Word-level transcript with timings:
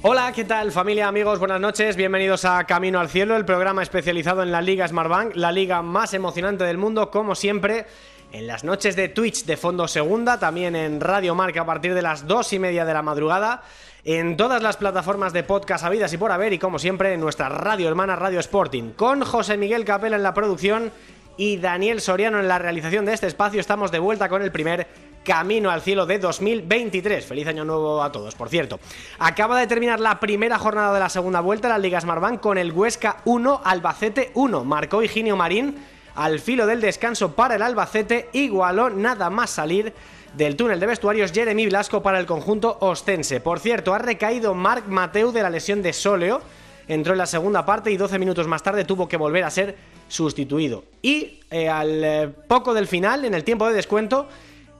Hola, 0.00 0.30
¿qué 0.32 0.44
tal 0.44 0.70
familia, 0.70 1.08
amigos? 1.08 1.40
Buenas 1.40 1.60
noches, 1.60 1.96
bienvenidos 1.96 2.44
a 2.44 2.62
Camino 2.64 3.00
al 3.00 3.08
Cielo, 3.08 3.36
el 3.36 3.44
programa 3.44 3.82
especializado 3.82 4.44
en 4.44 4.52
la 4.52 4.62
Liga 4.62 4.86
Smartbank, 4.86 5.34
la 5.34 5.50
liga 5.50 5.82
más 5.82 6.14
emocionante 6.14 6.62
del 6.62 6.78
mundo, 6.78 7.10
como 7.10 7.34
siempre, 7.34 7.84
en 8.30 8.46
las 8.46 8.62
noches 8.62 8.94
de 8.94 9.08
Twitch 9.08 9.44
de 9.44 9.56
Fondo 9.56 9.88
Segunda, 9.88 10.38
también 10.38 10.76
en 10.76 11.00
Radio 11.00 11.34
Marca 11.34 11.62
a 11.62 11.66
partir 11.66 11.94
de 11.94 12.02
las 12.02 12.28
dos 12.28 12.52
y 12.52 12.60
media 12.60 12.84
de 12.84 12.94
la 12.94 13.02
madrugada, 13.02 13.64
en 14.04 14.36
todas 14.36 14.62
las 14.62 14.76
plataformas 14.76 15.32
de 15.32 15.42
podcast 15.42 15.84
habidas 15.84 16.12
y 16.12 16.16
por 16.16 16.30
haber, 16.30 16.52
y 16.52 16.60
como 16.60 16.78
siempre, 16.78 17.12
en 17.12 17.20
nuestra 17.20 17.48
radio 17.48 17.88
hermana 17.88 18.14
Radio 18.14 18.38
Sporting, 18.38 18.92
con 18.92 19.24
José 19.24 19.56
Miguel 19.56 19.84
Capela 19.84 20.14
en 20.14 20.22
la 20.22 20.32
producción 20.32 20.92
y 21.36 21.56
Daniel 21.56 22.00
Soriano 22.00 22.38
en 22.38 22.46
la 22.46 22.60
realización 22.60 23.04
de 23.04 23.14
este 23.14 23.26
espacio, 23.26 23.60
estamos 23.60 23.90
de 23.90 23.98
vuelta 23.98 24.28
con 24.28 24.42
el 24.42 24.52
primer 24.52 24.86
Camino 25.28 25.70
al 25.70 25.82
Cielo 25.82 26.06
de 26.06 26.18
2023. 26.18 27.26
Feliz 27.26 27.46
año 27.46 27.62
nuevo 27.62 28.02
a 28.02 28.10
todos, 28.10 28.34
por 28.34 28.48
cierto. 28.48 28.80
Acaba 29.18 29.60
de 29.60 29.66
terminar 29.66 30.00
la 30.00 30.18
primera 30.20 30.58
jornada 30.58 30.94
de 30.94 31.00
la 31.00 31.10
segunda 31.10 31.40
vuelta 31.40 31.68
de 31.68 31.74
la 31.74 31.78
Liga 31.78 32.00
Smartbank 32.00 32.40
con 32.40 32.56
el 32.56 32.72
Huesca 32.72 33.18
1, 33.26 33.60
Albacete 33.62 34.30
1. 34.32 34.64
Marcó 34.64 35.02
Higinio 35.02 35.36
Marín 35.36 35.76
al 36.14 36.40
filo 36.40 36.66
del 36.66 36.80
descanso 36.80 37.32
para 37.32 37.56
el 37.56 37.62
Albacete, 37.62 38.30
igualó 38.32 38.88
nada 38.88 39.28
más 39.28 39.50
salir 39.50 39.92
del 40.34 40.56
túnel 40.56 40.80
de 40.80 40.86
vestuarios 40.86 41.30
Jeremy 41.30 41.66
Blasco 41.66 42.02
para 42.02 42.18
el 42.18 42.24
conjunto 42.24 42.78
ostense. 42.80 43.42
Por 43.42 43.60
cierto, 43.60 43.92
ha 43.92 43.98
recaído 43.98 44.54
Marc 44.54 44.86
Mateu 44.86 45.30
de 45.30 45.42
la 45.42 45.50
lesión 45.50 45.82
de 45.82 45.92
sóleo, 45.92 46.40
entró 46.88 47.12
en 47.12 47.18
la 47.18 47.26
segunda 47.26 47.66
parte 47.66 47.90
y 47.90 47.98
12 47.98 48.18
minutos 48.18 48.46
más 48.46 48.62
tarde 48.62 48.86
tuvo 48.86 49.06
que 49.06 49.18
volver 49.18 49.44
a 49.44 49.50
ser 49.50 49.76
sustituido. 50.08 50.84
Y 51.02 51.40
eh, 51.50 51.68
al 51.68 52.02
eh, 52.02 52.28
poco 52.48 52.72
del 52.72 52.86
final, 52.86 53.26
en 53.26 53.34
el 53.34 53.44
tiempo 53.44 53.68
de 53.68 53.74
descuento, 53.74 54.26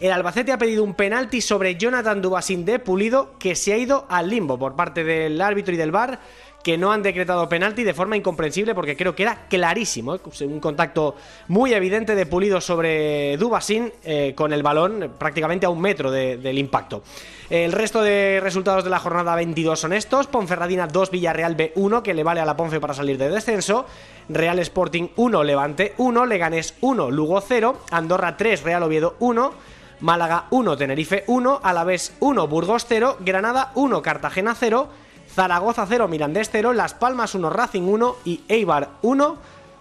el 0.01 0.13
Albacete 0.13 0.53
ha 0.53 0.59
pedido 0.59 0.85
un 0.85 0.95
penalti 0.95 1.41
sobre 1.41 1.77
Jonathan 1.77 2.23
Dubasín 2.23 2.65
de 2.65 2.79
Pulido 2.79 3.33
que 3.39 3.57
se 3.57 3.73
ha 3.73 3.77
ido 3.77 4.07
al 4.09 4.31
limbo 4.31 4.59
por 4.59 4.77
parte 4.77 5.03
del 5.03 5.41
árbitro 5.41 5.75
y 5.75 5.77
del 5.77 5.91
VAR 5.91 6.21
que 6.63 6.77
no 6.77 6.93
han 6.93 7.03
decretado 7.03 7.49
penalti 7.49 7.85
de 7.85 7.95
forma 7.95 8.17
incomprensible 8.17 8.75
porque 8.75 8.97
creo 8.97 9.15
que 9.15 9.23
era 9.23 9.47
clarísimo, 9.49 10.15
¿eh? 10.15 10.21
un 10.43 10.61
contacto 10.61 11.17
muy 11.49 11.73
evidente 11.73 12.15
de 12.15 12.27
Pulido 12.27 12.61
sobre 12.61 13.37
Dubasín 13.37 13.93
eh, 14.05 14.35
con 14.37 14.53
el 14.53 14.63
balón 14.63 15.15
prácticamente 15.19 15.67
a 15.67 15.71
un 15.71 15.81
metro 15.81 16.11
de, 16.11 16.37
del 16.37 16.59
impacto. 16.59 17.03
El 17.49 17.73
resto 17.73 18.03
de 18.03 18.41
resultados 18.43 18.85
de 18.85 18.91
la 18.91 18.99
jornada 18.99 19.35
22 19.35 19.81
son 19.81 19.93
estos, 19.93 20.27
Ponferradina 20.27 20.87
2, 20.87 21.11
Villarreal 21.11 21.57
B1 21.57 22.03
que 22.03 22.13
le 22.13 22.23
vale 22.23 22.41
a 22.41 22.45
la 22.45 22.57
Ponfe 22.57 22.81
para 22.81 22.93
salir 22.93 23.19
de 23.19 23.31
descenso, 23.31 23.87
Real 24.29 24.59
Sporting 24.59 25.09
1, 25.17 25.45
Levante 25.45 25.95
1, 25.97 26.27
Leganés 26.27 26.75
1, 26.83 27.11
Lugo 27.11 27.41
0, 27.41 27.81
Andorra 27.91 28.37
3, 28.37 28.63
Real 28.63 28.83
Oviedo 28.83 29.17
1, 29.21 29.78
Málaga 30.01 30.45
1, 30.51 30.77
Tenerife 30.77 31.25
1, 31.27 31.61
Alavés 31.63 32.15
1, 32.21 32.47
Burgos 32.49 32.87
0, 32.89 33.19
Granada 33.21 33.73
1, 33.75 34.03
Cartagena 34.03 34.55
0, 34.55 34.89
Zaragoza 35.35 35.87
0, 35.89 36.09
Mirandés 36.09 36.51
0, 36.51 36.73
Las 36.73 36.95
Palmas 36.95 37.35
1, 37.35 37.51
Racing 37.51 37.83
1 37.83 38.17
y 38.25 38.43
Eibar 38.49 38.91
1, 39.03 39.37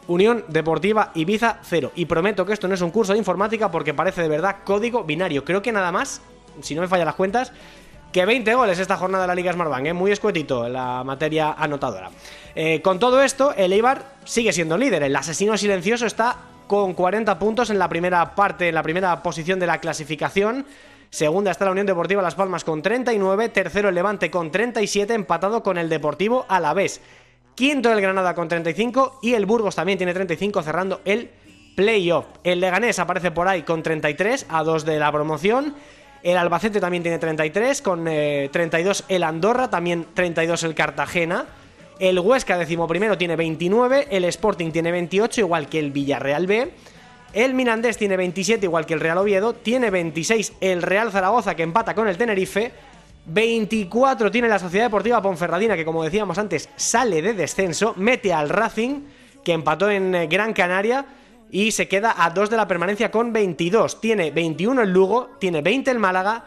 Unión 0.08 0.45
Deportiva 0.48 1.12
Ibiza 1.14 1.60
0. 1.64 1.92
Y 1.95 2.06
prometo 2.06 2.45
que 2.45 2.54
esto 2.54 2.67
no 2.67 2.73
es 2.73 2.82
un 2.82 2.92
curso 2.92 3.14
de 3.14 3.20
informática 3.20 3.70
porque 3.72 3.94
parece 3.94 4.22
de 4.22 4.30
verdad 4.30 4.58
código 4.64 5.04
binario. 5.04 5.44
Creo 5.44 5.61
que 5.61 5.72
nada 5.72 5.92
más, 5.92 6.22
si 6.61 6.76
no 6.76 6.82
me 6.82 6.88
fallan 6.88 7.06
las 7.06 7.16
cuentas, 7.16 7.52
que 8.11 8.26
20 8.26 8.54
goles 8.56 8.80
esta 8.80 8.98
jornada 8.98 9.23
de 9.23 9.27
la 9.27 9.36
Liga 9.36 9.54
Smartbank, 9.54 9.88
¿eh? 9.88 9.94
muy 9.94 10.11
escuetito 10.11 10.67
la 10.70 11.04
materia 11.04 11.54
anotadora. 11.54 12.10
Eh, 12.56 12.82
con 12.82 13.00
todo 13.00 13.22
esto, 13.22 13.54
el 13.56 13.73
Eibar 13.73 14.16
sigue 14.23 14.54
siendo 14.54 14.77
líder. 14.77 15.04
El 15.04 15.16
asesino 15.16 15.58
silencioso 15.58 16.06
está 16.06 16.38
con 16.67 16.94
40 16.94 17.39
puntos 17.39 17.70
en 17.70 17.80
la 17.80 17.89
primera 17.89 18.36
parte, 18.36 18.70
en 18.70 18.76
la 18.76 18.83
primera 18.83 19.23
posición 19.23 19.60
de 19.60 19.67
la 19.67 19.80
clasificación. 19.80 20.66
Segunda 21.10 21.52
está 21.52 21.66
la 21.66 21.72
Unión 21.72 21.88
Deportiva 21.88 22.22
Las 22.22 22.36
Palmas 22.36 22.64
con 22.64 22.82
39, 22.82 23.50
tercero 23.50 23.89
el 23.89 23.95
Levante 23.95 24.30
con 24.30 24.52
37, 24.52 25.14
empatado 25.14 25.64
con 25.64 25.77
el 25.77 25.89
Deportivo 25.89 26.45
Alavés. 26.50 27.02
Quinto 27.56 27.92
el 27.92 28.02
Granada 28.02 28.36
con 28.36 28.48
35 28.48 29.20
y 29.23 29.33
el 29.33 29.45
Burgos 29.45 29.76
también 29.76 29.98
tiene 29.98 30.14
35 30.14 30.61
cerrando 30.61 31.02
el 31.06 31.32
playoff. 31.76 32.26
El 32.44 32.60
Leganés 32.60 33.00
aparece 33.00 33.32
por 33.32 33.48
ahí 33.48 33.64
con 33.64 33.82
33 33.82 34.48
a 34.50 34.64
2 34.64 34.86
de 34.86 35.00
la 35.00 35.11
promoción. 35.11 35.76
El 36.23 36.38
Albacete 36.38 36.80
también 36.80 37.04
tiene 37.04 37.20
33 37.20 37.82
con 37.82 38.08
eh, 38.08 38.50
32 38.52 39.06
el 39.08 39.23
Andorra, 39.23 39.70
también 39.70 40.06
32 40.14 40.64
el 40.64 40.76
Cartagena. 40.76 41.45
El 41.99 42.19
Huesca 42.19 42.58
decimoprimero 42.58 43.17
tiene 43.17 43.35
29, 43.35 44.08
el 44.11 44.25
Sporting 44.25 44.71
tiene 44.71 44.91
28 44.91 45.41
igual 45.41 45.67
que 45.67 45.80
el 45.80 45.91
Villarreal 45.91 46.45
B. 46.45 46.71
El 47.33 47.53
Mirandés 47.53 47.97
tiene 47.97 48.17
27, 48.17 48.65
igual 48.65 48.85
que 48.85 48.93
el 48.93 48.99
Real 48.99 49.17
Oviedo. 49.17 49.53
Tiene 49.53 49.89
26 49.89 50.53
el 50.61 50.81
Real 50.81 51.11
Zaragoza, 51.11 51.55
que 51.55 51.63
empata 51.63 51.93
con 51.93 52.08
el 52.08 52.17
Tenerife. 52.17 52.71
24 53.25 54.31
tiene 54.31 54.47
la 54.47 54.59
Sociedad 54.59 54.85
Deportiva 54.85 55.21
Ponferradina, 55.21 55.75
que 55.75 55.83
como 55.83 56.03
decíamos 56.03 56.37
antes, 56.37 56.69
sale 56.77 57.21
de 57.21 57.33
descenso. 57.33 57.93
Mete 57.97 58.33
al 58.33 58.49
Racing, 58.49 59.02
que 59.43 59.52
empató 59.52 59.89
en 59.89 60.29
Gran 60.29 60.53
Canaria. 60.53 61.05
Y 61.52 61.71
se 61.71 61.87
queda 61.87 62.15
a 62.17 62.29
2 62.29 62.49
de 62.49 62.58
la 62.58 62.67
permanencia 62.67 63.11
con 63.11 63.31
22. 63.31 64.02
Tiene 64.02 64.31
21 64.31 64.81
el 64.81 64.91
Lugo, 64.91 65.29
tiene 65.39 65.61
20 65.61 65.91
el 65.91 65.99
Málaga. 65.99 66.45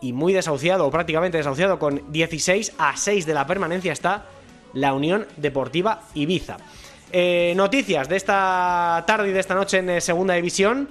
Y 0.00 0.12
muy 0.12 0.32
desahuciado, 0.32 0.86
o 0.86 0.90
prácticamente 0.90 1.38
desahuciado, 1.38 1.78
con 1.78 2.12
16 2.12 2.74
a 2.78 2.96
6 2.96 3.26
de 3.26 3.34
la 3.34 3.46
permanencia 3.46 3.92
está 3.92 4.26
la 4.80 4.94
Unión 4.94 5.26
Deportiva 5.36 6.02
Ibiza. 6.14 6.56
Eh, 7.10 7.54
noticias 7.56 8.08
de 8.08 8.16
esta 8.16 9.02
tarde 9.06 9.30
y 9.30 9.32
de 9.32 9.40
esta 9.40 9.54
noche 9.54 9.78
en 9.78 9.88
eh, 9.88 10.00
Segunda 10.00 10.34
División. 10.34 10.88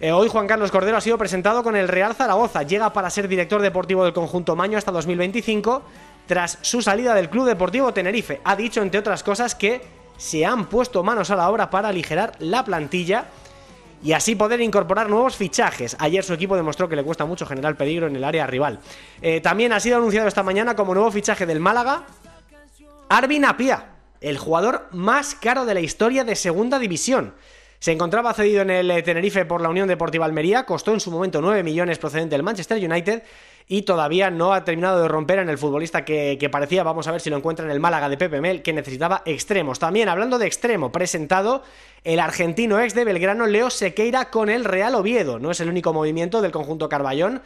Eh, 0.00 0.12
hoy 0.12 0.28
Juan 0.28 0.46
Carlos 0.46 0.70
Cordero 0.70 0.98
ha 0.98 1.00
sido 1.00 1.16
presentado 1.16 1.62
con 1.62 1.74
el 1.74 1.88
Real 1.88 2.14
Zaragoza. 2.14 2.62
Llega 2.62 2.92
para 2.92 3.08
ser 3.08 3.28
director 3.28 3.62
deportivo 3.62 4.04
del 4.04 4.12
conjunto 4.12 4.56
Maño 4.56 4.76
hasta 4.76 4.92
2025 4.92 5.82
tras 6.26 6.58
su 6.60 6.82
salida 6.82 7.14
del 7.14 7.30
Club 7.30 7.46
Deportivo 7.46 7.92
Tenerife. 7.94 8.40
Ha 8.44 8.56
dicho, 8.56 8.82
entre 8.82 9.00
otras 9.00 9.22
cosas, 9.22 9.54
que 9.54 9.80
se 10.18 10.44
han 10.44 10.66
puesto 10.66 11.02
manos 11.02 11.30
a 11.30 11.36
la 11.36 11.48
obra 11.48 11.70
para 11.70 11.88
aligerar 11.88 12.32
la 12.40 12.64
plantilla 12.64 13.26
y 14.02 14.12
así 14.12 14.34
poder 14.34 14.60
incorporar 14.60 15.08
nuevos 15.08 15.36
fichajes. 15.36 15.96
Ayer 15.98 16.22
su 16.22 16.34
equipo 16.34 16.56
demostró 16.56 16.88
que 16.90 16.96
le 16.96 17.04
cuesta 17.04 17.24
mucho 17.24 17.46
generar 17.46 17.74
peligro 17.76 18.06
en 18.06 18.16
el 18.16 18.24
área 18.24 18.46
rival. 18.46 18.80
También 19.42 19.72
ha 19.72 19.80
sido 19.80 19.96
anunciado 19.96 20.28
esta 20.28 20.42
mañana 20.42 20.76
como 20.76 20.92
nuevo 20.92 21.10
fichaje 21.10 21.46
del 21.46 21.58
Málaga, 21.58 22.04
Arvin 23.08 23.44
Apia, 23.44 23.86
el 24.20 24.38
jugador 24.38 24.88
más 24.92 25.34
caro 25.34 25.66
de 25.66 25.74
la 25.74 25.80
historia 25.80 26.24
de 26.24 26.34
Segunda 26.36 26.78
División. 26.78 27.34
Se 27.78 27.92
encontraba 27.92 28.32
cedido 28.32 28.62
en 28.62 28.70
el 28.70 29.02
Tenerife 29.02 29.44
por 29.44 29.60
la 29.60 29.68
Unión 29.68 29.86
Deportiva 29.86 30.24
Almería, 30.24 30.64
costó 30.64 30.92
en 30.94 31.00
su 31.00 31.10
momento 31.10 31.42
9 31.42 31.62
millones 31.62 31.98
procedente 31.98 32.34
del 32.34 32.42
Manchester 32.42 32.78
United 32.82 33.22
y 33.66 33.82
todavía 33.82 34.30
no 34.30 34.54
ha 34.54 34.64
terminado 34.64 35.02
de 35.02 35.08
romper 35.08 35.38
en 35.38 35.50
el 35.50 35.58
futbolista 35.58 36.04
que, 36.04 36.38
que, 36.40 36.48
parecía, 36.48 36.82
vamos 36.82 37.06
a 37.06 37.12
ver 37.12 37.20
si 37.20 37.28
lo 37.28 37.36
encuentra 37.36 37.64
en 37.64 37.70
el 37.70 37.80
Málaga 37.80 38.08
de 38.08 38.16
Pepe 38.16 38.40
Mel, 38.40 38.62
que 38.62 38.72
necesitaba 38.72 39.22
extremos. 39.26 39.78
También, 39.78 40.08
hablando 40.08 40.38
de 40.38 40.46
extremo, 40.46 40.92
presentado 40.92 41.62
el 42.04 42.20
argentino 42.20 42.80
ex 42.80 42.94
de 42.94 43.04
Belgrano, 43.04 43.46
Leo 43.46 43.68
Sequeira, 43.68 44.30
con 44.30 44.48
el 44.48 44.64
Real 44.64 44.94
Oviedo. 44.94 45.38
No 45.38 45.50
es 45.50 45.60
el 45.60 45.68
único 45.68 45.92
movimiento 45.92 46.40
del 46.40 46.52
conjunto 46.52 46.88
Carballón. 46.88 47.42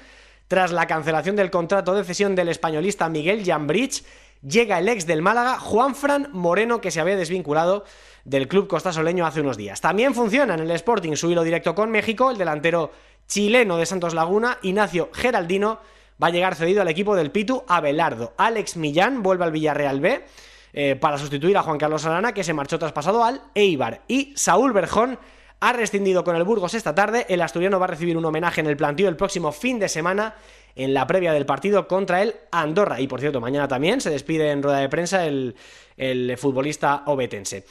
Tras 0.49 0.73
la 0.73 0.87
cancelación 0.87 1.37
del 1.37 1.51
contrato 1.51 1.95
de 1.95 2.05
cesión 2.05 2.35
del 2.35 2.49
españolista 2.49 3.09
Miguel 3.11 3.45
Jambridge, 3.45 4.03
llega 4.43 4.79
el 4.79 4.89
ex 4.89 5.07
del 5.07 5.23
Málaga, 5.23 5.59
Juanfran 5.59 6.29
Moreno, 6.33 6.81
que 6.81 6.91
se 6.91 7.01
había 7.01 7.17
desvinculado 7.17 7.85
del 8.25 8.49
club 8.49 8.69
costasoleño 8.69 9.27
hace 9.27 9.41
unos 9.41 9.57
días. 9.57 9.81
También 9.81 10.15
funciona 10.15 10.55
en 10.55 10.61
el 10.61 10.71
Sporting 10.73 11.15
su 11.15 11.31
hilo 11.31 11.43
directo 11.43 11.75
con 11.75 11.91
México, 11.91 12.31
el 12.31 12.39
delantero 12.39 12.93
chileno 13.27 13.77
de 13.77 13.87
Santos 13.87 14.15
Laguna, 14.15 14.59
Ignacio 14.63 15.11
Geraldino, 15.13 15.81
va 16.23 16.29
a 16.29 16.31
llegar 16.31 16.55
cedido 16.55 16.83
al 16.83 16.89
equipo 16.89 17.15
del 17.15 17.31
Pitu 17.31 17.65
Abelardo. 17.69 18.35
Alex 18.37 18.77
Millán 18.77 19.23
vuelve 19.23 19.45
al 19.45 19.53
Villarreal 19.53 20.01
B 20.01 20.25
eh, 20.73 20.97
para 20.97 21.19
sustituir 21.19 21.57
a 21.57 21.63
Juan 21.63 21.79
Carlos 21.79 22.05
Arana, 22.05 22.33
que 22.33 22.45
se 22.45 22.55
marchó 22.55 22.79
traspasado 22.79 23.25
al 23.25 23.43
Eibar. 23.55 24.03
Y 24.09 24.33
Saúl 24.37 24.73
Berjón 24.73 25.19
ha 25.61 25.73
rescindido 25.73 26.25
con 26.25 26.37
el 26.37 26.45
Burgos 26.45 26.75
esta 26.75 26.95
tarde. 26.95 27.27
El 27.29 27.41
asturiano 27.41 27.79
va 27.79 27.87
a 27.87 27.89
recibir 27.89 28.17
un 28.17 28.25
homenaje 28.25 28.61
en 28.61 28.67
el 28.67 28.77
plantío 28.77 29.09
el 29.09 29.17
próximo 29.17 29.53
fin 29.53 29.79
de 29.79 29.89
semana 29.89 30.35
en 30.79 30.95
la 30.95 31.07
previa 31.07 31.33
del 31.33 31.45
partido 31.45 31.87
contra 31.87 32.23
el 32.23 32.35
Andorra. 32.51 33.01
Y 33.01 33.09
por 33.09 33.21
cierto, 33.21 33.41
mañana 33.41 33.69
también 33.69 34.01
se 34.01 34.11
despide 34.11 34.51
en 34.51 34.63
rueda 34.63 34.79
de 34.79 34.89
prensa 34.89 35.27
el, 35.27 35.55
el 35.97 36.39
futbolista 36.39 37.03
obetense. 37.07 37.65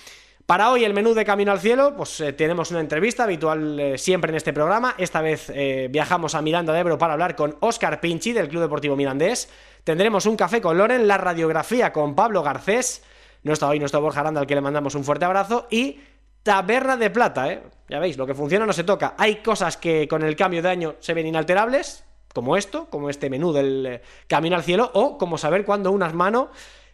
Para 0.46 0.72
hoy 0.72 0.86
el 0.86 0.94
menú 0.94 1.14
de 1.14 1.26
Camino 1.26 1.52
al 1.52 1.60
Cielo, 1.60 1.94
pues 1.98 2.22
eh, 2.22 2.32
tenemos 2.32 2.72
una 2.72 2.80
entrevista 2.80 3.24
habitual 3.24 3.80
eh, 3.80 3.98
siempre 3.98 4.30
en 4.30 4.36
este 4.38 4.54
programa. 4.54 4.96
Esta 4.98 5.22
vez 5.22 5.52
eh, 5.54 5.90
viajamos 5.90 6.36
a 6.36 6.42
Miranda 6.42 6.72
de 6.72 6.80
Ebro 6.80 6.98
para 6.98 7.14
hablar 7.14 7.36
con 7.36 7.58
Óscar 7.60 8.00
Pinchi 8.00 8.32
del 8.32 8.48
Club 8.48 8.62
Deportivo 8.62 8.96
Mirandés. 8.96 9.50
Tendremos 9.84 10.26
un 10.26 10.38
café 10.38 10.62
con 10.62 10.78
Loren, 10.78 11.06
la 11.06 11.18
radiografía 11.18 11.92
con 11.92 12.16
Pablo 12.16 12.44
Garcés. 12.44 13.04
No 13.44 13.52
está 13.52 13.68
hoy 13.68 13.80
nuestro 13.80 14.00
Borja 14.00 14.22
Aranda, 14.22 14.40
al 14.40 14.48
que 14.48 14.56
le 14.56 14.62
mandamos 14.62 14.96
un 14.96 15.04
fuerte 15.04 15.26
abrazo. 15.26 15.68
Y 15.70 16.00
Taberna 16.44 16.96
de 16.96 17.10
Plata, 17.10 17.52
¿eh? 17.52 17.64
Ya 17.90 18.00
veis, 18.00 18.18
lo 18.18 18.26
que 18.26 18.34
funciona 18.34 18.66
no 18.66 18.72
se 18.72 18.86
toca. 18.86 19.16
Hay 19.18 19.38
cosas 19.38 19.76
que 19.76 20.08
con 20.08 20.24
el 20.24 20.38
cambio 20.38 20.62
de 20.62 20.70
año 20.70 20.96
se 21.00 21.14
ven 21.14 21.28
inalterables, 21.28 22.06
como 22.38 22.56
esto, 22.56 22.86
como 22.92 23.10
este 23.10 23.32
menú 23.32 23.52
del 23.52 24.00
Camino 24.28 24.56
al 24.56 24.62
Cielo, 24.62 24.92
o 24.94 25.18
como 25.18 25.40
saber 25.40 25.66
cuándo 25.66 25.92
unas 25.92 26.14
manos 26.14 26.50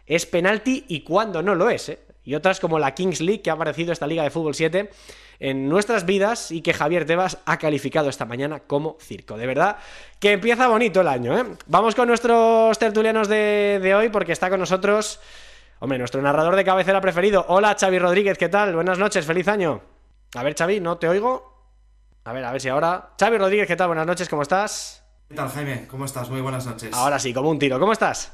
es 0.06 0.26
penalti 0.26 0.86
y 0.88 1.02
cuándo 1.02 1.44
no 1.44 1.54
lo 1.54 1.70
es, 1.70 1.90
¿eh? 1.90 2.00
y 2.24 2.36
otras 2.36 2.62
como 2.62 2.80
la 2.80 2.96
Kings 2.96 3.20
League 3.20 3.42
que 3.42 3.50
ha 3.50 3.54
aparecido 3.54 3.92
esta 3.92 4.08
Liga 4.08 4.24
de 4.24 4.30
Fútbol 4.30 4.56
7 4.56 4.90
en 5.42 5.68
nuestras 5.68 6.06
vidas 6.06 6.50
y 6.52 6.62
que 6.62 6.74
Javier 6.74 7.06
Tebas 7.06 7.40
ha 7.46 7.58
calificado 7.58 8.08
esta 8.08 8.24
mañana 8.24 8.62
como 8.62 8.96
circo. 9.02 9.36
De 9.36 9.46
verdad 9.46 9.76
que 10.18 10.32
empieza 10.32 10.70
bonito 10.70 11.02
el 11.02 11.10
año. 11.10 11.38
¿eh? 11.38 11.44
Vamos 11.66 11.94
con 11.94 12.08
nuestros 12.08 12.80
tertulianos 12.80 13.28
de, 13.28 13.94
hoy 13.98 14.08
porque 14.08 14.32
está 14.32 14.50
con 14.50 14.62
nosotros, 14.62 15.20
hombre, 15.80 15.98
nuestro 15.98 16.22
narrador 16.22 16.56
de 16.56 16.64
cabecera 16.64 17.02
preferido. 17.02 17.44
Hola 17.50 17.76
Xavi 17.78 18.00
Rodríguez, 18.00 18.38
¿qué 18.38 18.48
tal? 18.48 18.74
Buenas 18.76 18.98
noches, 18.98 19.26
feliz 19.26 19.50
año. 19.50 19.82
A 20.36 20.42
ver 20.42 20.56
Xavi, 20.56 20.80
no 20.80 20.98
te 20.98 21.10
oigo. 21.10 21.52
A 22.24 22.32
ver, 22.32 22.46
a 22.46 22.52
ver 22.54 22.62
si 22.62 22.70
ahora... 22.70 23.10
Xavi 23.20 23.38
Rodríguez, 23.38 23.68
¿qué 23.68 23.76
tal? 23.76 23.88
Buenas 23.88 24.08
noches, 24.08 24.30
¿cómo 24.30 24.44
estás? 24.44 25.03
¿Qué 25.34 25.38
tal 25.38 25.50
Jaime? 25.50 25.88
¿Cómo 25.88 26.06
estás? 26.06 26.30
Muy 26.30 26.42
buenas 26.42 26.68
noches. 26.68 26.94
Ahora 26.94 27.18
sí, 27.18 27.34
como 27.34 27.50
un 27.50 27.58
tiro. 27.58 27.80
¿Cómo 27.80 27.92
estás? 27.92 28.32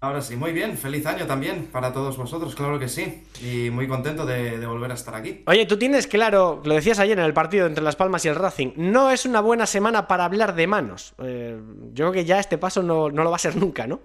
Ahora 0.00 0.22
sí, 0.22 0.36
muy 0.36 0.52
bien, 0.52 0.78
feliz 0.78 1.04
año 1.04 1.26
también 1.26 1.66
para 1.72 1.92
todos 1.92 2.16
vosotros, 2.16 2.54
claro 2.54 2.78
que 2.78 2.88
sí, 2.88 3.24
y 3.42 3.68
muy 3.70 3.88
contento 3.88 4.24
de, 4.24 4.64
volver 4.64 4.92
a 4.92 4.94
estar 4.94 5.16
aquí. 5.16 5.42
Oye, 5.48 5.66
tú 5.66 5.76
tienes 5.76 6.06
claro, 6.06 6.62
lo 6.64 6.74
decías 6.74 7.00
ayer 7.00 7.18
en 7.18 7.24
el 7.24 7.34
partido 7.34 7.66
entre 7.66 7.82
Las 7.82 7.96
Palmas 7.96 8.24
y 8.24 8.28
el 8.28 8.36
Racing, 8.36 8.74
no 8.76 9.10
es 9.10 9.26
una 9.26 9.40
buena 9.40 9.66
semana 9.66 10.06
para 10.06 10.24
hablar 10.24 10.54
de 10.54 10.68
manos. 10.68 11.14
Eh, 11.18 11.60
yo 11.94 12.04
creo 12.04 12.12
que 12.12 12.24
ya 12.24 12.38
este 12.38 12.58
paso 12.58 12.80
no, 12.84 13.08
lo 13.08 13.30
va 13.30 13.34
a 13.34 13.40
ser 13.40 13.56
nunca, 13.56 13.88
¿no? 13.88 13.98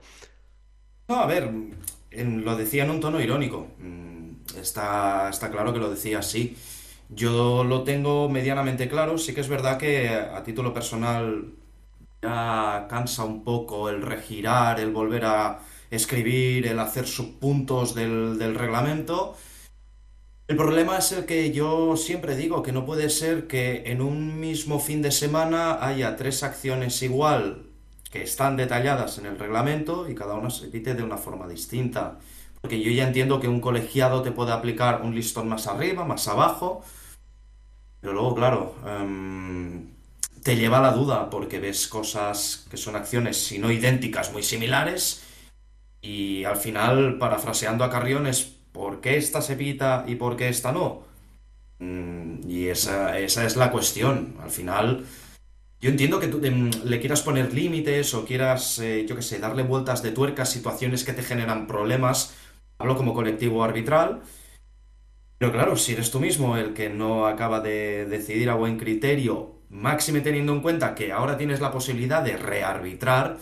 No, 1.08 1.20
a 1.20 1.28
ver, 1.28 1.52
lo 2.12 2.58
decía 2.58 2.86
en 2.86 2.90
un 2.90 3.00
tono 3.00 3.22
irónico, 3.22 3.68
mm, 3.78 4.58
está, 4.60 5.30
está 5.30 5.52
claro 5.52 5.72
que 5.74 5.80
lo 5.80 5.92
decía 5.92 6.18
así. 6.20 6.58
Yo 7.08 7.64
lo 7.64 7.84
tengo 7.84 8.30
medianamente 8.30 8.90
claro, 8.90 9.20
sí 9.20 9.36
que 9.36 9.42
es 9.42 9.48
verdad 9.48 9.78
que 9.78 10.10
a 10.10 10.42
título 10.44 10.74
personal 10.74 11.54
cansa 12.90 13.24
un 13.24 13.44
poco 13.44 13.90
el 13.90 14.02
regirar, 14.02 14.80
el 14.80 14.92
volver 14.92 15.26
a 15.26 15.60
escribir, 15.90 16.68
el 16.68 16.80
hacer 16.80 17.08
subpuntos 17.08 17.96
del, 17.96 18.38
del 18.38 18.56
reglamento. 18.56 19.36
El 20.48 20.58
problema 20.58 20.98
es 20.98 21.12
el 21.12 21.26
que 21.26 21.52
yo 21.52 21.98
siempre 21.98 22.36
digo, 22.36 22.62
que 22.62 22.72
no 22.72 22.86
puede 22.86 23.10
ser 23.10 23.48
que 23.48 23.84
en 23.88 24.02
un 24.02 24.40
mismo 24.40 24.80
fin 24.80 25.02
de 25.02 25.12
semana 25.12 25.84
haya 25.86 26.16
tres 26.16 26.44
acciones 26.44 27.02
igual 27.02 27.64
que 28.12 28.24
están 28.24 28.56
detalladas 28.56 29.18
en 29.18 29.26
el 29.26 29.40
reglamento 29.40 30.10
y 30.10 30.16
cada 30.16 30.36
una 30.36 30.50
se 30.50 30.68
pite 30.68 30.94
de 30.94 31.04
una 31.04 31.18
forma 31.18 31.48
distinta. 31.48 32.20
Porque 32.62 32.82
yo 32.82 32.92
ya 32.92 33.08
entiendo 33.08 33.40
que 33.40 33.48
un 33.48 33.60
colegiado 33.60 34.22
te 34.22 34.32
puede 34.32 34.52
aplicar 34.52 35.02
un 35.02 35.16
listón 35.16 35.50
más 35.50 35.68
arriba, 35.68 36.06
más 36.06 36.28
abajo, 36.28 36.84
pero 38.02 38.14
luego, 38.14 38.36
claro, 38.36 38.76
em, 38.86 39.95
te 40.46 40.56
lleva 40.56 40.78
a 40.78 40.82
la 40.82 40.92
duda 40.92 41.32
porque 41.32 41.60
ves 41.60 41.88
cosas 41.88 42.68
que 42.70 42.78
son 42.78 42.96
acciones, 42.96 43.36
si 43.36 43.58
no 43.58 43.72
idénticas, 43.72 44.32
muy 44.32 44.44
similares, 44.44 45.24
y 46.04 46.44
al 46.44 46.58
final, 46.58 47.18
parafraseando 47.18 47.84
a 47.84 47.90
Carrión, 47.90 48.28
es 48.28 48.44
¿por 48.72 49.02
qué 49.02 49.18
esta 49.18 49.42
se 49.42 49.56
pita 49.56 50.06
y 50.08 50.14
por 50.14 50.38
qué 50.38 50.50
esta 50.50 50.72
no? 50.72 51.02
Mm, 51.80 52.48
y 52.48 52.68
esa, 52.68 53.18
es 53.18 53.56
la 53.56 53.72
cuestión. 53.72 54.36
Al 54.40 54.52
final, 54.52 55.06
yo 55.82 55.90
entiendo 55.90 56.20
que 56.20 56.28
tú 56.28 56.40
em, 56.46 56.70
le 56.84 57.00
quieras 57.00 57.24
poner 57.24 57.52
límites 57.52 58.14
o 58.14 58.24
quieras, 58.24 58.78
eh, 58.78 59.06
yo 59.10 59.16
qué 59.16 59.24
sé, 59.24 59.40
darle 59.40 59.64
vueltas 59.64 60.04
de 60.04 60.12
tuerca 60.12 60.46
situaciones 60.46 61.04
que 61.04 61.14
te 61.14 61.24
generan 61.24 61.66
problemas. 61.66 62.36
Hablo 62.78 62.96
como 62.98 63.16
colectivo 63.16 63.64
arbitral. 63.64 64.22
Pero 65.40 65.52
claro, 65.52 65.76
si 65.76 65.94
eres 65.94 66.12
tú 66.12 66.20
mismo 66.20 66.56
el 66.56 66.74
que 66.76 66.90
no 66.90 67.26
acaba 67.26 67.62
de 67.62 68.06
decidir 68.06 68.52
a 68.52 68.56
buen 68.56 68.78
criterio, 68.78 69.55
máxime 69.70 70.22
teniendo 70.22 70.54
en 70.54 70.62
cuenta 70.62 70.96
que 70.96 71.12
ahora 71.12 71.38
tienes 71.38 71.60
la 71.60 71.72
posibilidad 71.72 72.22
de 72.22 72.38
rearbitrar, 72.38 73.38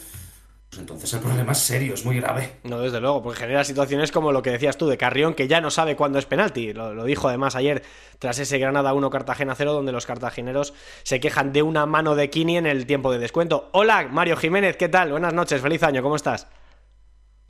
pues 0.69 0.79
entonces 0.79 1.13
el 1.13 1.19
problema 1.19 1.51
es 1.51 1.59
serio, 1.59 1.93
es 1.93 2.03
muy 2.03 2.19
grave. 2.19 2.53
No, 2.63 2.79
desde 2.79 2.99
luego, 2.99 3.21
porque 3.21 3.41
genera 3.41 3.63
situaciones 3.63 4.11
como 4.11 4.31
lo 4.31 4.41
que 4.41 4.49
decías 4.49 4.75
tú 4.75 4.87
de 4.87 4.97
Carrión, 4.97 5.35
que 5.35 5.47
ya 5.47 5.61
no 5.61 5.69
sabe 5.69 5.95
cuándo 5.95 6.17
es 6.17 6.25
penalti. 6.25 6.73
Lo, 6.73 7.03
dijo 7.03 7.27
además 7.27 7.55
ayer 7.55 7.83
tras 8.17 8.39
ese 8.39 8.57
Granada 8.57 8.93
1 8.93 9.09
Cartagena 9.11 9.53
0, 9.55 9.71
donde 9.71 9.91
los 9.91 10.07
cartageneros 10.07 10.73
se 11.03 11.19
quejan 11.19 11.53
de 11.53 11.61
una 11.61 11.85
mano 11.85 12.15
de 12.15 12.29
Kini 12.31 12.57
en 12.57 12.65
el 12.65 12.87
tiempo 12.87 13.11
de 13.11 13.19
descuento. 13.19 13.69
Hola, 13.71 14.07
Mario 14.09 14.35
Jiménez, 14.35 14.75
¿qué 14.75 14.89
tal? 14.89 15.11
Buenas 15.11 15.33
noches, 15.33 15.61
feliz 15.61 15.83
año, 15.83 16.01
¿cómo 16.01 16.15
estás? 16.15 16.47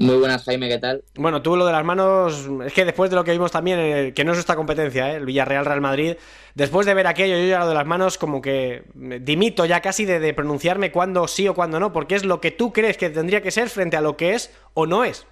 Muy 0.04 0.18
buenas, 0.18 0.44
Jaime, 0.44 0.68
¿qué 0.68 0.80
tal? 0.80 1.04
Bueno, 1.16 1.42
tú 1.42 1.56
lo 1.56 1.66
de 1.66 1.72
las 1.72 1.86
manos, 1.86 2.50
es 2.66 2.74
que 2.74 2.84
después 2.84 3.10
de 3.10 3.16
lo 3.16 3.24
que 3.24 3.32
vimos 3.32 3.52
también, 3.52 3.80
eh, 3.80 4.14
que 4.14 4.26
no 4.26 4.34
es 4.34 4.38
esta 4.38 4.56
competencia, 4.56 5.12
¿eh? 5.12 5.16
el 5.16 5.26
Villarreal-Real 5.26 5.80
Madrid, 5.80 6.16
después 6.56 6.86
de 6.86 6.94
ver 6.94 7.08
aquello, 7.08 7.38
yo 7.38 7.46
ya 7.46 7.60
lo 7.60 7.70
de 7.70 7.74
las 7.74 7.86
manos 7.86 8.18
como 8.18 8.42
que 8.42 8.84
dimito 8.94 9.66
ya 9.66 9.82
casi 9.82 10.04
de, 10.04 10.34
pronunciarme 10.34 10.92
cuándo 10.92 11.28
sí 11.28 11.48
o 11.48 11.54
cuándo 11.54 11.80
no, 11.80 11.94
porque 11.94 12.16
es 12.16 12.26
lo 12.26 12.42
que 12.42 12.52
tú 12.52 12.74
crees 12.74 12.98
que 12.98 13.10
tendría 13.10 13.42
que 13.42 13.52
ser 13.52 13.70
frente 13.70 13.96
a 13.96 14.02
lo 14.02 14.18
que 14.18 14.34
es 14.34 14.52
o 14.74 14.86
no 14.86 15.06
es. 15.06 15.26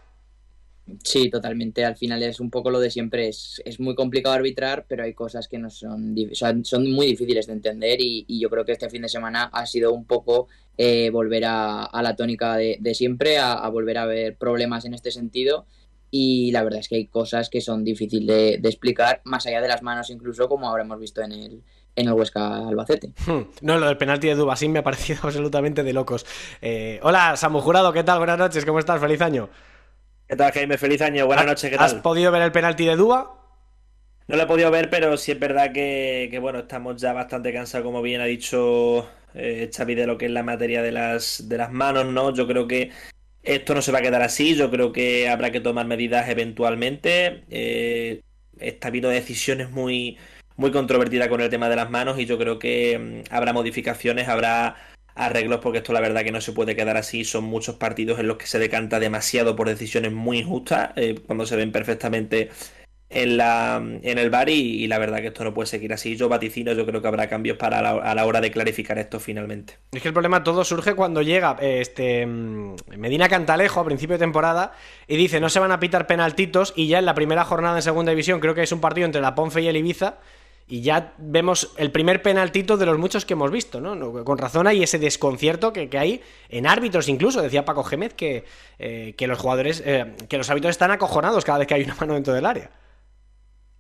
Sí, 1.04 1.30
totalmente. 1.30 1.86
Al 1.86 1.96
final 1.96 2.22
es 2.24 2.40
un 2.40 2.50
poco 2.50 2.70
lo 2.70 2.80
de 2.80 2.92
siempre. 2.92 3.28
Es, 3.28 3.62
es 3.66 3.80
muy 3.80 3.96
complicado 3.96 4.36
arbitrar, 4.36 4.86
pero 4.88 5.04
hay 5.04 5.14
cosas 5.14 5.48
que 5.48 5.58
no 5.58 5.70
son, 5.70 6.16
son 6.64 6.92
muy 6.92 7.08
difíciles 7.08 7.48
de 7.48 7.54
entender 7.54 8.02
y, 8.02 8.26
y, 8.28 8.40
yo 8.40 8.50
creo 8.50 8.66
que 8.66 8.74
este 8.74 8.90
fin 8.90 9.04
de 9.04 9.10
semana 9.10 9.50
ha 9.54 9.66
sido 9.66 9.94
un 9.94 10.06
poco 10.06 10.48
eh, 10.84 11.12
volver 11.12 11.44
a, 11.46 11.90
la 12.02 12.16
tónica 12.16 12.56
de, 12.56 12.96
siempre, 12.96 13.38
a, 13.38 13.68
volver 13.70 14.00
a 14.00 14.06
ver 14.06 14.36
problemas 14.36 14.86
en 14.86 14.94
este 14.94 15.12
sentido. 15.12 15.66
Y 16.10 16.52
la 16.52 16.64
verdad 16.64 16.80
es 16.80 16.90
que 16.90 16.96
hay 16.96 17.08
cosas 17.08 17.50
que 17.50 17.62
son 17.62 17.84
difíciles 17.84 18.60
de, 18.60 18.68
explicar, 18.70 19.22
más 19.24 19.46
allá 19.46 19.62
de 19.62 19.68
las 19.68 19.84
manos, 19.84 20.10
incluso 20.10 20.50
como 20.50 20.68
ahora 20.68 20.84
hemos 20.84 21.00
visto 21.00 21.22
en 21.22 21.34
el, 21.34 21.64
en 21.96 22.08
el 22.08 22.14
Huesca 22.14 22.68
Albacete. 22.68 23.14
Hmm. 23.28 23.44
No, 23.62 23.78
lo 23.78 23.86
del 23.86 23.98
penalti 23.98 24.28
de 24.28 24.36
Dubasín 24.36 24.72
me 24.72 24.80
ha 24.80 24.84
parecido 24.84 25.20
absolutamente 25.24 25.84
de 25.84 25.94
locos. 25.94 26.26
Eh, 26.62 27.00
hola, 27.04 27.38
Samu 27.38 27.60
Jurado, 27.60 27.94
¿qué 27.94 28.04
tal? 28.04 28.18
Buenas 28.18 28.40
noches, 28.40 28.66
¿cómo 28.66 28.80
estás? 28.80 29.00
Feliz 29.00 29.22
año. 29.22 29.50
¿Qué 30.32 30.38
tal, 30.38 30.54
Jaime? 30.54 30.78
Feliz 30.78 31.02
año, 31.02 31.26
buenas 31.26 31.46
noches, 31.46 31.70
¿qué 31.70 31.76
tal? 31.76 31.88
¿Has 31.88 31.96
podido 31.96 32.32
ver 32.32 32.42
el 32.42 32.54
penalti 32.54 32.86
de 32.86 32.96
Duba? 32.96 33.36
No 34.30 34.38
lo 34.38 34.44
he 34.44 34.46
podido 34.46 34.72
ver, 34.72 34.90
pero 34.90 35.18
sí 35.18 35.34
es 35.34 35.38
verdad 35.38 35.74
que, 35.74 36.30
que 36.32 36.40
bueno, 36.40 36.60
estamos 36.60 37.02
ya 37.02 37.12
bastante 37.12 37.52
cansados, 37.52 37.84
como 37.84 38.02
bien 38.02 38.22
ha 38.22 38.24
dicho 38.24 39.10
eh, 39.34 39.70
Xavi, 39.76 39.94
de 39.94 40.08
lo 40.08 40.18
que 40.18 40.28
es 40.28 40.32
la 40.32 40.42
materia 40.42 40.82
de 40.82 40.94
las, 40.94 41.50
de 41.50 41.58
las 41.58 41.74
manos, 41.74 42.06
¿no? 42.06 42.34
Yo 42.34 42.48
creo 42.48 42.66
que 42.66 42.92
esto 43.44 43.76
no 43.76 43.82
se 43.82 43.92
va 43.92 44.00
a 44.00 44.02
quedar 44.02 44.22
así, 44.22 44.56
yo 44.56 44.72
creo 44.72 44.94
que 44.94 45.28
habrá 45.28 45.52
que 45.52 45.60
tomar 45.60 45.86
medidas 45.86 46.30
eventualmente. 46.30 47.44
Eh, 47.50 48.22
está 48.58 48.88
habiendo 48.88 49.10
decisiones 49.10 49.70
muy, 49.70 50.18
muy 50.56 50.72
controvertidas 50.72 51.28
con 51.28 51.42
el 51.42 51.50
tema 51.50 51.68
de 51.68 51.76
las 51.76 51.90
manos 51.90 52.18
y 52.20 52.26
yo 52.26 52.38
creo 52.38 52.58
que 52.58 53.26
mm, 53.28 53.34
habrá 53.34 53.52
modificaciones, 53.52 54.30
habrá 54.30 54.78
arreglos 55.16 55.60
porque 55.60 55.80
esto 55.80 55.94
la 55.94 56.02
verdad 56.02 56.24
que 56.24 56.32
no 56.32 56.42
se 56.42 56.52
puede 56.52 56.76
quedar 56.76 56.98
así. 56.98 57.24
Son 57.24 57.44
muchos 57.44 57.76
partidos 57.76 58.20
en 58.20 58.28
los 58.28 58.38
que 58.38 58.48
se 58.48 58.60
decanta 58.60 59.00
demasiado 59.00 59.56
por 59.56 59.68
decisiones 59.68 60.12
muy 60.12 60.40
injustas, 60.40 60.92
eh, 60.96 61.16
cuando 61.26 61.46
se 61.46 61.56
ven 61.56 61.72
perfectamente 61.72 62.50
en, 63.12 63.38
la, 63.38 63.76
en 63.78 64.18
el 64.18 64.30
bar 64.30 64.50
y, 64.50 64.88
la 64.88 64.98
verdad 64.98 65.20
que 65.20 65.28
esto 65.28 65.44
no 65.44 65.54
puede 65.54 65.68
seguir 65.68 65.94
así. 65.94 66.16
Yo 66.16 66.30
vaticino, 66.30 66.72
yo 66.74 66.86
creo 66.86 67.02
que 67.02 67.08
habrá 67.08 67.28
cambios 67.28 67.58
para 67.58 67.80
a 67.80 68.16
la 68.16 68.26
hora 68.26 68.42
de 68.42 68.52
clarificar 68.52 68.98
esto 68.98 69.20
finalmente. 69.20 69.78
Es 69.92 70.02
que 70.02 70.08
el 70.08 70.14
problema 70.14 70.44
todo 70.44 70.64
surge 70.64 70.96
cuando 70.96 71.22
llega 71.22 71.58
este 71.60 72.26
Medina 72.26 73.28
Cantalejo 73.28 73.82
a 73.82 73.86
principio 73.86 74.16
de 74.16 74.20
temporada 74.20 74.72
y 75.08 75.18
dice 75.18 75.40
no 75.40 75.50
se 75.50 75.60
van 75.60 75.72
a 75.72 75.80
pitar 75.80 76.08
penaltitos 76.08 76.74
y 76.76 76.88
ya 76.88 77.00
en 77.00 77.06
la 77.06 77.14
primera 77.14 77.44
jornada 77.44 77.76
en 77.78 77.82
segunda 77.82 78.12
división 78.12 78.40
creo 78.40 78.56
que 78.56 78.64
es 78.64 78.72
un 78.72 78.80
partido 78.80 79.06
entre 79.06 79.22
la 79.22 79.36
Ponfe 79.36 79.62
y 79.62 79.68
el 79.68 79.76
Ibiza 79.76 80.18
y 80.72 80.82
ya 80.84 81.14
vemos 81.18 81.74
el 81.76 81.92
primer 81.92 82.22
penaltito 82.22 82.78
de 82.78 82.86
los 82.86 82.98
muchos 82.98 83.26
que 83.26 83.34
hemos 83.34 83.52
visto, 83.52 83.82
¿no? 83.82 84.24
Con 84.24 84.38
razón 84.38 84.68
hay 84.68 84.82
ese 84.82 85.00
desconcierto 85.00 85.74
que, 85.74 85.90
hay 85.98 86.22
en 86.48 86.66
árbitros 86.66 87.10
incluso, 87.10 87.42
decía 87.42 87.66
Paco 87.66 87.84
Gémez 87.84 88.14
que, 88.14 88.46
eh, 88.80 89.14
que 89.18 89.28
los 89.28 89.38
jugadores, 89.38 89.84
eh, 89.86 90.14
que 90.30 90.38
los 90.38 90.50
árbitros 90.50 90.72
están 90.72 90.92
acojonados 90.92 91.44
cada 91.44 91.58
vez 91.58 91.68
que 91.68 91.74
hay 91.74 91.84
una 91.84 91.96
mano 91.96 92.14
dentro 92.14 92.34
del 92.34 92.46
área. 92.46 92.72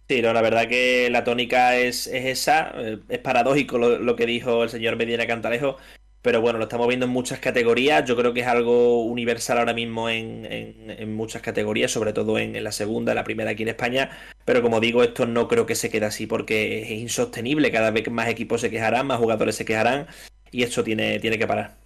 Sí, 0.09 0.21
la 0.21 0.41
verdad 0.41 0.67
que 0.67 1.07
la 1.09 1.23
tónica 1.23 1.77
es, 1.77 2.07
esa. 2.07 2.73
Eh, 2.75 2.99
es 3.07 3.19
paradójico 3.19 3.77
lo, 3.77 4.15
que 4.17 4.25
dijo 4.25 4.63
el 4.63 4.69
señor 4.69 4.97
Medina 4.97 5.25
Cantalejo, 5.25 5.77
pero 6.21 6.41
bueno, 6.41 6.59
lo 6.59 6.65
estamos 6.65 6.87
viendo 6.87 7.05
en 7.05 7.11
muchas 7.11 7.39
categorías. 7.39 8.05
Yo 8.05 8.15
creo 8.15 8.33
que 8.33 8.41
es 8.41 8.47
algo 8.47 9.03
universal 9.03 9.57
ahora 9.57 9.73
mismo 9.73 10.09
en, 10.09 11.15
muchas 11.15 11.41
categorías, 11.41 11.91
sobre 11.91 12.13
todo 12.13 12.37
en, 12.37 12.63
la 12.63 12.71
segunda, 12.71 13.13
la 13.15 13.23
primera 13.23 13.51
aquí 13.51 13.63
en 13.63 13.69
España. 13.69 14.11
Pero 14.45 14.61
como 14.61 14.79
digo, 14.79 15.03
esto 15.03 15.25
no 15.25 15.47
creo 15.47 15.65
que 15.65 15.75
se 15.75 15.89
quede 15.89 16.05
así 16.05 16.27
porque 16.27 16.83
es 16.83 16.91
insostenible. 16.91 17.71
Cada 17.71 17.91
vez 17.91 18.09
más 18.11 18.27
equipos 18.29 18.61
se 18.61 18.69
quejarán, 18.69 19.07
más 19.07 19.19
jugadores 19.19 19.55
se 19.55 19.65
quejarán 19.65 20.07
y 20.51 20.63
esto 20.63 20.83
tiene, 20.83 21.19
tiene 21.19 21.39
que 21.39 21.47
parar. 21.47 21.80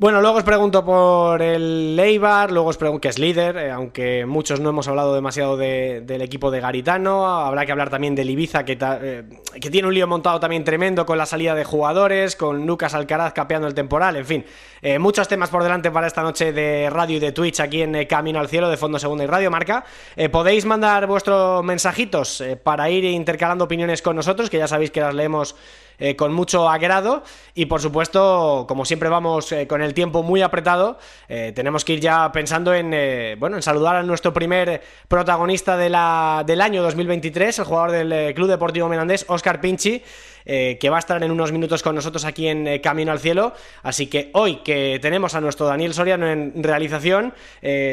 Bueno, 0.00 0.20
luego 0.20 0.36
os 0.36 0.44
pregunto 0.44 0.84
por 0.84 1.42
el 1.42 1.96
Leibar, 1.96 2.52
luego 2.52 2.68
os 2.68 2.76
pregunto 2.76 3.00
que 3.00 3.08
es 3.08 3.18
líder, 3.18 3.56
eh, 3.56 3.72
aunque 3.72 4.26
muchos 4.26 4.60
no 4.60 4.68
hemos 4.68 4.86
hablado 4.86 5.12
demasiado 5.12 5.56
del 5.56 6.22
equipo 6.22 6.52
de 6.52 6.60
Garitano. 6.60 7.26
Habrá 7.26 7.66
que 7.66 7.72
hablar 7.72 7.90
también 7.90 8.14
del 8.14 8.30
Ibiza, 8.30 8.64
que, 8.64 8.78
eh, 8.80 9.24
que, 9.60 9.70
tiene 9.70 9.88
un 9.88 9.94
lío 9.94 10.06
montado 10.06 10.38
también 10.38 10.62
tremendo 10.62 11.04
con 11.04 11.18
la 11.18 11.26
salida 11.26 11.56
de 11.56 11.64
jugadores, 11.64 12.36
con 12.36 12.64
Lucas 12.64 12.94
Alcaraz 12.94 13.32
capeando 13.32 13.66
el 13.66 13.74
temporal, 13.74 14.14
en 14.14 14.24
fin. 14.24 14.44
Eh, 14.82 15.00
muchos 15.00 15.26
temas 15.26 15.50
por 15.50 15.64
delante 15.64 15.90
para 15.90 16.06
esta 16.06 16.22
noche 16.22 16.52
de 16.52 16.88
radio 16.90 17.16
y 17.16 17.18
de 17.18 17.32
Twitch 17.32 17.58
aquí 17.58 17.82
en 17.82 18.06
Camino 18.06 18.38
al 18.38 18.46
Cielo 18.46 18.70
de 18.70 18.76
Fondo 18.76 19.00
Segunda 19.00 19.24
y 19.24 19.26
Radio 19.26 19.50
Marca. 19.50 19.84
podéis 20.30 20.64
mandar 20.64 21.08
vuestros 21.08 21.64
mensajitos 21.64 22.44
para 22.62 22.88
ir 22.88 23.02
intercalando 23.02 23.64
opiniones 23.64 24.00
con 24.00 24.14
nosotros, 24.14 24.48
que 24.48 24.58
ya 24.58 24.68
sabéis 24.68 24.92
que 24.92 25.00
las 25.00 25.12
leemos 25.12 25.56
eh, 25.98 26.14
con 26.14 26.32
mucho 26.32 26.68
agrado 26.68 27.24
y 27.54 27.66
por 27.66 27.80
supuesto, 27.80 28.66
como 28.68 28.84
siempre 28.84 29.08
vamos 29.08 29.50
eh, 29.50 29.66
con 29.66 29.82
el 29.82 29.94
tiempo 29.94 30.22
muy 30.22 30.42
apretado, 30.42 30.98
eh, 31.28 31.52
tenemos 31.54 31.84
que 31.84 31.94
ir 31.94 32.00
ya 32.00 32.30
pensando 32.30 32.72
en, 32.72 32.90
bueno, 33.38 33.56
en 33.56 33.62
saludar 33.62 33.96
a 33.96 34.02
nuestro 34.02 34.32
primer 34.32 34.82
protagonista 35.08 35.76
de 35.76 35.90
la, 35.90 36.44
del 36.46 36.60
año 36.60 36.82
2023, 36.82 37.58
el 37.58 37.64
jugador 37.64 37.90
del 37.90 38.34
Club 38.34 38.48
Deportivo 38.48 38.88
Menandés, 38.88 39.24
Oscar 39.28 39.60
Pinchi. 39.60 40.02
Que 40.48 40.88
va 40.90 40.96
a 40.96 40.98
estar 40.98 41.22
en 41.22 41.30
unos 41.30 41.52
minutos 41.52 41.82
con 41.82 41.94
nosotros 41.94 42.24
aquí 42.24 42.48
en 42.48 42.80
Camino 42.80 43.12
al 43.12 43.20
Cielo. 43.20 43.52
Así 43.82 44.06
que 44.06 44.30
hoy 44.32 44.56
que 44.56 44.98
tenemos 45.00 45.34
a 45.34 45.40
nuestro 45.40 45.66
Daniel 45.66 45.92
Soriano 45.92 46.26
en 46.26 46.62
realización, 46.62 47.34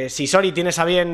si 0.07 0.27
Sori 0.27 0.53
tienes 0.53 0.79
a 0.79 0.85
bien 0.85 1.11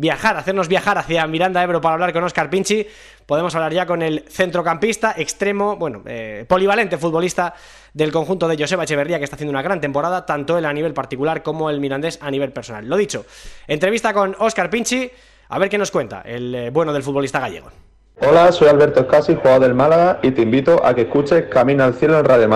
viajar, 0.00 0.36
hacernos 0.36 0.68
viajar 0.68 0.98
hacia 0.98 1.26
Miranda 1.26 1.62
Ebro 1.62 1.80
para 1.80 1.94
hablar 1.94 2.12
con 2.12 2.24
Oscar 2.24 2.50
Pinchi, 2.50 2.86
podemos 3.30 3.54
hablar 3.54 3.72
ya 3.72 3.86
con 3.86 4.02
el 4.02 4.24
centrocampista, 4.28 5.14
extremo, 5.16 5.76
bueno, 5.76 6.02
eh, 6.06 6.44
polivalente 6.48 6.98
futbolista 6.98 7.54
del 7.94 8.10
conjunto 8.10 8.48
de 8.48 8.58
Joseba 8.58 8.82
Echeverría, 8.82 9.18
que 9.18 9.24
está 9.24 9.36
haciendo 9.36 9.50
una 9.50 9.62
gran 9.62 9.80
temporada, 9.80 10.26
tanto 10.26 10.58
él 10.58 10.64
a 10.64 10.72
nivel 10.72 10.92
particular 10.92 11.44
como 11.44 11.70
el 11.70 11.78
mirandés 11.78 12.18
a 12.22 12.28
nivel 12.30 12.52
personal. 12.52 12.88
Lo 12.88 12.96
dicho, 12.96 13.24
entrevista 13.68 14.12
con 14.12 14.34
Óscar 14.38 14.68
Pinchi, 14.68 15.08
a 15.48 15.58
ver 15.60 15.68
qué 15.68 15.78
nos 15.78 15.92
cuenta 15.92 16.22
el 16.22 16.54
eh, 16.54 16.70
bueno 16.70 16.92
del 16.92 17.04
futbolista 17.04 17.38
gallego. 17.38 17.70
Hola, 18.22 18.52
soy 18.52 18.68
Alberto 18.68 19.00
Escasi, 19.00 19.34
jugador 19.34 19.62
del 19.62 19.74
Málaga, 19.74 20.18
y 20.22 20.32
te 20.32 20.42
invito 20.42 20.84
a 20.84 20.94
que 20.94 21.02
escuches 21.02 21.46
Camino 21.46 21.84
al 21.84 21.94
Cielo 21.94 22.18
en 22.18 22.26
Radio 22.26 22.48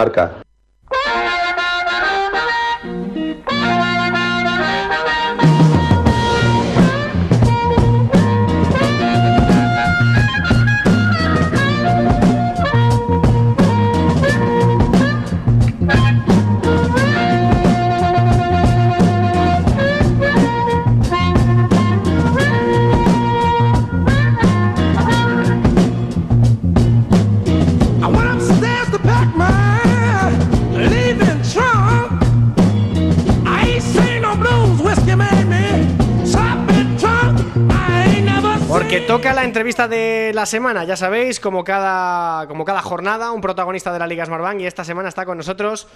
Que 38.95 39.01
toca 39.01 39.33
la 39.33 39.43
entrevista 39.43 39.89
de 39.89 40.31
la 40.33 40.47
semana, 40.47 40.85
ya 40.85 40.95
sabéis, 40.95 41.41
como 41.41 41.65
cada, 41.65 42.47
como 42.47 42.65
cada 42.65 42.81
jornada, 42.81 43.33
un 43.33 43.41
protagonista 43.41 43.93
de 43.93 43.99
la 43.99 44.07
Liga 44.07 44.25
Smartbank 44.25 44.61
y 44.61 44.67
esta 44.67 44.85
semana 44.85 45.09
está 45.09 45.27
con 45.27 45.37
nosotros 45.37 45.89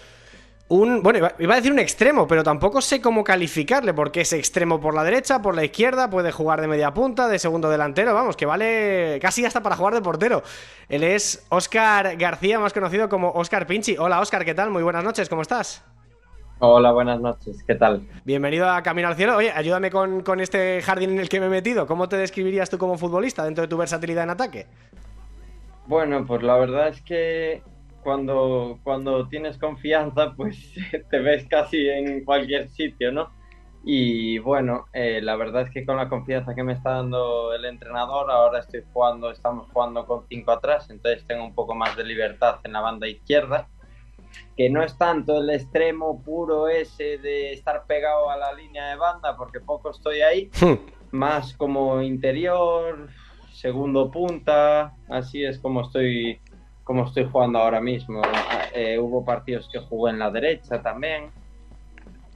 un, 0.67 1.00
bueno, 1.00 1.28
iba 1.38 1.55
a 1.55 1.57
decir 1.57 1.71
un 1.71 1.78
extremo, 1.78 2.26
pero 2.26 2.43
tampoco 2.43 2.81
sé 2.81 3.00
cómo 3.00 3.23
calificarle, 3.23 3.95
porque 3.95 4.23
es 4.23 4.33
extremo 4.33 4.81
por 4.81 4.95
la 4.95 5.05
derecha, 5.05 5.40
por 5.40 5.55
la 5.55 5.64
izquierda, 5.64 6.11
puede 6.11 6.33
jugar 6.33 6.61
de 6.61 6.67
media 6.67 6.93
punta, 6.93 7.28
de 7.28 7.38
segundo 7.38 7.71
delantero, 7.71 8.14
vamos, 8.14 8.37
que 8.37 8.47
vale 8.47 9.21
casi 9.23 9.45
hasta 9.45 9.62
para 9.62 9.76
jugar 9.76 9.95
de 9.95 10.02
portero. 10.02 10.43
Él 10.88 11.05
es 11.05 11.47
Óscar 11.50 12.17
García, 12.17 12.59
más 12.59 12.73
conocido 12.73 13.09
como 13.09 13.31
Óscar 13.31 13.69
Pinchi. 13.69 13.97
Hola 13.97 14.21
Óscar, 14.21 14.45
¿qué 14.45 14.55
tal? 14.55 14.71
Muy 14.71 14.83
buenas 14.83 15.05
noches, 15.05 15.28
¿cómo 15.28 15.43
estás? 15.43 15.85
Hola, 16.61 16.91
buenas 16.91 17.21
noches, 17.21 17.62
¿qué 17.62 17.77
tal? 17.77 18.03
Bienvenido 18.25 18.69
a 18.69 18.83
Camino 18.83 19.07
al 19.07 19.15
Cielo. 19.15 19.37
Oye, 19.37 19.53
ayúdame 19.53 19.93
con, 19.93 20.41
este 20.41 20.83
jardín 20.83 21.11
en 21.11 21.21
el 21.21 21.29
que 21.29 21.38
me 21.38 21.47
he 21.47 21.50
metido. 21.50 21.87
¿Cómo 21.87 22.09
te 22.09 22.17
describirías 22.17 22.69
tú 22.69 22.79
como 22.79 22.99
futbolista 22.99 23.45
dentro 23.45 23.62
de 23.62 23.69
tu 23.69 23.77
versatilidad 23.77 24.25
en 24.25 24.31
ataque? 24.31 24.67
Bueno, 25.87 26.27
pues 26.27 26.43
la 26.43 26.57
verdad 26.57 26.88
es 26.88 27.00
que 27.03 27.62
cuando, 28.03 28.81
cuando 28.83 29.29
tienes 29.29 29.57
confianza, 29.57 30.33
pues 30.37 30.75
te 31.11 31.21
ves 31.21 31.47
casi 31.49 31.88
en 31.88 32.25
cualquier 32.25 32.69
sitio, 32.71 33.12
¿no? 33.12 33.31
Y 33.85 34.38
bueno, 34.38 34.87
eh, 34.93 35.21
la 35.23 35.37
verdad 35.37 35.62
es 35.62 35.71
que 35.71 35.87
con 35.87 35.97
la 35.97 36.09
confianza 36.09 36.57
que 36.57 36.65
me 36.65 36.73
está 36.73 36.91
dando 36.91 37.55
el 37.55 37.67
entrenador, 37.67 38.33
ahora 38.33 38.59
estoy 38.59 38.83
jugando, 38.93 39.31
estamos 39.31 39.69
jugando 39.73 40.05
con 40.07 40.25
cinco 40.29 40.50
atrás, 40.50 40.91
entonces 40.91 41.25
tengo 41.25 41.45
un 41.45 41.55
poco 41.55 41.77
más 41.77 41.97
de 41.97 42.03
libertad 42.03 42.57
en 42.65 42.73
la 42.73 42.81
banda 42.81 43.07
izquierda 43.07 43.69
que 44.59 44.69
no 44.69 44.83
es 44.83 44.99
tanto 44.99 45.38
el 45.38 45.50
extremo 45.50 46.21
puro 46.21 46.67
ese 46.67 47.19
de 47.19 47.53
estar 47.53 47.85
pegado 47.87 48.29
a 48.29 48.37
la 48.37 48.53
línea 48.55 48.88
de 48.88 48.97
banda, 48.97 49.37
porque 49.37 49.61
poco 49.61 49.93
estoy 49.93 50.21
ahí, 50.21 50.50
hmm. 50.61 51.15
más 51.17 51.55
como 51.55 52.03
interior, 52.03 53.09
segundo 53.53 54.11
punta, 54.11 54.97
así 55.09 55.45
es 55.45 55.61
como 55.61 55.83
estoy, 55.83 56.41
como 56.83 57.05
estoy 57.05 57.29
jugando 57.31 57.61
ahora 57.61 57.81
mismo. 57.81 58.21
Eh, 58.75 58.99
hubo 58.99 59.25
partidos 59.25 59.69
que 59.73 59.79
jugué 59.79 60.11
en 60.11 60.19
la 60.19 60.33
derecha 60.33 60.83
también. 60.83 61.31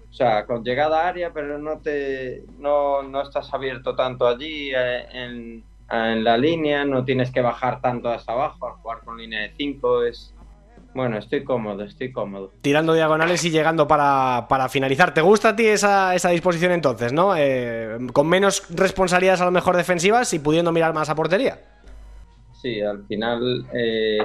O 0.08 0.14
sea, 0.14 0.46
con 0.46 0.62
llegada 0.62 1.02
a 1.02 1.08
área, 1.08 1.32
pero 1.32 1.58
no 1.58 1.80
te 1.80 2.44
no, 2.56 3.02
no 3.02 3.22
estás 3.22 3.52
abierto 3.52 3.96
tanto 3.96 4.28
allí 4.28 4.70
eh, 4.72 5.08
en, 5.10 5.64
en, 5.90 6.22
la 6.22 6.36
línea, 6.36 6.84
no 6.84 7.04
tienes 7.04 7.32
que 7.32 7.40
bajar 7.40 7.80
tanto 7.80 8.10
hasta 8.10 8.30
abajo, 8.30 8.68
al 8.68 8.74
jugar 8.74 9.00
con 9.00 9.18
línea 9.18 9.40
de 9.40 9.54
5 9.56 10.04
es, 10.04 10.32
bueno, 10.94 11.18
estoy 11.18 11.42
cómodo, 11.42 11.84
estoy 11.84 12.12
cómodo. 12.12 12.52
Tirando 12.60 12.92
diagonales 12.92 13.44
y 13.44 13.50
llegando 13.50 13.88
para, 13.88 14.68
finalizar. 14.68 15.14
¿Te 15.14 15.22
gusta 15.22 15.50
a 15.50 15.56
ti 15.56 15.66
esa, 15.66 16.14
esa 16.14 16.30
disposición 16.30 16.72
entonces, 16.72 17.12
no? 17.12 17.34
Eh, 17.36 17.96
con 18.12 18.28
menos 18.28 18.64
responsabilidades 18.74 19.40
a 19.40 19.46
lo 19.46 19.50
mejor 19.50 19.76
defensivas 19.76 20.32
y 20.34 20.38
pudiendo 20.38 20.70
mirar 20.72 20.92
más 20.92 21.08
a 21.08 21.14
portería. 21.14 21.58
Sí, 22.60 22.80
al 22.80 23.04
final 23.06 23.66
eh, 23.72 24.18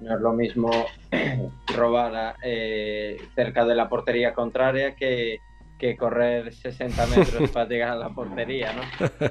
no 0.00 0.14
es 0.14 0.20
lo 0.20 0.32
mismo 0.32 0.70
robar 1.76 2.36
eh, 2.42 3.18
cerca 3.34 3.64
de 3.64 3.74
la 3.74 3.88
portería 3.88 4.32
contraria 4.32 4.96
que, 4.96 5.38
que 5.78 5.96
correr 5.96 6.54
60 6.54 7.06
metros 7.06 7.50
para 7.52 7.68
llegar 7.68 7.90
a 7.90 7.96
la 7.96 8.08
portería, 8.08 8.72
¿no? 8.72 8.82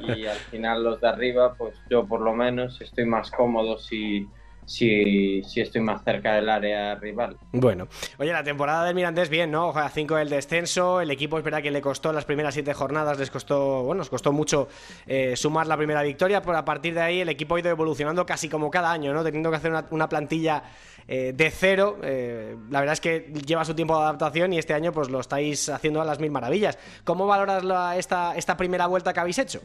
Y 0.15 0.27
al 0.27 0.38
final 0.38 0.84
los 0.84 1.01
de 1.01 1.08
arriba, 1.08 1.55
pues 1.55 1.75
yo 1.89 2.05
por 2.05 2.22
lo 2.22 2.34
menos 2.34 2.79
estoy 2.82 3.05
más 3.05 3.32
cómodo 3.32 3.79
si 3.79 4.27
si, 4.65 5.43
si 5.43 5.62
estoy 5.62 5.82
más 5.82 6.03
cerca 6.03 6.36
del 6.36 6.50
área 6.50 6.96
rival. 6.96 7.38
Bueno, 7.51 7.88
oye, 8.17 8.32
la 8.32 8.43
temporada 8.43 8.86
del 8.86 8.96
Mirandés 8.96 9.29
bien, 9.29 9.51
¿no? 9.51 9.70
A 9.70 9.89
5 9.89 10.15
del 10.15 10.29
descenso, 10.29 11.01
el 11.01 11.12
equipo 11.12 11.38
es 11.38 11.43
verdad 11.43 11.62
que 11.62 11.72
le 11.72 11.82
costó 11.82 12.13
las 12.13 12.25
primeras 12.25 12.53
7 12.53 12.74
jornadas, 12.74 13.20
les 13.20 13.29
costó, 13.29 13.84
bueno, 13.84 14.00
nos 14.00 14.10
costó 14.10 14.32
mucho 14.32 14.67
eh, 15.05 15.36
sumar 15.36 15.67
la 15.67 15.77
primera 15.77 16.01
victoria, 16.01 16.41
pero 16.41 16.58
a 16.58 16.65
partir 16.65 16.93
de 16.93 17.01
ahí 17.01 17.22
el 17.22 17.29
equipo 17.29 17.55
ha 17.55 17.60
ido 17.60 17.70
evolucionando 17.70 18.25
casi 18.25 18.50
como 18.50 18.70
cada 18.70 18.91
año, 18.91 19.13
¿no? 19.13 19.24
Teniendo 19.24 19.50
que 19.50 19.58
hacer 19.58 19.74
una, 19.91 20.10
plantilla 20.10 20.63
eh, 21.08 21.34
de 21.36 21.51
cero, 21.51 21.98
eh, 22.03 22.55
la 22.70 22.79
verdad 22.79 22.93
es 22.93 23.01
que 23.01 23.32
lleva 23.46 23.65
su 23.65 23.74
tiempo 23.74 23.96
de 23.98 24.03
adaptación 24.03 24.53
y 24.53 24.58
este 24.58 24.74
año 24.74 24.91
pues 24.91 25.10
lo 25.10 25.20
estáis 25.20 25.70
haciendo 25.70 26.01
a 26.01 26.05
las 26.05 26.20
mil 26.20 26.32
maravillas. 26.32 26.77
¿Cómo 27.03 27.25
valoras 27.25 27.63
esta, 27.98 28.36
esta 28.36 28.58
primera 28.58 28.88
vuelta 28.88 29.13
que 29.13 29.20
habéis 29.20 29.39
hecho? 29.39 29.62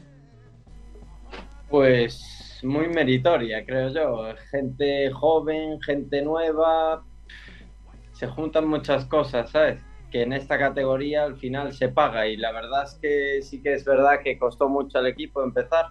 Pues 1.69 2.38
muy 2.65 2.89
meritoria, 2.89 3.65
creo 3.65 3.89
yo. 3.89 4.35
Gente 4.51 5.11
joven, 5.11 5.81
gente 5.81 6.23
nueva, 6.23 7.05
se 8.13 8.27
juntan 8.27 8.67
muchas 8.67 9.05
cosas, 9.07 9.51
¿sabes? 9.51 9.79
Que 10.11 10.23
en 10.23 10.33
esta 10.33 10.59
categoría 10.59 11.25
al 11.25 11.37
final 11.37 11.73
se 11.73 11.89
paga 11.89 12.27
y 12.27 12.37
la 12.37 12.51
verdad 12.53 12.85
es 12.85 12.95
que 13.01 13.43
sí 13.43 13.63
que 13.63 13.75
es 13.75 13.85
verdad 13.85 14.21
que 14.25 14.39
costó 14.39 14.69
mucho 14.69 14.99
al 14.99 15.07
equipo 15.07 15.43
empezar, 15.43 15.87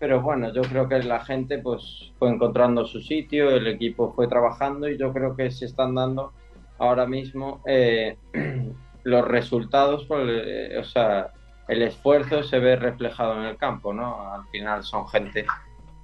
pero 0.00 0.20
bueno, 0.20 0.52
yo 0.52 0.62
creo 0.62 0.88
que 0.88 1.00
la 1.04 1.24
gente 1.24 1.58
pues 1.58 2.12
fue 2.18 2.30
encontrando 2.30 2.84
su 2.84 3.00
sitio, 3.00 3.50
el 3.50 3.68
equipo 3.68 4.12
fue 4.12 4.26
trabajando 4.26 4.88
y 4.88 4.98
yo 4.98 5.12
creo 5.12 5.36
que 5.36 5.50
se 5.52 5.66
están 5.66 5.94
dando 5.94 6.32
ahora 6.78 7.06
mismo 7.06 7.62
eh, 7.66 8.16
los 9.04 9.28
resultados, 9.28 10.08
eh, 10.10 10.76
o 10.80 10.84
sea, 10.84 11.32
el 11.68 11.82
esfuerzo 11.82 12.42
se 12.42 12.58
ve 12.58 12.74
reflejado 12.74 13.38
en 13.40 13.46
el 13.46 13.56
campo, 13.56 13.92
¿no? 13.92 14.32
Al 14.32 14.44
final 14.48 14.82
son 14.82 15.06
gente 15.08 15.46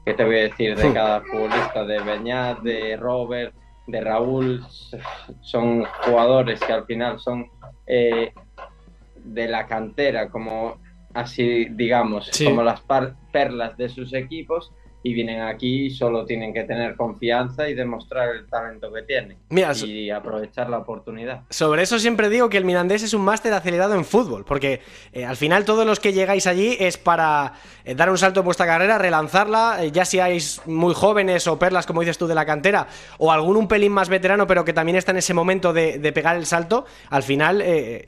¿Qué 0.08 0.14
te 0.14 0.24
voy 0.24 0.36
a 0.36 0.42
decir 0.44 0.74
de 0.74 0.90
cada 0.94 1.20
futbolista? 1.20 1.84
De 1.84 2.00
Beñat, 2.00 2.60
de 2.60 2.96
Robert, 2.96 3.54
de 3.86 4.00
Raúl. 4.00 4.64
Son 5.42 5.84
jugadores 5.84 6.60
que 6.60 6.72
al 6.72 6.86
final 6.86 7.20
son 7.20 7.46
eh, 7.86 8.32
de 9.16 9.48
la 9.48 9.66
cantera, 9.66 10.30
como 10.30 10.78
así 11.12 11.66
digamos, 11.72 12.30
como 12.42 12.62
las 12.62 12.82
perlas 13.30 13.76
de 13.76 13.90
sus 13.90 14.14
equipos. 14.14 14.72
Y 15.02 15.12
vienen 15.14 15.42
aquí 15.42 15.86
y 15.86 15.90
solo 15.90 16.24
tienen 16.24 16.52
que 16.52 16.64
tener 16.64 16.96
confianza 16.96 17.68
y 17.68 17.74
demostrar 17.74 18.34
el 18.34 18.46
talento 18.46 18.92
que 18.92 19.02
tienen 19.02 19.38
y 19.50 20.10
aprovechar 20.10 20.68
la 20.68 20.78
oportunidad. 20.78 21.42
Sobre 21.50 21.82
eso 21.82 21.98
siempre 21.98 22.28
digo 22.28 22.48
que 22.48 22.58
el 22.58 22.64
Mirandés 22.64 23.02
es 23.02 23.14
un 23.14 23.22
máster 23.22 23.52
acelerado 23.52 23.94
en 23.94 24.04
fútbol, 24.04 24.44
porque 24.44 24.80
eh, 25.12 25.24
al 25.24 25.36
final 25.36 25.64
todos 25.64 25.86
los 25.86 26.00
que 26.00 26.12
llegáis 26.12 26.46
allí 26.46 26.76
es 26.78 26.98
para 26.98 27.54
eh, 27.84 27.94
dar 27.94 28.10
un 28.10 28.18
salto 28.18 28.40
en 28.40 28.44
vuestra 28.44 28.66
carrera, 28.66 28.98
relanzarla, 28.98 29.84
eh, 29.84 29.92
ya 29.92 30.04
seáis 30.04 30.60
muy 30.66 30.94
jóvenes 30.94 31.46
o 31.46 31.58
perlas, 31.58 31.86
como 31.86 32.00
dices 32.00 32.18
tú, 32.18 32.26
de 32.26 32.34
la 32.34 32.44
cantera, 32.44 32.88
o 33.18 33.30
algún 33.30 33.56
un 33.56 33.68
pelín 33.68 33.92
más 33.92 34.08
veterano, 34.08 34.46
pero 34.46 34.64
que 34.64 34.72
también 34.72 34.96
está 34.96 35.12
en 35.12 35.18
ese 35.18 35.34
momento 35.34 35.72
de, 35.72 35.98
de 35.98 36.12
pegar 36.12 36.36
el 36.36 36.46
salto, 36.46 36.84
al 37.10 37.22
final 37.22 37.62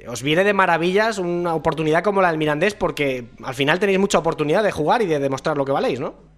os 0.08 0.22
viene 0.22 0.44
de 0.44 0.52
maravillas 0.52 1.18
una 1.18 1.54
oportunidad 1.54 2.02
como 2.02 2.22
la 2.22 2.28
del 2.28 2.38
Mirandés, 2.38 2.74
porque 2.74 3.26
al 3.42 3.54
final 3.54 3.78
tenéis 3.78 3.98
mucha 3.98 4.18
oportunidad 4.18 4.62
de 4.62 4.70
jugar 4.70 5.02
y 5.02 5.06
de 5.06 5.18
demostrar 5.18 5.56
lo 5.56 5.64
que 5.64 5.72
valéis, 5.72 6.00
¿no? 6.00 6.29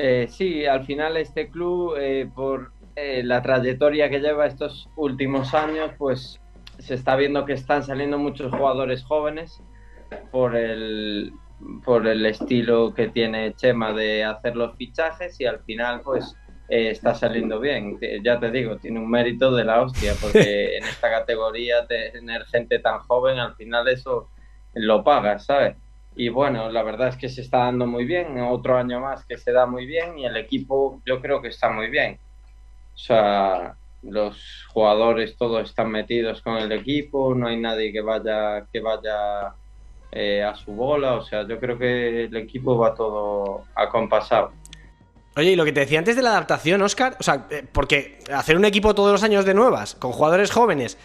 Eh, 0.00 0.28
sí, 0.30 0.64
al 0.64 0.86
final 0.86 1.16
este 1.16 1.50
club, 1.50 1.96
eh, 1.98 2.30
por 2.32 2.70
eh, 2.94 3.20
la 3.24 3.42
trayectoria 3.42 4.08
que 4.08 4.20
lleva 4.20 4.46
estos 4.46 4.88
últimos 4.94 5.54
años, 5.54 5.90
pues 5.98 6.40
se 6.78 6.94
está 6.94 7.16
viendo 7.16 7.44
que 7.44 7.54
están 7.54 7.82
saliendo 7.82 8.16
muchos 8.16 8.52
jugadores 8.52 9.02
jóvenes 9.02 9.60
por 10.30 10.54
el, 10.54 11.32
por 11.84 12.06
el 12.06 12.24
estilo 12.26 12.94
que 12.94 13.08
tiene 13.08 13.54
Chema 13.54 13.92
de 13.92 14.22
hacer 14.22 14.54
los 14.54 14.76
fichajes 14.76 15.40
y 15.40 15.46
al 15.46 15.64
final 15.64 16.00
pues 16.02 16.36
está 16.68 17.12
saliendo 17.16 17.58
bien. 17.58 17.98
Ya 18.22 18.38
te 18.38 18.52
digo, 18.52 18.76
tiene 18.76 19.00
un 19.00 19.10
mérito 19.10 19.50
de 19.52 19.64
la 19.64 19.82
hostia 19.82 20.12
porque 20.20 20.76
en 20.78 20.84
esta 20.84 21.10
categoría 21.10 21.88
tener 21.88 22.44
gente 22.44 22.78
tan 22.78 23.00
joven 23.00 23.40
al 23.40 23.56
final 23.56 23.88
eso 23.88 24.30
lo 24.74 25.02
pagas, 25.02 25.46
¿sabes? 25.46 25.76
Y 26.18 26.30
bueno, 26.30 26.68
la 26.68 26.82
verdad 26.82 27.08
es 27.08 27.16
que 27.16 27.28
se 27.28 27.42
está 27.42 27.58
dando 27.58 27.86
muy 27.86 28.04
bien, 28.04 28.40
otro 28.40 28.76
año 28.76 28.98
más 28.98 29.24
que 29.24 29.38
se 29.38 29.52
da 29.52 29.66
muy 29.66 29.86
bien 29.86 30.18
y 30.18 30.26
el 30.26 30.36
equipo 30.36 31.00
yo 31.06 31.20
creo 31.20 31.40
que 31.40 31.46
está 31.46 31.70
muy 31.70 31.88
bien. 31.88 32.18
O 32.92 32.98
sea, 32.98 33.76
los 34.02 34.66
jugadores 34.66 35.36
todos 35.36 35.70
están 35.70 35.92
metidos 35.92 36.42
con 36.42 36.56
el 36.56 36.72
equipo, 36.72 37.36
no 37.36 37.46
hay 37.46 37.56
nadie 37.56 37.92
que 37.92 38.00
vaya 38.00 38.66
que 38.72 38.80
vaya 38.80 39.54
eh, 40.10 40.42
a 40.42 40.56
su 40.56 40.72
bola, 40.72 41.14
o 41.14 41.22
sea, 41.22 41.46
yo 41.46 41.60
creo 41.60 41.78
que 41.78 42.24
el 42.24 42.36
equipo 42.36 42.76
va 42.76 42.96
todo 42.96 43.62
acompasado. 43.76 44.50
Oye, 45.36 45.52
y 45.52 45.56
lo 45.56 45.64
que 45.64 45.72
te 45.72 45.80
decía 45.80 46.00
antes 46.00 46.16
de 46.16 46.22
la 46.22 46.30
adaptación, 46.30 46.82
Oscar, 46.82 47.16
o 47.20 47.22
sea, 47.22 47.46
eh, 47.48 47.64
porque 47.70 48.18
hacer 48.34 48.56
un 48.56 48.64
equipo 48.64 48.92
todos 48.92 49.12
los 49.12 49.22
años 49.22 49.44
de 49.44 49.54
nuevas, 49.54 49.94
con 49.94 50.10
jugadores 50.10 50.50
jóvenes, 50.50 50.98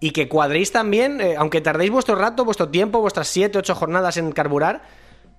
y 0.00 0.12
que 0.12 0.28
cuadréis 0.28 0.72
también, 0.72 1.20
eh, 1.20 1.34
aunque 1.36 1.60
tardéis 1.60 1.90
vuestro 1.90 2.14
rato, 2.14 2.44
vuestro 2.44 2.68
tiempo, 2.68 3.00
vuestras 3.00 3.28
7, 3.28 3.58
8 3.58 3.74
jornadas 3.74 4.16
en 4.16 4.30
carburar, 4.32 4.82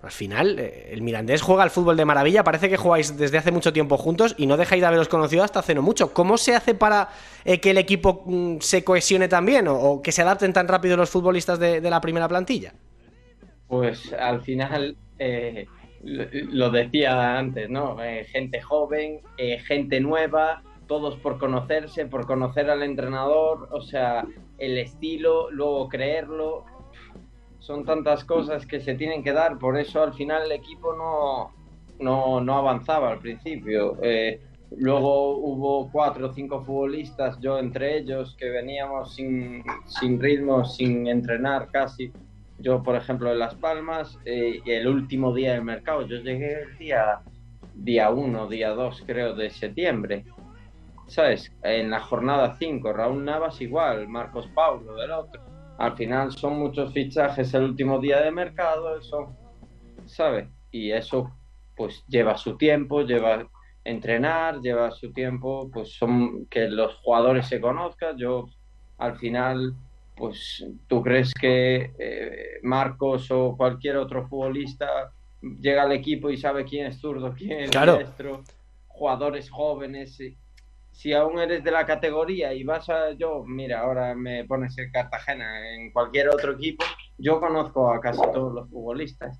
al 0.01 0.11
final 0.11 0.59
eh, 0.59 0.89
el 0.91 1.01
Mirandés 1.01 1.41
juega 1.41 1.63
al 1.63 1.69
fútbol 1.69 1.95
de 1.97 2.05
maravilla, 2.05 2.43
parece 2.43 2.69
que 2.69 2.77
jugáis 2.77 3.17
desde 3.17 3.37
hace 3.37 3.51
mucho 3.51 3.71
tiempo 3.73 3.97
juntos 3.97 4.35
y 4.37 4.47
no 4.47 4.57
dejáis 4.57 4.81
de 4.81 4.87
haberos 4.87 5.07
conocido 5.07 5.43
hasta 5.43 5.59
hace 5.59 5.75
no 5.75 5.81
mucho. 5.81 6.13
¿Cómo 6.13 6.37
se 6.37 6.55
hace 6.55 6.75
para 6.75 7.09
eh, 7.45 7.59
que 7.59 7.71
el 7.71 7.77
equipo 7.77 8.23
mm, 8.25 8.57
se 8.59 8.83
cohesione 8.83 9.27
también 9.27 9.67
o, 9.69 10.01
que 10.01 10.11
se 10.11 10.21
adapten 10.21 10.51
tan 10.53 10.67
rápido 10.67 10.97
los 10.97 11.09
futbolistas 11.09 11.59
de, 11.59 11.81
la 11.81 12.01
primera 12.01 12.27
plantilla? 12.27 12.73
Pues 13.67 14.13
al 14.13 14.41
final, 14.41 14.97
lo 16.01 16.69
decía 16.71 17.37
antes, 17.37 17.69
¿no? 17.69 17.97
gente 18.31 18.61
joven, 18.61 19.19
gente 19.67 19.99
nueva, 19.99 20.63
todos 20.89 21.15
por 21.17 21.37
conocerse, 21.37 22.07
por 22.07 22.25
conocer 22.25 22.67
al 22.69 22.81
entrenador, 22.81 23.69
o 23.71 23.79
sea, 23.79 24.25
el 24.57 24.77
estilo, 24.79 25.51
luego 25.51 25.87
creerlo. 25.87 26.65
Son 27.59 27.85
tantas 27.85 28.25
cosas 28.25 28.65
que 28.65 28.79
se 28.81 28.95
tienen 28.95 29.23
que 29.23 29.31
dar, 29.31 29.59
por 29.59 29.77
eso 29.77 30.01
al 30.01 30.15
final 30.15 30.45
el 30.45 30.51
equipo 30.51 30.93
no, 30.95 32.41
no, 32.41 32.57
avanzaba 32.57 33.11
al 33.11 33.19
principio. 33.19 33.99
Eh, 34.01 34.41
luego 34.77 35.37
hubo 35.37 35.91
cuatro 35.91 36.29
o 36.29 36.33
cinco 36.33 36.63
futbolistas, 36.63 37.39
yo 37.39 37.59
entre 37.59 37.99
ellos, 37.99 38.35
que 38.35 38.49
veníamos 38.49 39.13
sin, 39.13 39.63
sin 39.85 40.19
ritmo, 40.19 40.65
sin 40.65 41.05
entrenar 41.05 41.69
casi. 41.71 42.11
Yo, 42.57 42.81
por 42.81 42.95
ejemplo, 42.95 43.31
en 43.31 43.37
Las 43.37 43.53
Palmas, 43.53 44.17
eh, 44.25 44.59
el 44.65 44.87
último 44.87 45.35
día 45.35 45.53
del 45.53 45.63
mercado, 45.63 46.01
yo 46.07 46.17
llegué 46.17 46.63
el 46.63 46.77
día 46.79 47.21
día 47.75 48.09
1, 48.09 48.47
día 48.47 48.71
2 48.71 49.03
creo 49.05 49.35
de 49.35 49.49
septiembre 49.51 50.25
¿sabes? 51.09 51.51
En 51.63 51.89
la 51.89 51.99
jornada 51.99 52.55
5, 52.57 52.93
Raúl 52.93 53.25
Navas 53.25 53.59
igual, 53.61 54.07
Marcos 54.07 54.47
Paulo 54.53 54.95
del 54.95 55.11
otro. 55.11 55.41
Al 55.77 55.95
final 55.95 56.31
son 56.31 56.59
muchos 56.59 56.93
fichajes 56.93 57.53
el 57.53 57.63
último 57.63 57.99
día 57.99 58.21
de 58.21 58.31
mercado, 58.31 58.97
eso, 58.97 59.35
¿sabes? 60.05 60.47
Y 60.71 60.91
eso 60.91 61.31
pues 61.75 62.03
lleva 62.07 62.37
su 62.37 62.57
tiempo, 62.57 63.01
lleva 63.01 63.47
entrenar, 63.85 64.59
lleva 64.59 64.91
su 64.91 65.11
tiempo, 65.13 65.69
pues 65.71 65.93
son 65.93 66.45
que 66.47 66.67
los 66.67 66.95
jugadores 66.97 67.47
se 67.47 67.61
conozcan. 67.61 68.17
Yo 68.17 68.49
al 68.97 69.17
final, 69.17 69.73
pues 70.15 70.65
tú 70.87 71.01
crees 71.01 71.33
que 71.33 71.93
eh, 71.97 72.59
Marcos 72.63 73.31
o 73.31 73.55
cualquier 73.55 73.97
otro 73.97 74.27
futbolista 74.27 75.13
llega 75.41 75.83
al 75.83 75.93
equipo 75.93 76.29
y 76.29 76.37
sabe 76.37 76.65
quién 76.65 76.87
es 76.87 76.99
zurdo, 76.99 77.33
quién 77.33 77.61
es 77.61 77.71
claro. 77.71 77.99
jugadores 78.87 79.49
jóvenes 79.49 80.19
si 80.99 81.13
aún 81.13 81.39
eres 81.39 81.63
de 81.63 81.71
la 81.71 81.85
categoría 81.85 82.53
y 82.53 82.65
vas 82.65 82.89
a 82.89 83.13
yo, 83.13 83.45
mira, 83.45 83.79
ahora 83.79 84.13
me 84.15 84.43
pones 84.43 84.77
en 84.77 84.91
Cartagena, 84.91 85.73
en 85.73 85.93
cualquier 85.93 86.27
otro 86.27 86.51
equipo, 86.51 86.83
yo 87.17 87.39
conozco 87.39 87.89
a 87.89 88.01
casi 88.01 88.19
todos 88.33 88.53
los 88.53 88.69
futbolistas 88.69 89.39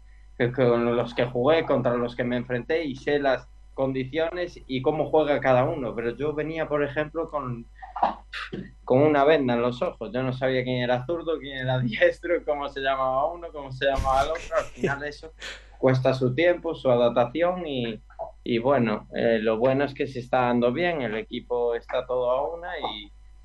con 0.55 0.95
los 0.95 1.13
que 1.13 1.25
jugué, 1.25 1.65
contra 1.65 1.95
los 1.95 2.15
que 2.15 2.23
me 2.23 2.37
enfrenté 2.37 2.85
y 2.85 2.95
sé 2.95 3.19
las 3.19 3.45
condiciones 3.73 4.57
y 4.67 4.81
cómo 4.81 5.09
juega 5.09 5.41
cada 5.41 5.65
uno. 5.65 5.93
Pero 5.93 6.15
yo 6.15 6.33
venía, 6.33 6.69
por 6.69 6.81
ejemplo, 6.81 7.29
con, 7.29 7.67
con 8.85 8.99
una 8.99 9.25
venda 9.25 9.55
en 9.55 9.61
los 9.61 9.81
ojos. 9.81 10.11
Yo 10.13 10.23
no 10.23 10.31
sabía 10.31 10.63
quién 10.63 10.81
era 10.81 11.05
zurdo, 11.05 11.39
quién 11.39 11.57
era 11.57 11.79
diestro, 11.79 12.35
cómo 12.45 12.69
se 12.69 12.79
llamaba 12.79 13.33
uno, 13.33 13.49
cómo 13.51 13.69
se 13.73 13.85
llamaba 13.85 14.23
el 14.23 14.29
otro. 14.29 14.55
Al 14.57 14.63
final 14.63 15.03
eso 15.03 15.33
cuesta 15.77 16.13
su 16.13 16.33
tiempo, 16.33 16.73
su 16.73 16.89
adaptación 16.89 17.67
y, 17.67 18.01
y 18.43 18.57
bueno, 18.57 19.07
eh, 19.15 19.39
lo 19.41 19.57
bueno 19.57 19.85
es 19.85 19.93
que 19.93 20.07
se 20.07 20.19
está 20.19 20.41
dando 20.41 20.71
bien, 20.71 21.01
el 21.01 21.15
equipo 21.15 21.75
está 21.75 22.05
todo 22.05 22.31
a 22.31 22.55
una 22.55 22.69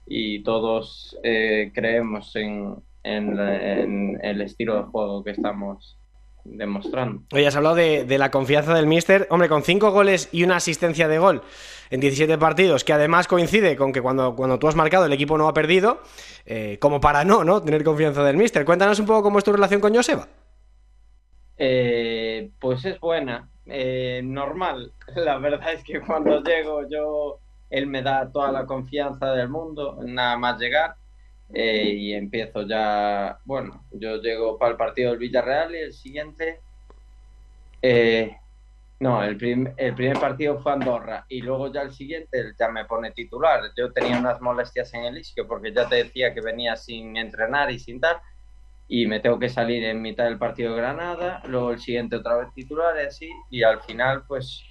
y, 0.07 0.43
todos 0.43 1.19
eh, 1.23 1.73
creemos 1.75 2.37
en, 2.37 2.77
el 3.03 4.41
estilo 4.41 4.77
de 4.77 4.83
juego 4.85 5.25
que 5.25 5.33
estamos 5.33 5.99
demostrando. 6.45 7.23
Oye, 7.33 7.47
has 7.47 7.57
hablado 7.57 7.75
de, 7.75 8.19
la 8.19 8.31
confianza 8.31 8.75
del 8.75 8.87
Mister. 8.87 9.27
Hombre, 9.31 9.49
con 9.49 9.63
cinco 9.63 9.91
goles 9.91 10.29
y 10.31 10.45
una 10.45 10.57
asistencia 10.57 11.09
de 11.09 11.19
gol 11.19 11.43
en 11.91 12.01
17 12.01 12.39
partidos, 12.39 12.85
que 12.85 12.93
además 12.93 13.27
coincide 13.27 13.77
con 13.77 13.93
que 13.93 14.03
cuando, 14.03 14.37
cuando 14.37 14.59
tú 14.59 14.69
has 14.69 14.77
marcado 14.77 15.07
el 15.07 15.13
equipo 15.13 15.39
no 15.39 15.49
ha 15.49 15.55
perdido, 15.55 16.01
eh, 16.45 16.79
como 16.81 17.01
para 17.01 17.25
no, 17.25 17.45
¿no? 17.45 17.63
Tener 17.63 17.83
confianza 17.83 18.23
del 18.25 18.37
Mister. 18.37 18.65
Cuéntanos 18.65 18.99
un 19.01 19.07
poco 19.07 19.23
cómo 19.23 19.39
es 19.39 19.45
tu 19.45 19.53
relación 19.53 19.81
con 19.81 19.95
Joseba. 19.95 20.29
pues 21.57 22.85
es 22.85 23.01
buena. 23.01 23.51
Eh, 23.67 24.21
normal. 24.25 24.93
La 25.15 25.39
verdad 25.39 25.73
es 25.73 25.85
que 25.85 26.01
cuando 26.01 26.43
llego 26.43 26.89
yo, 26.89 27.41
él 27.71 27.87
me 27.87 28.03
da 28.03 28.31
toda 28.31 28.53
la 28.53 28.67
confianza 28.67 29.33
del 29.33 29.49
mundo, 29.49 29.99
nada 30.05 30.37
más 30.37 30.59
llegar. 30.59 30.97
Eh, 31.53 31.95
y 31.95 32.15
empiezo 32.15 32.67
ya, 32.67 33.39
bueno, 33.45 33.85
yo 33.93 34.17
llego 34.17 34.59
para 34.59 34.73
el 34.73 34.77
partido 34.77 35.11
del 35.11 35.21
Villarreal 35.21 35.75
y 35.75 35.79
el 35.79 35.93
siguiente, 35.93 36.61
eh, 37.83 38.37
no, 38.99 39.23
el, 39.23 39.37
el, 39.77 39.95
primer 39.95 40.19
partido 40.19 40.59
fue 40.61 40.73
Andorra 40.73 41.27
y 41.29 41.43
luego 41.43 41.71
ya 41.71 41.83
el 41.83 41.93
siguiente 41.93 42.55
ya 42.59 42.69
me 42.69 42.87
pone 42.87 43.13
titular. 43.13 43.61
Yo 43.77 43.93
tenía 43.93 44.19
unas 44.19 44.41
molestias 44.41 44.93
en 44.95 45.05
el 45.05 45.19
isquio 45.19 45.47
porque 45.47 45.73
ya 45.73 45.87
te 45.89 45.97
decía 45.97 46.33
que 46.33 46.41
venía 46.41 46.77
sin 46.77 47.17
entrenar 47.17 47.71
y 47.71 47.79
sin 47.79 48.01
tal 48.01 48.17
y 48.89 49.07
me 49.07 49.21
tengo 49.21 49.39
que 49.39 49.49
salir 49.49 49.85
en 49.85 50.03
mitad 50.03 50.25
del 50.25 50.39
partido 50.39 50.73
de 50.73 50.81
Granada, 50.81 51.43
luego 51.49 51.71
el 51.71 51.81
siguiente 51.81 52.17
otra 52.17 52.37
vez 52.37 52.49
titular 52.55 52.95
y 52.97 53.07
así, 53.07 53.31
y 53.51 53.63
al 53.63 53.81
final 53.81 54.25
pues 54.27 54.63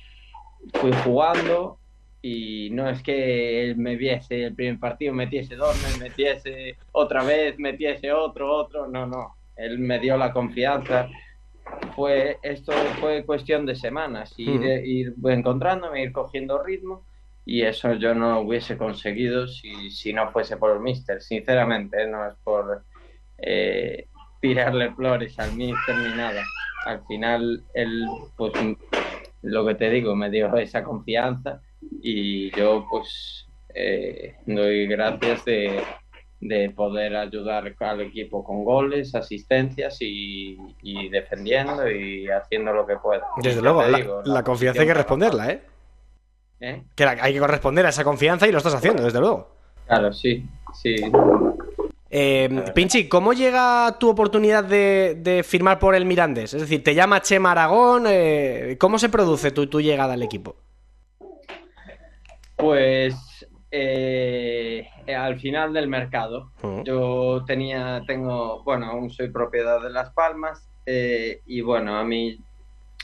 fui 0.73 0.91
jugando 1.03 1.79
y 2.21 2.69
no 2.71 2.89
es 2.89 3.03
que 3.03 3.63
él 3.63 3.75
me 3.75 3.95
viese 3.95 4.45
el 4.45 4.55
primer 4.55 4.79
partido, 4.79 5.13
metiese 5.13 5.55
dos, 5.55 5.75
me 5.83 6.05
metiese 6.05 6.77
otra 6.91 7.23
vez, 7.23 7.59
metiese 7.59 8.13
otro, 8.13 8.55
otro, 8.55 8.87
no, 8.87 9.05
no, 9.05 9.35
él 9.55 9.79
me 9.79 9.99
dio 9.99 10.17
la 10.17 10.31
confianza. 10.31 11.09
Fue, 11.95 12.39
esto 12.43 12.73
fue 12.99 13.25
cuestión 13.25 13.65
de 13.65 13.75
semanas, 13.75 14.33
ir, 14.37 14.61
ir 14.85 15.13
encontrándome, 15.25 16.03
ir 16.03 16.11
cogiendo 16.11 16.61
ritmo 16.61 17.05
y 17.45 17.63
eso 17.63 17.93
yo 17.93 18.13
no 18.13 18.41
hubiese 18.41 18.77
conseguido 18.77 19.47
si, 19.47 19.89
si 19.89 20.13
no 20.13 20.31
fuese 20.31 20.57
por 20.57 20.71
el 20.71 20.81
Mister, 20.81 21.21
sinceramente, 21.21 22.03
¿eh? 22.03 22.07
no 22.07 22.27
es 22.27 22.35
por 22.43 22.83
eh, 23.45 24.07
tirarle 24.41 24.93
flores 24.93 25.37
al 25.39 25.53
míster 25.53 25.95
ni 25.97 26.15
nada. 26.15 26.43
Al 26.85 27.05
final, 27.07 27.63
él, 27.73 28.05
pues, 28.35 28.51
lo 29.41 29.65
que 29.65 29.75
te 29.75 29.89
digo, 29.89 30.15
me 30.15 30.29
dio 30.29 30.55
esa 30.57 30.83
confianza 30.83 31.61
y 32.01 32.49
yo, 32.57 32.85
pues, 32.89 33.47
eh, 33.75 34.35
doy 34.45 34.87
gracias 34.87 35.43
de, 35.45 35.81
de 36.41 36.69
poder 36.71 37.15
ayudar 37.15 37.73
al 37.79 38.01
equipo 38.01 38.43
con 38.43 38.63
goles, 38.63 39.15
asistencias 39.15 39.97
y, 40.01 40.57
y 40.81 41.09
defendiendo 41.09 41.89
y 41.89 42.29
haciendo 42.29 42.73
lo 42.73 42.85
que 42.85 42.97
pueda. 42.97 43.23
Desde 43.41 43.61
luego, 43.61 43.81
la, 43.85 43.97
digo, 43.97 44.21
la 44.25 44.43
confianza 44.43 44.81
hay 44.81 44.87
que 44.87 44.93
responderla, 44.93 45.51
¿eh? 45.51 45.61
¿Eh? 46.59 46.83
Que 46.95 47.05
la- 47.05 47.17
hay 47.21 47.33
que 47.33 47.39
corresponder 47.39 47.85
a 47.85 47.89
esa 47.89 48.03
confianza 48.03 48.47
y 48.47 48.51
lo 48.51 48.57
estás 48.59 48.75
haciendo, 48.75 49.03
desde 49.03 49.19
luego. 49.19 49.55
Claro, 49.87 50.13
sí, 50.13 50.45
sí. 50.73 50.95
Eh, 52.15 52.47
Pinchi, 52.75 53.09
¿cómo 53.09 53.33
llega 53.33 53.97
tu 53.99 54.07
oportunidad 54.07 54.63
de, 54.63 55.17
de 55.19 55.41
firmar 55.41 55.79
por 55.79 55.95
el 55.95 56.05
Mirandés? 56.05 56.53
Es 56.53 56.61
decir, 56.61 56.83
¿te 56.83 56.93
llama 56.93 57.23
Chema 57.23 57.53
Aragón? 57.53 58.03
Eh, 58.07 58.77
¿Cómo 58.79 58.99
se 58.99 59.09
produce 59.09 59.49
tu, 59.49 59.65
tu 59.65 59.81
llegada 59.81 60.13
al 60.13 60.21
equipo? 60.21 60.55
Pues 62.55 63.15
eh, 63.71 64.87
al 65.07 65.39
final 65.39 65.73
del 65.73 65.87
mercado, 65.87 66.51
yo 66.83 67.43
tenía, 67.47 68.03
tengo, 68.05 68.61
bueno, 68.63 68.91
aún 68.91 69.09
soy 69.09 69.31
propiedad 69.31 69.81
de 69.81 69.89
Las 69.89 70.11
Palmas 70.11 70.69
eh, 70.85 71.41
y 71.47 71.61
bueno, 71.61 71.97
a 71.97 72.03
mí 72.03 72.37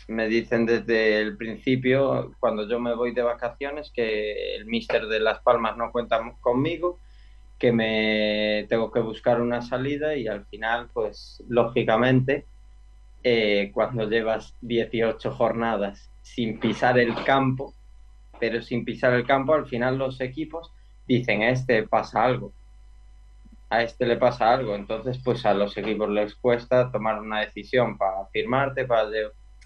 me 0.07 0.27
dicen 0.27 0.67
desde 0.67 1.19
el 1.19 1.35
principio, 1.35 2.35
cuando 2.39 2.69
yo 2.69 2.79
me 2.79 2.93
voy 2.93 3.15
de 3.15 3.23
vacaciones, 3.23 3.91
que 3.91 4.55
el 4.55 4.67
mister 4.67 5.07
de 5.07 5.19
Las 5.19 5.39
Palmas 5.39 5.77
no 5.77 5.91
cuenta 5.91 6.21
conmigo, 6.41 6.99
que 7.59 7.73
me 7.73 8.65
tengo 8.69 8.89
que 8.91 9.01
buscar 9.01 9.41
una 9.41 9.61
salida 9.61 10.15
y 10.15 10.27
al 10.27 10.45
final, 10.45 10.89
pues 10.93 11.43
lógicamente, 11.49 12.45
eh, 13.23 13.71
cuando 13.73 14.09
llevas 14.09 14.55
18 14.61 15.31
jornadas 15.31 16.09
sin 16.21 16.59
pisar 16.59 16.97
el 16.97 17.13
campo, 17.25 17.73
pero 18.39 18.61
sin 18.61 18.85
pisar 18.85 19.13
el 19.13 19.25
campo, 19.25 19.53
al 19.53 19.67
final 19.67 19.97
los 19.97 20.21
equipos 20.21 20.71
dicen, 21.05 21.43
este 21.43 21.83
pasa 21.83 22.23
algo, 22.23 22.53
a 23.69 23.83
este 23.83 24.05
le 24.05 24.15
pasa 24.15 24.53
algo, 24.53 24.75
entonces 24.75 25.19
pues 25.23 25.45
a 25.45 25.53
los 25.53 25.75
equipos 25.77 26.09
les 26.09 26.35
cuesta 26.35 26.91
tomar 26.91 27.19
una 27.19 27.41
decisión 27.41 27.97
para 27.97 28.25
firmarte, 28.27 28.85
para 28.85 29.09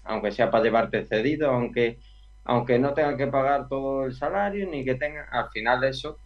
aunque 0.02 0.32
sea 0.32 0.50
para 0.50 0.64
llevarte 0.64 1.04
cedido, 1.04 1.50
aunque, 1.50 2.00
aunque 2.44 2.78
no 2.78 2.92
tengan 2.92 3.16
que 3.16 3.28
pagar 3.28 3.68
todo 3.68 4.04
el 4.04 4.14
salario, 4.14 4.68
ni 4.68 4.84
que 4.84 4.96
tengan, 4.96 5.26
al 5.30 5.48
final 5.50 5.84
eso 5.84 6.18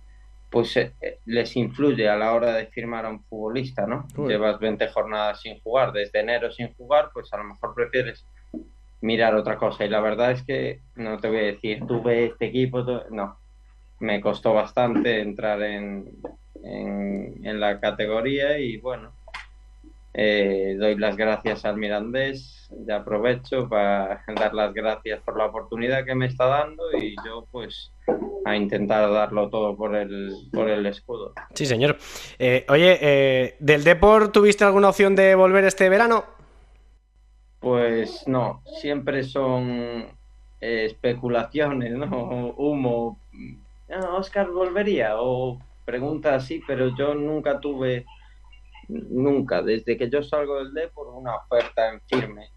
pues 0.51 0.77
eh, 0.77 0.95
eh, 1.01 1.19
les 1.27 1.57
influye 1.57 2.09
a 2.09 2.17
la 2.17 2.33
hora 2.33 2.55
de 2.55 2.67
firmar 2.67 3.05
a 3.05 3.11
un 3.11 3.23
futbolista, 3.25 3.87
¿no? 3.87 4.07
Uy. 4.17 4.29
Llevas 4.29 4.59
20 4.59 4.89
jornadas 4.89 5.41
sin 5.41 5.61
jugar, 5.61 5.93
desde 5.93 6.21
enero 6.21 6.51
sin 6.51 6.73
jugar, 6.75 7.11
pues 7.13 7.33
a 7.33 7.39
lo 7.39 7.45
mejor 7.45 7.75
prefieres 7.75 8.25
mirar 9.01 9.35
otra 9.35 9.57
cosa. 9.57 9.85
Y 9.85 9.89
la 9.89 10.01
verdad 10.01 10.33
es 10.33 10.43
que 10.43 10.81
no 10.97 11.19
te 11.19 11.29
voy 11.29 11.39
a 11.39 11.43
decir, 11.43 11.87
tuve 11.87 12.27
este 12.27 12.47
equipo, 12.47 12.83
no. 13.11 13.39
Me 14.01 14.21
costó 14.21 14.55
bastante 14.55 15.21
entrar 15.21 15.61
en, 15.63 16.09
en, 16.63 17.45
en 17.45 17.61
la 17.61 17.81
categoría 17.81 18.59
y 18.59 18.77
bueno, 18.79 19.13
eh, 20.21 20.75
doy 20.77 20.97
las 20.97 21.17
gracias 21.17 21.65
al 21.65 21.77
Mirandés. 21.77 22.69
Ya 22.87 22.97
aprovecho 22.97 23.69
para 23.69 24.25
dar 24.35 24.53
las 24.53 24.75
gracias 24.75 25.21
por 25.21 25.39
la 25.39 25.47
oportunidad 25.47 26.05
que 26.05 26.17
me 26.17 26.27
está 26.27 26.47
dando 26.47 26.83
y 27.01 27.15
yo 27.25 27.47
pues 27.53 27.93
a 28.45 28.57
intentar 28.57 29.09
darlo 29.13 29.49
todo 29.49 29.77
por 29.77 29.95
el, 29.95 30.35
por 30.53 30.69
el 30.69 30.85
escudo. 30.87 31.35
Sí, 31.55 31.67
señor. 31.67 31.97
Eh, 32.37 32.67
oye, 32.69 32.99
eh, 33.01 33.57
¿del 33.61 33.85
Deport 33.85 34.33
tuviste 34.33 34.65
alguna 34.65 34.89
opción 34.89 35.15
de 35.15 35.37
volver 35.37 35.65
este 35.65 35.89
verano? 35.89 36.25
Pues 37.61 38.27
no, 38.27 38.63
siempre 38.81 39.23
son 39.23 40.05
eh, 40.61 40.85
especulaciones, 40.87 41.93
¿no? 41.93 42.55
Humo. 42.57 43.21
Ah, 43.89 44.17
Oscar 44.17 44.51
volvería 44.51 45.13
o 45.15 45.61
preguntas 45.85 46.45
así, 46.45 46.61
pero 46.67 46.95
yo 46.97 47.15
nunca 47.15 47.61
tuve, 47.61 48.05
nunca, 48.89 49.63
desde 49.63 49.97
que 49.97 50.11
yo 50.11 50.23
salgo 50.23 50.59
del 50.59 50.73
Depor, 50.75 51.09
una 51.09 51.37
oferta 51.37 51.93
en 51.93 52.01
firme, 52.03 52.49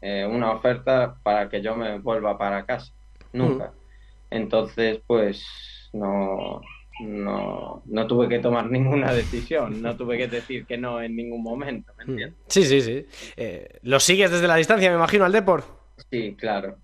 eh, 0.00 0.26
una 0.26 0.52
oferta 0.52 1.14
para 1.22 1.48
que 1.48 1.62
yo 1.62 1.76
me 1.76 1.98
vuelva 1.98 2.36
para 2.38 2.64
casa, 2.66 2.92
nunca. 3.32 3.72
Entonces, 4.30 5.00
pues 5.06 5.44
no, 5.92 6.60
no, 7.02 7.82
no 7.84 8.06
tuve 8.06 8.28
que 8.28 8.38
tomar 8.38 8.66
ninguna 8.70 9.12
decisión, 9.12 9.80
no 9.82 9.96
tuve 9.96 10.18
que 10.18 10.28
decir 10.28 10.66
que 10.66 10.76
no 10.78 11.00
en 11.02 11.16
ningún 11.16 11.42
momento, 11.42 11.92
¿me 11.98 12.04
entiendes? 12.04 12.38
Sí, 12.48 12.64
sí, 12.64 12.80
sí. 12.80 13.06
Eh, 13.36 13.78
¿Lo 13.82 14.00
sigues 14.00 14.30
desde 14.30 14.48
la 14.48 14.56
distancia, 14.56 14.90
me 14.90 14.96
imagino, 14.96 15.24
al 15.24 15.32
Deport? 15.32 15.66
Sí, 16.10 16.34
claro. 16.36 16.76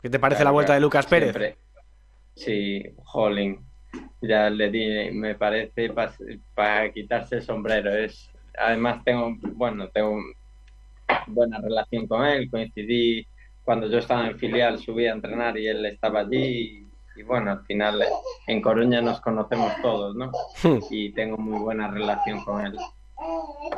¿Qué 0.00 0.10
te 0.10 0.18
parece 0.18 0.38
Claro, 0.38 0.48
la 0.48 0.52
vuelta 0.52 0.66
claro, 0.68 0.80
de 0.80 0.82
Lucas 0.82 1.06
Pérez? 1.06 1.30
siempre. 1.32 1.58
Sí, 2.34 2.82
Holling. 3.12 3.58
Ya 4.20 4.50
le 4.50 4.70
di, 4.70 5.10
me 5.12 5.34
parece, 5.34 5.92
para 6.54 6.92
quitarse 6.92 7.36
el 7.36 7.42
sombrero. 7.42 7.94
Es, 7.94 8.30
además 8.58 9.04
tengo, 9.04 9.36
bueno, 9.54 9.88
tengo 9.88 10.18
buena 11.26 11.58
relación 11.60 12.06
con 12.06 12.24
él. 12.24 12.50
Coincidí 12.50 13.26
cuando 13.64 13.88
yo 13.88 13.98
estaba 13.98 14.26
en 14.26 14.38
filial, 14.38 14.78
subí 14.78 15.06
a 15.06 15.12
entrenar 15.12 15.58
y 15.58 15.66
él 15.66 15.84
estaba 15.86 16.20
allí. 16.20 16.86
Y, 17.16 17.20
y 17.20 17.22
bueno, 17.22 17.52
al 17.52 17.64
final 17.64 18.02
en 18.46 18.60
Coruña 18.60 19.00
nos 19.00 19.20
conocemos 19.20 19.72
todos, 19.82 20.16
¿no? 20.16 20.32
Hmm. 20.62 20.80
Y 20.90 21.12
tengo 21.12 21.36
muy 21.36 21.58
buena 21.60 21.88
relación 21.88 22.42
con 22.44 22.66
él. 22.66 22.76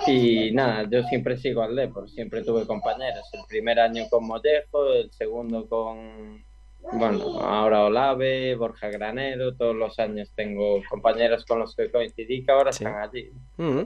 Y 0.06 0.50
nada, 0.52 0.88
yo 0.90 1.02
siempre 1.04 1.36
sigo 1.36 1.62
al 1.62 1.76
Depor, 1.76 2.08
siempre 2.10 2.42
tuve 2.42 2.66
compañeros. 2.66 3.28
El 3.32 3.40
primer 3.48 3.78
año 3.78 4.04
con 4.10 4.26
Mollejo, 4.26 4.92
el 4.92 5.10
segundo 5.12 5.68
con, 5.68 6.44
bueno, 6.92 7.40
ahora 7.40 7.84
Olave, 7.84 8.54
Borja 8.56 8.88
Granero, 8.88 9.54
todos 9.54 9.74
los 9.74 9.98
años 9.98 10.30
tengo 10.34 10.80
compañeros 10.88 11.44
con 11.44 11.58
los 11.58 11.74
que 11.74 11.90
coincidí 11.90 12.44
que 12.44 12.52
ahora 12.52 12.72
Sí. 12.72 12.84
están 12.84 13.00
allí. 13.02 13.30
Mm. 13.56 13.80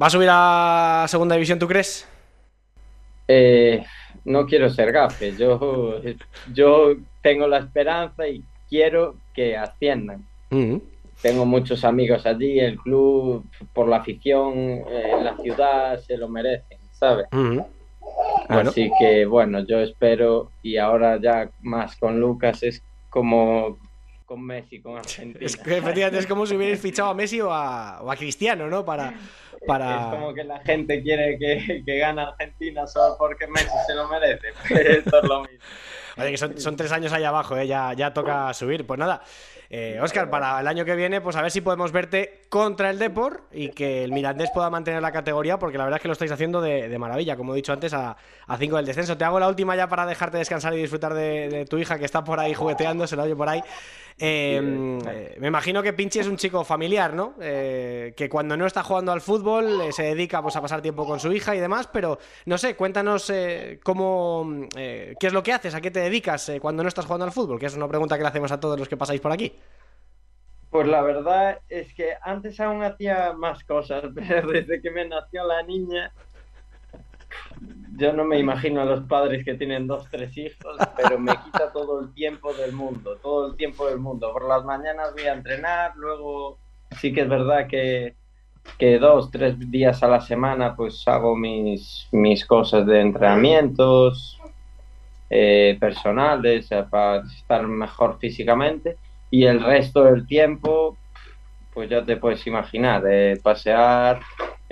¿Va 0.00 0.06
a 0.06 0.10
subir 0.10 0.28
a 0.30 1.04
segunda 1.08 1.34
división, 1.34 1.58
tú 1.58 1.68
crees? 1.68 2.08
Eh, 3.28 3.84
no 4.24 4.46
quiero 4.46 4.68
ser 4.70 4.92
gafe, 4.92 5.34
yo, 5.36 6.00
yo 6.52 6.94
tengo 7.22 7.46
la 7.46 7.58
esperanza 7.58 8.26
y 8.26 8.42
quiero 8.68 9.16
que 9.34 9.56
asciendan. 9.56 10.26
Mm. 10.50 10.76
Tengo 11.22 11.46
muchos 11.46 11.84
amigos 11.84 12.26
allí, 12.26 12.58
el 12.58 12.76
club, 12.78 13.44
por 13.72 13.86
la 13.88 13.98
afición, 13.98 14.54
eh, 14.56 15.12
la 15.22 15.36
ciudad, 15.36 15.98
se 16.00 16.16
lo 16.16 16.28
merecen, 16.28 16.78
¿sabes? 16.92 17.26
Mm. 17.30 17.60
Bueno. 18.52 18.70
Así 18.70 18.90
que 18.98 19.26
bueno, 19.26 19.60
yo 19.66 19.78
espero 19.80 20.50
y 20.62 20.76
ahora 20.76 21.18
ya 21.20 21.50
más 21.60 21.96
con 21.96 22.20
Lucas 22.20 22.62
es 22.62 22.82
como 23.10 23.78
con 24.32 24.46
Messi, 24.46 24.80
con 24.80 24.96
Argentina. 24.96 25.44
Es 25.44 25.58
que 25.58 25.76
efectivamente 25.76 26.18
es 26.18 26.26
como 26.26 26.46
si 26.46 26.56
hubierais 26.56 26.80
fichado 26.82 27.10
a 27.10 27.14
Messi 27.14 27.40
o 27.40 27.52
a, 27.52 28.00
o 28.00 28.10
a 28.10 28.16
Cristiano, 28.16 28.66
¿no? 28.68 28.82
Para, 28.82 29.12
para... 29.66 30.00
Es 30.00 30.06
como 30.06 30.32
que 30.32 30.44
la 30.44 30.60
gente 30.60 31.02
quiere 31.02 31.38
que, 31.38 31.82
que 31.84 31.98
gane 31.98 32.22
Argentina 32.22 32.86
solo 32.86 33.16
porque 33.18 33.46
Messi 33.46 33.76
se 33.86 33.94
lo 33.94 34.08
merece. 34.08 34.48
Esto 34.70 35.22
es 35.22 35.28
lo 35.28 35.42
mismo. 35.42 35.58
Oye, 36.16 36.30
que 36.30 36.38
son, 36.38 36.58
son 36.58 36.76
tres 36.76 36.92
años 36.92 37.12
ahí 37.12 37.24
abajo, 37.24 37.56
¿eh? 37.56 37.66
ya, 37.66 37.92
ya 37.94 38.12
toca 38.12 38.52
subir. 38.54 38.86
Pues 38.86 38.98
nada, 38.98 39.22
eh, 39.74 39.98
Oscar, 40.02 40.28
para 40.28 40.60
el 40.60 40.68
año 40.68 40.84
que 40.84 40.94
viene, 40.94 41.22
pues 41.22 41.34
a 41.34 41.40
ver 41.40 41.50
si 41.50 41.62
podemos 41.62 41.92
verte 41.92 42.42
contra 42.50 42.90
el 42.90 42.98
Depor 42.98 43.44
y 43.50 43.70
que 43.70 44.04
el 44.04 44.12
Mirandés 44.12 44.50
pueda 44.50 44.68
mantener 44.68 45.00
la 45.00 45.12
categoría, 45.12 45.58
porque 45.58 45.78
la 45.78 45.84
verdad 45.84 45.96
es 45.96 46.02
que 46.02 46.08
lo 46.08 46.12
estáis 46.12 46.30
haciendo 46.30 46.60
de, 46.60 46.98
maravilla, 46.98 47.36
como 47.36 47.54
he 47.54 47.56
dicho 47.56 47.72
antes, 47.72 47.94
a, 47.94 48.14
a 48.46 48.56
cinco 48.58 48.76
del 48.76 48.84
descenso. 48.84 49.16
Te 49.16 49.24
hago 49.24 49.40
la 49.40 49.48
última 49.48 49.74
ya 49.74 49.88
para 49.88 50.04
dejarte 50.04 50.36
descansar 50.36 50.74
y 50.74 50.76
disfrutar 50.76 51.14
de, 51.14 51.48
de 51.48 51.64
tu 51.64 51.78
hija 51.78 51.98
que 51.98 52.04
está 52.04 52.22
por 52.22 52.38
ahí 52.38 52.52
jugueteando, 52.52 53.06
se 53.06 53.16
la 53.16 53.22
oye 53.22 53.34
por 53.34 53.48
ahí. 53.48 53.62
Eh, 54.18 54.98
eh, 55.06 55.36
me 55.40 55.48
imagino 55.48 55.82
que 55.82 55.92
Pinchi 55.92 56.20
es 56.20 56.26
un 56.26 56.36
chico 56.36 56.64
familiar, 56.64 57.14
¿no? 57.14 57.34
Eh, 57.40 58.14
que 58.16 58.28
cuando 58.28 58.56
no 58.56 58.66
está 58.66 58.82
jugando 58.82 59.12
al 59.12 59.20
fútbol 59.20 59.80
eh, 59.80 59.92
se 59.92 60.04
dedica 60.04 60.42
pues, 60.42 60.56
a 60.56 60.60
pasar 60.60 60.82
tiempo 60.82 61.06
con 61.06 61.18
su 61.18 61.32
hija 61.32 61.56
y 61.56 61.60
demás, 61.60 61.88
pero 61.92 62.18
no 62.46 62.58
sé, 62.58 62.76
cuéntanos 62.76 63.30
eh, 63.30 63.80
cómo, 63.82 64.66
eh, 64.76 65.14
qué 65.18 65.26
es 65.26 65.32
lo 65.32 65.42
que 65.42 65.52
haces, 65.52 65.74
a 65.74 65.80
qué 65.80 65.90
te 65.90 66.00
dedicas 66.00 66.48
eh, 66.48 66.60
cuando 66.60 66.82
no 66.82 66.88
estás 66.88 67.06
jugando 67.06 67.24
al 67.24 67.32
fútbol, 67.32 67.58
que 67.58 67.66
es 67.66 67.76
una 67.76 67.88
pregunta 67.88 68.16
que 68.16 68.22
le 68.22 68.28
hacemos 68.28 68.52
a 68.52 68.60
todos 68.60 68.78
los 68.78 68.88
que 68.88 68.96
pasáis 68.96 69.20
por 69.20 69.32
aquí. 69.32 69.58
Pues 70.70 70.86
la 70.86 71.02
verdad 71.02 71.60
es 71.68 71.92
que 71.92 72.14
antes 72.22 72.58
aún 72.60 72.82
hacía 72.82 73.34
más 73.34 73.62
cosas, 73.64 74.04
pero 74.14 74.50
desde 74.50 74.80
que 74.80 74.90
me 74.90 75.06
nació 75.06 75.46
la 75.46 75.62
niña, 75.62 76.12
yo 77.96 78.12
no 78.12 78.24
me 78.24 78.38
imagino 78.38 78.80
a 78.80 78.84
los 78.84 79.04
padres 79.04 79.44
que 79.44 79.54
tienen 79.54 79.86
dos, 79.86 80.08
tres 80.10 80.36
hijos, 80.36 80.76
pero 80.96 81.18
me 81.18 81.32
quita 81.32 81.72
todo 81.72 82.00
el 82.00 82.12
tiempo 82.14 82.52
del 82.54 82.72
mundo, 82.72 83.16
todo 83.22 83.48
el 83.48 83.56
tiempo 83.56 83.86
del 83.86 83.98
mundo. 83.98 84.32
Por 84.32 84.48
las 84.48 84.64
mañanas 84.64 85.12
voy 85.12 85.24
a 85.24 85.34
entrenar, 85.34 85.92
luego 85.96 86.58
sí 86.98 87.12
que 87.12 87.22
es 87.22 87.28
verdad 87.28 87.66
que, 87.68 88.14
que 88.78 88.98
dos, 88.98 89.30
tres 89.30 89.58
días 89.70 90.02
a 90.02 90.08
la 90.08 90.20
semana 90.20 90.74
pues 90.74 91.06
hago 91.06 91.36
mis, 91.36 92.08
mis 92.12 92.44
cosas 92.46 92.86
de 92.86 93.00
entrenamientos 93.00 94.38
eh, 95.30 95.76
personales 95.80 96.70
eh, 96.70 96.84
para 96.90 97.22
estar 97.22 97.66
mejor 97.66 98.18
físicamente 98.18 98.96
y 99.30 99.44
el 99.44 99.62
resto 99.62 100.04
del 100.04 100.26
tiempo 100.26 100.96
pues 101.72 101.88
ya 101.88 102.04
te 102.04 102.18
puedes 102.18 102.46
imaginar, 102.46 103.02
eh, 103.08 103.38
pasear, 103.42 104.20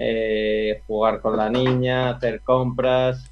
eh, 0.03 0.83
jugar 0.87 1.21
con 1.21 1.37
la 1.37 1.51
niña, 1.51 2.09
hacer 2.09 2.41
compras, 2.41 3.31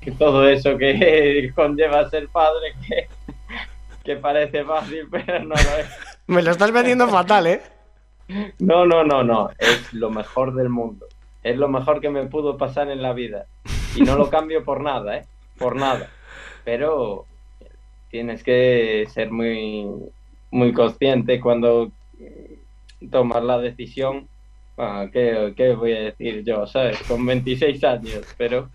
que 0.00 0.10
todo 0.12 0.48
eso 0.48 0.78
que 0.78 1.52
conlleva 1.54 2.08
ser 2.08 2.28
padre, 2.28 2.72
que, 2.88 3.06
que 4.02 4.16
parece 4.16 4.64
fácil, 4.64 5.06
pero 5.10 5.40
no 5.40 5.54
lo 5.54 5.76
es. 5.78 5.88
Me 6.26 6.40
lo 6.42 6.52
estás 6.52 6.72
vendiendo 6.72 7.06
fatal, 7.06 7.46
¿eh? 7.48 7.60
No, 8.60 8.86
no, 8.86 9.04
no, 9.04 9.22
no. 9.22 9.50
Es 9.58 9.92
lo 9.92 10.08
mejor 10.10 10.54
del 10.54 10.70
mundo. 10.70 11.06
Es 11.42 11.58
lo 11.58 11.68
mejor 11.68 12.00
que 12.00 12.08
me 12.08 12.26
pudo 12.26 12.56
pasar 12.56 12.88
en 12.90 13.02
la 13.02 13.12
vida. 13.12 13.46
Y 13.96 14.02
no 14.02 14.16
lo 14.16 14.30
cambio 14.30 14.64
por 14.64 14.80
nada, 14.80 15.18
¿eh? 15.18 15.26
Por 15.58 15.74
nada. 15.74 16.08
Pero 16.64 17.26
tienes 18.10 18.44
que 18.44 19.06
ser 19.10 19.32
muy, 19.32 19.86
muy 20.52 20.72
consciente 20.72 21.40
cuando 21.40 21.90
tomas 23.10 23.42
la 23.42 23.58
decisión. 23.58 24.28
Bueno, 24.80 25.10
¿qué, 25.12 25.52
¿qué, 25.58 25.74
voy 25.74 25.92
a 25.92 26.00
decir 26.00 26.42
yo? 26.42 26.66
¿Sabes? 26.66 26.98
Con 27.06 27.26
26 27.26 27.84
años, 27.84 28.24
pero 28.38 28.70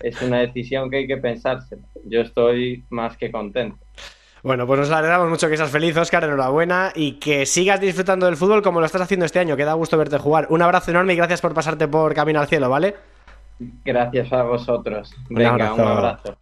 es 0.00 0.20
una 0.20 0.40
decisión 0.40 0.90
que 0.90 0.98
hay 0.98 1.06
que 1.06 1.16
pensársela. 1.16 1.80
Yo 2.04 2.20
estoy 2.20 2.84
más 2.90 3.16
que 3.16 3.30
contento. 3.30 3.78
Bueno, 4.42 4.66
pues 4.66 4.80
nos 4.80 4.90
alegramos 4.90 5.30
mucho 5.30 5.48
que 5.48 5.56
seas 5.56 5.70
feliz, 5.70 5.96
Oscar, 5.96 6.24
enhorabuena 6.24 6.92
y 6.94 7.12
que 7.12 7.46
sigas 7.46 7.80
disfrutando 7.80 8.26
del 8.26 8.36
fútbol 8.36 8.60
como 8.60 8.80
lo 8.80 8.86
estás 8.86 9.00
haciendo 9.00 9.24
este 9.24 9.38
año, 9.38 9.56
que 9.56 9.64
da 9.64 9.72
gusto 9.72 9.96
verte 9.96 10.18
jugar. 10.18 10.46
Un 10.50 10.60
abrazo 10.60 10.90
enorme 10.90 11.14
y 11.14 11.16
gracias 11.16 11.40
por 11.40 11.54
pasarte 11.54 11.88
por 11.88 12.12
Camino 12.12 12.38
al 12.38 12.48
Cielo, 12.48 12.68
¿vale? 12.68 12.94
Gracias 13.82 14.30
a 14.34 14.42
vosotros. 14.42 15.14
Venga, 15.30 15.72
un 15.72 15.80
abrazo. 15.80 16.36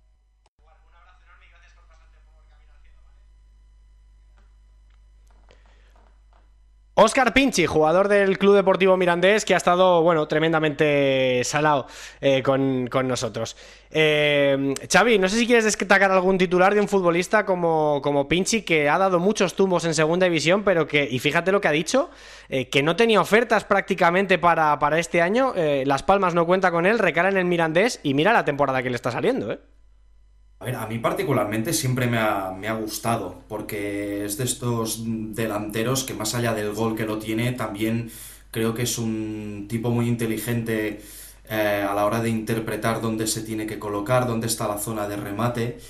Oscar 6.97 7.35
Pinchi, 7.35 7.67
jugador 7.67 8.07
del 8.07 8.39
Club 8.39 8.55
Deportivo 8.55 8.97
Mirandés, 8.97 9.45
que 9.45 9.55
ha 9.55 9.57
estado, 9.57 10.01
bueno, 10.03 10.29
tremendamente 10.29 11.43
salado 11.43 11.89
eh, 12.21 12.41
con, 12.41 12.89
nosotros. 13.09 13.57
Eh, 13.91 14.75
Xavi, 14.89 15.19
no 15.19 15.29
sé 15.29 15.39
si 15.39 15.47
quieres 15.47 15.65
destacar 15.65 16.13
algún 16.13 16.39
titular 16.39 16.73
de 16.73 16.81
un 16.81 16.87
futbolista 16.87 17.45
como, 17.45 18.01
como 18.01 18.29
Pinchi, 18.29 18.63
que 18.63 18.89
ha 18.89 18.97
dado 18.97 19.19
muchos 19.19 19.55
tumbos 19.55 19.85
en 19.87 19.95
segunda 19.95 20.27
división, 20.27 20.63
pero 20.63 20.87
que, 20.87 21.09
y 21.11 21.19
fíjate 21.19 21.51
lo 21.51 21.61
que 21.61 21.67
ha 21.67 21.73
dicho, 21.73 22.11
eh, 22.49 22.69
que 22.69 22.85
no 22.85 22.95
tenía 22.95 23.21
ofertas 23.21 23.65
prácticamente 23.65 24.39
para, 24.39 24.79
para 24.79 25.01
este 25.01 25.21
año, 25.21 25.53
eh, 25.57 25.83
Las 25.87 26.05
Palmas 26.05 26.35
no 26.35 26.47
cuenta 26.47 26.71
con 26.71 26.87
él, 26.87 27.01
recara 27.01 27.29
en 27.29 27.39
el 27.39 27.45
Mirandés 27.45 27.99
y 28.05 28.15
mira 28.15 28.33
la 28.33 28.45
temporada 28.45 28.85
que 28.85 28.91
le 28.91 28.97
está 28.97 29.11
saliendo, 29.11 29.51
¿eh? 29.51 29.59
A 30.65 30.67
ver, 30.67 30.77
a 30.77 30.87
mí 30.87 30.99
particularmente 30.99 31.75
siempre 31.75 32.07
me 32.07 32.17
ha, 32.17 32.51
me 32.51 32.69
ha, 32.69 32.73
gustado, 32.73 33.43
porque 33.49 34.25
es 34.25 34.39
de 34.39 34.45
estos 34.45 35.03
delanteros 35.05 36.05
que 36.05 36.15
más 36.15 36.35
allá 36.35 36.55
del 36.55 36.73
gol 36.73 36.97
que 36.97 37.05
lo 37.05 37.19
tiene, 37.19 37.53
también 37.53 38.11
creo 38.51 38.73
que 38.73 38.85
es 38.85 38.97
un 38.97 39.67
tipo 39.69 39.91
muy 39.91 40.09
inteligente 40.09 41.03
eh, 41.51 41.87
a 41.87 41.93
la 41.95 42.07
hora 42.07 42.23
de 42.23 42.31
interpretar 42.31 43.03
dónde 43.03 43.27
se 43.27 43.43
tiene 43.43 43.67
que 43.67 43.79
colocar, 43.79 44.27
dónde 44.27 44.47
está 44.47 44.67
la 44.67 44.79
zona 44.79 45.07
de 45.07 45.17
remate. 45.17 45.81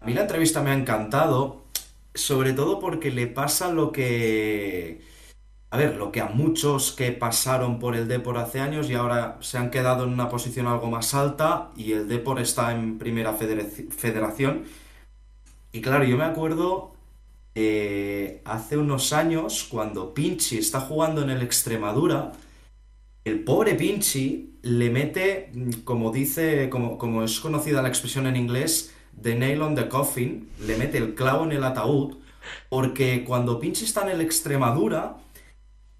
A 0.00 0.04
mí 0.04 0.12
la 0.12 0.20
entrevista 0.20 0.60
me 0.62 0.68
ha 0.68 0.74
encantado, 0.74 1.64
sobre 2.12 2.52
todo 2.52 2.78
porque 2.78 3.10
le 3.10 3.26
pasa 3.26 3.72
lo 3.72 3.90
que 3.90 5.00
a 5.72 5.76
ver, 5.76 5.96
lo 5.96 6.10
que 6.10 6.20
a 6.20 6.26
muchos 6.26 6.90
que 6.90 7.12
pasaron 7.12 7.78
por 7.78 7.94
el 7.94 8.08
Depor 8.08 8.38
hace 8.38 8.58
años 8.58 8.90
y 8.90 8.94
ahora 8.94 9.38
se 9.40 9.56
han 9.56 9.70
quedado 9.70 10.02
en 10.04 10.10
una 10.12 10.28
posición 10.28 10.66
algo 10.66 10.90
más 10.90 11.14
alta 11.14 11.70
y 11.76 11.92
el 11.92 12.08
Depor 12.08 12.40
está 12.40 12.72
en 12.72 12.98
primera 12.98 13.34
federación. 13.34 14.64
Y 15.72 15.80
claro, 15.80 16.02
yo 16.02 16.16
me 16.16 16.24
acuerdo 16.24 16.94
eh, 17.54 18.42
hace 18.44 18.78
unos 18.78 19.12
años 19.12 19.64
cuando 19.70 20.12
Pinchi 20.12 20.58
está 20.58 20.80
jugando 20.80 21.22
en 21.22 21.30
el 21.30 21.40
Extremadura, 21.40 22.32
el 23.24 23.44
pobre 23.44 23.76
Pinchi 23.76 24.58
le 24.62 24.90
mete, 24.90 25.52
como 25.84 26.10
dice, 26.10 26.68
como, 26.68 26.98
como 26.98 27.22
es 27.22 27.38
conocida 27.38 27.80
la 27.80 27.88
expresión 27.88 28.26
en 28.26 28.34
inglés, 28.34 28.92
the 29.22 29.36
nail 29.36 29.62
on 29.62 29.76
the 29.76 29.88
coffin, 29.88 30.48
le 30.66 30.76
mete 30.76 30.98
el 30.98 31.14
clavo 31.14 31.44
en 31.44 31.52
el 31.52 31.62
ataúd, 31.62 32.16
porque 32.68 33.24
cuando 33.24 33.60
Pinchi 33.60 33.84
está 33.84 34.02
en 34.02 34.08
el 34.08 34.20
Extremadura, 34.20 35.16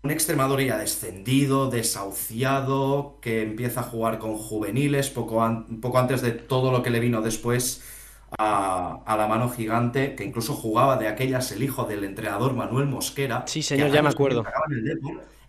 un 0.02 0.10
extremador 0.10 0.62
ya 0.62 0.78
descendido, 0.78 1.68
desahuciado, 1.68 3.18
que 3.20 3.42
empieza 3.42 3.80
a 3.80 3.82
jugar 3.84 4.18
con 4.18 4.36
juveniles, 4.36 5.10
poco, 5.10 5.66
poco 5.80 5.98
antes 5.98 6.22
de 6.22 6.32
todo 6.32 6.72
lo 6.72 6.82
que 6.82 6.90
le 6.90 7.00
vino 7.00 7.20
después 7.20 7.82
a, 8.38 9.02
la 9.06 9.26
mano 9.26 9.50
gigante, 9.50 10.14
que 10.14 10.24
incluso 10.24 10.54
jugaba 10.54 10.96
de 10.96 11.08
aquellas 11.08 11.52
el 11.52 11.62
hijo 11.62 11.84
del 11.84 12.04
entrenador 12.04 12.54
Manuel 12.54 12.86
Mosquera. 12.86 13.44
Sí, 13.46 13.62
señor, 13.62 13.90
ya 13.90 14.02
me 14.02 14.08
acuerdo. 14.08 14.44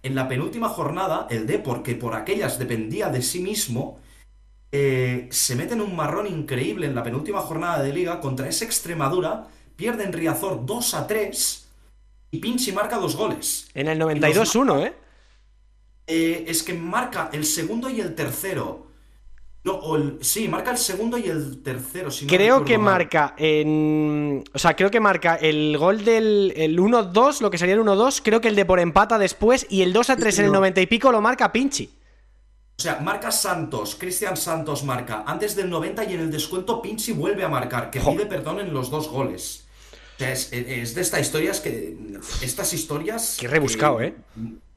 En, 0.04 0.16
la 0.16 0.28
penúltima 0.28 0.68
jornada, 0.68 1.28
el 1.30 1.48
Depor, 1.48 1.84
que 1.84 1.96
por 1.96 2.16
aquellas 2.16 2.60
dependía 2.60 3.10
de 3.10 3.22
sí 3.22 3.40
mismo, 3.40 4.00
eh, 4.74 5.28
se 5.32 5.56
mete 5.56 5.76
en 5.76 5.82
un 5.82 5.96
marrón 5.96 6.28
increíble 6.28 6.88
en 6.88 6.96
la 6.96 7.04
penúltima 7.04 7.40
jornada 7.40 7.84
de 7.84 7.94
liga 7.94 8.20
contra 8.20 8.50
esa 8.50 8.66
Extremadura, 8.66 9.48
pierde 9.76 10.04
en 10.04 10.12
Riazor 10.12 10.66
2 10.66 10.94
a 10.96 11.08
3 11.08 11.71
y 12.32 12.40
Pinchi 12.40 12.72
marca 12.72 12.98
dos 12.98 13.16
goles. 13.16 13.68
En 13.74 13.88
el 13.90 14.00
92-1, 14.00 14.86
¿eh? 14.86 14.94
¿eh? 16.08 16.46
Es 16.48 16.64
que 16.64 16.74
marca 16.74 17.30
el 17.34 17.46
segundo 17.46 17.90
y 17.90 18.00
el 18.00 18.16
tercero. 18.16 18.88
No, 19.64 19.80
sí, 20.22 20.48
marca 20.48 20.72
el 20.72 20.78
segundo 20.78 21.20
y 21.20 21.26
el 21.26 21.62
tercero. 21.62 22.10
creo 22.28 22.66
que 22.66 22.80
marca 22.80 23.36
en. 23.38 24.44
O 24.54 24.58
sea, 24.58 24.76
creo 24.76 24.90
que 24.90 25.00
marca 25.00 25.36
el 25.36 25.78
gol 25.78 26.04
del 26.04 26.56
1-2, 26.56 27.42
lo 27.42 27.52
que 27.52 27.60
sería 27.60 27.76
el 27.76 27.82
1-2. 27.82 28.22
Creo 28.24 28.42
que 28.42 28.48
el 28.48 28.56
de 28.56 28.66
por 28.66 28.80
empata 28.80 29.20
después. 29.20 29.68
Y 29.70 29.84
el 29.84 29.94
2-3 29.94 30.40
en 30.40 30.46
el 30.46 30.52
90 30.52 30.82
y 30.82 30.88
pico 30.88 31.12
lo 31.12 31.22
marca 31.22 31.52
Pinchi. 31.52 31.92
O 32.80 32.82
sea, 32.82 33.00
marca 33.02 33.32
Santos, 33.32 33.96
Cristian 34.00 34.36
Santos 34.36 34.84
marca 34.84 35.24
antes 35.28 35.56
del 35.56 35.70
90 35.70 36.06
y 36.06 36.14
en 36.16 36.22
el 36.22 36.32
descuento 36.32 36.82
Pinchi 36.82 37.12
vuelve 37.12 37.44
a 37.44 37.50
marcar, 37.50 37.92
que 37.92 38.00
pide 38.00 38.26
perdón 38.26 38.60
en 38.62 38.74
los 38.74 38.90
dos 38.90 39.08
goles 39.10 39.68
es, 40.22 40.52
de 40.52 41.02
estas 41.02 41.22
historias 41.22 41.60
que. 41.60 41.98
Estas 42.42 42.74
historias. 42.74 43.38
Qué 43.40 43.48
rebuscado, 43.48 44.02
¿eh? 44.02 44.16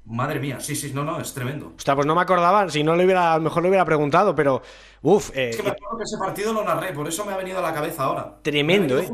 Madre 0.06 0.38
mía, 0.38 0.60
sí, 0.60 0.76
sí, 0.76 0.92
no, 0.94 1.02
no, 1.02 1.18
es 1.18 1.32
tremendo. 1.32 1.72
Hostia, 1.76 1.94
pues 1.94 2.06
no 2.06 2.14
me 2.14 2.20
acordaba, 2.20 2.68
si 2.68 2.84
no 2.84 2.94
le 2.94 3.04
hubiera, 3.04 3.32
a 3.32 3.38
lo 3.38 3.44
mejor 3.44 3.62
lo 3.62 3.68
hubiera 3.68 3.84
preguntado, 3.84 4.34
pero. 4.34 4.62
Uf. 5.02 5.30
Eh, 5.34 5.50
es 5.50 5.56
que 5.56 5.62
me 5.62 5.70
acuerdo 5.70 5.96
que 5.96 6.04
ese 6.04 6.18
partido 6.18 6.52
lo 6.52 6.64
narré, 6.64 6.92
por 6.92 7.08
eso 7.08 7.24
me 7.24 7.32
ha 7.32 7.36
venido 7.36 7.58
a 7.58 7.62
la 7.62 7.72
cabeza 7.72 8.04
ahora. 8.04 8.36
Tremendo, 8.42 8.98
¿eh? 8.98 9.08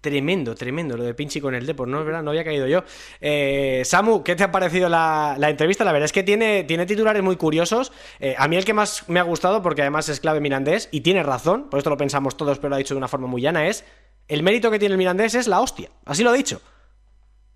Tremendo, 0.00 0.54
tremendo 0.54 0.96
lo 0.96 1.04
de 1.04 1.12
Pinchi 1.12 1.42
con 1.42 1.54
el 1.54 1.66
Depor, 1.66 1.86
¿no? 1.86 2.00
Es 2.00 2.06
verdad, 2.06 2.22
no 2.22 2.30
había 2.30 2.42
caído 2.42 2.66
yo. 2.66 2.84
Eh, 3.20 3.82
Samu, 3.84 4.22
¿qué 4.22 4.34
te 4.34 4.44
ha 4.44 4.50
parecido 4.50 4.88
la, 4.88 5.36
entrevista? 5.42 5.84
La 5.84 5.92
verdad 5.92 6.06
es 6.06 6.12
que 6.12 6.22
tiene, 6.22 6.64
tiene 6.64 6.86
titulares 6.86 7.22
muy 7.22 7.36
curiosos. 7.36 7.92
Eh, 8.18 8.34
a 8.38 8.48
mí 8.48 8.56
el 8.56 8.64
que 8.64 8.72
más 8.72 9.06
me 9.10 9.20
ha 9.20 9.24
gustado, 9.24 9.60
porque 9.60 9.82
además 9.82 10.08
es 10.08 10.20
clave 10.20 10.40
mirandés, 10.40 10.88
y 10.90 11.02
tiene 11.02 11.22
razón, 11.22 11.68
por 11.68 11.76
esto 11.76 11.90
lo 11.90 11.98
pensamos 11.98 12.38
todos, 12.38 12.58
pero 12.58 12.70
lo 12.70 12.76
ha 12.76 12.78
dicho 12.78 12.94
de 12.94 12.98
una 12.98 13.08
forma 13.08 13.26
muy 13.26 13.42
llana, 13.42 13.66
es 13.66 13.84
el 14.30 14.44
mérito 14.44 14.70
que 14.70 14.78
tiene 14.78 14.92
el 14.94 14.98
Mirandés 14.98 15.34
es 15.34 15.48
la 15.48 15.60
hostia. 15.60 15.90
Así 16.04 16.22
lo 16.22 16.32
he 16.32 16.38
dicho. 16.38 16.62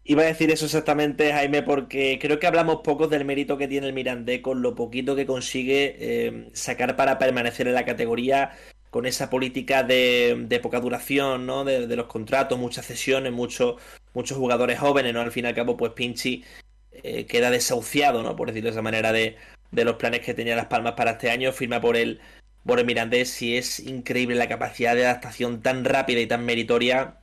Iba 0.03 0.23
a 0.23 0.27
decir 0.27 0.51
eso 0.51 0.67
exactamente, 0.67 1.33
Jaime, 1.33 1.63
porque 1.63 2.19
creo 2.21 2.39
que 2.41 2.49
hablamos 2.49 2.81
poco 2.83 3.07
del 3.07 3.25
mérito 3.25 3.57
que 3.57 3.69
tiene 3.69 3.87
el 3.87 3.93
Mirandés 3.93 4.41
con 4.41 4.61
lo 4.61 4.75
poquito 4.75 5.15
que 5.15 5.25
consigue 5.25 5.97
eh, 5.99 6.51
sacar 6.53 6.97
para 6.97 7.17
permanecer 7.17 7.69
en 7.69 7.75
la 7.75 7.85
categoría 7.85 8.51
con 8.91 9.07
esa 9.07 9.31
política 9.31 9.85
de, 9.85 10.61
poca 10.63 10.81
duración, 10.81 11.47
¿no? 11.47 11.65
De, 11.65 11.87
los 11.97 12.07
contratos, 12.07 12.59
muchas 12.59 12.87
cesiones, 12.87 13.33
muchos 13.33 13.77
muchos 14.13 14.37
jugadores 14.37 14.79
jóvenes, 14.79 15.15
¿no? 15.15 15.21
Al 15.21 15.33
fin 15.33 15.45
y 15.45 15.49
al 15.49 15.55
cabo, 15.55 15.77
pues 15.77 15.93
Pinchi 15.93 16.45
eh, 16.93 17.25
queda 17.27 17.51
desahuciado, 17.51 18.23
¿no? 18.23 18.35
Por 18.35 18.49
decirlo 18.49 18.69
de 18.69 18.73
esa 18.73 18.83
manera, 18.83 19.13
de, 19.13 19.37
de 19.71 19.85
los 19.85 19.95
planes 19.95 20.21
que 20.21 20.35
tenía 20.35 20.57
Las 20.57 20.67
Palmas 20.67 20.95
para 20.95 21.13
este 21.13 21.31
año, 21.31 21.53
firma 21.53 21.81
por 21.81 21.97
él 21.97 22.21
bueno, 22.65 22.85
Mirandés 22.85 23.31
sí 23.31 23.57
es 23.57 23.79
increíble 23.81 24.37
la 24.37 24.49
capacidad 24.49 24.95
de 24.95 25.05
adaptación 25.07 25.61
tan 25.63 25.85
rápida 25.85 26.21
y 26.21 26.27
tan 26.27 26.45
meritoria. 26.45 27.19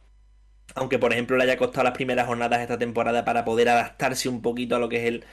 Aunque, 0.76 1.00
por 1.00 1.14
ejemplo, 1.14 1.38
le 1.38 1.44
haya 1.44 1.58
costado 1.58 1.84
las 1.86 1.94
primeras 1.94 2.28
jornadas 2.28 2.62
esta 2.62 2.78
temporada 2.78 3.26
para 3.26 3.44
poder 3.46 3.70
adaptarse 3.70 4.30
un 4.30 4.42
poquito 4.42 4.76
a 4.76 4.80
lo 4.80 4.90
que 4.90 4.98
es 4.98 5.06
el, 5.06 5.26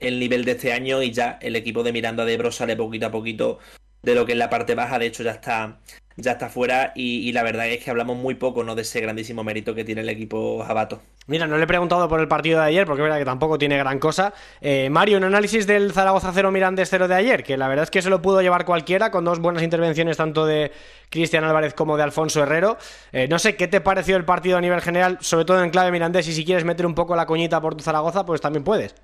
el 0.00 0.20
nivel 0.20 0.44
de 0.44 0.52
este 0.52 0.72
año. 0.72 1.02
Y 1.02 1.12
ya 1.12 1.38
el 1.42 1.56
equipo 1.56 1.82
de 1.82 1.92
Miranda 1.92 2.24
de 2.24 2.34
Ebro 2.34 2.52
sale 2.52 2.76
poquito 2.76 3.06
a 3.06 3.10
poquito 3.10 3.58
de 4.02 4.14
lo 4.14 4.26
que 4.26 4.32
es 4.32 4.38
la 4.38 4.50
parte 4.50 4.74
baja. 4.74 4.98
De 4.98 5.06
hecho, 5.06 5.22
ya 5.22 5.32
está, 5.32 5.80
ya 6.16 6.32
está 6.32 6.48
fuera. 6.48 6.92
Y, 6.94 7.32
la 7.32 7.42
verdad 7.42 7.68
es 7.68 7.82
que 7.82 7.90
hablamos 7.90 8.16
muy 8.16 8.34
poco 8.34 8.62
¿no? 8.62 8.74
de 8.74 8.82
ese 8.82 9.00
grandísimo 9.00 9.42
mérito 9.44 9.74
que 9.74 9.84
tiene 9.84 10.02
el 10.02 10.08
equipo 10.08 10.64
Jabato. 10.64 11.00
Mira, 11.26 11.46
no 11.46 11.56
le 11.56 11.64
he 11.64 11.66
preguntado 11.66 12.08
por 12.08 12.20
el 12.20 12.28
partido 12.28 12.60
de 12.60 12.66
ayer, 12.66 12.86
porque 12.86 13.00
es 13.00 13.04
verdad 13.04 13.18
que 13.18 13.24
tampoco 13.24 13.58
tiene 13.58 13.78
gran 13.78 13.98
cosa. 13.98 14.34
Eh, 14.60 14.90
Mario, 14.90 15.18
un 15.18 15.24
análisis 15.24 15.66
del 15.66 15.92
Zaragoza 15.92 16.30
0 16.34 16.50
Mirandés 16.50 16.90
0 16.90 17.08
de 17.08 17.14
ayer, 17.14 17.42
que 17.42 17.56
la 17.56 17.66
verdad 17.68 17.84
es 17.84 17.90
que 17.90 18.02
se 18.02 18.10
lo 18.10 18.20
pudo 18.20 18.42
llevar 18.42 18.64
cualquiera, 18.64 19.10
con 19.10 19.24
dos 19.24 19.40
buenas 19.40 19.62
intervenciones 19.62 20.18
tanto 20.18 20.44
de 20.44 20.70
Cristian 21.08 21.44
Álvarez 21.44 21.74
como 21.74 21.96
de 21.96 22.02
Alfonso 22.02 22.42
Herrero. 22.42 22.76
Eh, 23.12 23.26
no 23.28 23.38
sé 23.38 23.56
qué 23.56 23.68
te 23.68 23.80
pareció 23.80 24.16
el 24.16 24.24
partido 24.24 24.58
a 24.58 24.60
nivel 24.60 24.82
general, 24.82 25.18
sobre 25.20 25.46
todo 25.46 25.64
en 25.64 25.70
clave 25.70 25.90
Mirandés, 25.90 26.28
y 26.28 26.32
si 26.32 26.44
quieres 26.44 26.64
meter 26.64 26.84
un 26.86 26.94
poco 26.94 27.16
la 27.16 27.26
coñita 27.26 27.60
por 27.60 27.74
tu 27.74 27.82
Zaragoza, 27.82 28.26
pues 28.26 28.40
también 28.40 28.62
puedes. 28.62 28.94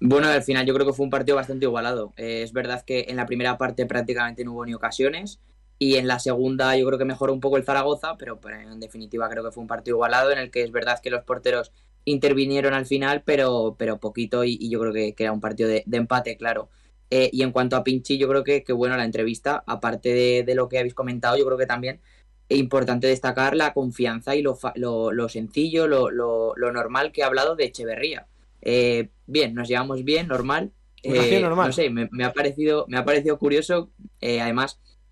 Bueno, 0.00 0.28
al 0.28 0.42
final 0.42 0.66
yo 0.66 0.74
creo 0.74 0.86
que 0.86 0.92
fue 0.92 1.04
un 1.04 1.10
partido 1.10 1.36
bastante 1.36 1.66
igualado. 1.66 2.12
Eh, 2.16 2.42
es 2.42 2.52
verdad 2.52 2.82
que 2.84 3.06
en 3.08 3.16
la 3.16 3.26
primera 3.26 3.56
parte 3.58 3.86
prácticamente 3.86 4.44
no 4.44 4.52
hubo 4.52 4.66
ni 4.66 4.74
ocasiones 4.74 5.40
y 5.78 5.96
en 5.96 6.06
la 6.06 6.18
segunda 6.18 6.76
yo 6.76 6.86
creo 6.86 6.98
que 6.98 7.04
mejoró 7.04 7.32
un 7.32 7.40
poco 7.40 7.56
el 7.56 7.64
Zaragoza, 7.64 8.16
pero, 8.16 8.38
en 8.48 8.80
definitiva 8.80 9.28
creo 9.28 9.44
que 9.44 9.50
fue 9.50 9.62
un 9.62 9.66
partido 9.66 9.96
igualado 9.96 10.30
en 10.30 10.38
el 10.38 10.50
que 10.50 10.62
es 10.62 10.70
verdad 10.70 11.00
que 11.02 11.10
los 11.10 11.24
porteros 11.24 11.72
intervinieron 12.04 12.74
al 12.74 12.86
final, 12.86 13.22
pero, 13.24 13.76
pero 13.78 13.98
poquito 13.98 14.44
y, 14.44 14.68
yo 14.68 14.80
creo 14.80 14.92
que, 14.92 15.14
era 15.18 15.32
un 15.32 15.40
partido 15.40 15.68
de, 15.68 15.84
empate, 15.90 16.36
claro. 16.36 16.68
Eh, 17.10 17.30
y 17.32 17.42
en 17.42 17.52
cuanto 17.52 17.76
a 17.76 17.84
Pinchi, 17.84 18.18
yo 18.18 18.28
creo 18.28 18.44
que, 18.44 18.64
que 18.64 18.72
bueno, 18.72 18.96
la 18.96 19.04
entrevista, 19.04 19.62
aparte 19.66 20.44
de, 20.44 20.54
lo 20.54 20.68
que 20.68 20.78
habéis 20.78 20.94
comentado, 20.94 21.36
yo 21.36 21.44
creo 21.44 21.58
que 21.58 21.66
también 21.66 22.00
es 22.48 22.58
importante 22.58 23.06
destacar 23.06 23.56
la 23.56 23.72
confianza 23.72 24.36
y 24.36 24.42
lo, 24.42 24.58
lo, 24.74 25.28
sencillo, 25.28 25.86
lo, 25.86 26.10
lo, 26.10 26.72
normal 26.72 27.12
que 27.12 27.22
ha 27.22 27.26
hablado 27.26 27.56
de 27.56 27.64
Echeverría. 27.64 28.26
Eh, 28.62 29.08
bien, 29.26 29.54
nos 29.54 29.68
llevamos 29.68 30.04
bien, 30.04 30.28
normal. 30.28 30.72
Eh, 31.02 31.40
normal. 31.40 31.68
No 31.68 31.72
sé, 31.72 31.90
me, 31.90 32.24
ha 32.24 32.32
parecido, 32.32 32.86
me 32.88 32.96
ha 32.96 33.04
parecido 33.04 33.38
curioso. 33.38 33.90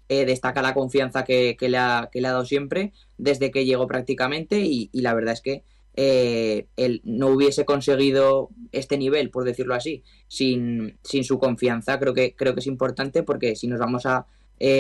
Eh, 0.09 0.27
destaca 0.27 0.63
la 0.63 0.75
confianza 0.75 1.25
que, 1.25 1.57
le 1.61 1.79
ha, 1.79 2.09
que, 2.13 2.21
le 2.21 2.29
ha, 2.29 2.33
dado 2.33 2.45
siempre 2.45 2.93
desde 3.19 3.51
que 3.51 3.65
llegó 3.65 3.87
prácticamente 3.87 4.61
y, 4.61 4.91
la 4.93 5.15
verdad 5.15 5.35
es 5.35 5.41
que 5.41 5.65
él 5.95 7.01
no 7.05 7.29
hubiese 7.29 7.65
conseguido 7.65 8.49
este 8.73 8.99
nivel, 8.99 9.31
por 9.31 9.45
decirlo 9.45 9.75
así, 9.75 10.03
sin, 10.29 10.99
sin 11.03 11.25
su 11.25 11.39
confianza. 11.39 11.99
Creo 11.99 12.15
que, 12.15 12.35
creo 12.35 12.55
que 12.55 12.61
es 12.61 12.67
importante 12.67 13.23
porque 13.23 13.57
si 13.57 13.69
nos 13.69 13.79
vamos 13.79 14.07
a, 14.07 14.27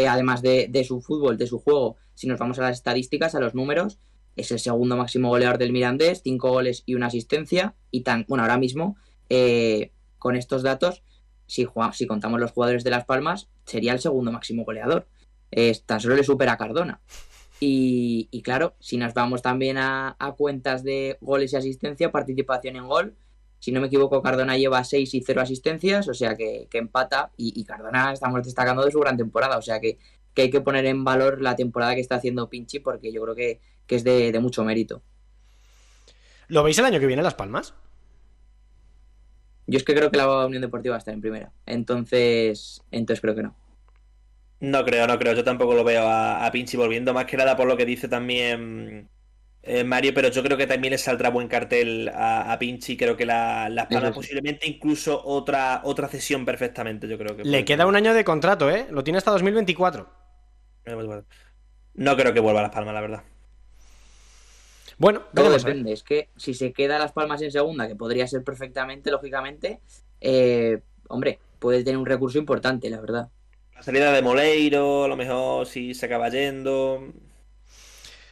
además 0.09 0.43
de, 0.43 0.69
de, 0.69 0.85
su 0.85 1.01
fútbol, 1.01 1.39
de 1.39 1.47
su 1.47 1.59
juego, 1.59 1.97
si 2.15 2.27
nos 2.27 2.39
vamos 2.39 2.59
a 2.59 2.63
las 2.63 2.77
estadísticas, 2.77 3.35
a 3.35 3.41
los 3.41 3.55
números, 3.55 3.99
es 4.37 4.51
el 4.51 4.59
segundo 4.59 4.97
máximo 4.97 5.29
goleador 5.29 5.59
del 5.59 5.73
Mirandés, 5.73 6.23
cinco 6.25 6.51
goles 6.51 6.83
y 6.87 6.95
una 6.95 7.07
asistencia. 7.07 7.75
Y 7.91 8.03
tan, 8.03 8.25
bueno, 8.29 8.43
ahora 8.45 8.59
mismo, 8.59 8.97
eh, 9.29 9.91
con 10.19 10.37
estos 10.37 10.63
datos, 10.63 11.03
si, 11.47 11.67
si 11.93 12.07
contamos 12.07 12.41
los 12.41 12.53
jugadores 12.53 12.85
de 12.85 12.91
Las 12.91 13.05
Palmas, 13.05 13.49
sería 13.65 13.93
el 13.93 14.01
segundo 14.01 14.33
máximo 14.33 14.65
goleador. 14.65 15.07
tan 15.87 16.01
solo 16.01 16.17
le 16.17 16.25
supera 16.25 16.53
a 16.53 16.59
Cardona. 16.59 17.01
Y, 17.61 18.43
claro, 18.43 18.75
si 18.81 18.97
nos 18.97 19.15
vamos 19.15 19.41
también 19.41 19.79
a, 19.79 20.17
cuentas 20.37 20.83
de 20.83 21.17
goles 21.21 21.53
y 21.53 21.57
asistencia, 21.57 22.11
participación 22.11 22.77
en 22.77 22.89
gol, 22.89 23.15
si 23.61 23.71
no 23.71 23.81
me 23.81 23.87
equivoco, 23.87 24.21
Cardona 24.21 24.57
lleva 24.57 24.83
6 24.83 25.15
y 25.15 25.21
0 25.21 25.41
asistencias, 25.41 26.09
o 26.09 26.15
sea 26.15 26.37
que, 26.37 26.69
empata. 26.73 27.31
Y, 27.37 27.63
Cardona 27.65 28.13
estamos 28.13 28.43
destacando 28.43 28.85
de 28.85 28.91
su 28.91 28.99
gran 28.99 29.17
temporada, 29.17 29.59
o 29.59 29.63
sea 29.63 29.79
que 29.79 29.99
que 30.35 30.43
hay 30.43 30.51
que 30.51 30.61
poner 30.61 30.87
en 30.87 31.05
valor 31.05 31.41
la 31.41 31.57
temporada 31.57 31.95
que 31.95 32.01
está 32.01 32.17
haciendo 32.17 32.49
Pinchi 32.49 32.79
porque 32.79 33.13
yo 33.13 33.23
creo 33.23 33.35
que, 33.35 33.61
es 33.89 34.05
de, 34.05 34.39
mucho 34.41 34.65
mérito. 34.65 35.03
¿Lo 36.49 36.63
veis 36.63 36.79
el 36.79 36.87
año 36.87 36.99
que 36.99 37.07
viene 37.07 37.23
Las 37.23 37.35
Palmas? 37.35 37.75
Yo 39.67 39.79
es 39.79 39.85
que 39.85 39.95
creo 39.95 40.11
que 40.11 40.19
la 40.19 40.47
Unión 40.47 40.63
Deportiva 40.63 40.93
va 40.93 40.97
a 40.97 40.99
estar 40.99 41.15
en 41.15 41.21
primera. 41.21 41.53
Entonces, 41.67 42.83
entonces 42.91 43.21
creo 43.21 43.35
que 43.35 43.43
no. 43.43 43.57
No 44.61 44.85
creo, 44.85 45.07
no 45.07 45.19
creo. 45.19 45.35
Yo 45.35 45.45
tampoco 45.45 45.75
lo 45.75 45.85
veo 45.85 46.07
a, 46.07 46.49
Pinchi 46.53 46.77
volviendo, 46.77 47.13
más 47.13 47.27
que 47.27 47.37
nada 47.37 47.57
por 47.57 47.67
lo 47.67 47.77
que 47.77 47.85
dice 47.85 48.09
también 48.09 49.09
eh, 49.63 49.85
Mario, 49.85 50.13
pero 50.15 50.29
yo 50.29 50.43
creo 50.43 50.57
que 50.57 50.67
también 50.67 50.93
le 50.93 50.99
saldrá 50.99 51.31
buen 51.31 51.49
cartel 51.49 52.11
a, 52.15 52.57
Pinchi. 52.59 52.97
Creo 52.97 53.17
que 53.17 53.27
la, 53.27 53.69
Las 53.69 53.87
Palmas 53.87 54.13
posiblemente 54.13 54.69
incluso 54.69 55.21
otra, 55.25 55.81
otra 55.85 56.09
cesión 56.09 56.45
perfectamente, 56.45 57.09
yo 57.09 57.19
creo 57.19 57.37
que. 57.37 57.45
Le 57.45 57.65
queda 57.65 57.87
un 57.87 57.97
año 57.97 58.15
de 58.15 58.25
contrato, 58.25 58.71
¿eh? 58.71 58.87
Lo 58.91 59.03
tiene 59.03 59.19
hasta 59.19 59.31
2024. 59.31 60.09
No 61.95 62.17
creo 62.17 62.33
que 62.33 62.41
vuelva 62.41 62.61
a 62.61 62.65
Las 62.65 62.73
Palmas, 62.73 62.95
la 62.95 63.01
verdad. 63.01 63.23
Bueno, 65.03 65.23
todo 65.35 65.51
depende. 65.51 65.93
Es 65.93 66.05
que 66.05 66.29
si 66.37 66.55
se 66.55 66.73
queda 66.73 66.97
Las 66.97 67.11
Palmas 67.11 67.43
en 67.43 67.51
segunda, 67.51 67.89
que 67.89 67.97
podría 67.97 68.29
ser 68.29 68.45
perfectamente, 68.45 69.11
lógicamente, 69.11 69.81
eh, 70.21 70.79
hombre, 71.09 71.41
puede 71.59 71.83
tener 71.83 71.99
un 71.99 72.07
recurso 72.07 72.39
importante, 72.39 72.89
la 72.89 73.01
verdad. 73.01 73.29
La 73.75 73.83
salida 73.83 74.13
de 74.13 74.23
Moleiro, 74.23 75.03
a 75.03 75.09
lo 75.09 75.17
mejor 75.17 75.67
si 75.67 75.93
se 75.93 76.07
acaba 76.07 76.29
yendo. 76.29 77.13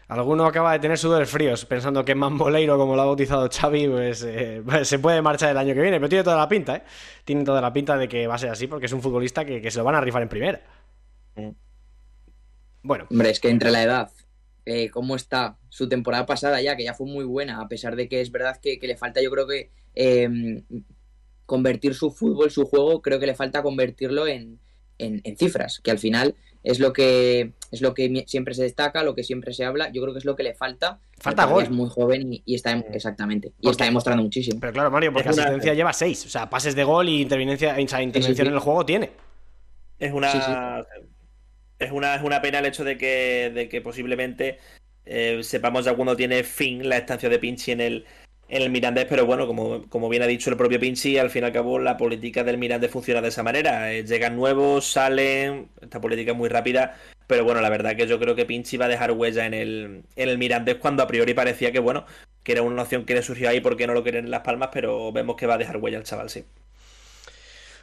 Alguno 0.06 0.46
acaba 0.46 0.70
de 0.70 0.78
tener 0.78 0.96
sudores 0.96 1.28
fríos 1.28 1.64
pensando 1.64 2.04
que 2.04 2.14
Mamboleiro, 2.14 2.78
como 2.78 2.94
lo 2.94 3.02
ha 3.02 3.06
bautizado 3.06 3.48
Xavi, 3.50 3.88
pues, 3.88 4.22
eh, 4.22 4.62
se 4.84 5.00
puede 5.00 5.20
marchar 5.22 5.50
el 5.50 5.58
año 5.58 5.74
que 5.74 5.80
viene. 5.80 5.98
Pero 5.98 6.08
tiene 6.08 6.22
toda 6.22 6.36
la 6.36 6.48
pinta, 6.48 6.76
¿eh? 6.76 6.82
Tiene 7.24 7.42
toda 7.42 7.60
la 7.60 7.72
pinta 7.72 7.96
de 7.96 8.06
que 8.06 8.28
va 8.28 8.36
a 8.36 8.38
ser 8.38 8.50
así 8.50 8.68
porque 8.68 8.86
es 8.86 8.92
un 8.92 9.02
futbolista 9.02 9.44
que, 9.44 9.60
que 9.60 9.72
se 9.72 9.78
lo 9.78 9.84
van 9.84 9.96
a 9.96 10.00
rifar 10.00 10.22
en 10.22 10.28
primera. 10.28 10.60
Mm. 11.34 11.48
Bueno. 12.84 13.06
Hombre, 13.10 13.30
es 13.30 13.40
que 13.40 13.50
entre 13.50 13.72
la 13.72 13.82
edad, 13.82 14.10
eh, 14.72 14.88
cómo 14.88 15.16
está 15.16 15.56
su 15.68 15.88
temporada 15.88 16.26
pasada 16.26 16.62
ya, 16.62 16.76
que 16.76 16.84
ya 16.84 16.94
fue 16.94 17.08
muy 17.08 17.24
buena, 17.24 17.60
a 17.60 17.66
pesar 17.66 17.96
de 17.96 18.08
que 18.08 18.20
es 18.20 18.30
verdad 18.30 18.60
que, 18.62 18.78
le 18.80 18.96
falta, 18.96 19.20
yo 19.20 19.28
creo 19.32 19.48
que 19.48 19.72
em, 19.96 20.62
convertir 21.44 21.96
su 21.96 22.12
fútbol, 22.12 22.52
su 22.52 22.64
juego, 22.66 23.02
creo 23.02 23.18
que 23.18 23.26
le 23.26 23.34
falta 23.34 23.64
convertirlo 23.64 24.28
en, 24.28 24.60
cifras, 25.36 25.80
que 25.82 25.90
al 25.90 25.98
final 25.98 26.36
es 26.62 26.78
lo 26.78 26.92
que 26.92 27.52
es 27.72 27.80
lo 27.80 27.94
que 27.94 28.22
siempre 28.28 28.54
se 28.54 28.62
destaca, 28.62 29.02
lo 29.02 29.16
que 29.16 29.24
siempre 29.24 29.54
se 29.54 29.64
habla. 29.64 29.90
Yo 29.90 30.02
creo 30.02 30.12
que 30.12 30.18
es 30.18 30.24
lo 30.24 30.36
que 30.36 30.42
le 30.44 30.54
falta. 30.54 31.00
Falta 31.18 31.46
gol. 31.46 31.64
Es 31.64 31.70
muy 31.70 31.88
joven 31.88 32.28
y, 32.30 32.54
está 32.54 32.72
exactamente 32.92 33.52
y 33.60 33.70
está 33.70 33.86
demostrando 33.86 34.22
muchísimo. 34.22 34.60
Pero 34.60 34.72
claro, 34.72 34.90
Mario, 34.90 35.12
porque 35.12 35.30
la 35.30 35.42
asistencia 35.42 35.74
lleva 35.74 35.92
seis, 35.92 36.26
o 36.26 36.28
sea, 36.28 36.48
pases 36.48 36.76
de 36.76 36.84
gol 36.84 37.08
y 37.08 37.22
intervención, 37.22 37.80
intervención 37.80 38.46
en 38.46 38.52
el 38.52 38.60
juego 38.60 38.86
tiene. 38.86 39.10
Es 39.98 40.12
una 40.12 40.84
es 41.80 41.90
una, 41.90 42.14
es 42.14 42.22
una 42.22 42.40
pena 42.40 42.60
el 42.60 42.66
hecho 42.66 42.84
de 42.84 42.96
que, 42.96 43.50
de 43.52 43.68
que 43.68 43.80
posiblemente 43.80 44.58
eh, 45.06 45.40
sepamos 45.42 45.84
ya 45.84 45.94
cuando 45.94 46.16
tiene 46.16 46.44
fin 46.44 46.88
la 46.88 46.98
estancia 46.98 47.28
de 47.28 47.38
Pinchi 47.38 47.72
en 47.72 47.80
el, 47.80 48.06
en 48.48 48.62
el 48.62 48.70
Mirandés, 48.70 49.06
pero 49.08 49.26
bueno, 49.26 49.46
como, 49.46 49.88
como 49.88 50.08
bien 50.08 50.22
ha 50.22 50.26
dicho 50.26 50.50
el 50.50 50.56
propio 50.56 50.78
Pinchi, 50.78 51.18
al 51.18 51.30
fin 51.30 51.42
y 51.42 51.46
al 51.46 51.52
cabo 51.52 51.78
la 51.78 51.96
política 51.96 52.44
del 52.44 52.58
Mirandés 52.58 52.90
funciona 52.90 53.22
de 53.22 53.28
esa 53.28 53.42
manera. 53.42 53.92
Eh, 53.92 54.04
llegan 54.04 54.36
nuevos, 54.36 54.92
salen, 54.92 55.68
esta 55.80 56.00
política 56.00 56.32
es 56.32 56.36
muy 56.36 56.50
rápida, 56.50 56.96
pero 57.26 57.44
bueno, 57.44 57.60
la 57.60 57.70
verdad 57.70 57.96
que 57.96 58.06
yo 58.06 58.20
creo 58.20 58.36
que 58.36 58.46
Pinchi 58.46 58.76
va 58.76 58.84
a 58.84 58.88
dejar 58.88 59.12
huella 59.12 59.46
en 59.46 59.54
el, 59.54 60.02
en 60.16 60.28
el 60.28 60.38
Mirandés 60.38 60.76
cuando 60.76 61.02
a 61.02 61.06
priori 61.06 61.32
parecía 61.34 61.72
que 61.72 61.80
bueno, 61.80 62.04
que 62.42 62.52
era 62.52 62.62
una 62.62 62.82
opción 62.82 63.06
que 63.06 63.14
le 63.14 63.22
surgió 63.22 63.48
ahí 63.48 63.60
porque 63.60 63.86
no 63.86 63.94
lo 63.94 64.02
quieren 64.02 64.26
en 64.26 64.30
Las 64.30 64.42
Palmas, 64.42 64.68
pero 64.72 65.12
vemos 65.12 65.36
que 65.36 65.46
va 65.46 65.54
a 65.54 65.58
dejar 65.58 65.78
huella 65.78 65.98
el 65.98 66.04
chaval, 66.04 66.30
sí. 66.30 66.44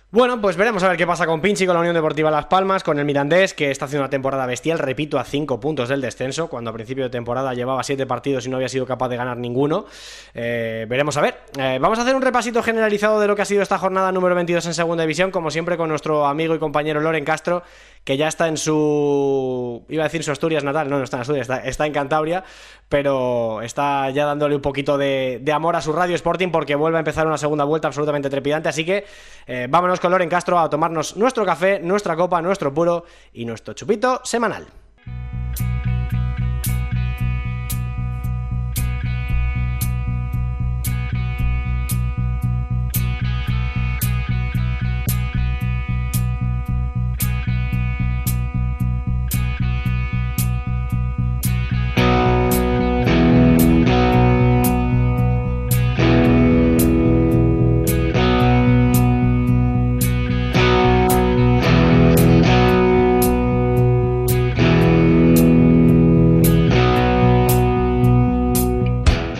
Bueno, 0.09 0.39
pues 0.39 0.55
veremos 0.55 0.81
a 0.83 0.87
ver 0.87 0.95
qué 0.95 1.05
pasa 1.05 1.25
con 1.25 1.41
Pinchi, 1.41 1.65
con 1.65 1.73
la 1.73 1.81
Unión 1.81 1.93
Deportiva 1.93 2.31
Las 2.31 2.45
Palmas, 2.45 2.81
con 2.81 2.97
el 2.97 3.03
Mirandés, 3.03 3.53
que 3.53 3.71
está 3.71 3.85
haciendo 3.85 4.03
una 4.03 4.09
temporada 4.09 4.45
bestial, 4.45 4.79
repito, 4.79 5.19
a 5.19 5.25
5 5.25 5.59
puntos 5.59 5.89
del 5.89 5.99
descenso, 5.99 6.47
cuando 6.47 6.69
a 6.69 6.73
principio 6.73 7.03
de 7.03 7.09
temporada 7.09 7.53
llevaba 7.53 7.83
7 7.83 8.05
partidos 8.05 8.45
y 8.45 8.49
no 8.49 8.55
había 8.55 8.69
sido 8.69 8.85
capaz 8.85 9.09
de 9.09 9.17
ganar 9.17 9.35
ninguno. 9.35 9.85
Eh, 10.33 10.85
veremos 10.87 11.17
a 11.17 11.21
ver. 11.21 11.41
Eh, 11.59 11.77
vamos 11.81 11.99
a 11.99 12.03
hacer 12.03 12.15
un 12.15 12.21
repasito 12.21 12.63
generalizado 12.63 13.19
de 13.19 13.27
lo 13.27 13.35
que 13.35 13.41
ha 13.41 13.45
sido 13.45 13.61
esta 13.61 13.77
jornada 13.77 14.13
número 14.13 14.33
22 14.33 14.67
en 14.67 14.73
Segunda 14.73 15.03
División, 15.03 15.29
como 15.29 15.51
siempre 15.51 15.75
con 15.75 15.89
nuestro 15.89 16.25
amigo 16.25 16.55
y 16.55 16.59
compañero 16.59 17.01
Loren 17.01 17.25
Castro, 17.25 17.63
que 18.05 18.15
ya 18.15 18.29
está 18.29 18.47
en 18.47 18.55
su... 18.55 19.83
iba 19.89 20.03
a 20.03 20.07
decir 20.07 20.23
su 20.23 20.31
Asturias 20.31 20.63
natal, 20.63 20.89
no, 20.89 20.99
no 20.99 21.03
está 21.03 21.17
en 21.17 21.21
Asturias, 21.23 21.49
está, 21.65 21.85
en 21.85 21.91
Cantabria, 21.91 22.45
pero 22.89 23.61
está 23.61 24.09
ya 24.09 24.25
dándole 24.25 24.55
un 24.55 24.61
poquito 24.61 24.97
de, 24.97 25.43
amor 25.53 25.75
a 25.75 25.81
su 25.81 25.91
Radio 25.91 26.15
Sporting 26.15 26.49
porque 26.49 26.75
vuelve 26.75 26.97
a 26.97 26.99
empezar 26.99 27.27
una 27.27 27.37
segunda 27.37 27.63
vuelta 27.63 27.87
absolutamente 27.87 28.29
trepidante, 28.29 28.69
así 28.69 28.85
que 28.85 29.05
eh, 29.45 29.67
vámonos 29.69 29.99
con 29.99 30.11
Loren 30.11 30.29
Castro 30.29 30.59
a 30.59 30.69
tomarnos 30.69 31.17
nuestro 31.17 31.45
café, 31.45 31.79
nuestra 31.79 32.15
copa, 32.15 32.41
nuestro 32.41 32.73
puro 32.73 33.05
y 33.33 33.45
nuestro 33.45 33.73
chupito 33.73 34.21
semanal. 34.23 34.67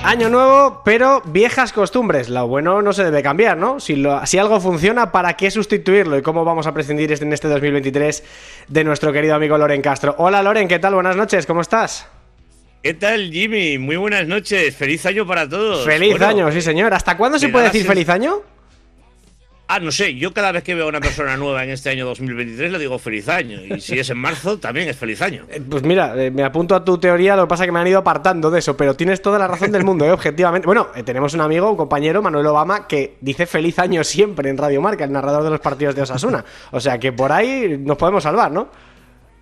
Año 0.08 0.30
nuevo, 0.30 0.84
pero 0.86 1.22
viejas 1.26 1.74
costumbres. 1.74 2.30
Lo 2.30 2.48
bueno 2.48 2.82
no 2.82 2.94
se 2.94 3.04
debe 3.04 3.22
cambiar, 3.22 3.58
¿no? 3.58 3.82
Si, 3.82 4.02
si 4.24 4.38
algo 4.38 4.62
funciona, 4.62 5.12
¿para 5.12 5.34
qué 5.36 5.52
sustituirlo? 5.52 6.18
¿Y 6.18 6.22
cómo 6.22 6.46
vamos 6.46 6.66
a 6.66 6.74
prescindir 6.74 7.12
en 7.12 7.34
este 7.34 7.50
2023 7.50 8.24
de 8.70 8.84
nuestro 8.86 9.12
querido 9.12 9.36
amigo 9.36 9.58
Loren 9.58 9.82
Castro? 9.82 10.16
Hola 10.18 10.42
Loren, 10.42 10.70
¿qué 10.70 10.80
tal? 10.80 10.94
Buenas 10.94 11.18
noches, 11.18 11.46
¿cómo 11.46 11.60
estás? 11.60 12.08
¿Qué 12.82 12.94
tal, 12.94 13.30
Jimmy? 13.34 13.78
Muy 13.80 13.98
buenas 13.98 14.26
noches. 14.26 14.74
Feliz 14.78 15.06
año 15.06 15.28
para 15.28 15.50
todos. 15.50 15.84
Feliz 15.84 16.22
año, 16.22 16.50
sí, 16.54 16.62
señor. 16.62 16.94
¿Hasta 16.94 17.18
cuándo 17.18 17.38
se 17.38 17.50
puede 17.50 17.66
decir 17.66 17.86
feliz 17.86 18.08
año? 18.08 18.44
Ah, 19.70 19.82
no 19.82 19.92
sé, 19.92 20.16
yo 20.16 20.34
cada 20.34 20.54
vez 20.54 20.64
que 20.64 20.76
veo 20.76 20.86
a 20.86 20.88
una 20.88 21.02
persona 21.02 21.36
nueva 21.36 21.62
en 21.62 21.72
este 21.72 21.90
año 21.90 22.06
2023 22.06 22.72
le 22.72 22.80
digo 22.80 22.98
feliz 23.00 23.28
año. 23.28 23.60
Y 23.66 23.82
si 23.82 24.00
es 24.00 24.10
en 24.10 24.18
marzo, 24.18 24.58
también 24.58 24.88
es 24.88 24.96
feliz 24.96 25.22
año. 25.22 25.44
Eh, 25.50 25.62
pues 25.70 25.84
mira, 25.84 26.14
eh, 26.16 26.32
me 26.32 26.44
apunto 26.44 26.74
a 26.74 26.86
tu 26.86 26.98
teoría, 26.98 27.36
lo 27.36 27.44
que 27.44 27.50
pasa 27.50 27.64
es 27.64 27.68
que 27.68 27.74
me 27.74 27.80
han 27.80 27.88
ido 27.88 28.00
apartando 28.00 28.50
de 28.50 28.60
eso, 28.60 28.78
pero 28.78 28.96
tienes 28.96 29.22
toda 29.22 29.38
la 29.38 29.46
razón 29.46 29.74
del 29.74 29.84
mundo, 29.84 30.06
¿eh? 30.06 30.12
objetivamente. 30.12 30.66
Bueno, 30.66 30.88
tenemos 31.04 31.34
un 31.34 31.42
amigo, 31.42 31.70
un 31.70 31.76
compañero, 31.76 32.22
Manuel 32.22 32.46
Obama, 32.46 32.88
que 32.88 33.18
dice 33.20 33.46
feliz 33.46 33.78
año 33.78 34.06
siempre 34.06 34.50
en 34.50 34.58
Radio 34.58 34.82
Marca, 34.82 35.04
el 35.04 35.12
narrador 35.12 35.44
de 35.44 35.50
los 35.50 35.60
partidos 35.60 35.96
de 35.96 36.04
Osasuna. 36.04 36.46
O 36.72 36.80
sea 36.80 36.98
que 36.98 37.12
por 37.12 37.34
ahí 37.34 37.78
nos 37.78 37.98
podemos 37.98 38.24
salvar, 38.24 38.50
¿no? 38.50 38.70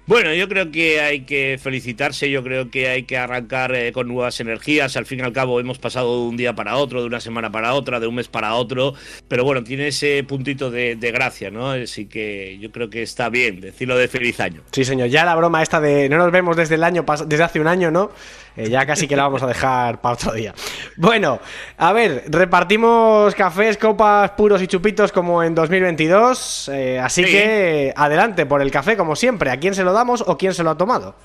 Bueno, 0.07 0.31
yo 0.35 0.47
creo 0.47 0.69
que 0.69 1.01
hay 1.01 1.21
que 1.21 1.59
felicitarse, 1.59 2.29
yo 2.29 2.43
creo 2.43 2.69
que 2.69 2.89
hay 2.89 3.03
que 3.03 3.17
arrancar 3.17 3.73
eh, 3.73 3.91
con 3.91 4.07
nuevas 4.07 4.39
energías. 4.39 4.95
Al 4.97 5.07
fin 5.07 5.19
y 5.19 5.23
al 5.23 5.33
cabo 5.33 5.59
hemos 5.59 5.79
pasado 5.79 6.21
de 6.21 6.27
un 6.29 6.37
día 6.37 6.53
para 6.53 6.77
otro, 6.77 7.01
de 7.01 7.07
una 7.07 7.19
semana 7.19 7.51
para 7.51 7.73
otra, 7.73 7.99
de 7.99 8.05
un 8.05 8.13
mes 8.13 8.27
para 8.27 8.53
otro, 8.53 8.93
pero 9.27 9.43
bueno, 9.43 9.63
tiene 9.63 9.87
ese 9.87 10.23
puntito 10.23 10.69
de, 10.69 10.95
gracia, 11.11 11.49
¿no? 11.49 11.71
Así 11.71 12.05
que 12.05 12.59
yo 12.59 12.71
creo 12.71 12.87
que 12.91 13.01
está 13.01 13.29
bien 13.29 13.59
decirlo 13.61 13.97
de 13.97 14.07
feliz 14.07 14.39
año. 14.39 14.61
Sí, 14.71 14.85
señor, 14.85 15.07
ya 15.07 15.25
la 15.25 15.35
broma 15.35 15.63
esta 15.63 15.81
de 15.81 16.07
no 16.07 16.17
nos 16.17 16.31
vemos 16.31 16.55
desde 16.55 16.75
el 16.75 16.83
año 16.83 17.03
desde 17.25 17.43
hace 17.43 17.59
un 17.59 17.67
año, 17.67 17.89
¿no? 17.89 18.11
Eh, 18.57 18.69
ya 18.69 18.85
casi 18.85 19.07
que 19.07 19.15
la 19.15 19.23
vamos 19.23 19.43
a 19.43 19.47
dejar 19.47 19.99
para 20.01 20.15
otro 20.15 20.33
día. 20.33 20.53
Bueno, 20.95 21.39
a 21.77 21.93
ver, 21.93 22.23
repartimos 22.27 23.35
cafés, 23.35 23.77
copas, 23.77 24.31
puros 24.31 24.61
y 24.61 24.67
chupitos 24.67 25.11
como 25.11 25.43
en 25.43 25.53
2022. 25.53 26.69
Eh, 26.73 26.99
así 26.99 27.23
que 27.25 27.93
adelante 27.95 28.45
por 28.45 28.61
el 28.61 28.71
café, 28.71 28.95
como 28.95 29.15
siempre. 29.15 29.51
¿A 29.51 29.57
quién 29.57 29.75
se 29.75 29.83
lo 29.83 29.93
damos 29.93 30.23
o 30.25 30.37
quién 30.37 30.53
se 30.53 30.63
lo 30.63 30.71
ha 30.71 30.77
tomado? 30.77 31.15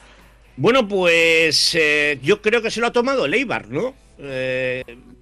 Bueno, 0.57 0.87
pues 0.89 1.75
eh, 1.75 2.19
yo 2.23 2.43
creo 2.43 2.61
que 2.61 2.71
se 2.71 2.81
lo 2.81 2.89
ha 2.89 2.93
tomado 2.93 3.27
Leibar, 3.27 3.69
¿no? 3.69 3.95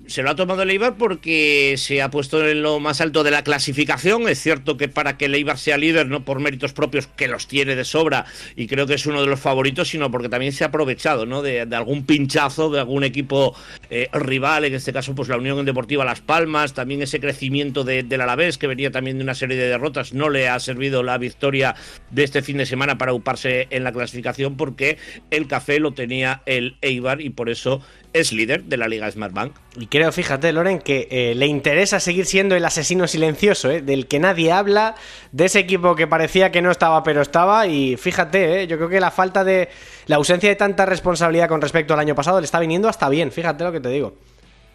Se 0.09 0.22
lo 0.22 0.30
ha 0.30 0.36
tomado 0.36 0.62
el 0.62 0.70
Eibar 0.70 0.96
porque 0.96 1.74
se 1.76 2.00
ha 2.00 2.11
puesto 2.11 2.42
en 2.48 2.62
lo 2.62 2.80
más 2.80 3.02
alto 3.02 3.22
de 3.24 3.30
la 3.30 3.44
clasificación. 3.44 4.26
Es 4.26 4.40
cierto 4.40 4.78
que 4.78 4.88
para 4.88 5.18
que 5.18 5.26
el 5.26 5.34
Eibar 5.34 5.59
sea 5.59 5.76
líder, 5.76 6.06
no 6.09 6.24
por 6.24 6.40
méritos 6.40 6.72
propios, 6.72 7.06
que 7.09 7.28
los 7.28 7.46
tiene 7.46 7.76
de 7.76 7.84
sobra, 7.84 8.24
y 8.56 8.68
creo 8.68 8.86
que 8.86 8.94
es 8.94 9.04
uno 9.04 9.20
de 9.20 9.26
los 9.26 9.38
favoritos, 9.38 9.90
sino 9.90 10.11
porque 10.11 10.30
también 10.30 10.52
se 10.52 10.64
ha 10.64 10.68
aprovechado 10.68 11.26
¿no? 11.26 11.42
de, 11.42 11.61
algún 11.61 12.06
pinchazo 12.06 12.70
de 12.70 12.80
algún 12.80 13.04
equipo 13.04 13.54
eh, 13.90 14.09
rival, 14.14 14.64
en 14.64 14.74
este 14.74 14.94
caso 14.94 15.14
pues 15.14 15.28
la 15.28 15.36
Unión 15.36 15.62
Deportiva 15.66 16.06
Las 16.06 16.22
Palmas, 16.22 16.72
también 16.72 17.02
ese 17.02 17.20
crecimiento 17.20 17.84
del 17.84 18.20
Alavés, 18.20 18.56
que 18.56 18.66
venía 18.66 18.90
también 18.90 19.18
de 19.18 19.24
una 19.24 19.34
serie 19.34 19.59
de 19.59 19.68
derrotas, 19.68 20.14
no 20.14 20.30
le 20.30 20.48
ha 20.48 20.59
servido 20.59 21.02
la 21.02 21.18
victoria 21.18 21.74
de 22.11 22.24
este 22.24 22.40
fin 22.40 22.56
de 22.56 22.64
semana 22.64 22.96
para 22.96 23.12
uparse 23.12 23.66
en 23.68 23.84
la 23.84 23.92
clasificación, 23.92 24.56
porque 24.56 24.96
el 25.30 25.46
café 25.48 25.80
lo 25.80 25.92
tenía 25.92 26.40
el 26.46 26.78
Eibar 26.80 27.20
y 27.20 27.28
por 27.28 27.50
eso 27.50 27.82
es 28.12 28.32
líder 28.32 28.64
de 28.64 28.76
la 28.76 28.88
Liga 28.88 29.11
Smartbank. 29.11 29.54
Y 29.76 29.86
creo, 29.86 30.11
fíjate, 30.12 30.52
Loren, 30.52 30.78
que 30.78 31.09
eh, 31.11 31.34
le 31.34 31.46
interesa 31.46 32.00
seguir 32.00 32.26
siendo 32.26 32.54
el 32.54 32.64
asesino 32.64 33.06
silencioso, 33.06 33.70
eh, 33.70 33.82
del 33.82 34.06
que 34.06 34.18
nadie 34.18 34.52
habla, 34.52 34.94
de 35.32 35.44
ese 35.44 35.59
equipo 35.61 35.94
que 35.94 36.06
parecía 36.06 36.50
que 36.50 36.62
no 36.62 36.70
estaba, 36.70 37.02
pero 37.02 37.22
estaba. 37.22 37.66
Y 37.66 37.96
fíjate, 37.96 38.62
eh, 38.62 38.66
yo 38.66 38.76
creo 38.76 38.88
que 38.88 39.00
la 39.00 39.11
falta 39.11 39.44
de. 39.44 39.68
La 40.06 40.16
ausencia 40.16 40.48
de 40.48 40.56
tanta 40.56 40.86
responsabilidad 40.86 41.48
con 41.48 41.61
respecto 41.61 41.92
al 41.94 42.00
año 42.00 42.14
pasado 42.14 42.40
le 42.40 42.46
está 42.46 42.59
viniendo 42.59 42.88
hasta 42.88 43.09
bien, 43.09 43.30
fíjate 43.30 43.62
lo 43.64 43.72
que 43.72 43.80
te 43.80 43.90
digo. 43.90 44.14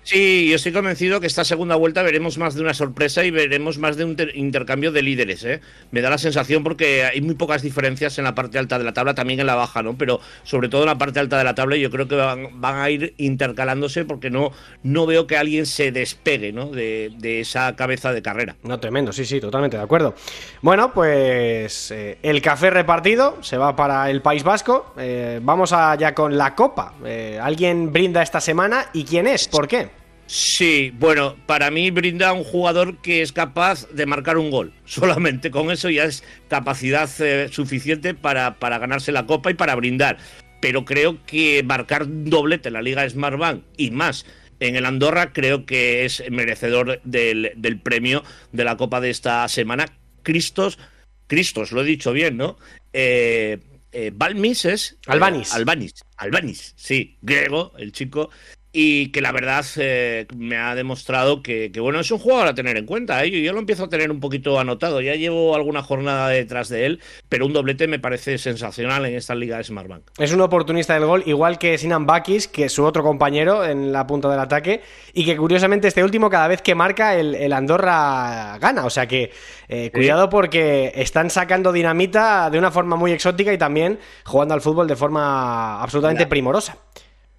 Sí, 0.04 0.50
yo 0.50 0.58
estoy 0.58 0.74
convencido 0.74 1.22
que 1.22 1.28
esta 1.28 1.46
segunda 1.46 1.76
vuelta 1.76 2.04
veremos 2.04 2.38
más 2.38 2.56
de 2.56 2.62
una 2.62 2.74
sorpresa 2.74 3.24
y 3.24 3.32
veremos 3.32 3.78
más 3.78 3.96
de 3.96 4.04
un 4.04 4.18
intercambio 4.34 4.92
de 4.92 5.02
líderes. 5.02 5.46
¿eh? 5.46 5.62
Me 5.92 6.02
da 6.02 6.10
la 6.10 6.18
sensación 6.18 6.62
porque 6.62 7.06
hay 7.06 7.22
muy 7.22 7.36
pocas 7.36 7.62
diferencias 7.62 8.18
en 8.18 8.26
la 8.26 8.36
parte 8.36 8.60
alta 8.60 8.78
de 8.78 8.84
la 8.84 8.94
tabla, 8.94 9.16
también 9.16 9.40
en 9.40 9.48
la 9.48 9.56
baja, 9.56 9.82
¿no? 9.82 9.98
Pero 9.98 10.20
sobre 10.44 10.68
todo 10.68 10.82
en 10.82 10.88
la 10.88 10.98
parte 10.98 11.22
alta 11.22 11.38
de 11.38 11.46
la 11.46 11.56
tabla 11.56 11.78
yo 11.78 11.90
creo 11.90 12.10
que 12.10 12.16
van, 12.16 12.52
a 12.62 12.90
ir 12.90 13.14
intercalándose 13.18 14.04
porque 14.04 14.30
no, 14.30 14.52
no 14.84 15.06
veo 15.06 15.26
que 15.26 15.38
alguien 15.38 15.66
se 15.66 15.94
despegue 15.94 16.52
¿no? 16.52 16.66
de, 16.66 17.14
esa 17.40 17.74
cabeza 17.78 18.12
de 18.12 18.22
carrera. 18.22 18.58
No, 18.64 18.82
tremendo, 18.82 19.14
sí, 19.14 19.24
sí, 19.24 19.40
totalmente 19.40 19.78
de 19.78 19.84
acuerdo. 19.84 20.16
Bueno, 20.62 20.94
pues 20.94 21.92
eh, 21.92 22.18
el 22.24 22.42
café 22.42 22.72
repartido 22.72 23.38
se 23.42 23.58
va 23.58 23.74
para 23.78 24.10
el 24.10 24.22
País 24.22 24.44
Vasco. 24.44 24.94
Eh, 24.98 25.40
vamos 25.42 25.72
allá 25.72 26.14
con 26.14 26.38
la 26.38 26.56
copa. 26.56 26.94
Eh, 27.06 27.40
¿Alguien 27.42 27.94
brinda 27.94 28.22
esta 28.22 28.42
semana 28.42 28.88
y 28.92 29.06
quién 29.06 29.28
es? 29.28 29.48
¿Por 29.48 29.68
qué? 29.70 29.93
Sí, 30.36 30.92
bueno, 30.98 31.38
para 31.46 31.70
mí 31.70 31.92
brinda 31.92 32.34
un 32.34 32.44
jugador 32.44 32.98
que 33.04 33.22
es 33.22 33.32
capaz 33.32 33.88
de 33.90 34.08
marcar 34.08 34.40
un 34.40 34.50
gol. 34.50 34.74
Solamente 34.86 35.52
con 35.52 35.70
eso 35.70 35.92
ya 35.92 36.06
es 36.06 36.24
capacidad 36.48 37.08
eh, 37.20 37.50
suficiente 37.52 38.16
para, 38.16 38.58
para, 38.58 38.80
ganarse 38.80 39.12
la 39.12 39.28
copa 39.28 39.52
y 39.52 39.54
para 39.54 39.76
brindar. 39.76 40.18
Pero 40.60 40.86
creo 40.86 41.24
que 41.28 41.62
marcar 41.62 42.06
doblete 42.08 42.70
en 42.70 42.74
la 42.74 42.82
Liga 42.82 43.08
Smartbank 43.08 43.64
y 43.78 43.92
más 43.92 44.26
en 44.60 44.76
el 44.76 44.88
Andorra 44.88 45.34
creo 45.34 45.68
que 45.68 46.04
es 46.04 46.24
merecedor 46.32 47.00
del, 47.04 47.80
premio 47.84 48.24
de 48.52 48.64
la 48.64 48.76
copa 48.76 49.02
de 49.02 49.12
esta 49.12 49.48
semana. 49.50 49.86
Cristos, 50.24 50.80
Cristos, 51.28 51.72
lo 51.72 51.82
he 51.82 51.86
dicho 51.86 52.12
bien, 52.12 52.38
¿no? 52.38 52.58
Eh, 52.92 53.60
eh 53.92 54.12
Balmis 54.12 54.66
es. 54.66 54.98
Albanis. 55.06 55.54
Albanis, 55.54 55.94
Albanis, 56.18 56.74
sí, 56.76 57.18
griego, 57.22 57.74
el 57.78 57.92
chico 57.92 58.32
y 58.76 59.10
que 59.10 59.22
la 59.22 59.32
verdad 59.32 59.64
eh, 59.78 60.26
me 60.36 60.58
ha 60.58 60.74
demostrado 60.74 61.44
que, 61.44 61.72
bueno, 61.80 62.00
es 62.00 62.10
un 62.10 62.18
jugador 62.18 62.48
a 62.48 62.56
tener 62.56 62.76
en 62.76 62.88
cuenta. 62.88 63.24
¿eh? 63.24 63.30
Yo, 63.30 63.54
lo 63.54 63.60
empiezo 63.60 63.84
a 63.84 63.90
tener 63.90 64.10
un 64.10 64.20
poquito 64.20 64.60
anotado. 64.60 65.00
Ya 65.00 65.14
llevo 65.14 65.56
alguna 65.56 65.84
jornada 65.84 66.30
detrás 66.30 66.70
de 66.70 66.88
él, 66.88 67.00
pero 67.30 67.46
un 67.46 67.54
doblete 67.54 67.88
me 67.88 68.00
parece 68.00 68.40
sensacional 68.40 69.06
en 69.06 69.14
esta 69.14 69.36
liga 69.36 69.58
de 69.58 69.64
Smartbank. 69.64 70.02
Es 70.18 70.34
un 70.34 70.42
oportunista 70.42 70.96
del 70.96 71.06
gol, 71.06 71.22
igual 71.28 71.60
que 71.60 71.78
Sinan 71.78 72.08
Bakis, 72.08 72.48
que 72.48 72.66
es 72.66 72.74
su 72.74 72.84
otro 72.84 73.04
compañero 73.04 73.64
en 73.64 73.94
la 73.94 74.08
punta 74.08 74.28
del 74.28 74.40
ataque, 74.40 74.82
y 75.14 75.24
que 75.24 75.38
curiosamente 75.38 75.88
este 75.88 76.04
último, 76.04 76.32
cada 76.32 76.48
vez 76.48 76.64
que 76.64 76.74
marca, 76.74 77.16
el, 77.16 77.54
Andorra 77.54 78.58
gana. 78.60 78.86
O 78.86 78.90
sea 78.90 79.06
que 79.06 79.32
eh, 79.70 79.92
cuidado 79.94 80.32
porque 80.32 80.94
están 80.96 81.30
sacando 81.30 81.72
dinamita 81.72 82.50
de 82.50 82.58
una 82.58 82.72
forma 82.72 82.96
muy 82.96 83.12
exótica 83.12 83.54
y 83.54 83.60
también 83.60 84.00
jugando 84.26 84.56
al 84.56 84.62
fútbol 84.62 84.88
de 84.88 84.96
forma 84.96 85.80
absolutamente 85.80 86.26
primorosa 86.26 86.80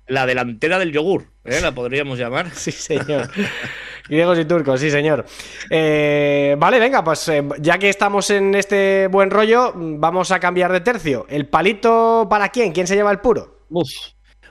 la 0.07 0.27
delantera 0.27 0.79
del 0.79 0.93
yogur, 0.93 1.27
¿eh? 1.45 1.61
la 1.61 1.73
podríamos 1.73 2.19
llamar. 2.19 2.51
Sí, 2.55 2.73
señor. 2.73 3.31
Griegos 4.09 4.39
y 4.39 4.45
turcos, 4.45 4.81
sí, 4.81 4.91
señor. 4.91 5.25
Eh, 5.71 6.57
vale, 6.59 6.79
venga, 6.79 7.03
pues 7.03 7.27
eh, 7.29 7.43
ya 7.59 7.79
que 7.79 7.89
estamos 7.89 8.29
en 8.31 8.55
este 8.55 9.07
buen 9.09 9.31
rollo, 9.31 9.73
vamos 9.75 10.31
a 10.31 10.41
cambiar 10.41 10.73
de 10.73 10.81
tercio. 10.81 11.27
¿El 11.29 11.47
palito 11.47 12.27
para 12.29 12.51
quién? 12.51 12.73
¿Quién 12.73 12.87
se 12.87 12.97
lleva 12.97 13.11
el 13.11 13.21
puro? 13.21 13.67
Uf. 13.71 13.89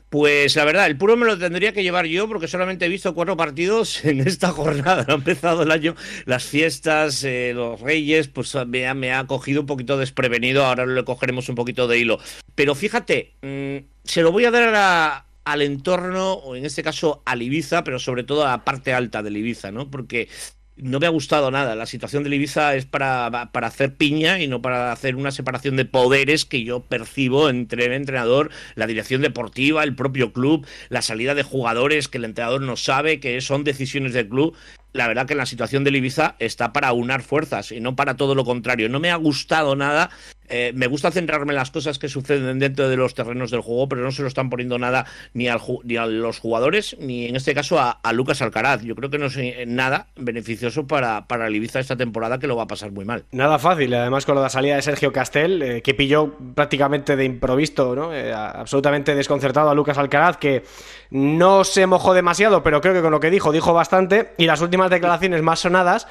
Pues 0.10 0.56
la 0.56 0.66
verdad, 0.66 0.86
el 0.86 0.96
puro 0.96 1.18
me 1.18 1.26
lo 1.26 1.40
tendría 1.40 1.74
que 1.74 1.82
llevar 1.82 2.06
yo 2.06 2.28
porque 2.28 2.48
solamente 2.48 2.86
he 2.86 2.90
visto 2.90 3.16
cuatro 3.16 3.36
partidos 3.36 4.06
en 4.06 4.22
esta 4.22 4.50
jornada. 4.50 5.06
Ha 5.08 5.14
empezado 5.14 5.64
el 5.64 5.72
año, 5.72 5.96
las 6.26 6.44
fiestas, 6.44 7.26
los 7.54 7.80
reyes, 7.82 8.28
pues 8.28 8.56
me 8.68 8.88
ha, 8.88 8.94
me 8.94 9.12
ha, 9.12 9.26
cogido 9.26 9.62
un 9.62 9.68
poquito 9.68 9.98
desprevenido. 9.98 10.66
Ahora 10.66 10.86
le 10.86 11.04
cogeremos 11.04 11.50
un 11.50 11.56
poquito 11.56 11.88
de 11.88 11.98
hilo. 11.98 12.20
Pero 12.54 12.76
fíjate, 12.76 13.34
mm, 13.42 13.86
se 14.04 14.22
lo 14.22 14.32
voy 14.32 14.46
a 14.46 14.52
dar 14.52 14.74
a, 14.76 15.26
al 15.46 15.62
entorno, 15.62 16.34
o 16.34 16.56
en 16.56 16.66
este 16.66 16.84
caso 16.84 17.22
al 17.26 17.42
Ibiza, 17.42 17.84
pero 17.84 18.00
sobre 18.00 18.24
todo 18.24 18.46
a 18.46 18.52
la 18.52 18.66
parte 18.66 18.94
alta 18.94 19.24
del 19.24 19.38
Ibiza, 19.38 19.72
¿no? 19.72 19.90
Porque 19.90 20.30
no 20.76 21.00
me 21.00 21.06
ha 21.06 21.10
gustado 21.10 21.52
nada. 21.52 21.76
La 21.76 21.86
situación 21.86 22.24
del 22.24 22.34
Ibiza 22.34 22.76
es 22.76 22.86
para, 22.86 23.50
para, 23.52 23.68
hacer 23.68 23.96
piña 23.96 24.40
y 24.40 24.48
no 24.48 24.62
para 24.62 24.92
hacer 24.92 25.16
una 25.16 25.32
separación 25.32 25.76
de 25.76 25.86
poderes 25.86 26.46
que 26.46 26.64
yo 26.64 26.80
percibo 26.82 27.50
entre 27.50 27.86
el 27.86 27.94
entrenador, 27.94 28.50
la 28.76 28.88
dirección 28.88 29.22
deportiva, 29.22 29.84
el 29.84 29.96
propio 29.96 30.34
club, 30.34 30.66
la 30.90 31.02
salida 31.02 31.36
de 31.36 31.44
jugadores 31.44 32.08
que 32.08 32.18
el 32.18 32.26
entrenador 32.26 32.62
no 32.62 32.76
sabe, 32.76 33.20
que 33.20 33.40
son 33.42 33.64
decisiones 33.64 34.14
del 34.14 34.30
club. 34.30 34.56
La 34.94 35.08
verdad 35.08 35.26
que 35.26 35.36
la 35.36 35.46
situación 35.46 35.84
del 35.84 35.96
Ibiza 35.96 36.36
está 36.40 36.72
para 36.72 36.94
unar 36.94 37.22
fuerzas 37.22 37.72
y 37.72 37.80
no 37.80 37.96
para 37.96 38.16
todo 38.16 38.36
lo 38.36 38.46
contrario. 38.46 38.90
No 38.90 39.00
me 39.00 39.12
ha 39.12 39.16
gustado 39.16 39.76
nada 39.76 40.10
eh, 40.50 40.72
me 40.76 40.88
gusta 40.88 41.12
centrarme 41.12 41.54
en 41.54 41.56
las 41.56 41.72
cosas 41.72 42.00
que 42.00 42.10
suceden 42.10 42.60
dentro 42.60 42.90
de 42.90 42.98
los 42.98 43.14
terrenos 43.14 43.52
del 43.52 43.62
juego, 43.62 43.88
pero 43.88 44.04
no 44.04 44.12
se 44.12 44.22
lo 44.22 44.28
están 44.28 44.50
poniendo 44.50 44.78
nada 44.78 45.06
ni, 45.34 45.48
al, 45.48 45.60
ni 45.84 45.98
a 45.98 46.06
los 46.06 46.40
jugadores, 46.40 46.96
ni 47.00 47.26
en 47.26 47.36
este 47.36 47.54
caso 47.54 47.80
a, 47.80 48.00
Lucas 48.14 48.42
Alcaraz. 48.42 48.84
Yo 48.84 48.96
creo 48.96 49.10
que 49.10 49.18
no 49.18 49.28
es 49.28 49.38
eh, 49.38 49.66
nada 49.68 50.08
beneficioso 50.16 50.86
para, 50.86 51.28
para 51.28 51.50
Ibiza 51.50 51.80
esta 51.80 51.96
temporada, 51.96 52.38
que 52.38 52.48
lo 52.48 52.56
va 52.56 52.64
a 52.64 52.68
pasar 52.68 52.92
muy 52.92 53.06
mal. 53.06 53.24
Nada 53.32 53.58
fácil, 53.58 53.94
además 53.94 54.26
con 54.26 54.36
la 54.36 54.50
salida 54.50 54.76
de 54.76 54.84
Sergio 54.84 55.12
Castel, 55.12 55.62
eh, 55.62 55.82
que 55.82 55.94
pilló 55.94 56.36
prácticamente 56.54 57.16
de 57.16 57.26
improvisto, 57.26 57.96
¿no? 57.96 58.12
absolutamente 58.36 59.16
desconcertado 59.16 59.70
a 59.70 59.74
Lucas 59.74 59.98
Alcaraz, 59.98 60.38
que 60.38 60.64
no 61.10 61.64
se 61.64 61.88
mojó 61.88 62.14
demasiado, 62.14 62.64
pero 62.64 62.82
creo 62.82 62.94
que 62.94 63.02
con 63.02 63.12
lo 63.12 63.20
que 63.20 63.32
dijo, 63.32 63.52
dijo 63.52 63.74
bastante. 63.74 64.34
Y 64.38 64.46
las 64.46 64.62
últimas 64.62 64.83
declaraciones 64.90 65.42
más 65.42 65.60
sonadas 65.60 66.08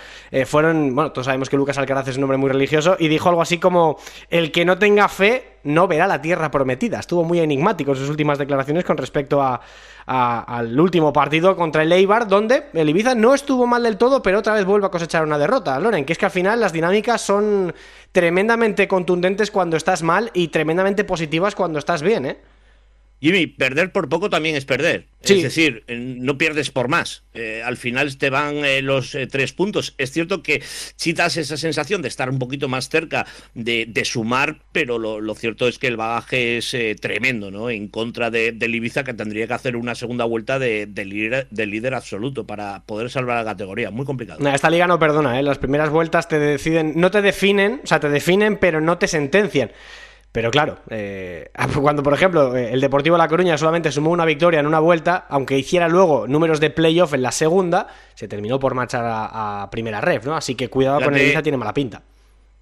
fueron, 0.47 0.95
bueno, 0.95 1.13
todos 1.13 1.27
sabemos 1.27 1.49
que 1.49 1.57
Lucas 1.57 1.79
Alcaraz 1.79 2.09
es 2.09 2.17
un 2.17 2.25
hombre 2.25 2.39
muy 2.39 2.51
religioso, 2.51 2.97
y 2.99 3.09
dijo 3.09 3.29
algo 3.29 3.43
así 3.43 3.59
como 3.59 3.99
el 4.31 4.53
que 4.53 4.65
no 4.65 4.79
tenga 4.79 5.09
fe 5.09 5.53
no 5.65 5.87
verá 5.87 6.07
la 6.07 6.21
tierra 6.21 6.51
prometida. 6.51 6.99
Estuvo 6.99 7.25
muy 7.25 7.39
enigmático 7.41 7.93
en 7.93 7.97
sus 7.97 8.09
últimas 8.09 8.39
declaraciones 8.39 8.85
con 8.85 8.97
respecto 8.97 9.41
a, 9.41 9.61
al 10.07 10.79
último 10.79 11.13
partido 11.13 11.57
contra 11.57 11.83
el 11.83 11.93
Eibar, 11.93 12.27
donde 12.27 12.65
el 12.73 12.89
Ibiza 12.89 13.15
no 13.15 13.35
estuvo 13.35 13.67
mal 13.67 13.83
del 13.85 13.97
todo, 13.97 14.23
pero 14.23 14.41
otra 14.41 14.55
vez 14.55 14.65
vuelve 14.65 14.87
a 14.87 14.91
cosechar 14.91 15.25
una 15.25 15.39
derrota. 15.39 15.79
Loren, 15.79 16.05
que 16.05 16.13
es 16.13 16.19
que 16.19 16.25
al 16.25 16.33
final 16.33 16.61
las 16.61 16.73
dinámicas 16.73 17.21
son 17.21 17.73
tremendamente 18.11 18.89
contundentes 18.89 19.51
cuando 19.51 19.77
estás 19.77 20.03
mal 20.03 20.31
y 20.35 20.49
tremendamente 20.49 21.05
positivas 21.05 21.55
cuando 21.55 21.79
estás 21.79 22.03
bien, 22.03 22.27
¿eh? 22.27 22.52
Jimmy, 23.23 23.47
perder 23.47 23.93
por 23.93 24.09
poco 24.09 24.29
también 24.29 24.57
es 24.57 24.65
perder. 24.65 25.07
Es 25.23 25.41
decir, 25.45 25.85
eh, 25.87 25.97
no 25.97 26.37
pierdes 26.37 26.73
por 26.73 26.89
más. 26.89 27.23
Eh, 27.35 27.63
al 27.65 27.77
final 27.77 28.19
te 28.19 28.31
van 28.31 28.65
eh, 28.65 28.83
los 28.83 29.17
tres 29.31 29.53
puntos. 29.53 29.95
Es 29.97 30.11
cierto 30.11 30.43
que 30.43 30.61
das 31.15 31.37
esa 31.37 31.57
sensación 31.57 32.03
de 32.03 32.09
estar 32.09 32.29
un 32.29 32.41
poquito 32.41 32.67
más 32.67 32.89
cerca 32.89 33.25
de, 33.55 34.03
sumar, 34.05 34.59
pero 34.73 34.99
lo, 34.99 35.35
cierto 35.37 35.69
es 35.69 35.79
que 35.79 35.87
el 35.87 35.97
bagaje 35.97 36.59
es 36.59 36.77
tremendo, 37.01 37.53
¿no? 37.53 37.71
En 37.71 37.87
contra 37.87 38.29
de, 38.29 38.51
del 38.51 38.75
Ibiza, 38.75 39.05
que 39.05 39.15
tendría 39.15 39.47
que 39.47 39.55
hacer 39.55 39.77
una 39.77 39.95
segunda 39.95 40.25
vuelta 40.25 40.59
de, 40.59 40.89
líder, 40.93 41.47
líder, 41.53 41.95
absoluto 41.95 42.45
para 42.45 42.83
poder 42.87 43.09
salvar 43.09 43.39
la 43.39 43.53
categoría. 43.53 43.93
Muy 43.93 44.05
complicado. 44.05 44.45
esta 44.49 44.69
liga 44.69 44.89
no 44.89 44.99
perdona, 44.99 45.41
Las 45.43 45.59
primeras 45.59 45.91
vueltas 45.91 46.27
te 46.27 46.41
deciden, 46.41 46.95
no 46.97 47.13
te 47.13 47.23
definen, 47.23 47.83
o 47.85 47.87
sea, 47.87 48.01
te 48.01 48.09
definen, 48.09 48.57
pero 48.57 48.81
no 48.81 48.99
te 48.99 49.07
sentencian. 49.07 49.71
Pero 50.33 50.51
claro, 50.51 50.79
eh, 50.89 51.51
cuando 51.81 52.03
por 52.03 52.15
ejemplo 52.15 52.57
el 52.57 52.81
Deportivo 52.81 53.19
La 53.19 53.29
Coruña 53.29 53.59
solamente 53.59 53.93
sumó 53.93 54.11
una 54.11 54.25
victoria 54.25 54.61
en 54.61 54.67
una 54.67 54.81
vuelta, 54.81 55.27
aunque 55.29 55.59
hiciera 55.59 55.89
luego 55.89 56.27
números 56.27 56.59
de 56.59 56.71
playoff 56.71 57.13
en 57.13 57.23
la 57.23 57.33
segunda, 57.33 57.87
se 58.15 58.29
terminó 58.29 58.59
por 58.59 58.75
marchar 58.75 59.05
a, 59.07 59.69
primera 59.71 60.01
ref, 60.01 60.25
¿no? 60.25 60.35
Así 60.35 60.55
que 60.55 60.69
cuidado 60.69 61.01
con 61.03 61.15
el 61.15 61.23
Ibiza, 61.23 61.43
tiene 61.43 61.59
mala 61.59 61.75
pinta. 61.75 62.03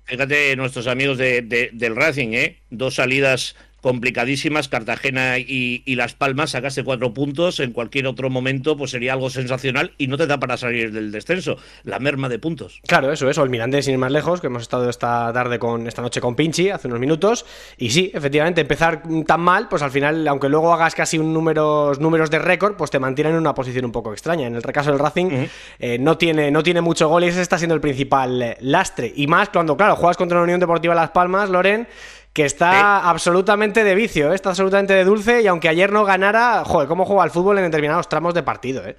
Fíjate 0.05 0.57
nuestros 0.57 0.89
amigos 0.89 1.19
de, 1.19 1.71
del 1.73 1.95
Racing, 1.95 2.33
¿eh? 2.33 2.59
Dos 2.71 2.97
salidas 2.97 3.55
complicadísimas, 3.81 4.69
Cartagena 4.69 5.39
y, 5.39 5.83
Las 5.95 6.15
Palmas, 6.15 6.51
sacaste 6.51 6.85
cuatro 6.85 7.13
puntos, 7.13 7.61
en 7.61 7.73
cualquier 7.73 8.07
otro 8.07 8.31
momento 8.31 8.77
pues 8.77 8.93
sería 8.93 9.15
algo 9.15 9.31
sensacional 9.31 9.93
y 9.99 10.07
no 10.07 10.17
te 10.17 10.27
da 10.27 10.39
para 10.39 10.57
salir 10.57 10.93
del 10.93 11.13
descenso, 11.13 11.57
la 11.85 11.99
merma 11.99 12.29
de 12.29 12.39
puntos. 12.39 12.81
Claro, 12.87 13.13
eso 13.13 13.29
es, 13.29 13.39
o 13.39 13.43
el 13.43 13.51
Mirandés 13.51 13.87
sin 13.87 13.95
ir 13.95 13.99
más 13.99 14.13
lejos, 14.13 14.41
que 14.41 14.47
hemos 14.47 14.63
estado 14.63 14.89
esta 14.89 15.33
tarde 15.33 15.59
con 15.59 15.87
esta 15.87 16.03
noche 16.03 16.21
con 16.21 16.37
Pinchi, 16.37 16.71
hace 16.71 16.89
unos 16.89 17.01
minutos, 17.01 17.45
y 17.77 17.91
sí, 17.91 18.11
efectivamente, 18.15 18.61
empezar 18.61 19.03
tan 19.27 19.41
mal, 19.41 19.69
pues 19.69 19.83
al 19.83 19.91
final, 19.91 20.27
aunque 20.29 20.49
luego 20.49 20.73
hagas 20.73 20.95
casi 20.95 21.19
un 21.19 21.33
números, 21.33 21.99
números 22.01 22.31
de 22.31 22.39
récord, 22.39 22.77
pues 22.77 22.91
te 22.91 22.99
mantienen 22.99 23.35
en 23.35 23.41
una 23.41 23.55
posición 23.55 23.85
un 23.85 23.93
poco 23.93 24.13
extraña. 24.13 24.47
En 24.47 24.55
el 24.55 24.63
caso 24.63 24.91
del 24.91 24.99
Racing 24.99 25.47
eh, 25.79 25.99
no, 25.99 26.19
tiene, 26.19 26.51
no 26.51 26.63
tiene 26.63 26.81
mucho 26.81 27.09
gol 27.09 27.25
y 27.25 27.29
ese 27.29 27.43
está 27.43 27.59
siendo 27.59 27.75
el 27.75 27.81
principal 27.81 28.43
eh, 28.43 28.57
lastre. 28.61 29.13
Y 29.15 29.27
más 29.27 29.49
cuando, 29.49 29.77
claro, 29.77 29.97
juegas 29.97 30.17
contra 30.17 30.39
la 30.39 30.45
Unión 30.45 30.61
Deportiva 30.61 30.95
Las 30.95 31.11
Palmas, 31.11 31.51
Loren, 31.51 31.89
que 32.33 32.45
está 32.45 33.09
absolutamente 33.09 33.85
de 33.85 33.95
vicio, 33.95 34.33
¿eh? 34.33 34.35
está 34.35 34.51
absolutamente 34.51 34.95
de 34.95 35.05
dulce 35.05 35.43
y 35.43 35.47
aunque 35.47 35.69
ayer 35.69 35.93
no 35.93 36.05
ganara, 36.05 36.65
joder, 36.65 36.89
cómo 36.89 37.05
juega 37.05 37.25
el 37.25 37.31
fútbol 37.31 37.59
en 37.59 37.65
determinados 37.65 38.09
tramos 38.09 38.35
de 38.35 38.43
partido, 38.43 38.87
¿eh? 38.87 38.97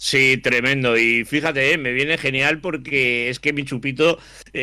Sí, 0.00 0.36
tremendo. 0.36 0.96
Y 0.96 1.24
fíjate, 1.24 1.76
me 1.76 1.92
viene 1.92 2.18
genial 2.18 2.60
porque 2.60 3.30
es 3.30 3.40
que 3.40 3.52
mi 3.52 3.64
chupito 3.64 4.18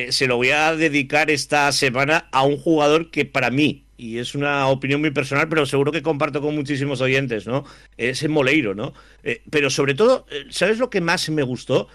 se 0.09 0.27
lo 0.27 0.37
voy 0.37 0.51
a 0.51 0.73
dedicar 0.77 1.29
esta 1.29 1.69
semana 1.73 2.29
a 2.31 2.43
un 2.43 2.57
jugador 2.57 3.11
que 3.11 3.25
para 3.25 3.49
mí 3.49 3.85
y 3.97 4.17
es 4.17 4.35
una 4.35 4.67
opinión 4.67 5.01
muy 5.01 5.11
personal, 5.11 5.47
pero 5.47 5.65
seguro 5.65 5.91
que 5.91 6.01
comparto 6.01 6.41
con 6.41 6.55
muchísimos 6.55 7.01
oyentes, 7.01 7.47
¿no? 7.47 7.65
Es 7.97 8.23
en 8.23 8.31
Moleiro, 8.31 8.75
¿no? 8.75 8.93
Eh, 9.23 9.41
pero 9.49 9.69
sobre 9.69 9.93
todo, 9.93 10.25
eh, 10.31 10.45
¿sabes 10.49 10.79
lo 10.79 10.89
que 10.89 11.01
más 11.01 11.29
me 11.29 11.43
gustó? 11.43 11.87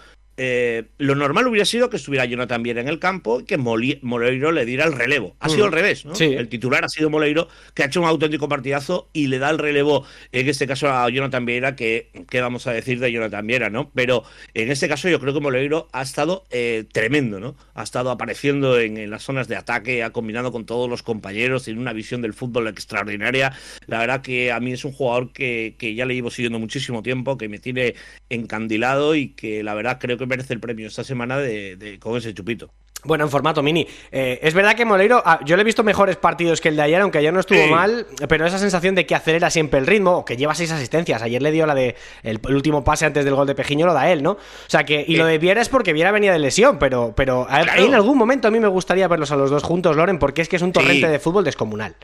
Eh, 0.43 0.85
lo 0.97 1.13
normal 1.13 1.45
hubiera 1.45 1.65
sido 1.65 1.91
que 1.91 1.97
estuviera 1.97 2.25
Jonathan 2.25 2.63
bien 2.63 2.79
en 2.79 2.87
el 2.87 2.97
campo 2.97 3.41
y 3.41 3.43
que 3.43 3.57
Moleiro 3.59 4.51
le 4.51 4.65
diera 4.65 4.85
el 4.85 4.93
relevo. 4.93 5.35
Ha 5.39 5.49
sido 5.49 5.65
al 5.65 5.71
revés, 5.71 6.03
¿no? 6.03 6.13
El 6.19 6.49
titular 6.49 6.83
ha 6.83 6.89
sido 6.89 7.11
Moleiro, 7.11 7.47
que 7.75 7.83
ha 7.83 7.85
hecho 7.85 8.01
un 8.01 8.07
auténtico 8.07 8.49
partidazo 8.49 9.07
y 9.13 9.27
le 9.27 9.37
da 9.37 9.51
el 9.51 9.59
relevo, 9.59 10.03
en 10.31 10.49
este 10.49 10.65
caso 10.65 10.89
a 10.89 11.07
Jonathan 11.11 11.45
Viera, 11.45 11.75
que 11.75 12.09
qué 12.27 12.41
vamos 12.41 12.65
a 12.65 12.73
decir 12.73 12.99
de 12.99 13.11
Jonathan 13.11 13.45
Viera, 13.45 13.69
¿no? 13.69 13.91
Pero 13.93 14.23
en 14.55 14.71
este 14.71 14.87
caso 14.87 15.09
yo 15.09 15.19
creo 15.19 15.31
que 15.31 15.41
Moleiro 15.41 15.89
ha 15.91 16.01
estado 16.01 16.43
eh, 16.49 16.85
tremendo, 16.91 17.39
¿no? 17.39 17.55
Ha 17.75 17.83
estado 17.83 18.09
apareciendo 18.09 18.79
en, 18.79 19.11
las 19.11 19.21
zonas 19.21 19.47
de 19.47 19.57
ataque, 19.57 20.01
ha 20.01 20.09
combinado 20.09 20.51
con 20.51 20.65
todos 20.65 20.89
los 20.89 21.03
compañeros, 21.03 21.65
tiene 21.65 21.79
una 21.79 21.93
visión 21.93 22.23
del 22.23 22.33
fútbol 22.33 22.67
extraordinaria. 22.67 23.53
La 23.85 23.99
verdad 23.99 24.23
que 24.23 24.51
a 24.51 24.59
mí 24.59 24.71
es 24.71 24.85
un 24.85 24.91
jugador 24.91 25.33
que, 25.33 25.75
que 25.77 25.93
ya 25.93 26.07
le 26.07 26.15
llevo 26.15 26.31
siguiendo 26.31 26.57
muchísimo 26.57 27.03
tiempo, 27.03 27.37
que 27.37 27.47
me 27.47 27.59
tiene 27.59 27.93
encandilado 28.31 29.13
y 29.13 29.33
que 29.33 29.61
la 29.61 29.75
verdad 29.75 29.99
creo 30.01 30.17
que 30.17 30.30
merece 30.31 30.53
el 30.53 30.61
premio 30.61 30.87
esta 30.87 31.03
semana 31.03 31.37
de, 31.37 31.99
con 31.99 32.17
ese 32.17 32.33
chupito. 32.33 32.71
Bueno, 33.03 33.23
en 33.23 33.31
formato 33.31 33.61
mini. 33.63 33.85
Eh, 34.11 34.39
es 34.43 34.53
verdad 34.53 34.75
que 34.75 34.85
Moleiro, 34.85 35.21
ah, 35.25 35.39
yo 35.43 35.55
le 35.55 35.63
he 35.63 35.65
visto 35.65 35.83
mejores 35.83 36.15
partidos 36.17 36.61
que 36.61 36.69
el 36.69 36.75
de 36.75 36.83
ayer, 36.83 37.01
aunque 37.01 37.17
ayer 37.17 37.33
no 37.33 37.39
estuvo 37.39 37.65
mal, 37.67 38.05
pero 38.29 38.45
esa 38.45 38.59
sensación 38.59 38.93
de 38.93 39.05
que 39.07 39.15
acelera 39.15 39.49
siempre 39.49 39.79
el 39.79 39.87
ritmo, 39.87 40.17
o 40.17 40.25
que 40.25 40.37
lleva 40.37 40.53
seis 40.53 40.71
asistencias. 40.71 41.21
Ayer 41.21 41.41
le 41.41 41.51
dio 41.51 41.65
la 41.65 41.75
de 41.75 41.95
el, 42.23 42.39
último 42.49 42.83
pase 42.83 43.05
antes 43.05 43.25
del 43.25 43.33
gol 43.33 43.47
de 43.47 43.55
Pejiño, 43.55 43.87
lo 43.87 43.93
da 43.93 44.11
él, 44.11 44.21
¿no? 44.21 44.31
O 44.31 44.39
sea 44.67 44.83
que, 44.83 45.03
y 45.05 45.15
lo 45.15 45.25
de 45.25 45.39
Viera 45.39 45.61
es 45.61 45.69
porque 45.69 45.93
Viera 45.93 46.11
venía 46.11 46.31
de 46.31 46.39
lesión, 46.39 46.77
pero, 46.77 47.13
pero 47.15 47.47
en 47.49 47.93
algún 47.93 48.17
momento 48.17 48.47
a 48.47 48.51
mí 48.51 48.59
me 48.59 48.67
gustaría 48.67 49.07
verlos 49.07 49.31
a 49.31 49.35
los 49.35 49.49
dos 49.49 49.63
juntos, 49.63 49.95
Loren, 49.95 50.19
porque 50.19 50.43
es 50.43 50.49
que 50.49 50.55
es 50.55 50.61
un 50.61 50.71
torrente 50.71 51.07
de 51.07 51.19
fútbol 51.19 51.43
descomunal. 51.43 51.95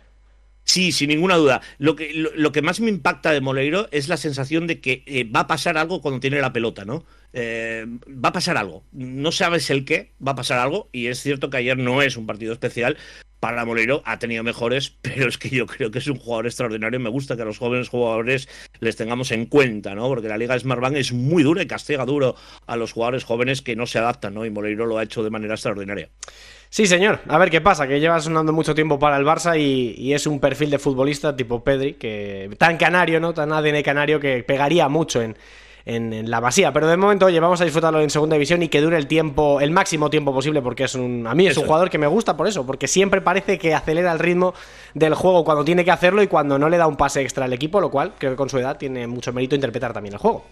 Sí, 0.78 0.92
sin 0.92 1.10
ninguna 1.10 1.38
duda. 1.38 1.62
Lo 1.80 1.96
que, 1.96 2.14
lo, 2.14 2.52
que 2.52 2.62
más 2.62 2.80
me 2.82 2.90
impacta 2.90 3.32
de 3.32 3.42
Moleiro 3.42 3.88
es 3.90 4.10
la 4.10 4.16
sensación 4.16 4.68
de 4.68 4.80
que 4.80 5.02
eh, 5.08 5.24
va 5.24 5.40
a 5.40 5.48
pasar 5.48 5.76
algo 5.76 6.04
cuando 6.04 6.20
tiene 6.20 6.40
la 6.40 6.54
pelota, 6.54 6.86
¿no? 6.86 7.04
Eh, 7.34 7.84
va 8.08 8.30
a 8.30 8.32
pasar 8.32 8.58
algo. 8.58 8.84
No 8.92 9.32
sabes 9.32 9.72
el 9.72 9.86
qué, 9.86 10.12
va 10.22 10.34
a 10.34 10.36
pasar 10.36 10.60
algo. 10.60 10.88
Y 10.92 11.08
es 11.08 11.20
cierto 11.20 11.50
que 11.50 11.58
ayer 11.58 11.80
no 11.80 12.04
es 12.04 12.16
un 12.16 12.28
partido 12.28 12.54
especial. 12.54 12.96
Para 13.40 13.66
Moleiro 13.66 14.04
ha 14.06 14.20
tenido 14.20 14.44
mejores, 14.44 14.92
pero 15.02 15.28
es 15.28 15.40
que 15.40 15.50
yo 15.50 15.66
creo 15.66 15.90
que 15.90 15.98
es 15.98 16.06
un 16.06 16.20
jugador 16.20 16.46
extraordinario. 16.46 17.00
Me 17.00 17.10
gusta 17.10 17.36
que 17.36 17.42
a 17.42 17.46
los 17.46 17.58
jóvenes 17.58 17.90
jugadores 17.90 18.48
les 18.80 18.96
tengamos 18.96 19.32
en 19.32 19.48
cuenta, 19.48 19.96
¿no? 19.96 20.08
Porque 20.08 20.28
la 20.28 20.38
Liga 20.38 20.60
Smartbank 20.60 20.98
es 20.98 21.12
muy 21.12 21.42
dura 21.42 21.64
y 21.64 21.66
castiga 21.66 22.06
duro 22.06 22.36
a 22.68 22.78
los 22.78 22.92
jugadores 22.92 23.24
jóvenes 23.24 23.64
que 23.64 23.76
no 23.76 23.88
se 23.88 23.98
adaptan, 23.98 24.36
¿no? 24.36 24.46
Y 24.46 24.52
Moleiro 24.52 24.86
lo 24.86 25.00
ha 25.00 25.04
hecho 25.04 25.24
de 25.24 25.32
manera 25.32 25.56
extraordinaria. 25.56 26.12
Sí, 26.70 26.86
señor. 26.86 27.20
A 27.28 27.38
ver 27.38 27.50
qué 27.50 27.62
pasa, 27.62 27.88
que 27.88 28.00
lleva 28.00 28.20
sonando 28.20 28.52
mucho 28.52 28.76
tiempo 28.76 29.00
para 29.00 29.18
el 29.18 29.26
Barça 29.26 29.60
y, 29.60 30.14
es 30.14 30.28
un 30.28 30.40
perfil 30.40 30.70
de 30.70 30.80
futbolista 30.80 31.36
tipo 31.36 31.64
Pedri, 31.64 31.94
que 31.94 32.50
tan 32.58 32.78
canario, 32.78 33.20
¿no? 33.20 33.34
Tan 33.34 33.52
ADN 33.52 33.82
canario 33.84 34.20
que 34.20 34.44
pegaría 34.44 34.90
mucho 34.90 35.22
en, 35.22 35.38
en, 35.86 36.30
la 36.30 36.42
Masía. 36.42 36.74
Pero 36.74 36.88
de 36.88 36.98
momento, 36.98 37.26
oye, 37.26 37.40
vamos 37.40 37.62
a 37.62 37.64
disfrutarlo 37.64 38.02
en 38.02 38.10
segunda 38.10 38.36
división 38.36 38.62
y 38.64 38.68
que 38.68 38.82
dure 38.82 38.98
el 38.98 39.08
tiempo, 39.08 39.62
el 39.62 39.72
máximo 39.72 40.10
tiempo 40.10 40.34
posible, 40.34 40.62
porque 40.62 40.84
es 40.84 40.96
un. 40.96 41.26
A 41.26 41.34
mí 41.34 41.48
es 41.48 41.58
un 41.58 41.66
jugador 41.66 41.90
que 41.90 41.98
me 41.98 42.08
gusta 42.08 42.36
por 42.36 42.48
eso, 42.48 42.66
porque 42.66 42.88
siempre 42.88 43.22
parece 43.22 43.58
que 43.58 43.74
acelera 43.74 44.12
el 44.12 44.20
ritmo 44.20 44.54
del 44.94 45.14
juego 45.16 45.46
cuando 45.46 45.64
tiene 45.64 45.86
que 45.86 45.92
hacerlo 45.92 46.22
y 46.22 46.28
cuando 46.28 46.60
no 46.60 46.70
le 46.70 46.78
da 46.78 46.88
un 46.88 46.98
pase 46.98 47.22
extra 47.22 47.46
al 47.46 47.54
equipo, 47.54 47.80
lo 47.80 47.90
cual 47.90 48.14
creo 48.18 48.32
que 48.32 48.38
con 48.38 48.50
su 48.50 48.58
edad 48.58 48.78
tiene 48.78 49.08
mucho 49.08 49.32
mérito 49.32 49.56
interpretar 49.56 49.94
también 49.94 50.14
el 50.14 50.20
juego. 50.20 50.44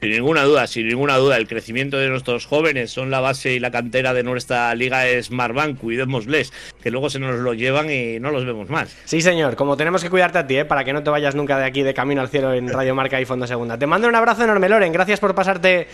Sin 0.00 0.12
ninguna 0.12 0.44
duda, 0.44 0.66
sin 0.66 0.88
ninguna 0.88 1.18
duda, 1.18 1.36
el 1.36 1.46
crecimiento 1.46 1.98
de 1.98 2.08
nuestros 2.08 2.46
jóvenes 2.46 2.90
son 2.90 3.10
la 3.10 3.20
base 3.20 3.52
y 3.52 3.60
la 3.60 3.70
cantera 3.70 4.14
de 4.14 4.22
nuestra 4.22 4.74
liga 4.74 5.02
Smartbank, 5.22 5.78
cuidémosles, 5.78 6.54
que 6.82 6.90
luego 6.90 7.10
se 7.10 7.18
nos 7.18 7.38
lo 7.38 7.52
llevan 7.52 7.90
y 7.90 8.18
no 8.18 8.30
los 8.30 8.46
vemos 8.46 8.70
más. 8.70 8.96
Sí, 9.04 9.20
señor, 9.20 9.56
como 9.56 9.76
tenemos 9.76 10.02
que 10.02 10.08
cuidarte 10.08 10.38
a 10.38 10.46
ti, 10.46 10.56
¿eh? 10.56 10.64
para 10.64 10.84
que 10.84 10.94
no 10.94 11.02
te 11.02 11.10
vayas 11.10 11.34
nunca 11.34 11.58
de 11.58 11.66
aquí 11.66 11.82
de 11.82 11.92
camino 11.92 12.22
al 12.22 12.30
cielo 12.30 12.54
en 12.54 12.68
Radio 12.72 12.94
Marca 12.94 13.20
y 13.20 13.26
Fondo 13.26 13.46
Segunda. 13.46 13.76
Te 13.76 13.86
mando 13.86 14.08
un 14.08 14.14
abrazo 14.14 14.42
enorme, 14.42 14.70
Loren, 14.70 14.90
gracias 14.90 15.20
por 15.20 15.34
pasarte 15.34 15.86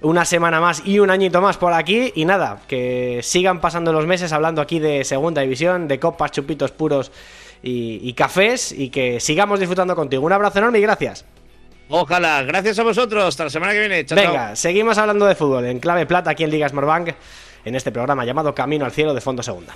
una 0.00 0.24
semana 0.24 0.60
más 0.60 0.82
y 0.84 0.98
un 0.98 1.10
añito 1.10 1.40
más 1.40 1.56
por 1.56 1.72
aquí 1.72 2.10
y 2.16 2.24
nada, 2.24 2.62
que 2.66 3.20
sigan 3.22 3.60
pasando 3.60 3.92
los 3.92 4.08
meses 4.08 4.32
hablando 4.32 4.60
aquí 4.60 4.80
de 4.80 5.04
Segunda 5.04 5.40
División, 5.40 5.86
de 5.86 6.00
copas, 6.00 6.32
chupitos 6.32 6.72
puros 6.72 7.12
y, 7.62 8.00
y 8.02 8.12
cafés 8.14 8.72
y 8.72 8.88
que 8.88 9.20
sigamos 9.20 9.60
disfrutando 9.60 9.94
contigo. 9.94 10.26
Un 10.26 10.32
abrazo 10.32 10.58
enorme 10.58 10.80
y 10.80 10.82
gracias. 10.82 11.24
Ojalá, 11.94 12.42
gracias 12.42 12.78
a 12.78 12.84
vosotros. 12.84 13.22
Hasta 13.22 13.44
la 13.44 13.50
semana 13.50 13.72
que 13.72 13.80
viene. 13.80 14.06
Venga, 14.08 14.56
seguimos 14.56 14.96
hablando 14.96 15.26
de 15.26 15.34
fútbol 15.34 15.66
en 15.66 15.78
clave 15.78 16.06
plata 16.06 16.30
aquí 16.30 16.42
en 16.42 16.50
Liga 16.50 16.66
Smartbank 16.66 17.10
en 17.66 17.74
este 17.74 17.92
programa 17.92 18.24
llamado 18.24 18.54
Camino 18.54 18.86
al 18.86 18.92
Cielo 18.92 19.12
de 19.12 19.20
Fondo 19.20 19.42
Segunda. 19.42 19.74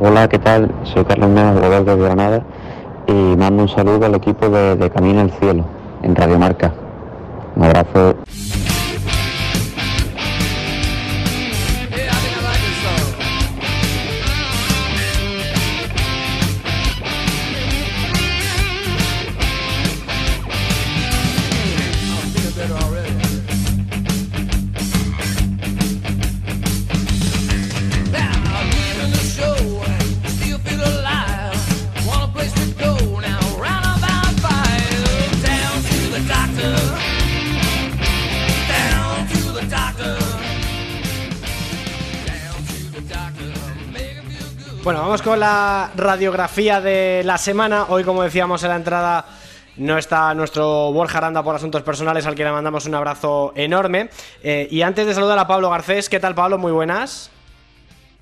Hola, 0.00 0.28
¿qué 0.28 0.38
tal? 0.40 0.74
Soy 0.82 1.04
Carlos 1.04 1.30
Mena, 1.30 1.54
de 1.54 1.96
Granada, 1.96 2.44
y 3.06 3.12
mando 3.12 3.62
un 3.62 3.68
saludo 3.68 4.06
al 4.06 4.16
equipo 4.16 4.48
de, 4.48 4.74
de 4.74 4.90
Camino 4.90 5.20
al 5.20 5.30
Cielo 5.30 5.64
en 6.02 6.16
Radio 6.16 6.40
Marca. 6.40 6.74
Un 7.54 7.64
abrazo. 7.64 8.16
Bueno, 44.86 45.00
vamos 45.00 45.20
con 45.20 45.40
la 45.40 45.90
radiografía 45.96 46.80
de 46.80 47.22
la 47.24 47.38
semana. 47.38 47.86
Hoy, 47.88 48.04
como 48.04 48.22
decíamos 48.22 48.62
en 48.62 48.68
la 48.68 48.76
entrada, 48.76 49.24
no 49.78 49.98
está 49.98 50.32
nuestro 50.32 50.92
Borja 50.92 51.18
Aranda 51.18 51.42
por 51.42 51.56
asuntos 51.56 51.82
personales, 51.82 52.24
al 52.24 52.36
que 52.36 52.44
le 52.44 52.52
mandamos 52.52 52.86
un 52.86 52.94
abrazo 52.94 53.52
enorme. 53.56 54.10
Eh, 54.44 54.68
y 54.70 54.82
antes 54.82 55.04
de 55.04 55.12
saludar 55.12 55.40
a 55.40 55.48
Pablo 55.48 55.70
Garcés, 55.70 56.08
¿qué 56.08 56.20
tal, 56.20 56.36
Pablo? 56.36 56.56
Muy 56.56 56.70
buenas. 56.70 57.32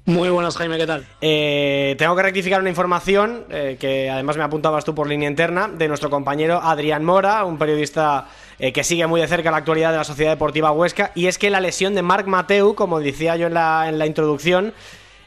Muy 0.07 0.31
buenas, 0.31 0.57
Jaime, 0.57 0.79
¿qué 0.79 0.87
tal? 0.87 1.07
Eh, 1.21 1.97
tengo 1.99 2.17
que 2.17 2.23
rectificar 2.23 2.63
una 2.63 2.71
información 2.71 3.45
eh, 3.51 3.77
que 3.79 4.09
además 4.09 4.39
me 4.39 4.45
apuntabas 4.45 4.87
tú 4.87 4.95
por 4.95 5.07
línea 5.07 5.29
interna 5.29 5.69
de 5.69 5.87
nuestro 5.87 6.09
compañero 6.09 6.63
Adrián 6.63 7.05
Mora, 7.05 7.45
un 7.45 7.59
periodista 7.59 8.27
que 8.59 8.85
sigue 8.85 9.07
muy 9.07 9.21
de 9.21 9.27
cerca 9.29 9.51
la 9.51 9.59
actualidad 9.59 9.91
de 9.91 9.99
la 9.99 10.05
Sociedad 10.05 10.31
Deportiva 10.31 10.71
Huesca, 10.71 11.11
y 11.15 11.27
es 11.27 11.37
que 11.37 11.51
la 11.51 11.61
lesión 11.61 11.95
de 11.95 12.01
Marc 12.01 12.27
Mateu, 12.27 12.75
como 12.75 13.01
decía 13.01 13.37
yo 13.37 13.49
en 13.49 13.55
la, 13.55 13.87
en 13.87 13.99
la 13.99 14.07
introducción, 14.07 14.73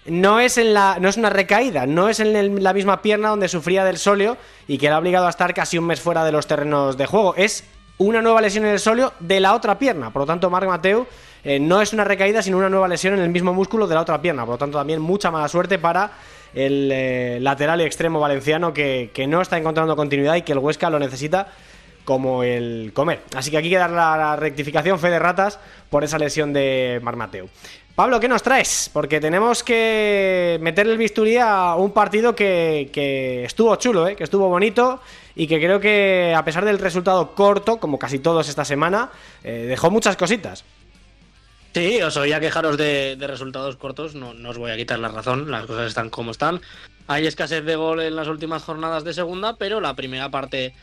no 0.08 0.40
es, 0.40 0.58
en 0.58 0.74
la, 0.74 0.98
no 1.00 1.10
es 1.10 1.18
una 1.18 1.30
recaída, 1.30 1.86
no 1.86 2.10
es 2.10 2.20
en 2.20 2.64
la 2.64 2.74
misma 2.74 3.02
pierna 3.02 3.30
donde 3.30 3.48
sufría 3.48 3.84
del 3.84 3.98
sóleo 3.98 4.38
y 4.68 4.78
que 4.78 4.88
le 4.88 4.94
ha 4.94 5.00
obligado 5.00 5.28
a 5.28 5.30
estar 5.30 5.54
casi 5.54 5.78
un 5.78 5.86
mes 5.86 6.02
fuera 6.02 6.24
de 6.24 6.32
los 6.32 6.48
terrenos 6.48 6.98
de 6.98 7.06
juego. 7.06 7.36
Es 7.36 7.64
una 7.98 8.22
nueva 8.22 8.42
lesión 8.42 8.66
en 8.66 8.72
el 8.72 8.80
sóleo 8.80 9.14
de 9.20 9.40
la 9.40 9.54
otra 9.54 9.78
pierna. 9.78 10.12
Por 10.12 10.22
lo 10.22 10.26
tanto, 10.26 10.50
Marc 10.50 10.68
Mateu 10.68 11.08
eh, 11.44 11.60
no 11.60 11.82
es 11.82 11.94
una 11.94 12.04
recaída, 12.04 12.42
sino 12.42 12.58
una 12.58 12.70
nueva 12.70 12.88
lesión 12.88 13.14
en 13.14 13.22
el 13.22 13.30
mismo 13.30 13.54
músculo 13.54 13.88
de 13.88 13.96
la 13.96 14.02
otra 14.02 14.22
pierna. 14.22 14.46
Por 14.46 14.56
lo 14.56 14.58
tanto, 14.58 14.78
también 14.78 15.02
mucha 15.02 15.32
mala 15.32 15.48
suerte 15.48 15.80
para 15.80 16.12
el 16.54 16.90
eh, 16.92 17.40
lateral 17.42 17.82
y 17.82 17.84
extremo 17.84 18.20
valenciano 18.20 18.74
que, 18.74 19.26
no 19.28 19.42
está 19.42 19.58
encontrando 19.58 19.96
continuidad 19.96 20.36
y 20.36 20.44
que 20.44 20.54
el 20.54 20.60
Huesca 20.60 20.90
lo 20.90 21.00
necesita 21.00 21.48
como 22.06 22.44
el 22.44 22.92
comer. 22.94 23.22
Así 23.36 23.52
que 23.52 23.58
aquí 23.58 23.68
hay 23.68 23.74
que 23.74 23.78
dar 23.78 23.90
la 23.90 24.36
rectificación, 24.38 24.98
fe 24.98 25.10
de 25.10 25.20
ratas, 25.20 25.60
por 25.90 26.04
esa 26.04 26.18
lesión 26.18 26.54
de 26.54 27.02
Marmateu. 27.04 27.50
Pablo, 27.98 28.20
¿qué 28.20 28.28
nos 28.28 28.44
traes? 28.44 28.92
Porque 28.94 29.20
tenemos 29.20 29.64
que 29.64 30.60
meterle 30.62 30.92
el 30.92 31.00
bisturí 31.00 31.38
a 31.38 31.74
un 31.74 31.94
partido 31.94 32.36
que, 32.36 32.92
estuvo 33.44 33.76
chulo, 33.78 34.08
¿eh? 34.08 34.16
que 34.16 34.24
estuvo 34.24 34.48
bonito 34.50 35.02
y 35.36 35.48
que 35.48 35.58
creo 35.58 35.80
que 35.80 36.32
a 36.38 36.46
pesar 36.46 36.64
del 36.64 36.78
resultado 36.78 37.34
corto, 37.34 37.78
como 37.78 37.98
casi 37.98 38.20
todos 38.20 38.50
esta 38.50 38.66
semana, 38.66 39.10
eh, 39.44 39.66
dejó 39.68 39.90
muchas 39.90 40.16
cositas. 40.16 40.64
Sí, 41.74 42.00
os 42.04 42.16
oía 42.18 42.40
quejaros 42.40 42.78
de, 42.78 43.18
resultados 43.20 43.78
cortos, 43.78 44.14
no, 44.14 44.36
no, 44.36 44.52
os 44.52 44.60
voy 44.60 44.70
a 44.70 44.78
quitar 44.78 45.00
la 45.00 45.08
razón, 45.08 45.50
las 45.50 45.66
cosas 45.66 45.88
están 45.88 46.12
como 46.12 46.30
están. 46.30 46.62
Hay 47.08 47.26
escasez 47.26 47.66
de 47.66 47.78
gol 47.78 48.02
en 48.02 48.16
las 48.16 48.28
últimas 48.28 48.62
jornadas 48.62 49.06
de 49.06 49.14
segunda, 49.16 49.56
pero 49.56 49.82
la 49.82 49.96
primera 49.96 50.30
parte 50.30 50.76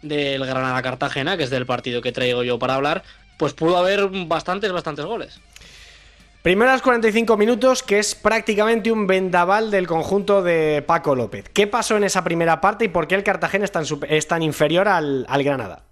del 0.00 0.46
Granada 0.46 0.80
Cartagena, 0.80 1.36
que 1.36 1.42
es 1.42 1.50
del 1.50 1.66
partido 1.66 2.00
que 2.00 2.12
traigo 2.12 2.42
yo 2.44 2.58
para 2.58 2.76
hablar, 2.76 3.02
pues 3.36 3.52
pudo 3.52 3.76
haber 3.76 4.08
bastantes, 4.26 4.72
bastantes 4.72 5.04
goles. 5.04 5.38
Primeros 6.42 6.82
45 6.82 7.36
minutos, 7.36 7.84
que 7.84 8.00
es 8.00 8.16
prácticamente 8.16 8.90
un 8.90 9.06
vendaval 9.06 9.70
del 9.70 9.86
conjunto 9.86 10.42
de 10.42 10.82
Paco 10.84 11.14
López. 11.14 11.48
¿Qué 11.48 11.68
pasó 11.68 11.96
en 11.96 12.02
esa 12.02 12.24
primera 12.24 12.60
parte 12.60 12.86
y 12.86 12.88
por 12.88 13.06
qué 13.06 13.14
el 13.14 13.22
Cartagena 13.22 13.64
es 13.64 13.70
tan, 13.70 13.84
es 14.08 14.26
tan 14.26 14.42
inferior 14.42 14.88
al, 14.88 15.24
al 15.28 15.44
Granada? 15.44 15.84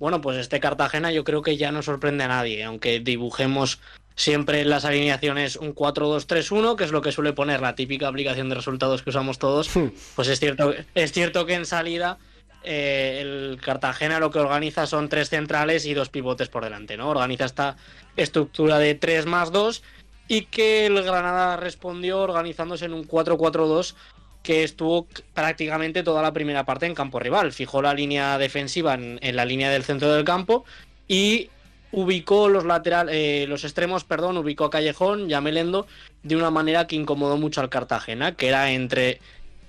Bueno, 0.00 0.20
pues 0.20 0.36
este 0.38 0.58
Cartagena 0.58 1.12
yo 1.12 1.22
creo 1.22 1.42
que 1.42 1.56
ya 1.56 1.70
no 1.70 1.80
sorprende 1.80 2.24
a 2.24 2.28
nadie, 2.28 2.64
aunque 2.64 2.98
dibujemos 2.98 3.78
siempre 4.16 4.62
en 4.62 4.68
las 4.68 4.84
alineaciones 4.84 5.54
un 5.54 5.76
4-2-3-1, 5.76 6.74
que 6.74 6.82
es 6.82 6.90
lo 6.90 7.00
que 7.00 7.12
suele 7.12 7.32
poner 7.32 7.60
la 7.60 7.76
típica 7.76 8.08
aplicación 8.08 8.48
de 8.48 8.56
resultados 8.56 9.02
que 9.02 9.10
usamos 9.10 9.38
todos, 9.38 9.76
hmm. 9.76 9.92
pues 10.16 10.26
es 10.26 10.40
cierto, 10.40 10.74
es 10.96 11.12
cierto 11.12 11.46
que 11.46 11.54
en 11.54 11.66
salida 11.66 12.18
eh, 12.64 13.18
el 13.20 13.60
Cartagena 13.60 14.20
lo 14.20 14.30
que 14.30 14.38
organiza 14.38 14.86
son 14.86 15.08
tres 15.08 15.28
centrales 15.28 15.84
y 15.86 15.94
dos 15.94 16.08
pivotes 16.08 16.48
por 16.48 16.64
delante, 16.64 16.96
¿no? 16.96 17.10
Organiza 17.10 17.44
esta 17.44 17.76
estructura 18.16 18.78
de 18.78 18.94
3 18.94 19.26
más 19.26 19.52
2 19.52 19.82
y 20.28 20.42
que 20.46 20.86
el 20.86 21.02
Granada 21.02 21.56
respondió 21.56 22.20
organizándose 22.20 22.84
en 22.84 22.94
un 22.94 23.06
4-4-2 23.06 23.94
que 24.42 24.64
estuvo 24.64 25.06
prácticamente 25.34 26.02
toda 26.02 26.22
la 26.22 26.32
primera 26.32 26.64
parte 26.64 26.86
en 26.86 26.94
campo 26.94 27.18
rival. 27.18 27.52
Fijó 27.52 27.82
la 27.82 27.94
línea 27.94 28.38
defensiva 28.38 28.94
en, 28.94 29.36
la 29.36 29.44
línea 29.44 29.70
del 29.70 29.84
centro 29.84 30.12
del 30.12 30.24
campo 30.24 30.64
y 31.06 31.50
ubicó 31.92 32.48
los 32.48 32.64
laterales, 32.64 33.14
eh, 33.14 33.46
los 33.48 33.64
extremos, 33.64 34.04
perdón, 34.04 34.38
ubicó 34.38 34.64
a 34.64 34.70
Callejón 34.70 35.30
y 35.30 35.34
a 35.34 35.40
Melendo 35.40 35.86
de 36.22 36.36
una 36.36 36.50
manera 36.50 36.86
que 36.86 36.96
incomodó 36.96 37.36
mucho 37.36 37.60
al 37.60 37.68
Cartagena, 37.68 38.32
que 38.32 38.48
era 38.48 38.70
entre 38.70 39.20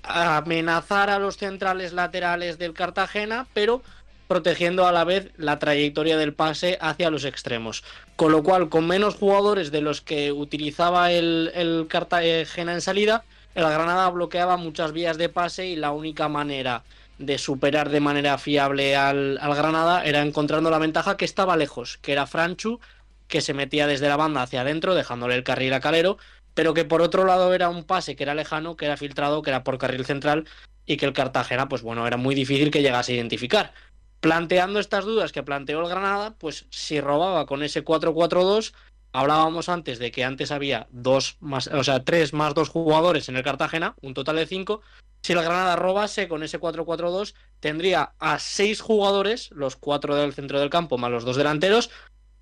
amenazar 0.03 1.09
a 1.09 1.19
los 1.19 1.37
centrales 1.37 1.93
laterales 1.93 2.57
del 2.57 2.73
Cartagena, 2.73 3.47
pero 3.53 3.81
protegiendo 4.27 4.87
a 4.87 4.91
la 4.91 5.03
vez 5.03 5.31
la 5.37 5.59
trayectoria 5.59 6.17
del 6.17 6.33
pase 6.33 6.77
hacia 6.81 7.09
los 7.09 7.25
extremos. 7.25 7.83
Con 8.15 8.31
lo 8.31 8.43
cual, 8.43 8.69
con 8.69 8.87
menos 8.87 9.15
jugadores 9.15 9.71
de 9.71 9.81
los 9.81 10.01
que 10.01 10.31
utilizaba 10.31 11.11
el, 11.11 11.85
Cartagena 11.89 12.73
en 12.73 12.81
salida, 12.81 13.23
el 13.55 13.63
Granada 13.63 14.09
bloqueaba 14.09 14.57
muchas 14.57 14.91
vías 14.91 15.17
de 15.17 15.29
pase 15.29 15.67
y 15.67 15.75
la 15.75 15.91
única 15.91 16.29
manera 16.29 16.83
de 17.19 17.37
superar 17.37 17.89
de 17.89 17.99
manera 17.99 18.37
fiable 18.37 18.95
al, 18.95 19.37
al, 19.39 19.55
Granada 19.55 20.03
era 20.03 20.21
encontrando 20.21 20.71
la 20.71 20.79
ventaja 20.79 21.15
que 21.15 21.25
estaba 21.25 21.55
lejos, 21.55 21.99
que 22.01 22.11
era 22.11 22.25
Franchu, 22.25 22.79
que 23.27 23.41
se 23.41 23.53
metía 23.53 23.87
desde 23.87 24.09
la 24.09 24.17
banda 24.17 24.41
hacia 24.41 24.61
adentro, 24.61 24.95
dejándole 24.95 25.35
el 25.35 25.43
carril 25.43 25.73
a 25.73 25.79
Calero, 25.79 26.17
pero 26.53 26.73
que 26.73 26.85
por 26.85 27.01
otro 27.01 27.25
lado 27.25 27.53
era 27.53 27.69
un 27.69 27.83
pase 27.83 28.15
que 28.15 28.23
era 28.23 28.35
lejano, 28.35 28.75
que 28.75 28.85
era 28.85 28.97
filtrado, 28.97 29.41
que 29.41 29.49
era 29.49 29.63
por 29.63 29.77
carril 29.77 30.05
central 30.05 30.45
y 30.85 30.97
que 30.97 31.05
el 31.05 31.13
Cartagena, 31.13 31.67
pues 31.69 31.81
bueno, 31.81 32.05
era 32.05 32.17
muy 32.17 32.35
difícil 32.35 32.71
que 32.71 32.81
llegase 32.81 33.13
a 33.13 33.15
identificar. 33.15 33.73
Planteando 34.19 34.79
estas 34.79 35.05
dudas 35.05 35.31
que 35.31 35.43
planteó 35.43 35.81
el 35.81 35.89
Granada, 35.89 36.35
pues 36.37 36.65
si 36.69 37.01
robaba 37.01 37.45
con 37.45 37.63
ese 37.63 37.83
4-4-2, 37.83 38.73
hablábamos 39.11 39.69
antes 39.69 39.99
de 39.99 40.11
que 40.11 40.23
antes 40.23 40.51
había 40.51 40.87
dos 40.91 41.37
más, 41.39 41.67
o 41.67 41.83
sea, 41.83 42.03
tres 42.03 42.33
más 42.33 42.53
dos 42.53 42.69
jugadores 42.69 43.29
en 43.29 43.35
el 43.35 43.43
Cartagena, 43.43 43.95
un 44.01 44.13
total 44.13 44.37
de 44.37 44.47
cinco. 44.47 44.81
Si 45.21 45.33
el 45.33 45.41
Granada 45.41 45.75
robase 45.75 46.27
con 46.27 46.43
ese 46.43 46.59
4-4-2, 46.59 47.33
tendría 47.59 48.13
a 48.19 48.39
seis 48.39 48.81
jugadores, 48.81 49.51
los 49.51 49.75
cuatro 49.77 50.15
del 50.15 50.33
centro 50.33 50.59
del 50.59 50.69
campo 50.69 50.97
más 50.97 51.11
los 51.11 51.23
dos 51.23 51.37
delanteros, 51.37 51.89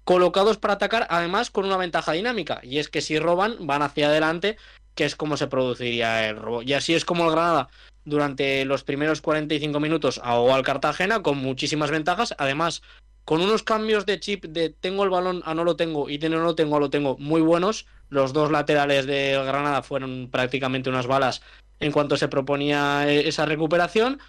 colocados 0.03 0.57
para 0.57 0.75
atacar, 0.75 1.07
además 1.09 1.51
con 1.51 1.65
una 1.65 1.77
ventaja 1.77 2.13
dinámica, 2.13 2.59
y 2.63 2.79
es 2.79 2.89
que 2.89 3.01
si 3.01 3.19
roban, 3.19 3.55
van 3.67 3.81
hacia 3.81 4.07
adelante, 4.07 4.57
que 4.95 5.05
es 5.05 5.15
como 5.15 5.37
se 5.37 5.47
produciría 5.47 6.27
el 6.27 6.37
robo. 6.37 6.61
Y 6.63 6.73
así 6.73 6.93
es 6.93 7.05
como 7.05 7.25
el 7.25 7.31
Granada, 7.31 7.69
durante 8.03 8.65
los 8.65 8.83
primeros 8.83 9.21
45 9.21 9.79
minutos, 9.79 10.19
ahogó 10.23 10.53
al 10.55 10.63
Cartagena 10.63 11.21
con 11.21 11.37
muchísimas 11.37 11.91
ventajas, 11.91 12.33
además 12.37 12.81
con 13.25 13.41
unos 13.41 13.63
cambios 13.63 14.05
de 14.05 14.19
chip 14.19 14.45
de 14.45 14.69
tengo 14.69 15.03
el 15.03 15.09
balón 15.09 15.43
a 15.45 15.53
no 15.53 15.63
lo 15.63 15.75
tengo 15.75 16.09
y 16.09 16.17
de 16.17 16.29
no 16.29 16.39
lo 16.39 16.55
tengo 16.55 16.77
a 16.77 16.79
lo 16.79 16.89
tengo 16.89 17.17
muy 17.17 17.41
buenos. 17.41 17.85
Los 18.09 18.33
dos 18.33 18.51
laterales 18.51 19.05
del 19.05 19.45
Granada 19.45 19.83
fueron 19.83 20.29
prácticamente 20.31 20.89
unas 20.89 21.07
balas 21.07 21.41
en 21.79 21.91
cuanto 21.91 22.17
se 22.17 22.27
proponía 22.27 23.07
eh, 23.07 23.27
esa 23.27 23.45
recuperación. 23.45 24.19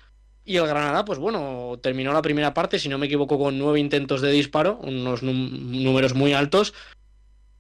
Y 0.45 0.57
el 0.57 0.66
Granada, 0.66 1.05
pues 1.05 1.18
bueno, 1.18 1.78
terminó 1.82 2.12
la 2.12 2.22
primera 2.22 2.53
parte, 2.53 2.78
si 2.78 2.88
no 2.88 2.99
me 2.99 3.07
equivoco, 3.07 3.38
con 3.38 3.59
nueve 3.59 3.78
intentos 3.78 4.20
de 4.20 4.32
disparo, 4.32 4.78
unos 4.82 5.22
números 5.22 6.14
muy 6.14 6.32
altos, 6.32 6.74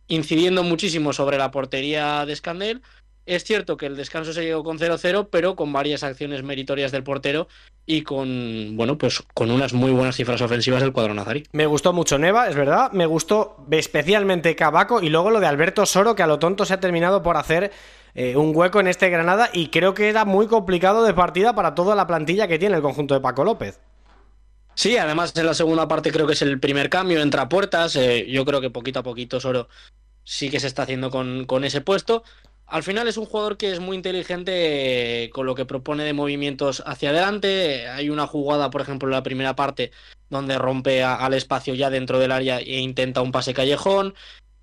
incidiendo 0.08 0.62
muchísimo 0.62 1.12
sobre 1.12 1.38
la 1.38 1.50
portería 1.50 2.26
de 2.26 2.34
Scandel. 2.34 2.82
Es 3.24 3.44
cierto 3.44 3.76
que 3.76 3.86
el 3.86 3.96
descanso 3.96 4.32
se 4.32 4.42
llegó 4.42 4.64
con 4.64 4.80
0-0, 4.80 5.28
pero 5.30 5.54
con 5.54 5.72
varias 5.72 6.02
acciones 6.02 6.42
meritorias 6.42 6.90
del 6.90 7.04
portero 7.04 7.46
y 7.86 8.02
con, 8.02 8.76
bueno, 8.76 8.98
pues 8.98 9.22
con 9.32 9.52
unas 9.52 9.72
muy 9.74 9.92
buenas 9.92 10.16
cifras 10.16 10.40
ofensivas 10.40 10.82
del 10.82 10.92
cuadro 10.92 11.14
nazarí. 11.14 11.44
Me 11.52 11.66
gustó 11.66 11.92
mucho 11.92 12.18
Neva, 12.18 12.48
es 12.48 12.56
verdad. 12.56 12.90
Me 12.90 13.06
gustó 13.06 13.64
especialmente 13.70 14.56
Cabaco 14.56 15.00
y 15.00 15.08
luego 15.08 15.30
lo 15.30 15.38
de 15.38 15.46
Alberto 15.46 15.86
Soro, 15.86 16.16
que 16.16 16.24
a 16.24 16.26
lo 16.26 16.40
tonto 16.40 16.64
se 16.64 16.74
ha 16.74 16.80
terminado 16.80 17.22
por 17.22 17.36
hacer 17.36 17.70
eh, 18.14 18.36
un 18.36 18.54
hueco 18.54 18.80
en 18.80 18.88
este 18.88 19.08
Granada 19.08 19.50
y 19.52 19.68
creo 19.68 19.94
que 19.94 20.08
era 20.08 20.24
muy 20.24 20.46
complicado 20.46 21.04
de 21.04 21.14
partida 21.14 21.54
para 21.54 21.74
toda 21.74 21.94
la 21.94 22.06
plantilla 22.06 22.48
que 22.48 22.58
tiene 22.58 22.76
el 22.76 22.82
conjunto 22.82 23.14
de 23.14 23.20
Paco 23.20 23.44
López. 23.44 23.80
Sí, 24.74 24.96
además 24.96 25.34
en 25.36 25.46
la 25.46 25.54
segunda 25.54 25.88
parte 25.88 26.12
creo 26.12 26.26
que 26.26 26.32
es 26.32 26.42
el 26.42 26.58
primer 26.58 26.88
cambio, 26.88 27.20
entra 27.20 27.48
puertas, 27.48 27.96
eh, 27.96 28.26
yo 28.28 28.44
creo 28.44 28.60
que 28.60 28.70
poquito 28.70 29.00
a 29.00 29.02
poquito 29.02 29.38
Soro 29.40 29.68
sí 30.24 30.50
que 30.50 30.60
se 30.60 30.66
está 30.66 30.82
haciendo 30.82 31.10
con, 31.10 31.44
con 31.46 31.64
ese 31.64 31.80
puesto. 31.80 32.22
Al 32.66 32.82
final 32.82 33.06
es 33.06 33.18
un 33.18 33.26
jugador 33.26 33.58
que 33.58 33.70
es 33.70 33.80
muy 33.80 33.96
inteligente 33.96 35.24
eh, 35.24 35.30
con 35.30 35.44
lo 35.44 35.54
que 35.54 35.66
propone 35.66 36.04
de 36.04 36.14
movimientos 36.14 36.82
hacia 36.86 37.10
adelante. 37.10 37.86
Hay 37.88 38.08
una 38.08 38.26
jugada, 38.26 38.70
por 38.70 38.80
ejemplo, 38.80 39.08
en 39.08 39.12
la 39.12 39.22
primera 39.22 39.54
parte 39.54 39.90
donde 40.30 40.56
rompe 40.56 41.02
al 41.02 41.34
espacio 41.34 41.74
ya 41.74 41.90
dentro 41.90 42.18
del 42.18 42.32
área 42.32 42.60
e 42.60 42.78
intenta 42.78 43.20
un 43.20 43.32
pase 43.32 43.52
callejón 43.52 44.14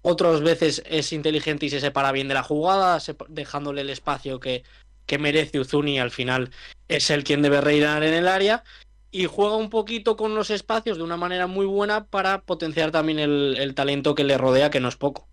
otras 0.02 0.42
veces 0.42 0.84
es 0.86 1.14
inteligente 1.14 1.66
y 1.66 1.70
se 1.70 1.80
separa 1.80 2.12
bien 2.12 2.28
de 2.28 2.34
la 2.34 2.44
jugada, 2.44 3.00
dejándole 3.28 3.82
el 3.82 3.90
espacio 3.90 4.40
que, 4.40 4.64
que 5.06 5.18
merece 5.18 5.60
Uzuni, 5.60 6.00
al 6.00 6.12
final 6.12 6.52
es 6.88 7.10
el 7.10 7.24
quien 7.24 7.42
debe 7.42 7.62
reinar 7.62 8.04
en 8.04 8.14
el 8.14 8.28
área, 8.28 8.64
y 9.12 9.26
juega 9.26 9.56
un 9.56 9.70
poquito 9.70 10.16
con 10.16 10.36
los 10.36 10.50
espacios 10.52 10.98
de 10.98 11.04
una 11.04 11.18
manera 11.18 11.48
muy 11.48 11.66
buena 11.66 12.06
para 12.06 12.42
potenciar 12.42 12.92
también 12.92 13.20
el, 13.20 13.58
el 13.58 13.74
talento 13.74 14.16
que 14.16 14.24
le 14.24 14.38
rodea, 14.38 14.70
que 14.70 14.80
no 14.80 14.88
es 14.88 14.96
poco. 14.96 15.28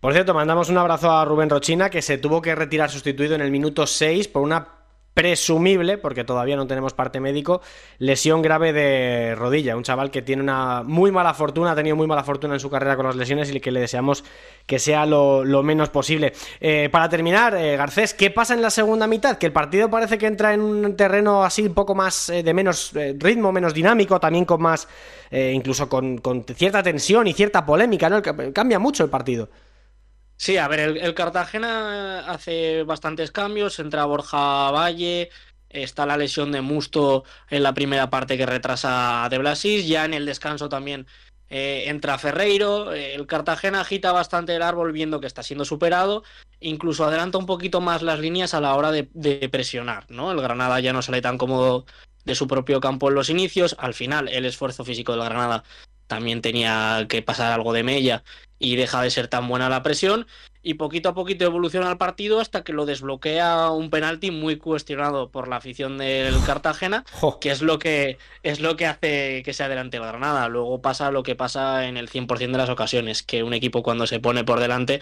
Por 0.00 0.12
cierto, 0.12 0.34
mandamos 0.34 0.68
un 0.68 0.76
abrazo 0.76 1.10
a 1.10 1.24
Rubén 1.24 1.48
Rochina, 1.48 1.88
que 1.88 2.02
se 2.02 2.18
tuvo 2.18 2.42
que 2.42 2.54
retirar 2.54 2.90
sustituido 2.90 3.34
en 3.34 3.40
el 3.40 3.50
minuto 3.50 3.86
6 3.86 4.28
por 4.28 4.42
una 4.42 4.83
presumible, 5.14 5.96
porque 5.96 6.24
todavía 6.24 6.56
no 6.56 6.66
tenemos 6.66 6.92
parte 6.92 7.20
médico, 7.20 7.62
lesión 7.98 8.42
grave 8.42 8.72
de 8.72 9.34
rodilla. 9.36 9.76
Un 9.76 9.84
chaval 9.84 10.10
que 10.10 10.22
tiene 10.22 10.42
una 10.42 10.82
muy 10.82 11.12
mala 11.12 11.32
fortuna, 11.34 11.72
ha 11.72 11.76
tenido 11.76 11.94
muy 11.94 12.08
mala 12.08 12.24
fortuna 12.24 12.54
en 12.54 12.60
su 12.60 12.68
carrera 12.68 12.96
con 12.96 13.06
las 13.06 13.16
lesiones 13.16 13.54
y 13.54 13.60
que 13.60 13.70
le 13.70 13.80
deseamos 13.80 14.24
que 14.66 14.80
sea 14.80 15.06
lo, 15.06 15.44
menos 15.62 15.88
posible. 15.88 16.32
Eh, 16.60 16.88
para 16.90 17.08
terminar, 17.08 17.54
eh, 17.54 17.76
Garcés, 17.76 18.12
¿qué 18.12 18.30
pasa 18.30 18.54
en 18.54 18.62
la 18.62 18.70
segunda 18.70 19.06
mitad? 19.06 19.38
Que 19.38 19.46
el 19.46 19.52
partido 19.52 19.88
parece 19.88 20.18
que 20.18 20.26
entra 20.26 20.52
en 20.52 20.60
un 20.60 20.96
terreno 20.96 21.44
así 21.44 21.62
un 21.62 21.74
poco 21.74 21.94
más 21.94 22.28
eh, 22.28 22.42
de 22.42 22.52
menos 22.52 22.92
ritmo, 23.18 23.52
menos 23.52 23.72
dinámico, 23.72 24.18
también 24.18 24.44
con 24.44 24.60
más, 24.60 24.88
incluso 25.30 25.88
con, 25.88 26.18
con, 26.18 26.44
cierta 26.44 26.82
tensión 26.82 27.26
y 27.26 27.32
cierta 27.32 27.64
polémica, 27.64 28.08
¿no? 28.08 28.20
Cambia 28.52 28.78
mucho 28.78 29.04
el 29.04 29.10
partido. 29.10 29.48
Sí, 30.44 30.58
a 30.58 30.68
ver, 30.68 30.80
el, 30.80 31.14
Cartagena 31.14 32.30
hace 32.30 32.82
bastantes 32.82 33.30
cambios, 33.30 33.78
entra 33.78 34.04
Borja 34.04 34.70
Valle, 34.72 35.30
está 35.70 36.04
la 36.04 36.18
lesión 36.18 36.52
de 36.52 36.60
Musto 36.60 37.24
en 37.48 37.62
la 37.62 37.72
primera 37.72 38.10
parte 38.10 38.36
que 38.36 38.44
retrasa 38.44 39.26
De 39.30 39.38
Blasis, 39.38 39.88
ya 39.88 40.04
en 40.04 40.12
el 40.12 40.26
descanso 40.26 40.68
también 40.68 41.06
eh, 41.48 41.84
entra 41.86 42.18
Ferreiro, 42.18 42.92
el 42.92 43.26
Cartagena 43.26 43.80
agita 43.80 44.12
bastante 44.12 44.54
el 44.54 44.60
árbol 44.60 44.92
viendo 44.92 45.18
que 45.18 45.26
está 45.26 45.42
siendo 45.42 45.64
superado, 45.64 46.24
incluso 46.60 47.06
adelanta 47.06 47.38
un 47.38 47.46
poquito 47.46 47.80
más 47.80 48.02
las 48.02 48.18
líneas 48.18 48.52
a 48.52 48.60
la 48.60 48.74
hora 48.74 48.92
de, 48.92 49.08
de 49.14 49.48
presionar, 49.48 50.04
¿no? 50.10 50.30
El 50.30 50.42
Granada 50.42 50.78
ya 50.78 50.92
no 50.92 51.00
sale 51.00 51.22
tan 51.22 51.38
cómodo 51.38 51.86
de 52.26 52.34
su 52.34 52.46
propio 52.46 52.80
campo 52.80 53.08
en 53.08 53.14
los 53.14 53.30
inicios, 53.30 53.76
al 53.78 53.94
final 53.94 54.28
el 54.28 54.44
esfuerzo 54.44 54.84
físico 54.84 55.12
del 55.12 55.24
Granada 55.24 55.64
también 56.06 56.42
tenía 56.42 57.06
que 57.08 57.22
pasar 57.22 57.50
algo 57.50 57.72
de 57.72 57.82
mella 57.82 58.24
y 58.58 58.76
deja 58.76 59.02
de 59.02 59.10
ser 59.10 59.28
tan 59.28 59.48
buena 59.48 59.68
la 59.68 59.82
presión 59.82 60.26
y 60.64 60.74
poquito 60.74 61.10
a 61.10 61.14
poquito 61.14 61.44
evoluciona 61.44 61.90
el 61.90 61.98
partido 61.98 62.40
hasta 62.40 62.64
que 62.64 62.72
lo 62.72 62.86
desbloquea 62.86 63.70
un 63.70 63.90
penalti 63.90 64.30
muy 64.30 64.56
cuestionado 64.56 65.30
por 65.30 65.46
la 65.46 65.56
afición 65.56 65.98
del 65.98 66.34
Cartagena, 66.44 67.04
que 67.40 67.50
es 67.50 67.60
lo 67.60 67.78
que 67.78 68.18
es 68.42 68.60
lo 68.60 68.74
que 68.76 68.86
hace 68.86 69.42
que 69.44 69.52
sea 69.52 69.68
delante 69.68 69.98
la 69.98 70.06
Granada. 70.06 70.48
Luego 70.48 70.80
pasa 70.80 71.10
lo 71.10 71.22
que 71.22 71.36
pasa 71.36 71.86
en 71.86 71.96
el 71.98 72.08
100% 72.08 72.50
de 72.50 72.58
las 72.58 72.70
ocasiones, 72.70 73.22
que 73.22 73.42
un 73.42 73.52
equipo 73.52 73.82
cuando 73.82 74.06
se 74.06 74.20
pone 74.20 74.42
por 74.42 74.58
delante 74.58 75.00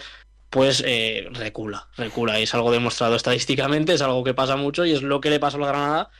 pues 0.49 0.83
eh, 0.85 1.27
recula, 1.31 1.87
recula. 1.97 2.39
Y 2.39 2.43
es 2.43 2.53
algo 2.53 2.71
demostrado 2.71 3.15
estadísticamente, 3.15 3.93
es 3.93 4.01
algo 4.03 4.23
que 4.23 4.35
pasa 4.35 4.55
mucho 4.55 4.85
y 4.85 4.91
es 4.91 5.01
lo 5.01 5.19
que 5.19 5.31
le 5.31 5.39
pasa 5.39 5.57
a 5.57 5.61
la 5.61 5.67
Granada 5.67 6.11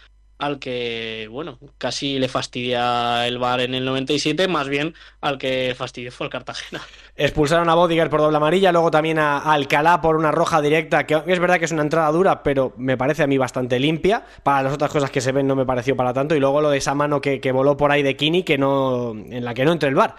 al 0.46 0.60
que, 0.60 1.28
bueno, 1.32 1.60
casi 1.78 2.20
le 2.20 2.28
fastidia 2.28 3.28
el 3.28 3.38
bar 3.38 3.62
en 3.62 3.74
el 3.74 3.86
97, 3.86 4.48
más 4.48 4.68
bien 4.68 4.94
al 5.22 5.38
que 5.38 5.74
fastidió 5.78 6.12
fue 6.12 6.26
el 6.28 6.32
Cartagena. 6.32 6.82
Expulsaron 7.16 7.70
a 7.70 7.76
Bodiger 7.76 8.10
por 8.10 8.22
doble 8.22 8.38
amarilla, 8.38 8.72
luego 8.72 8.92
también 8.92 9.20
a 9.20 9.38
Alcalá 9.40 10.02
por 10.02 10.16
una 10.16 10.32
roja 10.32 10.62
directa, 10.62 11.06
que 11.06 11.22
es 11.28 11.40
verdad 11.40 11.60
que 11.60 11.66
es 11.66 11.72
una 11.72 11.84
entrada 11.84 12.12
dura, 12.12 12.44
pero 12.44 12.74
me 12.78 12.98
parece 12.98 13.24
a 13.24 13.28
mí 13.28 13.38
bastante 13.38 13.80
limpia. 13.80 14.26
Para 14.44 14.64
las 14.64 14.74
otras 14.74 14.92
cosas 14.92 15.12
que 15.12 15.22
se 15.22 15.32
ven 15.32 15.48
no 15.48 15.56
me 15.56 15.66
pareció 15.66 15.96
para 15.96 16.14
tanto. 16.14 16.36
Y 16.36 16.40
luego 16.40 16.62
lo 16.62 16.70
de 16.70 16.78
esa 16.78 16.96
mano 16.96 17.22
que, 17.22 17.40
voló 17.52 17.78
por 17.78 17.92
ahí 17.92 18.04
de 18.04 18.16
Kini, 18.16 18.44
que 18.44 18.58
no, 18.58 19.12
en 19.12 19.46
la 19.46 19.54
que 19.54 19.66
no 19.66 19.72
entró 19.72 19.90
el 19.90 19.96
bar. 19.96 20.16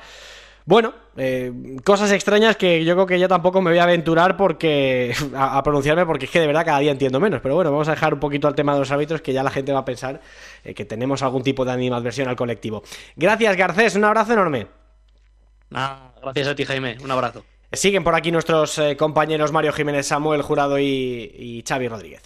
Bueno, 0.66 0.94
eh, 1.16 1.52
cosas 1.84 2.10
extrañas 2.12 2.56
que 2.56 2.84
yo 2.84 2.94
creo 2.94 3.06
que 3.06 3.18
ya 3.18 3.28
tampoco 3.28 3.60
me 3.60 3.70
voy 3.70 3.78
a 3.78 3.82
aventurar 3.82 4.36
porque 4.36 5.14
a, 5.36 5.62
pronunciarme 5.62 6.06
porque 6.06 6.24
es 6.24 6.30
que 6.30 6.40
de 6.40 6.46
verdad 6.46 6.64
cada 6.64 6.78
día 6.78 6.90
entiendo 6.90 7.20
menos. 7.20 7.40
Pero 7.42 7.54
bueno, 7.54 7.70
vamos 7.70 7.88
a 7.88 7.92
dejar 7.92 8.14
un 8.14 8.20
poquito 8.20 8.48
al 8.48 8.54
tema 8.54 8.72
de 8.72 8.78
los 8.78 8.90
árbitros 8.90 9.20
que 9.20 9.32
ya 9.32 9.42
la 9.42 9.50
gente 9.50 9.72
va 9.72 9.80
a 9.80 9.84
pensar 9.84 10.20
eh, 10.64 10.74
que 10.74 10.84
tenemos 10.84 11.22
algún 11.22 11.42
tipo 11.42 11.64
de 11.64 11.72
animadversión 11.72 12.28
al 12.28 12.36
colectivo. 12.36 12.82
Gracias, 13.16 13.56
Garcés, 13.56 13.94
un 13.96 14.04
abrazo 14.04 14.32
enorme. 14.32 14.68
gracias 15.70 16.48
a 16.48 16.54
ti, 16.54 16.64
Jaime, 16.64 16.96
un 17.02 17.10
abrazo. 17.10 17.44
Siguen 17.70 18.04
por 18.04 18.14
aquí 18.14 18.30
nuestros 18.30 18.78
eh, 18.78 18.96
compañeros 18.96 19.52
Mario 19.52 19.72
Jiménez, 19.72 20.06
Samuel 20.06 20.42
Jurado 20.42 20.78
y, 20.78 20.84
y 20.84 21.64
Xavi 21.66 21.88
Rodríguez. 21.88 22.22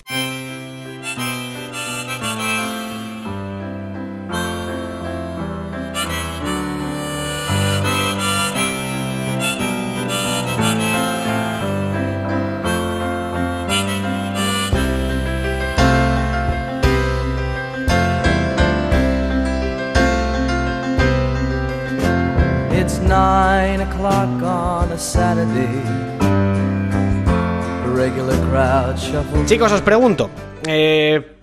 Chicos, 29.46 29.72
os 29.72 29.82
pregunto. 29.82 30.30
Eh, 30.64 31.34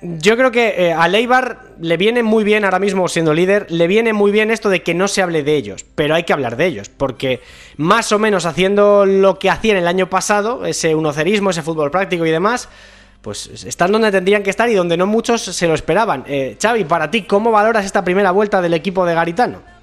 yo 0.00 0.36
creo 0.36 0.52
que 0.52 0.74
eh, 0.76 0.92
a 0.92 1.08
Leibar 1.08 1.62
le 1.80 1.96
viene 1.96 2.22
muy 2.22 2.44
bien 2.44 2.64
ahora 2.64 2.78
mismo 2.78 3.08
siendo 3.08 3.34
líder, 3.34 3.66
le 3.70 3.88
viene 3.88 4.12
muy 4.12 4.30
bien 4.30 4.52
esto 4.52 4.68
de 4.68 4.84
que 4.84 4.94
no 4.94 5.08
se 5.08 5.22
hable 5.22 5.42
de 5.42 5.56
ellos, 5.56 5.84
pero 5.96 6.14
hay 6.14 6.22
que 6.22 6.32
hablar 6.32 6.56
de 6.56 6.66
ellos, 6.66 6.90
porque 6.90 7.40
más 7.76 8.12
o 8.12 8.20
menos 8.20 8.46
haciendo 8.46 9.04
lo 9.04 9.40
que 9.40 9.50
hacían 9.50 9.76
el 9.76 9.88
año 9.88 10.08
pasado, 10.08 10.66
ese 10.66 10.94
unocerismo, 10.94 11.50
ese 11.50 11.62
fútbol 11.62 11.90
práctico 11.90 12.24
y 12.24 12.30
demás, 12.30 12.68
pues 13.20 13.64
están 13.64 13.90
donde 13.90 14.12
tendrían 14.12 14.42
que 14.42 14.50
estar 14.50 14.68
y 14.68 14.74
donde 14.74 14.96
no 14.96 15.06
muchos 15.06 15.42
se 15.42 15.66
lo 15.66 15.74
esperaban. 15.74 16.24
Eh, 16.28 16.56
Xavi, 16.60 16.84
para 16.84 17.10
ti, 17.10 17.22
¿cómo 17.22 17.50
valoras 17.50 17.84
esta 17.84 18.04
primera 18.04 18.30
vuelta 18.30 18.60
del 18.60 18.74
equipo 18.74 19.04
de 19.06 19.14
Garitano? 19.14 19.73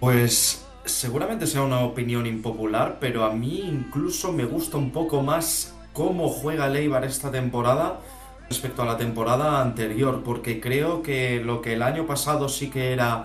Pues 0.00 0.64
seguramente 0.84 1.46
sea 1.46 1.62
una 1.62 1.80
opinión 1.80 2.26
impopular, 2.26 2.98
pero 3.00 3.24
a 3.24 3.32
mí 3.32 3.60
incluso 3.60 4.32
me 4.32 4.44
gusta 4.44 4.76
un 4.76 4.90
poco 4.92 5.22
más 5.22 5.74
cómo 5.92 6.28
juega 6.28 6.68
Leibar 6.68 7.04
esta 7.04 7.30
temporada 7.30 8.00
respecto 8.48 8.82
a 8.82 8.86
la 8.86 8.98
temporada 8.98 9.60
anterior, 9.62 10.22
porque 10.22 10.60
creo 10.60 11.02
que 11.02 11.42
lo 11.42 11.62
que 11.62 11.72
el 11.72 11.82
año 11.82 12.06
pasado 12.06 12.48
sí 12.48 12.68
que 12.68 12.92
era 12.92 13.24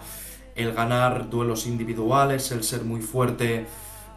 el 0.55 0.73
ganar 0.73 1.29
duelos 1.29 1.67
individuales, 1.67 2.51
el 2.51 2.63
ser 2.63 2.83
muy 2.83 3.01
fuerte 3.01 3.67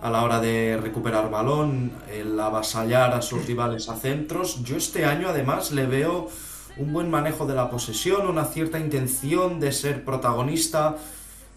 a 0.00 0.10
la 0.10 0.22
hora 0.22 0.40
de 0.40 0.78
recuperar 0.80 1.30
balón, 1.30 1.92
el 2.12 2.38
avasallar 2.38 3.12
a 3.14 3.22
sus 3.22 3.46
rivales 3.46 3.88
a 3.88 3.96
centros, 3.96 4.62
yo 4.62 4.76
este 4.76 5.04
año 5.04 5.28
además 5.28 5.72
le 5.72 5.86
veo 5.86 6.28
un 6.76 6.92
buen 6.92 7.10
manejo 7.10 7.46
de 7.46 7.54
la 7.54 7.70
posesión, 7.70 8.26
una 8.26 8.44
cierta 8.44 8.78
intención 8.78 9.60
de 9.60 9.72
ser 9.72 10.04
protagonista, 10.04 10.96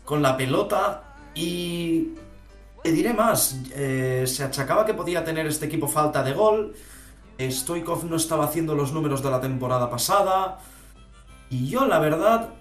con 0.07 0.21
la 0.21 0.37
pelota 0.37 1.03
y 1.35 2.13
te 2.81 2.93
diré 2.93 3.13
más, 3.13 3.59
eh, 3.75 4.23
se 4.25 4.41
achacaba 4.41 4.85
que 4.85 4.93
podía 4.93 5.21
tener 5.21 5.45
este 5.45 5.65
equipo 5.65 5.89
falta 5.89 6.23
de 6.23 6.31
gol, 6.31 6.73
Stoikov 7.37 8.05
no 8.05 8.15
estaba 8.15 8.45
haciendo 8.45 8.73
los 8.73 8.93
números 8.93 9.21
de 9.21 9.29
la 9.29 9.41
temporada 9.41 9.89
pasada 9.89 10.59
y 11.49 11.67
yo 11.67 11.85
la 11.85 11.99
verdad, 11.99 12.51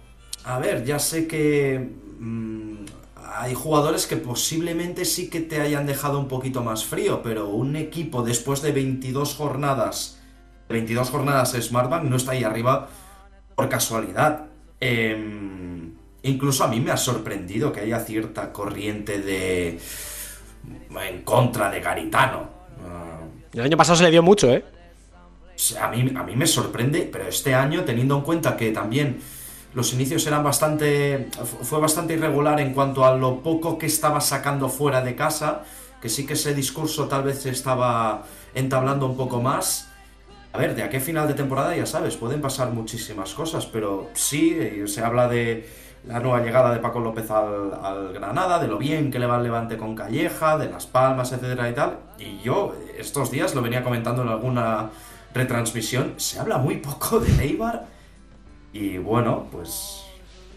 a 0.42 0.58
ver, 0.58 0.84
ya 0.84 0.98
sé 0.98 1.28
que 1.28 1.88
mm, 2.18 2.84
hay 3.36 3.54
jugadores 3.54 4.08
que 4.08 4.16
posiblemente 4.16 5.04
sí 5.04 5.30
que 5.30 5.38
te 5.38 5.60
hayan 5.60 5.86
dejado 5.86 6.18
un 6.18 6.26
poquito 6.26 6.64
más 6.64 6.84
frío, 6.84 7.22
pero 7.22 7.48
un 7.48 7.76
equipo 7.76 8.24
después 8.24 8.60
de 8.60 8.72
22 8.72 9.36
jornadas, 9.36 10.20
22 10.68 11.10
jornadas 11.10 11.52
Smartbank 11.52 12.02
no 12.02 12.16
está 12.16 12.32
ahí 12.32 12.42
arriba 12.42 12.88
por 13.54 13.68
casualidad. 13.68 14.46
Eh, 14.80 15.55
Incluso 16.26 16.64
a 16.64 16.68
mí 16.68 16.80
me 16.80 16.90
ha 16.90 16.96
sorprendido 16.96 17.72
que 17.72 17.80
haya 17.80 18.00
cierta 18.00 18.52
corriente 18.52 19.20
de... 19.20 19.78
en 21.08 21.22
contra 21.22 21.70
de 21.70 21.80
Garitano. 21.80 22.56
El 23.52 23.60
año 23.60 23.76
pasado 23.76 23.96
se 23.96 24.04
le 24.04 24.10
dio 24.10 24.22
mucho, 24.22 24.52
¿eh? 24.52 24.64
A 25.80 25.88
mí, 25.88 26.12
a 26.14 26.22
mí 26.22 26.36
me 26.36 26.46
sorprende, 26.46 27.08
pero 27.10 27.28
este 27.28 27.54
año, 27.54 27.84
teniendo 27.84 28.16
en 28.16 28.22
cuenta 28.22 28.56
que 28.56 28.72
también 28.72 29.20
los 29.72 29.92
inicios 29.92 30.26
eran 30.26 30.42
bastante. 30.42 31.28
fue 31.62 31.78
bastante 31.78 32.14
irregular 32.14 32.60
en 32.60 32.74
cuanto 32.74 33.04
a 33.06 33.16
lo 33.16 33.42
poco 33.42 33.78
que 33.78 33.86
estaba 33.86 34.20
sacando 34.20 34.68
fuera 34.68 35.02
de 35.02 35.14
casa, 35.14 35.62
que 36.02 36.08
sí 36.08 36.26
que 36.26 36.32
ese 36.32 36.54
discurso 36.54 37.06
tal 37.06 37.22
vez 37.22 37.42
se 37.42 37.50
estaba 37.50 38.24
entablando 38.54 39.06
un 39.06 39.16
poco 39.16 39.40
más. 39.40 39.88
A 40.52 40.58
ver, 40.58 40.74
de 40.74 40.82
aquí 40.82 40.96
a 40.96 41.00
final 41.00 41.28
de 41.28 41.34
temporada 41.34 41.76
ya 41.76 41.86
sabes, 41.86 42.16
pueden 42.16 42.40
pasar 42.40 42.72
muchísimas 42.72 43.32
cosas, 43.32 43.64
pero 43.66 44.10
sí, 44.14 44.56
eh, 44.58 44.84
se 44.86 45.02
habla 45.02 45.28
de 45.28 45.85
la 46.06 46.20
nueva 46.20 46.40
llegada 46.40 46.72
de 46.72 46.78
Paco 46.78 47.00
López 47.00 47.30
al, 47.30 48.12
Granada, 48.12 48.58
de 48.58 48.68
lo 48.68 48.78
bien 48.78 49.10
que 49.10 49.18
le 49.18 49.26
va 49.26 49.36
el 49.36 49.42
Levante 49.42 49.76
con 49.76 49.94
Calleja, 49.94 50.56
de 50.56 50.70
Las 50.70 50.86
Palmas, 50.86 51.32
etcétera 51.32 51.68
y 51.68 51.74
tal. 51.74 51.98
Y 52.18 52.38
yo 52.42 52.74
estos 52.98 53.30
días 53.30 53.54
lo 53.54 53.62
venía 53.62 53.82
comentando 53.82 54.22
en 54.22 54.28
alguna 54.28 54.90
retransmisión, 55.34 56.14
se 56.16 56.38
habla 56.38 56.58
muy 56.58 56.76
poco 56.76 57.20
de 57.20 57.30
Eibar 57.42 57.86
y 58.72 58.98
bueno, 58.98 59.46
pues 59.50 60.02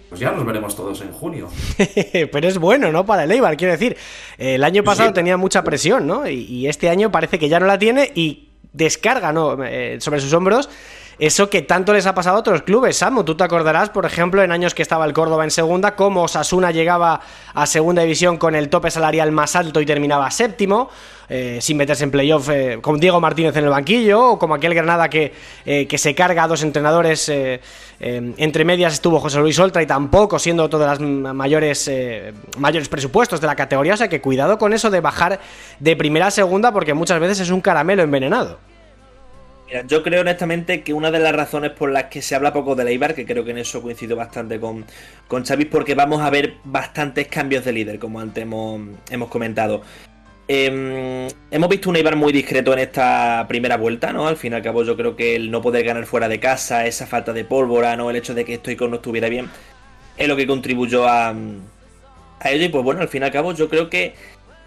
pues 0.10 0.22
ya 0.22 0.32
nos 0.32 0.44
veremos 0.44 0.76
todos 0.76 1.02
en 1.02 1.12
junio. 1.12 1.50
Pero 2.32 2.48
es 2.48 2.58
bueno, 2.58 2.92
¿no? 2.92 3.06
Para 3.06 3.26
el 3.26 3.32
Eibar, 3.32 3.56
quiero 3.58 3.74
decir. 3.74 3.96
El 4.40 4.64
año 4.64 4.84
pasado 4.84 5.14
tenía 5.14 5.38
mucha 5.38 5.64
presión, 5.64 6.08
¿no? 6.08 6.28
Y, 6.28 6.68
este 6.68 6.90
año 6.90 7.12
parece 7.12 7.38
que 7.38 7.48
ya 7.48 7.60
no 7.60 7.68
la 7.68 7.78
tiene 7.78 8.12
y 8.16 8.50
descarga, 8.74 9.32
¿no? 9.32 9.64
Eh, 9.64 9.98
sobre 10.00 10.20
sus 10.20 10.34
hombros 10.34 10.68
eso 11.20 11.50
que 11.50 11.62
tanto 11.62 11.92
les 11.92 12.06
ha 12.06 12.16
pasado 12.16 12.38
a 12.38 12.40
otros 12.40 12.62
clubes, 12.62 12.96
Samu. 12.96 13.26
Tú 13.26 13.36
te 13.36 13.44
acordarás, 13.44 13.90
por 13.90 14.06
ejemplo, 14.06 14.42
en 14.42 14.54
años 14.54 14.74
que 14.74 14.82
estaba 14.82 15.06
el 15.06 15.12
Córdoba 15.12 15.44
en 15.44 15.52
segunda, 15.52 15.94
cómo 15.96 16.24
Osasuna 16.24 16.72
llegaba 16.72 17.20
a 17.54 17.66
segunda 17.66 18.04
división 18.04 18.38
con 18.38 18.56
el 18.56 18.70
tope 18.70 18.90
salarial 18.90 19.34
más 19.34 19.58
alto 19.58 19.82
y 19.82 19.86
terminaba 19.86 20.32
séptimo, 20.32 20.90
eh, 21.28 21.60
sin 21.62 21.76
meterse 21.76 22.06
en 22.06 22.12
playoff, 22.12 22.48
eh, 22.50 22.80
con 22.82 23.02
Diego 23.02 23.20
Martínez 23.20 23.54
en 23.58 23.66
el 23.66 23.70
banquillo, 23.70 24.32
o 24.32 24.40
como 24.40 24.56
aquel 24.56 24.74
Granada 24.74 25.10
que, 25.10 25.34
eh, 25.66 25.88
que 25.88 25.98
se 25.98 26.16
carga 26.16 26.44
a 26.44 26.48
dos 26.48 26.64
entrenadores. 26.64 27.30
entre 28.00 28.64
medias 28.64 28.94
estuvo 28.94 29.20
José 29.20 29.40
Luis 29.40 29.60
Oltra 29.60 29.82
y 29.84 29.86
tampoco 29.86 30.40
siendo 30.40 30.64
otro 30.64 30.80
de 30.80 30.88
los 30.88 31.02
mayores, 31.02 31.92
mayores 32.58 32.88
presupuestos 32.88 33.42
de 33.42 33.48
la 33.48 33.58
categoría. 33.58 33.94
O 33.96 33.98
sea 33.98 34.08
que 34.08 34.22
cuidado 34.22 34.58
con 34.58 34.72
eso 34.72 34.90
de 34.90 35.02
bajar 35.02 35.42
de 35.80 35.96
primera 35.98 36.28
a 36.28 36.32
segunda, 36.32 36.72
porque 36.72 36.94
muchas 36.94 37.20
veces 37.20 37.42
es 37.42 37.50
un 37.50 37.60
caramelo 37.60 38.02
envenenado 38.04 38.69
yo 39.88 40.04
creo 40.04 40.22
honestamente 40.22 40.82
que 40.82 40.94
una 40.94 41.12
de 41.12 41.20
las 41.20 41.36
razones 41.36 41.72
por 41.72 41.92
las 41.92 42.06
que 42.06 42.22
se 42.22 42.36
habla 42.36 42.54
poco 42.54 42.76
de 42.76 42.90
Eibar, 42.90 43.14
que 43.14 43.26
creo 43.26 43.44
que 43.44 43.52
en 43.52 43.60
eso 43.60 43.82
coincido 43.82 44.16
bastante 44.16 44.60
con, 44.60 44.86
con 45.28 45.46
Xavi, 45.46 45.66
porque 45.66 45.96
vamos 45.96 46.22
a 46.22 46.30
ver 46.30 46.56
bastantes 46.64 47.28
cambios 47.28 47.66
de 47.66 47.74
líder, 47.74 48.00
como 48.00 48.20
antes 48.20 48.44
hemos, 48.44 49.30
comentado. 49.30 49.82
Em, 50.48 51.28
hemos 51.52 51.70
visto 51.70 51.90
un 51.90 51.98
Eibar 51.98 52.16
muy 52.16 52.34
discreto 52.34 52.74
en 52.74 52.80
esta 52.80 53.46
primera 53.48 53.78
vuelta, 53.78 54.12
¿no? 54.12 54.28
Al 54.28 54.38
fin 54.38 54.54
y 54.54 54.56
al 54.56 54.64
cabo 54.64 54.84
yo 54.84 54.98
creo 54.98 55.16
que 55.16 55.36
el 55.36 55.52
no 55.52 55.62
poder 55.62 55.86
ganar 55.86 56.06
fuera 56.06 56.28
de 56.28 56.40
casa, 56.40 56.88
esa 56.88 57.06
falta 57.06 57.34
de 57.34 57.46
pólvora, 57.46 57.96
¿no? 57.96 58.10
El 58.10 58.16
hecho 58.16 58.34
de 58.34 58.46
que 58.46 58.56
Stoico 58.56 58.88
no 58.88 58.96
estuviera 58.96 59.30
bien, 59.30 59.50
es 60.18 60.28
lo 60.28 60.36
que 60.36 60.48
contribuyó 60.48 61.08
a, 61.08 61.30
a 61.30 62.52
ello. 62.52 62.66
Y 62.66 62.70
pues 62.70 62.84
bueno, 62.84 63.02
al 63.02 63.08
fin 63.08 63.22
y 63.22 63.26
al 63.26 63.32
cabo 63.32 63.54
yo 63.54 63.70
creo 63.70 63.90
que 63.90 64.16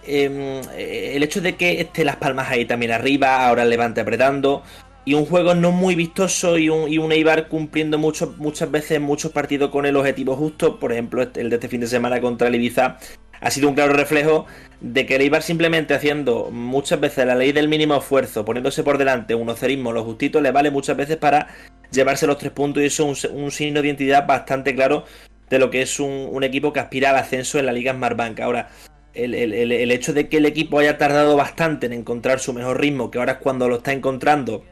em, 0.07 0.61
el 0.77 1.23
hecho 1.25 1.41
de 1.41 1.57
que 1.57 1.81
esté 1.81 2.05
Las 2.05 2.17
Palmas 2.17 2.51
ahí 2.51 2.65
también 2.65 2.93
arriba, 2.93 3.47
ahora 3.47 3.65
el 3.65 3.71
Levante 3.71 4.01
apretando, 4.01 4.63
y 5.05 5.15
un 5.15 5.27
juego 5.27 5.55
no 5.55 5.73
muy 5.73 5.95
vistoso 5.95 6.59
y 6.59 6.69
un, 6.69 6.89
y 6.89 6.99
un 6.99 7.11
Eibar 7.11 7.49
cumpliendo 7.49 7.99
mucho, 7.99 8.35
muchas 8.39 8.71
veces 8.71 9.01
muchos 9.01 9.33
partidos 9.33 9.71
con 9.71 9.85
el 9.85 9.97
objetivo 9.97 10.37
justo. 10.37 10.79
Por 10.79 10.93
ejemplo, 10.93 11.23
el 11.23 11.51
de 11.51 11.57
este 11.57 11.69
fin 11.69 11.81
de 11.81 11.87
semana 11.87 12.21
contra 12.21 12.49
el 12.49 12.55
Ibiza 12.55 12.99
ha 13.41 13.51
sido 13.51 13.69
un 13.69 13.75
claro 13.75 13.93
reflejo 13.93 14.47
de 14.81 15.05
que 15.05 15.17
el 15.17 15.23
Eibar 15.23 15.43
simplemente 15.43 15.95
haciendo 15.95 16.51
muchas 16.53 17.01
veces 17.01 17.27
la 17.27 17.35
ley 17.35 17.51
del 17.51 17.69
mínimo 17.69 17.97
esfuerzo, 17.97 18.45
poniéndose 18.45 18.85
por 18.85 18.99
delante 18.99 19.35
un 19.35 19.49
ocerismo, 19.49 19.93
lo 19.93 20.05
justito, 20.05 20.41
le 20.41 20.53
vale 20.53 20.71
muchas 20.71 20.97
veces 20.97 21.17
para 21.17 21.49
llevarse 21.91 22.27
los 22.27 22.39
tres 22.39 22.53
puntos 22.53 22.83
y 22.83 22.87
eso 22.87 23.11
es 23.11 23.25
un, 23.25 23.51
signo 23.51 23.83
de 23.83 23.89
identidad 23.89 24.27
bastante 24.27 24.75
claro 24.75 25.05
de 25.51 25.59
lo 25.59 25.71
que 25.71 25.83
es 25.83 25.99
un, 26.01 26.43
equipo 26.45 26.73
que 26.73 26.81
aspira 26.81 27.11
al 27.11 27.17
ascenso 27.17 27.59
en 27.59 27.67
la 27.67 27.73
Liga 27.73 27.93
Smartbank. 27.93 28.41
Ahora, 28.41 28.71
el, 29.13 29.35
el, 29.35 29.91
hecho 29.91 30.13
de 30.15 30.29
que 30.29 30.39
el 30.39 30.47
equipo 30.47 30.79
haya 30.79 30.97
tardado 30.97 31.37
bastante 31.37 31.87
en 31.87 31.93
encontrar 31.93 32.39
su 32.39 32.55
mejor 32.55 32.81
ritmo, 32.81 33.11
que 33.11 33.19
ahora 33.19 33.33
es 33.33 33.39
cuando 33.39 33.69
lo 33.69 33.77
está 33.77 33.93
encontrando, 33.93 34.65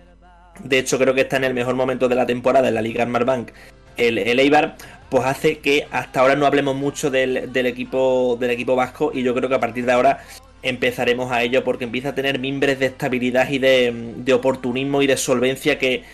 de 0.62 0.78
hecho 0.78 0.98
creo 0.98 1.14
que 1.14 1.22
está 1.22 1.36
en 1.36 1.44
el 1.44 1.55
mejor 1.55 1.74
momento 1.74 2.09
de 2.09 2.14
la 2.14 2.26
temporada 2.26 2.68
en 2.68 2.74
la 2.74 2.82
Liga 2.82 3.05
Smartbank, 3.05 3.51
el, 3.96 4.18
el 4.18 4.38
Eibar, 4.38 4.76
pues 5.11 5.24
hace 5.24 5.59
que 5.59 5.86
hasta 5.90 6.20
ahora 6.20 6.36
no 6.36 6.46
hablemos 6.46 6.76
mucho 6.76 7.11
del, 7.11 7.66
equipo, 7.66 8.38
del 8.40 8.51
equipo 8.51 8.76
vasco 8.76 9.11
y 9.12 9.22
yo 9.22 9.34
creo 9.34 9.48
que 9.48 9.57
a 9.57 9.61
partir 9.61 9.84
de 9.84 9.92
ahora 9.92 10.20
empezaremos 10.62 11.32
a 11.32 11.42
ello 11.42 11.64
porque 11.64 11.84
empieza 11.84 12.11
a 12.11 12.14
tener 12.14 12.38
mimbres 12.38 12.78
de 12.78 12.86
estabilidad 12.86 13.51
y 13.51 13.59
de, 13.59 14.32
oportunismo 14.32 15.03
y 15.03 15.07
de 15.07 15.16
solvencia 15.16 15.78
que, 15.78 16.05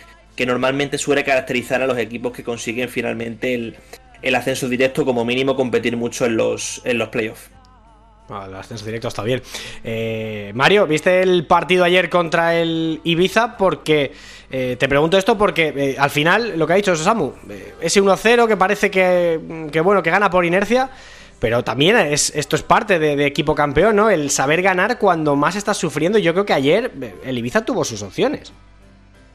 normalmente 0.45 0.97
suele 0.97 1.23
caracterizar 1.23 1.81
a 1.81 1.87
los 1.87 1.97
equipos 1.97 2.31
que 2.31 2.43
consiguen 2.43 2.89
finalmente 2.89 3.53
el, 4.21 4.35
ascenso 4.35 4.67
directo, 4.67 5.05
como 5.05 5.23
mínimo 5.23 5.55
competir 5.55 5.95
mucho 5.95 6.25
en 6.25 6.37
los, 6.37 6.81
en 6.83 6.97
los 6.97 7.09
playoffs. 7.09 7.51
El 8.29 8.55
ascenso 8.55 8.85
directo 8.85 9.07
está 9.07 9.23
bien. 9.23 9.41
Eh, 9.83 10.51
Mario, 10.53 10.85
¿viste 10.85 11.21
el 11.21 11.45
partido 11.45 11.83
ayer 11.83 12.09
contra 12.09 12.55
el 12.55 12.99
Ibiza? 13.03 13.55
Porque 13.55 14.11
eh, 14.51 14.75
te 14.77 14.89
pregunto 14.89 15.17
esto 15.17 15.37
porque 15.37 15.73
eh, 15.75 15.95
al 15.97 16.09
final 16.09 16.57
lo 16.57 16.67
que 16.67 16.73
ha 16.73 16.75
dicho 16.75 16.95
Samu, 16.95 17.31
ese 17.79 18.01
1-0 18.01 18.47
que 18.47 18.57
parece 18.57 18.91
que, 18.91 19.39
bueno, 19.81 20.03
que 20.03 20.11
gana 20.11 20.29
por 20.29 20.43
inercia, 20.43 20.89
pero 21.39 21.63
también 21.63 21.95
es, 21.97 22.33
esto 22.35 22.57
es 22.57 22.63
parte 22.63 22.99
de, 22.99 23.25
equipo 23.25 23.55
campeón, 23.55 23.95
¿no? 23.95 24.09
El 24.09 24.29
saber 24.29 24.61
ganar 24.61 24.99
cuando 24.99 25.35
más 25.37 25.55
estás 25.55 25.77
sufriendo. 25.77 26.19
Yo 26.19 26.33
creo 26.33 26.45
que 26.45 26.53
ayer 26.53 26.91
el 27.23 27.37
Ibiza 27.37 27.63
tuvo 27.63 27.85
sus 27.85 28.01
opciones. 28.01 28.51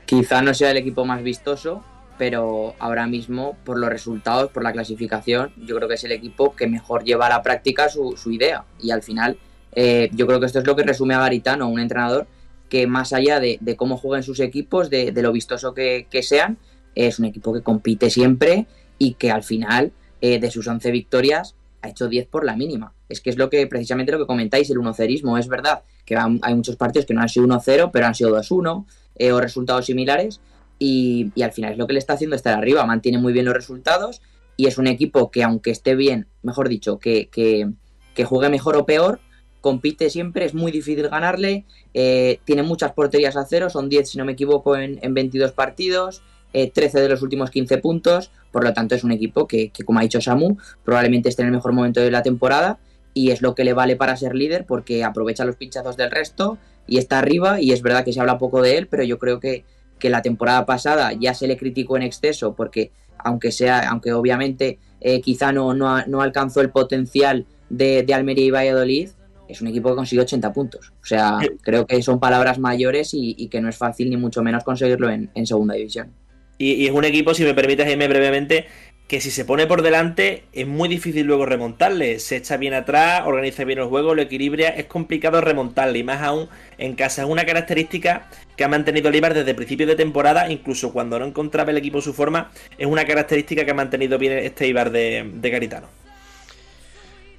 Quizá 0.05 0.43
no 0.43 0.53
sea 0.53 0.71
el 0.73 0.77
equipo 0.77 1.07
más 1.07 1.23
vistoso, 1.23 1.83
pero 2.23 2.77
ahora 2.79 3.09
mismo, 3.09 3.57
por 3.65 3.77
los 3.81 3.91
resultados, 3.91 4.53
por 4.53 4.63
la 4.63 4.71
clasificación, 4.71 5.53
yo 5.57 5.75
creo 5.75 5.89
que 5.89 5.95
es 5.95 6.05
el 6.05 6.13
equipo 6.13 6.55
que 6.55 6.69
mejor 6.69 7.03
lleva 7.03 7.27
a 7.27 7.29
la 7.29 7.43
práctica 7.43 7.89
su, 7.89 8.15
idea. 8.31 8.65
Y 8.81 8.93
al 8.93 9.03
final, 9.03 9.39
eh, 9.73 10.09
yo 10.13 10.29
creo 10.29 10.39
que 10.39 10.47
esto 10.47 10.61
es 10.61 10.65
lo 10.65 10.77
que 10.77 10.85
resume 10.85 11.15
a 11.15 11.19
Garitano, 11.19 11.69
un 11.69 11.81
entrenador 11.81 12.29
que 12.69 12.87
más 12.87 13.13
allá 13.13 13.41
de, 13.41 13.59
cómo 13.77 13.97
jueguen 13.97 14.23
sus 14.23 14.39
equipos, 14.39 14.89
de, 14.89 15.13
lo 15.17 15.33
vistoso 15.33 15.75
que, 15.75 16.07
sean, 16.23 16.59
es 16.95 17.19
un 17.19 17.25
equipo 17.25 17.53
que 17.53 17.63
compite 17.63 18.09
siempre 18.09 18.67
y 18.99 19.15
que 19.15 19.33
al 19.33 19.43
final, 19.43 19.91
eh, 20.21 20.39
de 20.39 20.49
sus 20.53 20.69
11 20.69 20.93
victorias, 20.93 21.57
ha 21.81 21.89
hecho 21.89 22.07
10 22.07 22.29
por 22.29 22.45
la 22.45 22.55
mínima. 22.55 22.93
Es 23.09 23.21
que 23.21 23.31
es 23.31 23.37
lo 23.37 23.51
que 23.51 23.67
precisamente 23.67 24.13
lo 24.13 24.19
que 24.19 24.27
comentáis, 24.27 24.71
el 24.71 24.79
1-0ismo. 24.79 25.41
Es 25.41 25.49
verdad 25.49 25.83
que 26.05 26.17
hay 26.17 26.55
muchos 26.55 26.77
partidos 26.77 27.05
que 27.05 27.15
no 27.15 27.21
han 27.21 27.29
sido 27.29 27.49
1-0, 27.49 27.91
pero 27.93 28.07
han 28.07 28.15
sido 28.15 28.31
2-1 28.31 28.85
eh, 29.17 29.33
o 29.33 29.41
resultados 29.41 29.87
similares 29.87 30.41
y, 30.85 31.43
al 31.43 31.53
final 31.53 31.73
es 31.73 31.79
lo 31.79 31.87
que 31.87 31.93
le 31.93 32.01
está 32.01 32.15
haciendo 32.15 32.35
estar 32.35 32.59
arriba, 32.59 32.85
mantiene 32.85 33.19
muy 33.19 33.33
bien 33.33 33.45
los 33.45 33.55
resultados 33.55 34.21
y 34.57 34.67
es 34.67 34.79
un 34.79 34.89
equipo 34.89 35.31
que 35.31 35.45
aunque 35.45 35.71
esté 35.71 35.95
bien, 35.95 36.27
mejor 36.43 36.69
dicho, 36.69 36.99
que, 36.99 37.29
que, 37.31 38.25
juegue 38.25 38.49
mejor 38.51 38.77
o 38.77 38.85
peor, 38.85 39.21
compite 39.61 40.11
siempre, 40.11 40.45
es 40.45 40.55
muy 40.55 40.73
difícil 40.73 41.09
ganarle, 41.09 41.65
eh, 41.95 42.41
tiene 42.45 42.65
muchas 42.65 42.93
porterías 42.93 43.37
a 43.37 43.45
cero, 43.45 43.71
son 43.71 43.89
10 43.89 44.11
si 44.11 44.19
no 44.19 44.25
me 44.25 44.33
equivoco 44.33 44.77
en, 44.77 44.99
en 45.03 45.15
22 45.15 45.53
partidos, 45.53 46.23
13 46.53 46.99
eh, 46.99 47.01
de 47.01 47.09
los 47.09 47.23
últimos 47.23 47.51
15 47.51 47.79
puntos, 47.79 48.33
por 48.51 48.65
lo 48.65 48.73
tanto 48.73 48.97
es 48.97 49.05
un 49.05 49.13
equipo 49.13 49.47
que, 49.47 49.71
que, 49.71 49.85
como 49.85 50.01
ha 50.01 50.03
dicho 50.03 50.21
Samu, 50.21 50.57
probablemente 50.85 51.29
esté 51.29 51.43
en 51.43 51.49
el 51.49 51.55
mejor 51.55 51.73
momento 51.73 52.01
de 52.01 52.11
la 52.11 52.25
temporada 52.25 52.81
y 53.15 53.31
es 53.31 53.41
lo 53.41 53.55
que 53.55 53.63
le 53.63 53.73
vale 53.73 53.95
para 53.95 54.17
ser 54.17 54.35
líder 54.35 54.67
porque 54.67 55.05
aprovecha 55.05 55.45
los 55.45 55.57
pinchazos 55.57 55.97
del 55.97 56.11
resto 56.11 56.59
y 56.89 56.99
está 56.99 57.21
arriba 57.21 57.61
y 57.61 57.71
es 57.71 57.83
verdad 57.83 58.05
que 58.05 58.13
se 58.13 58.21
habla 58.21 58.39
poco 58.39 58.63
de 58.63 58.79
él, 58.79 58.89
pero 58.89 59.05
yo 59.05 59.19
creo 59.19 59.39
que, 59.39 59.65
que 60.03 60.11
la 60.11 60.21
temporada 60.21 60.67
pasada 60.67 61.13
ya 61.13 61.33
se 61.33 61.47
le 61.47 61.57
criticó 61.57 61.97
en 61.97 62.03
exceso 62.03 62.57
porque 62.57 62.91
aunque 63.19 63.53
sea, 63.53 63.89
aunque 63.89 64.13
obviamente 64.13 64.81
eh, 65.01 65.21
quizá 65.21 65.53
no, 65.53 65.75
no, 65.75 66.21
alcanzó 66.21 66.61
el 66.61 66.71
potencial 66.71 67.47
de, 67.71 68.05
Almería 68.13 68.47
y 68.47 68.51
Valladolid, 68.51 69.11
es 69.47 69.63
un 69.63 69.69
equipo 69.69 69.91
que 69.91 69.95
consiguió 69.95 70.25
80 70.25 70.53
puntos. 70.53 70.93
O 71.01 71.07
sea, 71.07 71.39
creo 71.63 71.87
que 71.87 72.03
son 72.03 72.19
palabras 72.19 72.59
mayores 72.59 73.11
y, 73.13 73.47
que 73.47 73.61
no 73.61 73.69
es 73.69 73.77
fácil 73.77 74.11
ni 74.11 74.17
mucho 74.17 74.43
menos 74.43 74.65
conseguirlo 74.65 75.09
en, 75.09 75.47
segunda 75.47 75.75
división. 75.75 76.11
Y, 76.59 76.73
y, 76.73 76.87
es 76.87 76.93
un 76.93 77.05
equipo, 77.05 77.33
si 77.33 77.45
me 77.45 77.55
permites 77.55 77.89
irme 77.89 78.09
brevemente, 78.09 78.67
que 79.09 79.21
si 79.21 79.31
se 79.31 79.45
pone 79.45 79.67
por 79.67 79.83
delante 79.83 80.45
es 80.53 80.67
muy 80.67 80.89
difícil 80.89 81.27
luego 81.27 81.45
remontarle. 81.45 82.19
Se 82.19 82.37
echa 82.37 82.57
bien 82.57 82.75
atrás, 82.75 83.23
organiza 83.27 83.65
bien 83.65 83.79
el 83.79 83.87
juego, 83.87 84.15
lo 84.15 84.23
equilibra, 84.23 84.69
es 84.69 84.87
complicado 84.87 85.41
remontarle 85.41 85.99
y 85.99 86.03
más 86.03 86.23
aún 86.23 86.49
en 86.79 86.95
casa. 86.95 87.23
Es 87.23 87.29
una 87.29 87.45
característica 87.45 88.29
que 88.57 88.65
ha 88.65 88.69
mantenido 88.69 89.09
el 89.09 89.17
Ibar 89.17 89.35
desde 89.35 89.55
principio 89.55 89.87
de 89.87 89.97
temporada, 89.97 90.51
incluso 90.51 90.93
cuando 90.93 91.19
no 91.19 91.27
encontraba 91.27 91.71
el 91.71 91.77
equipo 91.77 92.01
su 92.01 92.15
forma, 92.15 92.51
es 92.79 92.87
una 92.87 93.05
característica 93.05 93.65
que 93.65 93.71
ha 93.71 93.75
mantenido 93.75 94.19
bien 94.19 94.33
este 94.39 94.67
Ibar 94.67 94.91
de, 94.91 95.31
de 95.33 95.51
Garitano. 95.51 96.02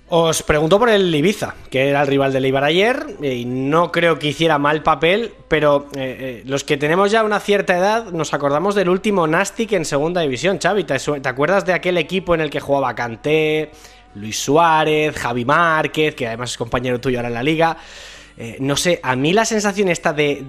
Os 0.10 0.44
pregunto 0.44 0.78
por 0.78 0.90
el 0.90 1.16
Ibiza, 1.16 1.56
que 1.72 1.90
era 1.90 2.02
el 2.02 2.08
rival 2.08 2.34
del 2.34 2.46
Ibar 2.46 2.66
ayer, 2.66 3.06
y 3.22 3.46
no 3.46 3.92
creo 3.92 4.20
que 4.20 4.28
hiciera 4.28 4.60
mal 4.60 4.84
papel, 4.84 5.34
pero 5.48 5.88
eh, 5.96 6.18
eh, 6.20 6.44
los 6.46 6.64
que 6.64 6.78
tenemos 6.78 7.10
ya 7.10 7.24
una 7.24 7.40
cierta 7.40 7.78
edad 7.78 8.12
nos 8.12 8.34
acordamos 8.34 8.76
del 8.76 8.90
último 8.90 9.26
Nastic 9.28 9.72
en 9.72 9.86
segunda 9.86 10.22
división. 10.22 10.60
Xavi, 10.62 10.84
¿te, 10.84 11.00
¿te 11.00 11.30
acuerdas 11.30 11.66
de 11.66 11.74
aquel 11.74 11.98
equipo 11.98 12.36
en 12.36 12.42
el 12.42 12.50
que 12.50 12.60
jugaba 12.60 12.94
Canté, 12.94 13.72
Luis 14.16 14.38
Suárez, 14.38 15.16
Javi 15.16 15.46
Márquez, 15.46 16.14
que 16.14 16.28
además 16.28 16.52
es 16.52 16.58
compañero 16.58 17.00
tuyo 17.00 17.20
ahora 17.20 17.30
en 17.30 17.34
la 17.36 17.44
liga? 17.44 17.78
Eh, 18.36 18.58
no 18.60 18.76
sé, 18.76 19.00
a 19.04 19.16
mí 19.16 19.32
la 19.32 19.46
sensación 19.46 19.90
está 19.90 20.12
de, 20.12 20.44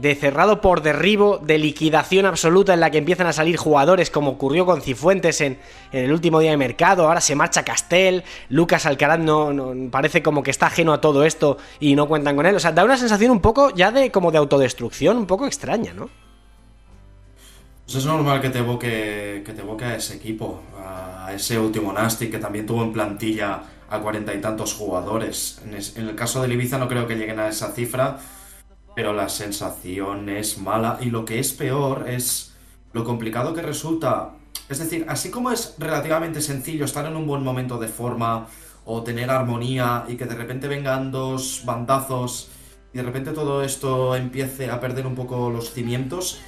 de, 0.00 0.14
cerrado 0.14 0.60
por 0.60 0.82
derribo, 0.82 1.38
de 1.38 1.58
liquidación 1.58 2.26
absoluta 2.26 2.74
en 2.74 2.80
la 2.80 2.90
que 2.90 2.98
empiezan 2.98 3.26
a 3.26 3.32
salir 3.32 3.56
jugadores, 3.56 4.08
como 4.08 4.32
ocurrió 4.32 4.64
con 4.66 4.80
Cifuentes 4.80 5.40
en, 5.40 5.58
el 5.90 6.12
último 6.12 6.38
día 6.38 6.52
de 6.52 6.56
mercado. 6.56 7.08
Ahora 7.08 7.20
se 7.20 7.34
marcha 7.34 7.64
Castel, 7.64 8.22
Lucas 8.50 8.86
Alcaraz 8.86 9.18
no, 9.18 9.52
parece 9.90 10.22
como 10.22 10.42
que 10.42 10.52
está 10.52 10.66
ajeno 10.66 10.92
a 10.92 11.00
todo 11.00 11.24
esto 11.24 11.58
y 11.80 11.96
no 11.96 12.06
cuentan 12.06 12.36
con 12.36 12.46
él. 12.46 12.54
O 12.54 12.60
sea, 12.60 12.70
da 12.70 12.84
una 12.84 12.96
sensación 12.96 13.32
un 13.32 13.40
poco 13.40 13.74
ya 13.74 13.90
de 13.90 14.12
como 14.12 14.30
de 14.30 14.38
autodestrucción, 14.38 15.16
un 15.16 15.26
poco 15.26 15.46
extraña, 15.46 15.92
¿no? 15.92 16.08
Pues 17.84 17.98
es 17.98 18.06
normal 18.06 18.40
que 18.40 18.50
te 18.50 18.58
evoque, 18.58 19.42
que 19.44 19.52
te 19.52 19.60
evoque 19.60 19.84
a 19.84 19.96
ese 19.96 20.16
equipo, 20.16 20.60
a 20.76 21.32
ese 21.32 21.58
último 21.58 21.92
Nasty 21.92 22.28
que 22.28 22.38
también 22.38 22.66
tuvo 22.66 22.82
en 22.82 22.92
plantilla 22.92 23.62
a 23.88 24.00
cuarenta 24.00 24.34
y 24.34 24.40
tantos 24.40 24.74
jugadores. 24.74 25.60
En, 25.64 25.74
el 26.08 26.14
caso 26.14 26.42
del 26.42 26.52
Ibiza 26.52 26.78
no 26.78 26.88
creo 26.88 27.06
que 27.06 27.16
lleguen 27.16 27.40
a 27.40 27.48
esa 27.48 27.72
cifra, 27.72 28.18
pero 28.94 29.12
la 29.12 29.28
sensación 29.28 30.28
es 30.28 30.58
mala 30.58 30.98
y 31.00 31.10
lo 31.10 31.24
que 31.24 31.38
es 31.38 31.52
peor 31.52 32.08
es 32.08 32.54
lo 32.92 33.04
complicado 33.04 33.54
que 33.54 33.62
resulta. 33.62 34.32
Es 34.68 34.78
decir, 34.78 35.04
así 35.08 35.30
como 35.30 35.50
es 35.50 35.74
relativamente 35.78 36.40
sencillo 36.40 36.84
estar 36.84 37.06
en 37.06 37.16
un 37.16 37.26
buen 37.26 37.42
momento 37.42 37.78
de 37.78 37.88
forma 37.88 38.46
o 38.84 39.02
tener 39.02 39.30
armonía 39.30 40.04
y 40.08 40.16
que 40.16 40.24
de 40.24 40.34
repente 40.34 40.68
vengan 40.68 41.12
dos 41.12 41.62
bandazos 41.64 42.50
y 42.92 42.96
de 42.96 43.02
repente 43.02 43.32
todo 43.32 43.62
esto 43.62 44.16
empiece 44.16 44.70
a 44.70 44.80
perder 44.80 45.06
un 45.06 45.14
poco 45.14 45.50
los 45.50 45.72
cimientos, 45.72 46.40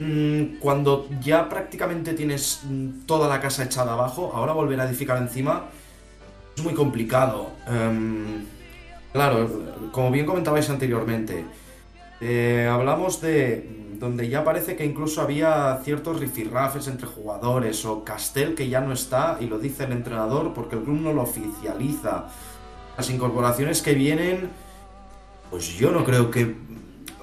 mm, 0.00 0.58
cuando 0.60 1.08
ya 1.20 1.48
prácticamente 1.48 2.12
tienes 2.14 2.60
mm, 2.64 3.06
toda 3.06 3.28
la 3.28 3.40
casa 3.40 3.64
echada 3.64 3.94
abajo, 3.94 4.32
ahora 4.34 4.52
volver 4.52 4.80
a 4.80 4.88
edificar 4.88 5.18
encima 5.18 5.70
es 6.56 6.62
muy 6.62 6.74
complicado. 6.74 7.50
Em, 7.66 8.44
claro, 9.12 9.48
como 9.92 10.10
bien 10.10 10.26
comentabais 10.26 10.68
anteriormente, 10.70 11.44
eh, 12.20 12.68
hablamos 12.70 13.20
de 13.20 13.82
donde 13.98 14.28
ya 14.28 14.42
parece 14.42 14.74
que 14.74 14.84
incluso 14.84 15.22
había 15.22 15.80
ciertos 15.84 16.18
rifirrafes 16.18 16.88
entre 16.88 17.06
jugadores 17.06 17.84
o 17.84 18.02
Castel 18.02 18.56
que 18.56 18.68
ya 18.68 18.80
no 18.80 18.92
está 18.92 19.38
y 19.40 19.46
lo 19.46 19.60
dice 19.60 19.84
el 19.84 19.92
entrenador 19.92 20.52
porque 20.54 20.74
el 20.74 20.82
club 20.82 21.00
no 21.00 21.12
lo 21.12 21.22
oficializa. 21.22 22.26
Las 22.96 23.10
incorporaciones 23.10 23.80
que 23.80 23.94
vienen, 23.94 24.50
pues 25.50 25.78
yo 25.78 25.92
no 25.92 26.04
creo 26.04 26.32
que 26.32 26.56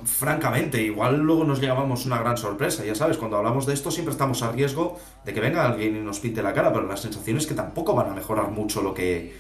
francamente, 0.04 0.82
igual 0.82 1.20
luego 1.20 1.44
nos 1.44 1.60
llevamos 1.62 2.06
una 2.06 2.20
gran 2.20 2.38
sorpresa. 2.38 2.84
Ya 2.86 2.96
sabes, 2.96 3.18
cuando 3.18 3.38
hablamos 3.38 3.66
de 3.66 3.74
esto 3.74 3.92
siempre 3.92 4.12
estamos 4.12 4.42
a 4.42 4.52
riesgo 4.52 5.00
de 5.26 5.34
que 5.34 5.40
venga 5.40 5.66
alguien 5.66 5.96
y 5.96 6.00
nos 6.00 6.20
pinte 6.20 6.42
la 6.42 6.54
cara, 6.54 6.74
pero 6.74 6.88
la 6.88 6.98
sensación 6.98 7.38
es 7.38 7.48
que 7.48 7.54
tampoco 7.54 7.96
van 7.96 8.10
a 8.10 8.14
mejorar 8.14 8.52
mucho 8.52 8.82
lo 8.82 8.94
que, 8.94 9.36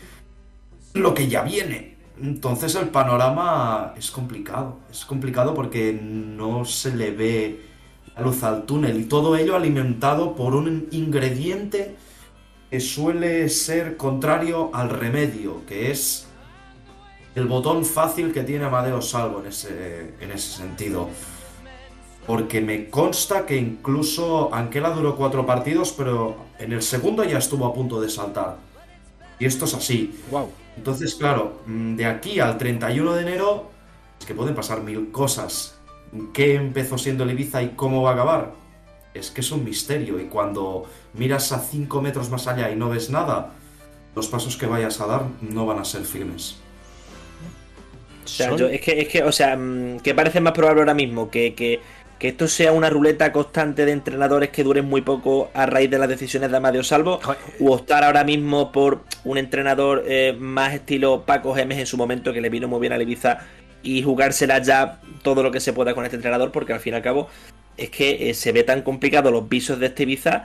lo 0.93 1.13
que 1.13 1.27
ya 1.27 1.41
viene. 1.41 1.97
Entonces 2.21 2.75
el 2.75 2.89
panorama 2.89 3.93
es 3.97 4.11
complicado. 4.11 4.77
Es 4.91 5.05
complicado 5.05 5.53
porque 5.53 5.93
no 5.93 6.65
se 6.65 6.95
le 6.95 7.11
ve 7.11 7.61
la 8.15 8.21
luz 8.21 8.43
al 8.43 8.63
túnel 8.65 8.99
y 8.99 9.05
todo 9.05 9.35
ello 9.35 9.55
alimentado 9.55 10.35
por 10.35 10.55
un 10.55 10.87
ingrediente 10.91 11.95
que 12.69 12.79
suele 12.79 13.49
ser 13.49 13.97
contrario 13.97 14.69
al 14.73 14.89
remedio, 14.89 15.65
que 15.65 15.91
es 15.91 16.28
el 17.35 17.45
botón 17.45 17.85
fácil 17.85 18.33
que 18.33 18.43
tiene 18.43 18.65
Amadeo 18.65 19.01
Salvo 19.01 19.39
en 19.41 19.47
ese, 19.47 20.13
en 20.19 20.31
ese 20.31 20.57
sentido. 20.57 21.09
porque 22.27 22.61
me 22.61 22.91
consta 22.91 23.47
que 23.47 23.57
incluso 23.57 24.53
Anquela 24.53 24.91
duró 24.91 25.15
cuatro 25.15 25.47
partidos, 25.47 25.93
pero 25.97 26.35
en 26.59 26.73
el 26.73 26.83
segundo 26.83 27.23
ya 27.23 27.39
estuvo 27.39 27.65
a 27.65 27.73
punto 27.73 27.99
de 27.99 28.07
saltar. 28.07 28.57
Y 29.39 29.45
esto 29.45 29.65
es 29.65 29.73
así. 29.73 30.21
Wow. 30.29 30.51
Entonces, 30.77 31.15
claro, 31.15 31.61
mm, 31.65 31.95
de 31.95 32.05
aquí 32.05 32.39
al 32.39 32.59
31 32.59 33.13
de 33.15 33.21
enero 33.23 33.71
es 34.19 34.27
que 34.27 34.35
pueden 34.35 34.53
pasar 34.53 34.83
mil 34.83 35.11
cosas. 35.11 35.79
¿Qué 36.31 36.53
empezó 36.53 36.99
siendo 36.99 37.23
el 37.23 37.31
Ibiza 37.31 37.63
y 37.63 37.69
cómo 37.69 38.03
va 38.03 38.11
a 38.11 38.13
acabar? 38.13 38.53
Es 39.15 39.31
que 39.31 39.41
es 39.41 39.51
un 39.51 39.63
misterio 39.63 40.19
y 40.19 40.25
cuando 40.25 40.85
miras 41.15 41.51
a 41.51 41.59
5 41.59 41.99
metros 41.99 42.29
más 42.29 42.45
allá 42.45 42.69
y 42.69 42.75
no 42.75 42.89
ves 42.89 43.09
nada, 43.09 43.53
los 44.15 44.27
pasos 44.27 44.55
que 44.55 44.67
vayas 44.67 45.01
a 45.01 45.07
dar 45.07 45.23
no 45.41 45.65
van 45.65 45.79
a 45.79 45.85
ser 45.85 46.03
firmes. 46.03 46.57
O 48.23 48.27
sea, 48.27 48.55
yo- 48.55 48.67
es 48.69 48.81
que, 48.81 49.01
es 49.01 49.07
que, 49.07 49.23
o 49.23 49.31
sea, 49.31 49.55
mm, 49.55 49.99
¿qué 50.01 50.13
parece 50.13 50.39
más 50.39 50.53
probable 50.53 50.81
ahora 50.81 50.93
mismo? 50.93 51.29
Que, 51.29 51.53
que, 51.53 51.79
que 52.19 52.27
esto 52.27 52.47
sea 52.47 52.71
una 52.73 52.89
ruleta 52.89 53.31
constante 53.31 53.85
de 53.85 53.91
entrenadores 53.93 54.49
que 54.49 54.63
duren 54.63 54.85
muy 54.85 55.01
poco 55.01 55.49
a 55.53 55.65
raíz 55.65 55.89
de 55.89 55.97
las 55.97 56.09
decisiones 56.09 56.51
de 56.51 56.57
Amadeo 56.57 56.83
Salvo, 56.83 57.19
o 57.61 57.71
optar 57.73 58.03
ahora 58.03 58.23
mismo 58.25 58.71
por 58.71 59.03
un 59.23 59.37
entrenador 59.37 60.03
eh, 60.05 60.35
más 60.37 60.73
estilo 60.73 61.23
Paco 61.25 61.55
Gemes 61.55 61.77
en 61.79 61.85
su 61.85 61.95
momento, 61.97 62.33
que 62.33 62.41
le 62.41 62.49
vino 62.49 62.67
muy 62.67 62.81
bien 62.81 62.91
a 62.93 63.01
Ibiza, 63.01 63.39
y 63.83 64.03
jugársela 64.03 64.61
ya 64.61 64.99
todo 65.23 65.41
lo 65.43 65.51
que 65.51 65.61
se 65.61 65.71
pueda 65.71 65.93
con 65.95 66.03
este 66.03 66.17
entrenador, 66.17 66.51
porque 66.51 66.73
al 66.73 66.81
fin 66.81 66.93
y 66.93 66.97
al 66.97 67.01
cabo 67.01 67.29
es 67.77 67.89
que 67.89 68.29
eh, 68.29 68.33
se 68.33 68.51
ve 68.51 68.63
tan 68.63 68.81
complicado 68.81 69.31
los 69.31 69.47
visos 69.47 69.79
de 69.79 69.85
este 69.85 70.03
Ibiza 70.03 70.43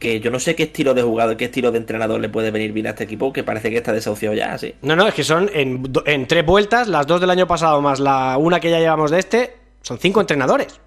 que 0.00 0.18
yo 0.18 0.30
no 0.30 0.40
sé 0.40 0.56
qué 0.56 0.64
estilo 0.64 0.94
de 0.94 1.02
jugador, 1.02 1.36
qué 1.36 1.44
estilo 1.44 1.70
de 1.70 1.78
entrenador 1.78 2.20
le 2.20 2.30
puede 2.30 2.50
venir 2.50 2.72
bien 2.72 2.86
a 2.86 2.90
este 2.90 3.04
equipo, 3.04 3.32
que 3.32 3.44
parece 3.44 3.70
que 3.70 3.76
está 3.76 3.92
desahuciado 3.92 4.34
ya, 4.34 4.56
sí. 4.56 4.74
No, 4.80 4.96
no, 4.96 5.06
es 5.06 5.14
que 5.14 5.22
son 5.22 5.50
en, 5.52 6.26
tres 6.26 6.44
vueltas, 6.44 6.88
las 6.88 7.06
dos 7.06 7.20
del 7.20 7.28
año 7.28 7.46
pasado 7.46 7.80
más 7.82 8.00
la 8.00 8.36
una 8.38 8.58
que 8.58 8.70
ya 8.70 8.80
llevamos 8.80 9.10
de 9.10 9.18
este, 9.18 9.56
son 9.82 9.98
cinco 9.98 10.20
entrenadores. 10.20 10.80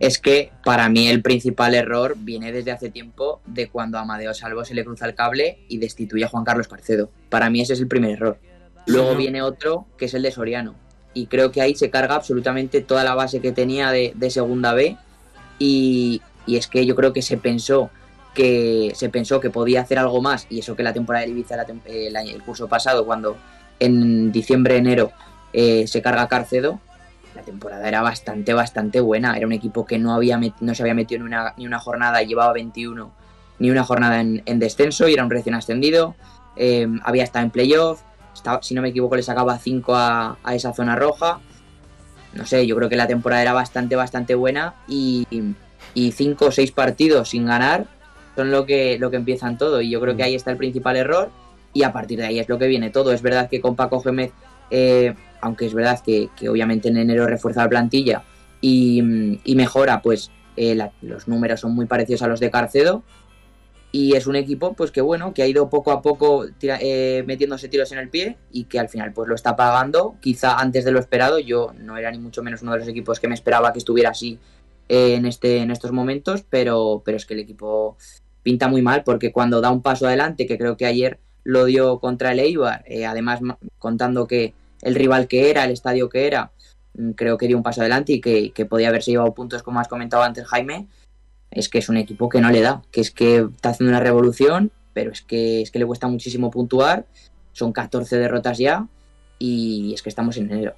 Es 0.00 0.18
que 0.18 0.50
para 0.64 0.88
mí 0.88 1.08
el 1.08 1.20
principal 1.20 1.74
error 1.74 2.14
viene 2.16 2.50
desde 2.50 2.72
hace 2.72 2.88
tiempo 2.88 3.42
de 3.44 3.68
cuando 3.68 3.98
a 3.98 4.00
Amadeo 4.00 4.32
Salvo 4.32 4.64
se 4.64 4.72
le 4.72 4.82
cruza 4.82 5.04
el 5.04 5.14
cable 5.14 5.58
y 5.68 5.76
destituye 5.76 6.24
a 6.24 6.28
Juan 6.28 6.44
Carlos 6.44 6.68
Carcedo. 6.68 7.10
Para 7.28 7.50
mí 7.50 7.60
ese 7.60 7.74
es 7.74 7.80
el 7.80 7.88
primer 7.88 8.12
error. 8.12 8.38
Luego 8.86 9.14
viene 9.14 9.42
otro 9.42 9.86
que 9.98 10.06
es 10.06 10.14
el 10.14 10.22
de 10.22 10.30
Soriano. 10.30 10.74
Y 11.12 11.26
creo 11.26 11.52
que 11.52 11.60
ahí 11.60 11.74
se 11.74 11.90
carga 11.90 12.14
absolutamente 12.14 12.80
toda 12.80 13.04
la 13.04 13.14
base 13.14 13.40
que 13.40 13.52
tenía 13.52 13.90
de, 13.90 14.12
de 14.14 14.30
segunda 14.30 14.72
B. 14.72 14.96
Y, 15.58 16.22
y 16.46 16.56
es 16.56 16.66
que 16.66 16.86
yo 16.86 16.96
creo 16.96 17.12
que 17.12 17.20
se 17.20 17.36
pensó 17.36 17.90
que 18.34 18.92
se 18.94 19.08
pensó 19.08 19.40
que 19.40 19.50
podía 19.50 19.80
hacer 19.80 19.98
algo 19.98 20.20
más. 20.20 20.46
Y 20.50 20.58
eso 20.60 20.76
que 20.76 20.82
la 20.82 20.92
temporada 20.92 21.24
de 21.24 21.30
Ibiza, 21.30 21.56
eh, 21.86 22.12
el, 22.14 22.42
curso 22.42 22.68
pasado, 22.68 23.06
cuando 23.06 23.36
en 23.80 24.32
diciembre, 24.32 24.76
enero 24.76 25.12
eh, 25.52 25.86
se 25.86 26.02
carga 26.02 26.28
Carcedo, 26.28 26.80
la 27.34 27.42
temporada 27.42 27.88
era 27.88 28.02
bastante, 28.02 28.52
bastante 28.52 29.00
buena. 29.00 29.36
Era 29.36 29.46
un 29.46 29.52
equipo 29.52 29.86
que 29.86 29.98
no, 29.98 30.14
había 30.14 30.38
no 30.60 30.74
se 30.74 30.82
había 30.82 30.94
metido 30.94 31.20
ni 31.22 31.26
una, 31.26 31.54
ni 31.56 31.66
una 31.66 31.78
jornada, 31.78 32.22
llevaba 32.22 32.52
21, 32.52 33.10
ni 33.58 33.70
una 33.70 33.84
jornada 33.84 34.20
en, 34.20 34.42
en 34.46 34.58
descenso 34.58 35.08
y 35.08 35.14
era 35.14 35.24
un 35.24 35.30
recién 35.30 35.54
ascendido. 35.54 36.14
Eh, 36.56 36.86
había 37.02 37.24
estado 37.24 37.44
en 37.44 37.50
playoff, 37.50 38.02
estaba- 38.34 38.62
si 38.62 38.74
no 38.74 38.82
me 38.82 38.88
equivoco, 38.90 39.16
le 39.16 39.22
sacaba 39.22 39.58
5 39.58 39.94
a, 39.94 40.38
a 40.42 40.54
esa 40.54 40.72
zona 40.72 40.96
roja. 40.96 41.40
No 42.34 42.46
sé, 42.46 42.66
yo 42.66 42.74
creo 42.76 42.88
que 42.88 42.96
la 42.96 43.06
temporada 43.06 43.42
era 43.42 43.52
bastante, 43.52 43.94
bastante 43.94 44.34
buena 44.34 44.74
y, 44.88 45.26
y 45.94 46.12
cinco 46.12 46.46
o 46.46 46.50
seis 46.50 46.72
partidos 46.72 47.28
sin 47.30 47.46
ganar 47.46 47.86
son 48.36 48.50
lo 48.50 48.66
que, 48.66 48.98
lo 48.98 49.10
que 49.10 49.16
empiezan 49.16 49.58
todo. 49.58 49.80
Y 49.80 49.90
yo 49.90 50.00
creo 50.00 50.16
que 50.16 50.22
ahí 50.22 50.34
está 50.34 50.50
el 50.50 50.56
principal 50.56 50.96
error 50.96 51.30
y 51.72 51.82
a 51.82 51.92
partir 51.92 52.18
de 52.18 52.26
ahí 52.26 52.38
es 52.38 52.48
lo 52.48 52.58
que 52.58 52.66
viene 52.66 52.90
todo. 52.90 53.12
Es 53.12 53.22
verdad 53.22 53.48
que 53.48 53.60
con 53.60 53.76
Paco 53.76 54.00
Gémez, 54.00 54.32
eh, 54.70 55.14
aunque 55.40 55.66
es 55.66 55.74
verdad 55.74 56.00
que, 56.04 56.28
que 56.36 56.48
obviamente 56.48 56.88
en 56.88 56.96
enero 56.96 57.26
refuerza 57.26 57.62
la 57.62 57.68
plantilla 57.68 58.22
y, 58.60 59.02
mm, 59.02 59.40
y 59.44 59.54
mejora, 59.56 60.00
pues 60.02 60.30
eh, 60.56 60.74
la- 60.74 60.92
los 61.02 61.26
números 61.28 61.60
son 61.60 61.74
muy 61.74 61.86
parecidos 61.86 62.22
a 62.22 62.28
los 62.28 62.40
de 62.40 62.50
Carcedo. 62.50 63.02
Y 63.92 64.16
es 64.16 64.26
un 64.26 64.34
equipo, 64.34 64.72
pues 64.74 64.90
que 64.90 65.00
bueno, 65.00 65.32
que 65.34 65.42
ha 65.42 65.46
ido 65.46 65.70
poco 65.70 65.92
a 65.92 66.02
poco 66.02 66.46
tira- 66.58 66.78
eh, 66.80 67.22
metiéndose 67.28 67.68
tiros 67.68 67.92
en 67.92 67.98
el 67.98 68.08
pie 68.08 68.36
y 68.50 68.64
que 68.64 68.80
al 68.80 68.88
final 68.88 69.12
pues 69.12 69.28
lo 69.28 69.36
está 69.36 69.54
pagando, 69.54 70.16
quizá 70.20 70.58
antes 70.58 70.84
de 70.84 70.90
lo 70.90 70.98
esperado. 70.98 71.38
Yo 71.38 71.72
no 71.78 71.96
era 71.96 72.10
ni 72.10 72.18
mucho 72.18 72.42
menos 72.42 72.62
uno 72.62 72.72
de 72.72 72.78
los 72.80 72.88
equipos 72.88 73.20
que 73.20 73.28
me 73.28 73.34
esperaba 73.34 73.72
que 73.72 73.78
estuviera 73.78 74.10
así 74.10 74.40
en, 74.88 75.26
este, 75.26 75.58
en 75.58 75.70
estos 75.70 75.92
momentos, 75.92 76.44
pero, 76.50 77.02
pero 77.04 77.16
es 77.18 77.24
que 77.24 77.34
el 77.34 77.40
equipo 77.40 77.96
pinta 78.44 78.68
muy 78.68 78.82
mal 78.82 79.02
porque 79.02 79.32
cuando 79.32 79.60
da 79.60 79.72
un 79.72 79.82
paso 79.82 80.06
adelante, 80.06 80.46
que 80.46 80.56
creo 80.56 80.76
que 80.76 80.86
ayer 80.86 81.18
lo 81.42 81.64
dio 81.64 81.98
contra 81.98 82.30
el 82.30 82.38
Eibar, 82.38 82.84
eh, 82.86 83.06
además 83.06 83.40
contando 83.78 84.28
que 84.28 84.54
el 84.82 84.94
rival 84.94 85.26
que 85.26 85.50
era, 85.50 85.64
el 85.64 85.72
estadio 85.72 86.08
que 86.08 86.28
era, 86.28 86.52
mm, 86.94 87.10
creo 87.12 87.36
que 87.36 87.48
dio 87.48 87.56
un 87.56 87.62
paso 87.64 87.80
adelante 87.80 88.12
y 88.12 88.20
que, 88.20 88.52
que 88.52 88.66
podía 88.66 88.88
haberse 88.90 89.10
llevado 89.10 89.34
puntos 89.34 89.64
como 89.64 89.80
has 89.80 89.88
comentado 89.88 90.22
antes 90.22 90.46
Jaime, 90.46 90.86
es 91.50 91.68
que 91.68 91.78
es 91.78 91.88
un 91.88 91.96
equipo 91.96 92.28
que 92.28 92.40
no 92.40 92.50
le 92.50 92.60
da, 92.60 92.82
que 92.92 93.00
es 93.00 93.10
que 93.10 93.48
está 93.54 93.70
haciendo 93.70 93.90
una 93.90 94.00
revolución, 94.00 94.70
pero 94.92 95.10
es 95.10 95.22
que, 95.22 95.62
es 95.62 95.70
que 95.70 95.78
le 95.78 95.86
cuesta 95.86 96.06
muchísimo 96.06 96.50
puntuar, 96.50 97.06
son 97.52 97.72
14 97.72 98.18
derrotas 98.18 98.58
ya 98.58 98.86
y 99.38 99.92
es 99.94 100.02
que 100.02 100.08
estamos 100.10 100.36
en 100.36 100.50
enero. 100.50 100.74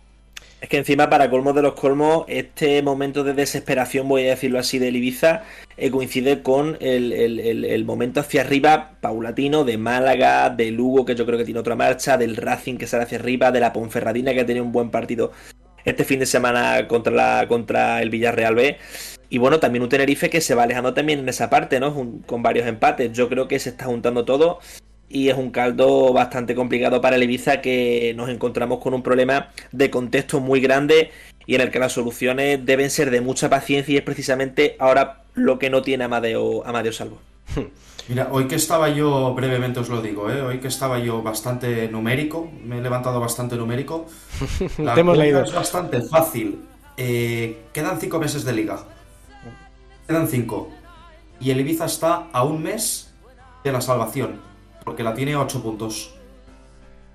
Es 0.66 0.70
que 0.70 0.78
encima, 0.78 1.08
para 1.08 1.30
colmo 1.30 1.52
de 1.52 1.62
los 1.62 1.74
colmos, 1.74 2.24
este 2.26 2.82
momento 2.82 3.22
de 3.22 3.34
desesperación, 3.34 4.08
voy 4.08 4.26
a 4.26 4.30
decirlo 4.30 4.58
así, 4.58 4.80
del 4.80 4.96
Ibiza, 4.96 5.44
eh, 5.76 5.92
coincide 5.92 6.42
con 6.42 6.76
el, 6.80 7.12
el- 7.12 7.84
momento 7.84 8.18
hacia 8.18 8.40
arriba 8.40 8.96
paulatino 9.00 9.62
de 9.62 9.78
Málaga, 9.78 10.50
de 10.50 10.72
Lugo, 10.72 11.04
que 11.04 11.14
yo 11.14 11.24
creo 11.24 11.38
que 11.38 11.44
tiene 11.44 11.60
otra 11.60 11.76
marcha, 11.76 12.18
del 12.18 12.34
Racing 12.34 12.78
que 12.78 12.88
sale 12.88 13.04
hacia 13.04 13.16
arriba, 13.16 13.52
de 13.52 13.60
la 13.60 13.72
Ponferradina, 13.72 14.34
que 14.34 14.40
ha 14.40 14.46
tenido 14.46 14.64
un 14.64 14.72
buen 14.72 14.90
partido 14.90 15.30
este 15.84 16.02
fin 16.02 16.18
de 16.18 16.26
semana 16.26 16.88
contra, 16.88 17.12
la, 17.12 17.46
contra 17.46 18.02
el 18.02 18.10
Villarreal 18.10 18.56
B. 18.56 18.76
Y 19.30 19.38
bueno, 19.38 19.60
también 19.60 19.84
un 19.84 19.88
Tenerife 19.88 20.28
que 20.30 20.40
se 20.40 20.56
va 20.56 20.64
alejando 20.64 20.94
también 20.94 21.20
en 21.20 21.28
esa 21.28 21.48
parte, 21.48 21.78
¿no? 21.78 21.94
Con 22.26 22.42
varios 22.42 22.66
empates. 22.66 23.12
Yo 23.12 23.28
creo 23.28 23.46
que 23.46 23.60
se 23.60 23.68
está 23.68 23.84
juntando 23.84 24.24
todo 24.24 24.58
y 25.08 25.28
es 25.28 25.36
un 25.36 25.50
caldo 25.50 26.12
bastante 26.12 26.54
complicado 26.54 27.00
para 27.00 27.16
el 27.16 27.22
Ibiza 27.22 27.60
que 27.60 28.12
nos 28.16 28.28
encontramos 28.28 28.78
con 28.80 28.94
un 28.94 29.02
problema 29.02 29.50
de 29.72 29.90
contexto 29.90 30.40
muy 30.40 30.60
grande 30.60 31.10
y 31.46 31.54
en 31.54 31.60
el 31.60 31.70
que 31.70 31.78
las 31.78 31.92
soluciones 31.92 32.64
deben 32.64 32.90
ser 32.90 33.10
de 33.10 33.20
mucha 33.20 33.48
paciencia 33.48 33.94
y 33.94 33.96
es 33.96 34.02
precisamente 34.02 34.76
ahora 34.78 35.22
lo 35.34 35.58
que 35.58 35.70
no 35.70 35.82
tiene 35.82 36.04
Amadeo, 36.04 36.66
Amadeo 36.66 36.92
Salvo. 36.92 37.18
Mira, 38.08 38.28
hoy 38.30 38.46
que 38.46 38.54
estaba 38.54 38.88
yo, 38.88 39.34
brevemente 39.34 39.80
os 39.80 39.88
lo 39.88 40.00
digo, 40.00 40.30
¿eh? 40.30 40.40
hoy 40.40 40.58
que 40.58 40.68
estaba 40.68 40.98
yo 41.00 41.22
bastante 41.22 41.88
numérico, 41.88 42.48
me 42.64 42.78
he 42.78 42.80
levantado 42.80 43.18
bastante 43.18 43.56
numérico. 43.56 44.06
La 44.78 44.94
Te 44.94 45.00
hemos 45.00 45.18
leído. 45.18 45.42
Es 45.42 45.52
bastante 45.52 46.00
fácil. 46.02 46.60
Eh, 46.96 47.64
quedan 47.72 48.00
cinco 48.00 48.20
meses 48.20 48.44
de 48.44 48.52
liga. 48.52 48.78
Quedan 50.06 50.28
cinco. 50.28 50.70
Y 51.40 51.50
el 51.50 51.60
Ibiza 51.60 51.86
está 51.86 52.28
a 52.32 52.44
un 52.44 52.62
mes 52.62 53.12
de 53.64 53.72
la 53.72 53.80
salvación, 53.80 54.40
porque 54.86 55.02
la 55.02 55.12
tiene 55.14 55.34
a 55.34 55.40
ocho 55.40 55.60
puntos. 55.62 56.14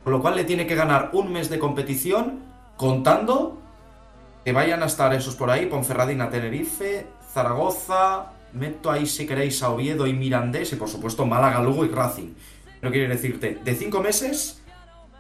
Con 0.04 0.12
lo 0.12 0.22
cual 0.22 0.36
le 0.36 0.44
tiene 0.44 0.68
que 0.68 0.76
ganar 0.76 1.12
un 1.14 1.32
mes 1.32 1.50
de 1.50 1.58
competición 1.58 2.40
contando 2.76 3.58
que 4.44 4.52
vayan 4.52 4.84
a 4.84 4.88
estar 4.88 5.14
esos 5.14 5.36
por 5.36 5.50
ahí, 5.50 5.68
Ponferradina, 5.68 6.30
Tenerife, 6.30 7.08
Zaragoza, 7.34 8.34
meto 8.52 8.92
ahí 8.92 9.06
si 9.06 9.26
queréis 9.26 9.64
a 9.64 9.70
Oviedo 9.70 10.06
y 10.06 10.14
Mirandés 10.14 10.74
y 10.74 10.76
por 10.76 10.90
supuesto 10.90 11.26
Málaga, 11.26 11.62
Lugo 11.62 11.86
y 11.86 11.88
Racing. 11.88 12.34
No 12.82 12.92
quiere 12.92 13.08
decirte, 13.08 13.60
de 13.64 13.76
cinco 13.76 14.02
meses, 14.02 14.62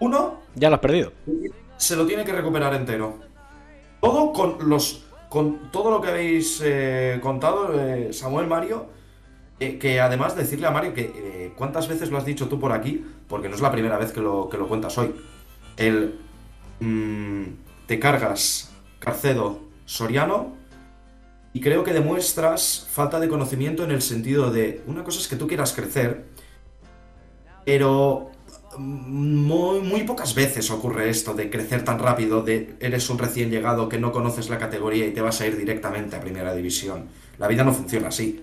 uno 0.02 0.42
Ya 0.56 0.70
lo 0.70 0.76
has 0.76 0.82
perdido. 0.82 1.14
se 1.78 1.96
lo 1.96 2.06
tiene 2.06 2.26
que 2.26 2.34
recuperar 2.34 2.74
entero. 2.74 3.20
Todo 4.02 4.34
con 4.34 4.68
los 4.68 5.06
con 5.30 5.72
todo 5.72 5.90
lo 5.90 6.02
que 6.02 6.10
habéis 6.10 6.62
eh, 6.62 7.18
contado, 7.24 7.80
eh, 7.80 8.12
Samuel 8.12 8.48
Mario, 8.48 8.88
eh, 9.62 9.78
que 9.78 10.02
además 10.02 10.36
decirle 10.36 10.66
a 10.66 10.72
Mario 10.72 10.96
que 10.96 11.14
eh, 11.16 11.54
cuántas 11.56 11.88
veces 11.88 12.10
lo 12.10 12.18
has 12.18 12.26
dicho 12.26 12.48
tú 12.48 12.60
por 12.60 12.72
aquí, 12.72 13.06
porque 13.28 13.48
no 13.48 13.54
es 13.54 13.62
la 13.62 13.72
primera 13.72 13.96
vez 14.00 14.12
que 14.12 14.20
lo, 14.20 14.50
que 14.50 14.58
lo 14.58 14.68
cuentas 14.68 14.98
hoy. 14.98 15.14
El 15.78 16.20
mm, 16.80 17.44
te 17.86 18.00
cargas 18.00 18.72
Carcedo 18.98 19.60
Soriano 19.86 20.56
y 21.54 21.62
creo 21.62 21.84
que 21.84 21.94
demuestras 21.94 22.88
falta 22.90 23.20
de 23.20 23.30
conocimiento 23.30 23.84
en 23.84 23.92
el 23.92 24.02
sentido 24.02 24.50
de 24.50 24.82
una 24.88 25.04
cosa 25.04 25.20
es 25.20 25.28
que 25.28 25.36
tú 25.36 25.48
quieras 25.48 25.74
crecer, 25.74 26.26
pero 27.64 28.32
muy, 28.80 29.82
muy 29.82 30.02
pocas 30.06 30.34
veces 30.34 30.72
ocurre 30.72 31.12
esto 31.12 31.36
de 31.36 31.52
crecer 31.52 31.86
tan 31.86 32.00
rápido, 32.00 32.42
de 32.42 32.78
eres 32.80 33.08
un 33.12 33.20
recién 33.20 33.52
llegado 33.52 33.88
que 33.88 34.00
no 34.00 34.12
conoces 34.12 34.50
la 34.50 34.58
categoría 34.58 35.06
y 35.06 35.12
te 35.12 35.22
vas 35.22 35.40
a 35.40 35.46
ir 35.46 35.56
directamente 35.56 36.16
a 36.16 36.20
primera 36.20 36.56
división. 36.56 37.10
La 37.38 37.48
vida 37.48 37.64
no 37.64 37.74
funciona 37.74 38.08
así. 38.08 38.42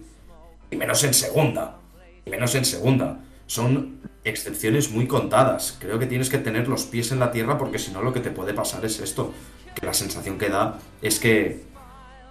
Y 0.70 0.76
menos 0.76 1.02
en 1.04 1.14
segunda. 1.14 1.76
Y 2.24 2.30
menos 2.30 2.54
en 2.54 2.64
segunda. 2.64 3.20
Son 3.46 4.00
excepciones 4.24 4.90
muy 4.90 5.06
contadas. 5.06 5.76
Creo 5.80 5.98
que 5.98 6.06
tienes 6.06 6.28
que 6.28 6.38
tener 6.38 6.68
los 6.68 6.84
pies 6.84 7.12
en 7.12 7.18
la 7.18 7.30
tierra 7.30 7.58
porque 7.58 7.78
si 7.78 7.92
no 7.92 8.02
lo 8.02 8.12
que 8.12 8.20
te 8.20 8.30
puede 8.30 8.54
pasar 8.54 8.84
es 8.84 9.00
esto. 9.00 9.32
Que 9.74 9.86
la 9.86 9.94
sensación 9.94 10.38
que 10.38 10.48
da 10.48 10.78
es 11.00 11.18
que 11.18 11.62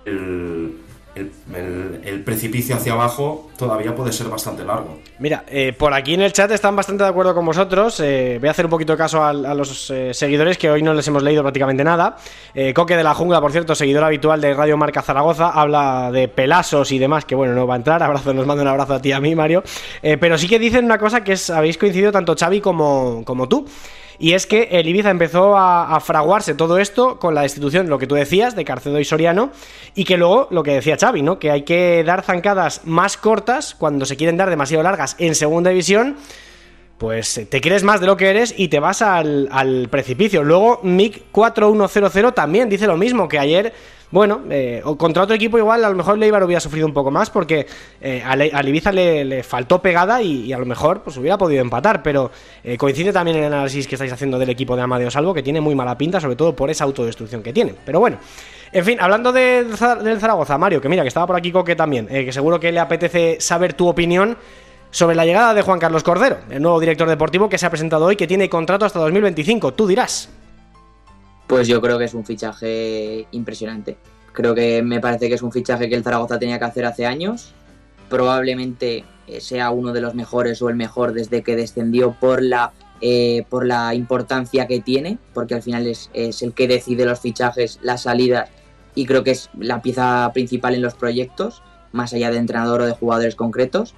el, 0.06 0.78
el, 1.18 2.24
precipicio 2.24 2.76
hacia 2.76 2.94
abajo 2.94 3.50
todavía 3.58 3.96
puede 3.96 4.12
ser 4.12 4.28
bastante 4.28 4.64
largo. 4.64 5.00
Mira, 5.20 5.44
eh, 5.48 5.74
por 5.78 5.94
aquí 5.94 6.14
en 6.14 6.22
el 6.22 6.34
chat 6.34 6.52
están 6.52 6.76
bastante 6.76 7.04
de 7.04 7.10
acuerdo 7.10 7.34
con 7.34 7.46
vosotros. 7.46 8.00
Eh, 8.00 8.38
voy 8.40 8.48
a 8.48 8.52
hacer 8.52 8.66
un 8.66 8.72
poquito 8.72 8.94
de 8.94 8.98
caso 8.98 9.24
a, 9.24 9.34
los 9.34 9.90
eh, 9.90 10.14
seguidores 10.14 10.58
que 10.58 10.70
hoy 10.70 10.84
no 10.84 10.94
les 10.94 11.08
hemos 11.08 11.24
leído 11.24 11.42
prácticamente 11.42 11.84
nada. 11.84 12.18
Coque 12.74 12.98
de 12.98 13.04
la 13.04 13.14
Jungla, 13.14 13.40
por 13.40 13.52
cierto, 13.52 13.76
seguidor 13.76 14.04
habitual 14.04 14.42
de 14.42 14.54
Radio 14.54 14.78
Marca 14.78 15.02
Zaragoza, 15.02 15.50
habla 15.50 16.12
de 16.12 16.28
pelasos 16.28 16.92
y 16.92 17.00
demás, 17.00 17.26
que 17.26 17.36
bueno, 17.36 17.54
no 17.54 17.68
va 17.68 17.76
a 17.76 17.78
entrar. 17.78 18.02
Abrazo, 18.08 18.34
nos 18.34 18.46
manda 18.46 18.64
un 18.64 18.70
abrazo 18.70 18.96
a 18.96 19.02
ti 19.02 19.10
y 19.10 19.12
a 19.14 19.20
mí, 19.20 19.36
Mario. 19.36 19.64
pero 20.02 20.38
sí 20.38 20.48
que 20.48 20.60
dicen 20.60 20.86
una 20.86 20.98
cosa 20.98 21.24
que 21.24 21.34
es, 21.34 21.50
habéis 21.50 21.78
coincidido 21.78 22.12
tanto 22.12 22.36
Xavi 22.36 22.62
como, 22.62 23.24
como 23.26 23.48
tú. 23.48 23.66
Y 24.20 24.34
es 24.34 24.48
que 24.48 24.70
el 24.72 24.88
Ibiza 24.88 25.12
empezó 25.12 25.58
a, 25.58 26.00
fraguarse 26.00 26.56
todo 26.56 26.80
esto 26.80 27.20
con 27.20 27.36
la 27.36 27.42
destitución, 27.42 27.90
lo 27.90 28.00
que 28.00 28.08
tú 28.08 28.16
decías, 28.16 28.56
de 28.56 28.66
Carcedo 28.66 29.00
y 29.00 29.06
Soriano, 29.06 29.52
y 29.96 30.06
que 30.06 30.18
luego, 30.18 30.48
lo 30.52 30.64
que 30.64 30.72
decía 30.72 30.98
Xavi, 30.98 31.22
¿no? 31.22 31.40
Que 31.40 31.52
hay 31.52 31.64
que 31.64 32.04
dar 32.04 32.24
zancadas 32.24 32.82
más 32.86 33.18
cortas 33.18 33.76
cuando 33.76 34.06
se 34.06 34.16
quieren 34.16 34.38
dar 34.38 34.50
demasiado 34.50 34.84
largas 34.84 35.16
en 35.20 35.36
segunda 35.36 35.70
división 35.70 36.18
pues 36.98 37.48
te 37.48 37.62
crees 37.62 37.84
más 37.84 38.02
de 38.02 38.08
lo 38.08 38.18
que 38.18 38.28
eres 38.28 38.56
y 38.58 38.70
te 38.70 38.80
vas 38.80 39.04
al, 39.04 39.48
al 39.52 39.88
precipicio. 39.88 40.44
Luego, 40.44 40.80
Mick 40.82 41.26
4100 41.32 42.32
también 42.34 42.70
dice 42.70 42.88
lo 42.88 42.98
mismo, 42.98 43.28
que 43.28 43.38
ayer 43.38 43.72
bueno, 44.10 44.42
eh, 44.50 44.82
contra 44.98 45.24
otro 45.24 45.36
equipo 45.36 45.58
igual 45.58 45.84
a 45.84 45.90
lo 45.90 45.96
mejor 45.96 46.18
Leibar 46.18 46.42
hubiera 46.44 46.62
sufrido 46.62 46.88
un 46.88 46.94
poco 46.94 47.12
más 47.12 47.30
porque 47.30 47.68
eh, 48.00 48.24
a, 48.26 48.64
Ibiza 48.64 48.92
le, 48.94 49.44
faltó 49.44 49.82
pegada 49.82 50.22
y, 50.22 50.54
a 50.54 50.58
lo 50.58 50.66
mejor 50.66 51.02
pues 51.02 51.18
hubiera 51.18 51.38
podido 51.38 51.62
empatar, 51.62 52.02
pero 52.02 52.32
eh, 52.64 52.78
coincide 52.78 53.12
también 53.12 53.38
el 53.38 53.46
análisis 53.46 53.86
que 53.86 53.96
estáis 53.96 54.12
haciendo 54.14 54.40
del 54.40 54.50
equipo 54.50 54.78
de 54.78 54.84
Amadeo 54.84 55.12
Salvo 55.12 55.34
que 55.34 55.44
tiene 55.44 55.60
muy 55.60 55.76
mala 55.76 55.98
pinta, 55.98 56.22
sobre 56.22 56.38
todo 56.38 56.56
por 56.56 56.70
esa 56.70 56.86
autodestrucción 56.86 57.44
que 57.44 57.52
tiene. 57.52 57.76
Pero 57.86 58.00
bueno, 58.00 58.18
en 58.72 58.86
fin, 58.86 58.98
hablando 59.02 59.34
del 59.34 59.76
Zaragoza, 59.76 60.58
Mario, 60.58 60.80
que 60.80 60.88
mira, 60.88 61.04
que 61.04 61.10
estaba 61.10 61.28
por 61.28 61.36
aquí 61.36 61.52
Coque 61.52 61.76
también, 61.76 62.08
que 62.08 62.32
seguro 62.32 62.60
que 62.60 62.72
le 62.72 62.80
apetece 62.80 63.42
saber 63.42 63.74
tu 63.74 63.88
opinión 63.88 64.38
sobre 64.90 65.18
la 65.18 65.26
llegada 65.26 65.54
de 65.54 65.62
Juan 65.62 65.80
Carlos 65.80 66.04
Cordero, 66.04 66.38
el 66.50 66.62
nuevo 66.62 66.80
director 66.80 67.10
deportivo 67.10 67.50
que 67.50 67.58
se 67.58 67.66
ha 67.66 67.70
presentado 67.70 68.06
hoy, 68.06 68.16
que 68.16 68.28
tiene 68.28 68.50
contrato 68.50 68.86
hasta 68.86 69.00
2025. 69.00 69.74
Tú 69.74 69.86
dirás. 69.86 70.30
Pues 71.48 71.68
yo 71.68 71.82
creo 71.82 71.98
que 71.98 72.06
es 72.06 72.14
un 72.14 72.26
fichaje 72.26 73.26
impresionante. 73.32 73.98
Creo 74.34 74.54
que 74.54 74.84
me 74.84 75.00
parece 75.00 75.30
que 75.30 75.36
es 75.36 75.42
un 75.42 75.52
fichaje 75.52 75.90
que 75.90 75.96
el 75.96 76.04
Zaragoza 76.04 76.38
tenía 76.38 76.60
que 76.60 76.66
hacer 76.66 76.86
hace 76.86 77.06
años. 77.06 77.54
Probablemente 78.10 79.06
eh, 79.28 79.42
sea 79.42 79.72
uno 79.72 79.94
de 79.94 80.02
los 80.02 80.14
mejores 80.14 80.62
o 80.62 80.70
el 80.70 80.76
mejor 80.76 81.14
desde 81.14 81.44
que 81.44 81.56
descendió 81.56 82.12
por 82.20 82.44
la, 82.44 82.74
eh, 83.02 83.46
por 83.50 83.66
la 83.66 83.96
importancia 83.96 84.68
que 84.68 84.82
tiene, 84.82 85.18
porque 85.34 85.56
al 85.56 85.62
final 85.62 85.88
es, 85.88 86.10
es 86.14 86.42
el 86.42 86.54
que 86.54 86.68
decide 86.68 87.06
los 87.06 87.20
fichajes, 87.22 87.80
las 87.82 88.04
salidas 88.04 88.50
y 88.94 89.06
creo 89.06 89.24
que 89.24 89.32
es 89.32 89.50
la 89.58 89.82
pieza 89.82 90.30
principal 90.34 90.76
en 90.76 90.82
los 90.82 90.96
proyectos, 90.96 91.62
más 91.92 92.14
allá 92.14 92.32
de 92.32 92.38
entrenador 92.38 92.82
o 92.82 92.86
de 92.86 92.94
jugadores 92.94 93.36
concretos. 93.36 93.94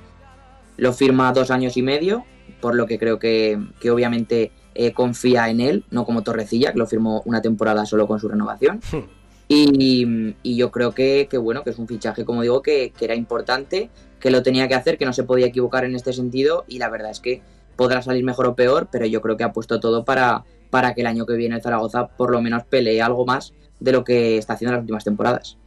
Lo 0.77 0.93
firma 0.93 1.31
dos 1.31 1.51
años 1.51 1.77
y 1.77 1.81
medio, 1.81 2.25
por 2.59 2.75
lo 2.75 2.85
que 2.85 2.99
creo 2.99 3.17
que, 3.17 3.59
que 3.79 3.91
obviamente 3.91 4.51
eh, 4.81 4.93
confía 4.93 5.49
en 5.49 5.59
él, 5.59 5.83
no 5.91 6.05
como 6.05 6.23
Torrecilla, 6.23 6.71
que 6.71 6.79
lo 6.79 6.87
firmó 6.87 7.21
una 7.25 7.41
temporada 7.41 7.85
solo 7.85 8.07
con 8.07 8.17
su 8.17 8.29
renovación. 8.29 8.79
Hmm. 8.93 9.03
Y, 9.49 10.55
yo 10.55 10.71
creo 10.71 10.93
que, 10.93 11.27
bueno, 11.33 11.65
que 11.65 11.71
es 11.71 11.79
un 11.79 11.85
fichaje, 11.85 12.23
como 12.23 12.43
digo, 12.43 12.61
que, 12.61 12.93
era 13.01 13.13
importante, 13.13 13.89
que 14.21 14.31
lo 14.31 14.41
tenía 14.41 14.69
que 14.69 14.75
hacer, 14.75 14.97
que 14.97 15.05
no 15.05 15.11
se 15.11 15.25
podía 15.25 15.47
equivocar 15.47 15.83
en 15.83 15.95
este 15.95 16.13
sentido 16.13 16.63
y 16.69 16.77
la 16.77 16.87
verdad 16.89 17.11
es 17.11 17.19
que 17.19 17.41
podrá 17.75 18.01
salir 18.01 18.23
mejor 18.23 18.45
o 18.45 18.55
peor, 18.55 18.87
pero 18.89 19.05
yo 19.05 19.19
creo 19.19 19.35
que 19.35 19.43
ha 19.43 19.51
puesto 19.51 19.81
todo 19.81 20.05
para, 20.05 20.45
para 20.69 20.93
que 20.93 21.01
el 21.01 21.07
año 21.07 21.25
que 21.25 21.33
viene 21.33 21.57
el 21.57 21.61
Zaragoza 21.61 22.07
por 22.07 22.31
lo 22.31 22.41
menos 22.41 22.63
pelee 22.63 23.01
algo 23.01 23.25
más 23.25 23.53
de 23.81 23.91
lo 23.91 24.05
que 24.05 24.37
está 24.37 24.53
haciendo 24.53 24.71
en 24.71 24.75
las 24.75 24.83
últimas 24.83 25.03
temporadas. 25.03 25.57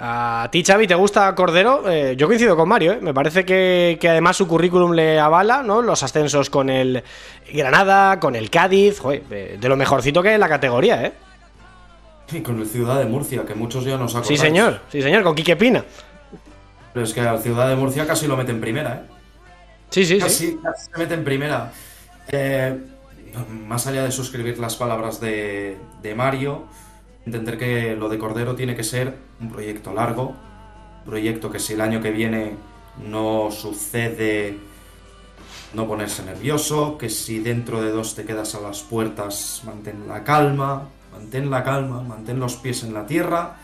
A 0.00 0.48
ti, 0.50 0.64
Xavi, 0.64 0.88
¿te 0.88 0.94
gusta 0.96 1.32
Cordero? 1.36 1.88
Eh, 1.88 2.16
yo 2.16 2.26
coincido 2.26 2.56
con 2.56 2.68
Mario, 2.68 2.92
¿eh? 2.92 2.98
me 3.00 3.14
parece 3.14 3.44
que, 3.44 3.98
además 4.02 4.36
su 4.36 4.48
currículum 4.48 4.92
le 4.92 5.20
avala, 5.20 5.62
¿no? 5.62 5.82
Los 5.82 6.02
ascensos 6.02 6.50
con 6.50 6.68
el 6.68 7.04
Granada, 7.52 8.18
con 8.18 8.34
el 8.34 8.50
Cádiz, 8.50 9.00
de 9.02 9.68
lo 9.68 9.76
mejorcito 9.76 10.20
que 10.22 10.34
es 10.34 10.40
la 10.40 10.48
categoría, 10.48 11.04
¿eh? 11.04 11.12
Y 12.32 12.40
con 12.40 12.60
el 12.60 12.66
Ciudad 12.66 12.98
de 12.98 13.04
Murcia, 13.04 13.44
que 13.44 13.54
muchos 13.54 13.84
ya 13.84 13.96
nos 13.96 14.16
acordáis. 14.16 14.40
Sí, 14.40 14.46
señor, 14.46 14.80
sí, 14.90 15.00
señor, 15.00 15.22
con 15.22 15.34
Quique 15.34 15.54
Pina. 15.54 15.84
Pero 16.92 17.04
es 17.04 17.14
que 17.14 17.20
al 17.20 17.40
Ciudad 17.40 17.68
de 17.68 17.76
Murcia 17.76 18.06
casi 18.06 18.26
lo 18.26 18.36
mete 18.36 18.50
en 18.50 18.60
primera, 18.60 18.94
¿eh? 18.94 19.14
Sí, 19.90 20.04
sí, 20.04 20.20
sí. 20.28 20.58
Casi 20.60 20.90
se 20.92 20.98
mete 20.98 21.14
en 21.14 21.22
primera. 21.22 21.70
Eh, 22.28 22.76
más 23.48 23.86
allá 23.86 24.02
de 24.02 24.10
suscribir 24.10 24.58
las 24.58 24.74
palabras 24.74 25.20
de, 25.20 25.76
de 26.02 26.14
Mario 26.16 26.64
entender 27.26 27.58
que 27.58 27.96
lo 27.96 28.08
de 28.08 28.18
Cordero 28.18 28.54
tiene 28.54 28.76
que 28.76 28.84
ser 28.84 29.16
un 29.40 29.50
proyecto 29.50 29.92
largo, 29.92 30.34
proyecto 31.04 31.50
que 31.50 31.58
si 31.58 31.74
el 31.74 31.80
año 31.80 32.00
que 32.00 32.10
viene 32.10 32.56
no 33.08 33.50
sucede, 33.50 34.58
no 35.74 35.86
ponerse 35.86 36.24
nervioso, 36.24 36.96
que 36.98 37.08
si 37.08 37.40
dentro 37.40 37.82
de 37.82 37.90
dos 37.90 38.14
te 38.14 38.24
quedas 38.24 38.54
a 38.54 38.60
las 38.60 38.82
puertas, 38.82 39.62
mantén 39.64 40.06
la 40.08 40.22
calma, 40.22 40.88
mantén 41.12 41.50
la 41.50 41.64
calma, 41.64 42.02
mantén 42.02 42.38
los 42.38 42.56
pies 42.56 42.84
en 42.84 42.94
la 42.94 43.06
tierra. 43.06 43.56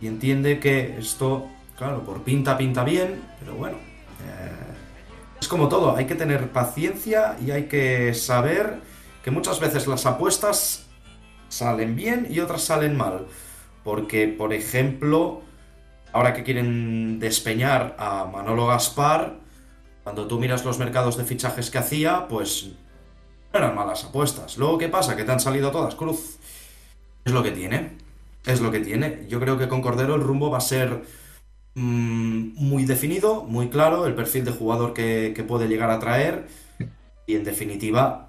Y 0.00 0.06
entiende 0.06 0.60
que 0.60 0.98
esto, 0.98 1.48
claro, 1.76 2.04
por 2.04 2.22
pinta 2.22 2.56
pinta 2.56 2.84
bien, 2.84 3.22
pero 3.40 3.54
bueno, 3.54 3.78
eh, 4.22 5.38
es 5.40 5.48
como 5.48 5.68
todo, 5.68 5.96
hay 5.96 6.06
que 6.06 6.14
tener 6.14 6.50
paciencia 6.50 7.36
y 7.44 7.50
hay 7.50 7.64
que 7.64 8.14
saber 8.14 8.80
que 9.24 9.30
muchas 9.30 9.58
veces 9.58 9.86
las 9.86 10.06
apuestas 10.06 10.87
salen 11.48 11.96
bien 11.96 12.26
y 12.30 12.40
otras 12.40 12.62
salen 12.62 12.96
mal. 12.96 13.26
Porque, 13.84 14.28
por 14.28 14.52
ejemplo, 14.52 15.42
ahora 16.12 16.34
que 16.34 16.44
quieren 16.44 17.18
despeñar 17.18 17.96
a 17.98 18.24
Manolo 18.24 18.66
Gaspar, 18.66 19.38
cuando 20.04 20.26
tú 20.26 20.38
miras 20.38 20.64
los 20.64 20.78
mercados 20.78 21.16
de 21.16 21.24
fichajes 21.24 21.70
que 21.70 21.78
hacía, 21.78 22.28
pues 22.28 22.70
eran 23.52 23.74
malas 23.74 24.04
apuestas. 24.04 24.58
Luego, 24.58 24.78
¿qué 24.78 24.88
pasa? 24.88 25.16
Que 25.16 25.24
te 25.24 25.32
han 25.32 25.40
salido 25.40 25.70
todas 25.70 25.94
cruz. 25.94 26.38
Es 27.24 27.32
lo 27.32 27.42
que 27.42 27.50
tiene. 27.50 27.92
Es 28.46 28.60
lo 28.60 28.70
que 28.70 28.80
tiene. 28.80 29.26
Yo 29.28 29.40
creo 29.40 29.58
que 29.58 29.68
con 29.68 29.82
Cordero 29.82 30.14
el 30.14 30.22
rumbo 30.22 30.50
va 30.50 30.58
a 30.58 30.62
ser 30.62 31.02
mm, 31.74 32.54
muy 32.54 32.84
definido, 32.84 33.44
muy 33.44 33.68
claro, 33.68 34.06
el 34.06 34.14
perfil 34.14 34.44
de 34.44 34.52
jugador 34.52 34.94
que, 34.94 35.32
que 35.34 35.44
puede 35.44 35.68
llegar 35.68 35.90
a 35.90 35.98
traer. 35.98 36.48
Y 37.26 37.36
en 37.36 37.44
definitiva, 37.44 38.27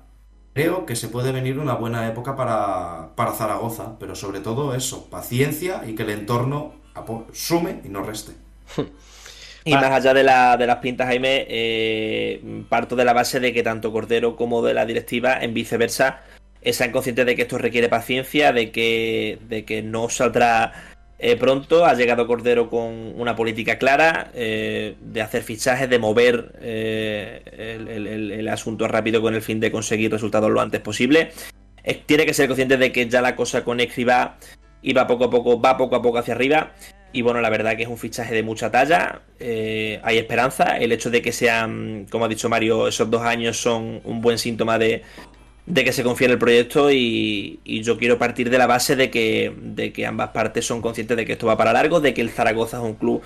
creo 0.54 0.86
que 0.86 0.96
se 0.96 1.08
puede 1.08 1.32
venir 1.32 1.60
una 1.60 1.76
buena 1.76 2.08
época 2.08 2.36
para, 2.36 3.34
Zaragoza, 3.34 3.98
pero 4.00 4.16
sobre 4.16 4.40
todo 4.40 4.76
eso, 4.76 5.10
paciencia 5.10 5.84
y 5.88 5.96
que 5.96 6.04
el 6.04 6.10
entorno 6.12 6.74
sume 7.34 7.82
y 7.84 7.90
no 7.90 8.04
reste. 8.04 8.34
Y 9.66 9.74
más 9.74 9.92
allá 9.92 10.14
de, 10.14 10.24
la, 10.24 10.58
de 10.58 10.66
las 10.66 10.78
pintas, 10.78 11.08
Jaime, 11.08 11.46
eh, 11.50 12.64
parto 12.70 12.96
de 12.96 13.06
la 13.06 13.14
base 13.14 13.40
de 13.40 13.54
que 13.54 13.62
tanto 13.62 13.92
Cordero 13.92 14.36
como 14.36 14.64
de 14.64 14.74
la 14.74 14.86
directiva, 14.86 15.38
en 15.40 15.54
viceversa, 15.54 16.22
sean 16.64 16.92
conscientes 16.92 17.26
de 17.26 17.36
que 17.36 17.44
esto 17.44 17.58
requiere 17.58 17.90
paciencia, 17.90 18.52
de 18.54 18.72
que, 18.72 19.38
de 19.48 19.66
que 19.66 19.84
no 19.84 20.10
saldrá 20.10 20.74
eh, 21.22 21.36
pronto 21.36 21.86
ha 21.86 21.96
llegado 21.96 22.26
Cordero 22.26 22.70
con 22.70 23.14
una 23.20 23.36
política 23.36 23.78
clara 23.78 24.32
eh, 24.34 24.96
de 25.02 25.22
hacer 25.22 25.44
fichajes, 25.44 25.90
de 25.90 26.00
mover 26.00 26.54
eh, 26.62 28.38
el, 28.40 28.48
asunto 28.48 28.88
rápido 28.88 29.22
con 29.22 29.36
el 29.36 29.42
fin 29.42 29.60
de 29.60 29.70
conseguir 29.70 30.12
resultados 30.12 30.50
lo 30.50 30.62
antes 30.62 30.80
posible. 30.80 31.32
tiene 32.06 32.26
que 32.26 32.34
ser 32.34 32.48
consciente 32.48 32.78
de 32.78 32.94
que 32.94 33.10
ya 33.10 33.22
la 33.22 33.36
cosa 33.36 33.66
con 33.66 33.82
Exri 33.82 34.06
va, 34.06 34.38
va 34.98 35.08
poco 35.08 35.26
a 35.26 35.30
poco, 35.30 35.60
va 35.60 35.76
poco 35.76 35.98
a 35.98 36.02
poco 36.02 36.20
hacia 36.20 36.34
arriba. 36.34 36.72
Y 37.12 37.22
bueno, 37.22 37.42
la 37.42 37.50
verdad 37.50 37.76
que 37.76 37.84
es 37.84 37.90
un 37.90 37.98
fichaje 37.98 38.34
de 38.34 38.44
mucha 38.44 38.72
talla. 38.72 39.24
hay 39.40 40.18
esperanza. 40.18 40.78
El 40.78 40.94
hecho 40.94 41.10
de 41.10 41.22
que 41.22 41.34
sean, 41.34 42.08
como 42.10 42.26
ha 42.26 42.28
dicho 42.30 42.48
Mario, 42.48 42.88
esos 42.88 43.10
dos 43.10 43.24
años 43.24 43.58
son 43.58 44.00
un 44.06 44.22
buen 44.22 44.38
síntoma 44.38 44.78
de, 44.78 45.04
de 45.70 45.84
que 45.84 45.94
se 45.94 46.04
confía 46.04 46.26
en 46.26 46.32
el 46.32 46.40
proyecto 46.40 46.92
y, 46.92 47.60
yo 47.64 47.98
quiero 47.98 48.18
partir 48.18 48.50
de 48.50 48.58
la 48.58 48.68
base 48.68 48.96
de 48.96 49.12
que, 49.12 49.54
de 49.62 49.94
que 49.94 50.06
ambas 50.06 50.30
partes 50.30 50.66
son 50.66 50.82
conscientes 50.82 51.16
de 51.16 51.26
que 51.26 51.34
esto 51.34 51.46
va 51.48 51.58
para 51.58 51.72
largo, 51.72 52.02
de 52.02 52.14
que 52.14 52.22
el 52.22 52.32
Zaragoza 52.32 52.78
es 52.78 52.84
un 52.84 52.96
club 52.96 53.22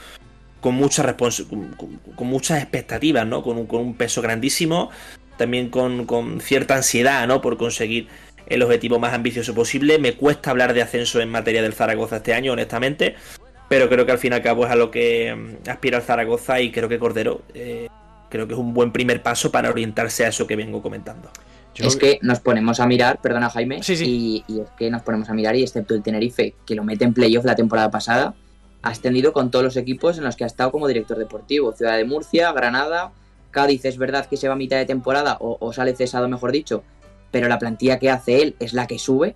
con 0.60 0.76
muchas 0.76 1.14
con, 1.16 1.76
con, 2.16 2.28
muchas 2.28 2.62
expectativas, 2.62 3.26
¿no? 3.26 3.44
Con 3.44 3.58
un, 3.58 3.66
con 3.66 3.82
un 3.82 3.96
peso 3.96 4.22
grandísimo, 4.22 4.91
también 5.38 5.70
con, 5.70 6.06
con, 6.06 6.41
cierta 6.41 6.76
ansiedad, 6.76 7.26
¿no? 7.28 7.41
Por 7.41 7.58
conseguir 7.58 8.08
el 8.48 8.62
objetivo 8.62 9.00
más 9.00 9.14
ambicioso 9.14 9.56
posible. 9.56 9.98
Me 9.98 10.16
cuesta 10.16 10.52
hablar 10.52 10.74
de 10.74 10.82
ascenso 10.82 11.22
en 11.22 11.30
materia 11.30 11.62
del 11.62 11.74
Zaragoza 11.74 12.18
este 12.18 12.34
año, 12.34 12.54
honestamente, 12.54 13.16
pero 13.70 13.88
creo 13.88 14.06
que 14.06 14.12
al 14.12 14.20
fin 14.20 14.34
y 14.34 14.36
al 14.36 14.41
cabo 14.41 14.66
es 14.66 14.72
a 14.72 14.76
lo 14.76 14.91
que 14.91 15.34
mm, 15.34 15.70
aspira 15.70 15.98
el 15.98 16.04
Zaragoza 16.04 16.60
y 16.60 16.72
creo 16.72 16.89
que 16.89 16.99
Cordero 16.99 17.41
eh, 17.53 17.88
creo 18.30 18.48
que 18.48 18.53
es 18.53 18.60
un 18.60 18.74
buen 18.74 18.91
primer 18.91 19.22
paso 19.22 19.49
para 19.49 19.70
orientarse 19.70 20.26
a 20.26 20.30
eso 20.30 20.45
que 20.45 20.57
vengo 20.57 20.82
comentando 20.82 21.30
es 21.76 21.95
que 21.95 22.20
nos 22.22 22.40
ponemos 22.40 22.80
a 22.80 22.86
mirar, 22.86 23.20
perdona 23.22 23.50
Jaime, 23.50 23.82
Y, 23.88 24.44
es 24.48 24.70
que 24.78 24.90
nos 24.90 25.02
ponemos 25.02 25.30
a 25.30 25.34
mirar 25.34 25.56
y 25.56 25.64
excepto 25.64 25.95
el 25.95 26.04
Tenerife, 26.04 26.56
que 26.66 26.76
lo 26.76 26.84
mete 26.84 27.04
en 27.04 27.14
playoff 27.14 27.45
la 27.45 27.56
temporada 27.56 27.90
pasada, 27.90 28.36
ha 28.82 28.90
extendido 28.90 29.34
con 29.34 29.50
todos 29.50 29.64
los 29.64 29.78
equipos 29.78 30.18
en 30.18 30.24
los 30.24 30.36
que 30.36 30.44
ha 30.44 30.48
estado 30.48 30.72
como 30.72 30.88
director 30.88 31.18
deportivo. 31.18 31.72
Ciudad 31.72 31.98
de 31.98 32.06
Murcia, 32.06 32.52
Granada, 32.52 33.12
Cádiz 33.52 33.86
es 33.86 33.98
verdad 33.98 34.26
que 34.26 34.38
se 34.38 34.48
va 34.48 34.54
a 34.54 34.58
mitad 34.58 34.78
de 34.78 34.86
temporada 34.86 35.38
o, 35.40 35.74
sale 35.74 35.95
cesado, 35.95 36.28
mejor 36.28 36.52
dicho, 36.52 36.84
pero 37.32 37.48
la 37.48 37.60
plantilla 37.60 38.00
que 38.00 38.10
hace 38.10 38.41
él 38.41 38.56
es 38.60 38.74
la 38.74 38.88
que 38.88 39.00
sube. 39.00 39.36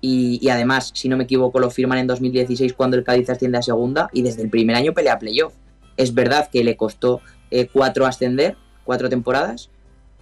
y, 0.00 0.46
además, 0.50 0.90
si 0.94 1.08
no 1.08 1.16
me 1.16 1.24
equivoco, 1.24 1.58
lo 1.58 1.70
firman 1.70 1.98
en 1.98 2.06
2016 2.06 2.74
cuando 2.74 2.96
el 2.96 3.04
Cádiz 3.04 3.30
asciende 3.30 3.58
a 3.58 3.62
segunda 3.62 4.10
y 4.12 4.22
desde 4.22 4.42
el 4.42 4.50
primer 4.50 4.76
año 4.76 4.92
pelea 4.92 5.18
playoff. 5.18 5.54
Es 5.96 6.12
verdad 6.12 6.50
que 6.52 6.62
le 6.62 6.76
costó 6.76 7.20
eh, 7.50 7.68
cuatro 7.72 8.04
ascender, 8.04 8.56
cuatro 8.84 9.08
temporadas, 9.08 9.70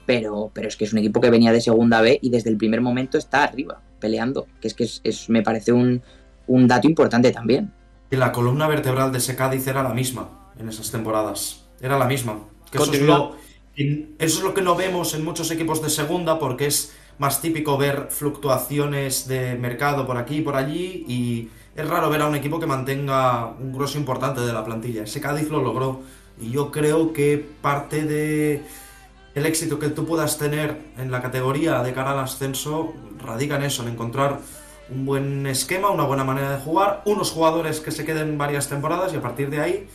pero, 0.06 0.50
pero 0.52 0.68
es 0.68 0.76
que 0.76 0.84
es 0.84 0.92
un 0.92 0.98
equipo 0.98 1.20
que 1.20 1.30
venía 1.30 1.52
de 1.52 1.60
segunda 1.60 2.00
B 2.00 2.18
y 2.22 2.30
desde 2.30 2.50
el 2.50 2.56
primer 2.56 2.80
momento 2.80 3.18
está 3.18 3.44
arriba, 3.44 3.80
peleando, 4.00 4.46
que 4.60 4.68
es 4.68 4.74
que 4.74 4.84
es, 4.84 5.28
me 5.28 5.42
parece 5.42 5.72
un, 5.72 6.02
un 6.46 6.68
dato 6.68 6.88
importante 6.88 7.30
también. 7.30 7.72
Y 8.10 8.16
la 8.16 8.32
columna 8.32 8.68
vertebral 8.68 9.12
de 9.12 9.18
ese 9.18 9.36
Cádiz 9.36 9.66
era 9.66 9.82
la 9.82 9.94
misma 9.94 10.28
en 10.58 10.68
esas 10.68 10.90
temporadas, 10.90 11.64
era 11.80 11.98
la 11.98 12.06
misma. 12.06 12.40
eso, 12.72 12.92
es 12.92 13.00
lo, 13.00 13.36
eso 13.74 14.38
es 14.38 14.42
lo 14.42 14.54
que 14.54 14.62
no 14.62 14.76
vemos 14.76 15.14
en 15.14 15.24
muchos 15.24 15.50
equipos 15.50 15.82
de 15.82 15.90
segunda 15.90 16.38
porque 16.38 16.66
es 16.66 16.94
más 17.18 17.40
típico 17.40 17.78
ver 17.78 18.08
fluctuaciones 18.10 19.28
de 19.28 19.54
mercado 19.54 20.06
por 20.06 20.16
aquí 20.16 20.38
y 20.38 20.42
por 20.42 20.56
allí 20.56 21.04
y 21.08 21.48
es 21.74 21.88
raro 21.88 22.10
ver 22.10 22.20
a 22.22 22.26
un 22.26 22.34
equipo 22.34 22.60
que 22.60 22.66
mantenga 22.66 23.46
un 23.46 23.72
grosso 23.72 23.98
importante 23.98 24.40
de 24.42 24.52
la 24.52 24.64
plantilla. 24.64 25.04
Ese 25.04 25.20
Cádiz 25.20 25.48
lo 25.48 25.62
logró 25.62 26.02
y 26.40 26.50
yo 26.50 26.70
creo 26.70 27.12
que 27.12 27.44
parte 27.60 28.04
de 28.04 28.62
el 29.34 29.46
éxito 29.46 29.78
que 29.78 29.88
tú 29.88 30.04
puedas 30.06 30.38
tener 30.38 30.76
en 30.98 31.10
la 31.10 31.22
categoría 31.22 31.82
de 31.82 31.92
cara 31.92 32.12
al 32.12 32.18
ascenso 32.18 32.92
radica 33.18 33.56
en 33.56 33.62
eso, 33.62 33.82
en 33.82 33.90
encontrar 33.90 34.38
un 34.90 35.06
buen 35.06 35.46
esquema, 35.46 35.90
una 35.90 36.04
buena 36.04 36.24
manera 36.24 36.56
de 36.56 36.62
jugar, 36.62 37.02
unos 37.06 37.30
jugadores 37.30 37.80
que 37.80 37.90
se 37.90 38.04
queden 38.04 38.36
varias 38.36 38.68
temporadas 38.68 39.12
y 39.12 39.16
a 39.16 39.22
partir 39.22 39.48
de 39.48 39.60
ahí, 39.60 39.88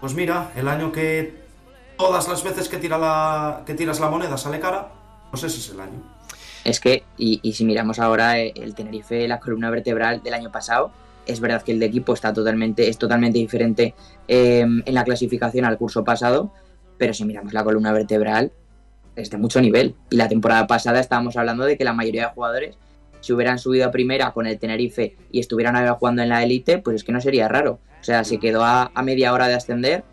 pues 0.00 0.14
mira, 0.14 0.52
el 0.56 0.68
año 0.68 0.92
que 0.92 1.34
todas 1.98 2.28
las 2.28 2.42
veces 2.42 2.68
que, 2.68 2.78
tira 2.78 2.98
la, 2.98 3.62
que 3.66 3.74
tiras 3.74 4.00
la 4.00 4.08
moneda 4.08 4.36
sale 4.38 4.60
cara, 4.60 4.88
pues 5.30 5.42
ese 5.44 5.58
es 5.58 5.70
el 5.70 5.80
año. 5.80 6.16
Es 6.64 6.80
que, 6.80 7.04
y, 7.16 7.52
si 7.52 7.64
miramos 7.64 7.98
ahora 7.98 8.40
eh, 8.40 8.52
el 8.56 8.74
Tenerife, 8.74 9.28
la 9.28 9.38
columna 9.38 9.70
vertebral 9.70 10.22
del 10.22 10.34
año 10.34 10.50
pasado, 10.50 10.90
es 11.24 11.40
verdad 11.40 11.62
que 11.62 11.72
el 11.72 11.78
de 11.78 11.86
equipo 11.86 12.12
está 12.12 12.32
totalmente, 12.32 12.88
es 12.88 12.98
totalmente 12.98 13.38
diferente 13.38 13.94
em, 14.26 14.82
en 14.84 14.94
la 14.94 15.04
clasificación 15.04 15.64
al 15.64 15.78
curso 15.78 16.04
pasado, 16.04 16.50
pero 16.98 17.14
si 17.14 17.24
miramos 17.24 17.52
la 17.52 17.64
columna 17.64 17.92
vertebral, 17.92 18.52
es 19.14 19.30
de 19.30 19.38
mucho 19.38 19.60
nivel. 19.60 19.94
Y 20.10 20.16
la 20.16 20.28
temporada 20.28 20.66
pasada 20.66 21.00
estábamos 21.00 21.36
hablando 21.36 21.64
de 21.64 21.76
que 21.76 21.84
la 21.84 21.92
mayoría 21.92 22.26
de 22.26 22.34
jugadores, 22.34 22.76
si 23.20 23.32
hubieran 23.32 23.58
subido 23.58 23.86
a 23.86 23.90
primera 23.90 24.32
con 24.32 24.46
el 24.46 24.58
Tenerife 24.58 25.16
y 25.30 25.40
estuvieran 25.40 25.76
ahora 25.76 25.94
jugando 25.94 26.22
en 26.22 26.28
la 26.28 26.42
élite, 26.42 26.78
pues 26.78 26.96
es 26.96 27.04
que 27.04 27.12
no 27.12 27.20
sería 27.20 27.48
raro. 27.48 27.80
O 28.00 28.04
sea, 28.04 28.24
se 28.24 28.38
quedó 28.38 28.64
a, 28.64 28.90
media 29.02 29.32
hora 29.32 29.48
de 29.48 29.54
ascender 29.54 30.04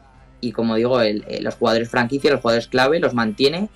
y 0.41 0.51
como 0.51 0.75
digo, 0.75 1.01
eh, 1.01 1.21
los 1.41 1.55
jugadores 1.55 1.89
franquicia, 1.89 2.31
los 2.31 2.41
jugadores 2.41 2.67
clave, 2.67 2.99
los 2.99 3.13
mantiene 3.13 3.69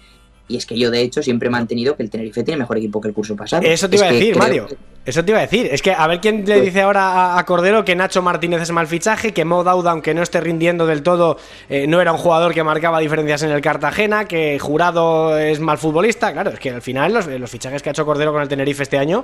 y 0.48 0.56
es 0.56 0.66
que 0.66 0.78
yo, 0.78 0.92
de 0.92 1.02
hecho, 1.02 1.22
siempre 1.22 1.48
he 1.48 1.52
mantenido 1.52 1.96
que 1.96 2.04
el 2.04 2.10
Tenerife 2.10 2.44
tiene 2.44 2.60
mejor 2.60 2.78
equipo 2.78 3.02
que 3.02 3.10
el 3.10 3.14
curso 3.14 3.36
pasado. 3.36 3.64
Eso 3.66 3.90
te 3.90 3.98
iba 3.98 4.08
a 4.08 4.12
decir, 4.12 4.38
Mario. 4.38 4.68
Eso 5.08 5.24
te 5.24 5.32
iba 5.32 5.40
a 5.40 5.44
decir. 5.44 5.70
Es 5.72 5.82
que 5.82 5.94
a 5.94 6.06
ver 6.06 6.20
quién 6.20 6.44
le 6.46 6.60
dice 6.60 6.82
ahora 6.82 7.40
a 7.40 7.46
Cordero 7.46 7.86
que 7.86 7.96
Nacho 7.96 8.22
Martínez 8.22 8.62
es 8.62 8.72
mal 8.72 8.88
fichaje, 8.88 9.34
que 9.34 9.46
Mo 9.46 9.64
Dauda, 9.64 9.92
aunque 9.92 10.14
no 10.14 10.22
esté 10.22 10.42
rindiendo 10.42 10.86
del 10.86 11.02
todo, 11.02 11.38
eh, 11.70 11.88
no 11.88 12.02
era 12.02 12.12
un 12.12 12.18
jugador 12.18 12.54
que 12.54 12.62
marcaba 12.62 13.00
diferencias 13.00 13.42
en 13.44 13.52
el 13.52 13.62
Cartagena, 13.62 14.26
que 14.26 14.60
Jurado 14.60 15.40
es 15.40 15.62
mal 15.62 15.78
futbolista. 15.78 16.34
Claro, 16.34 16.50
es 16.50 16.60
que 16.60 16.72
al 16.72 16.82
final 16.82 17.14
los, 17.14 17.26
los 17.26 17.50
fichajes 17.50 17.82
que 17.82 17.90
ha 17.90 17.92
hecho 17.92 18.06
Cordero 18.06 18.34
con 18.34 18.42
el 18.42 18.50
Tenerife 18.50 18.84
este 18.84 18.98
año 18.98 19.24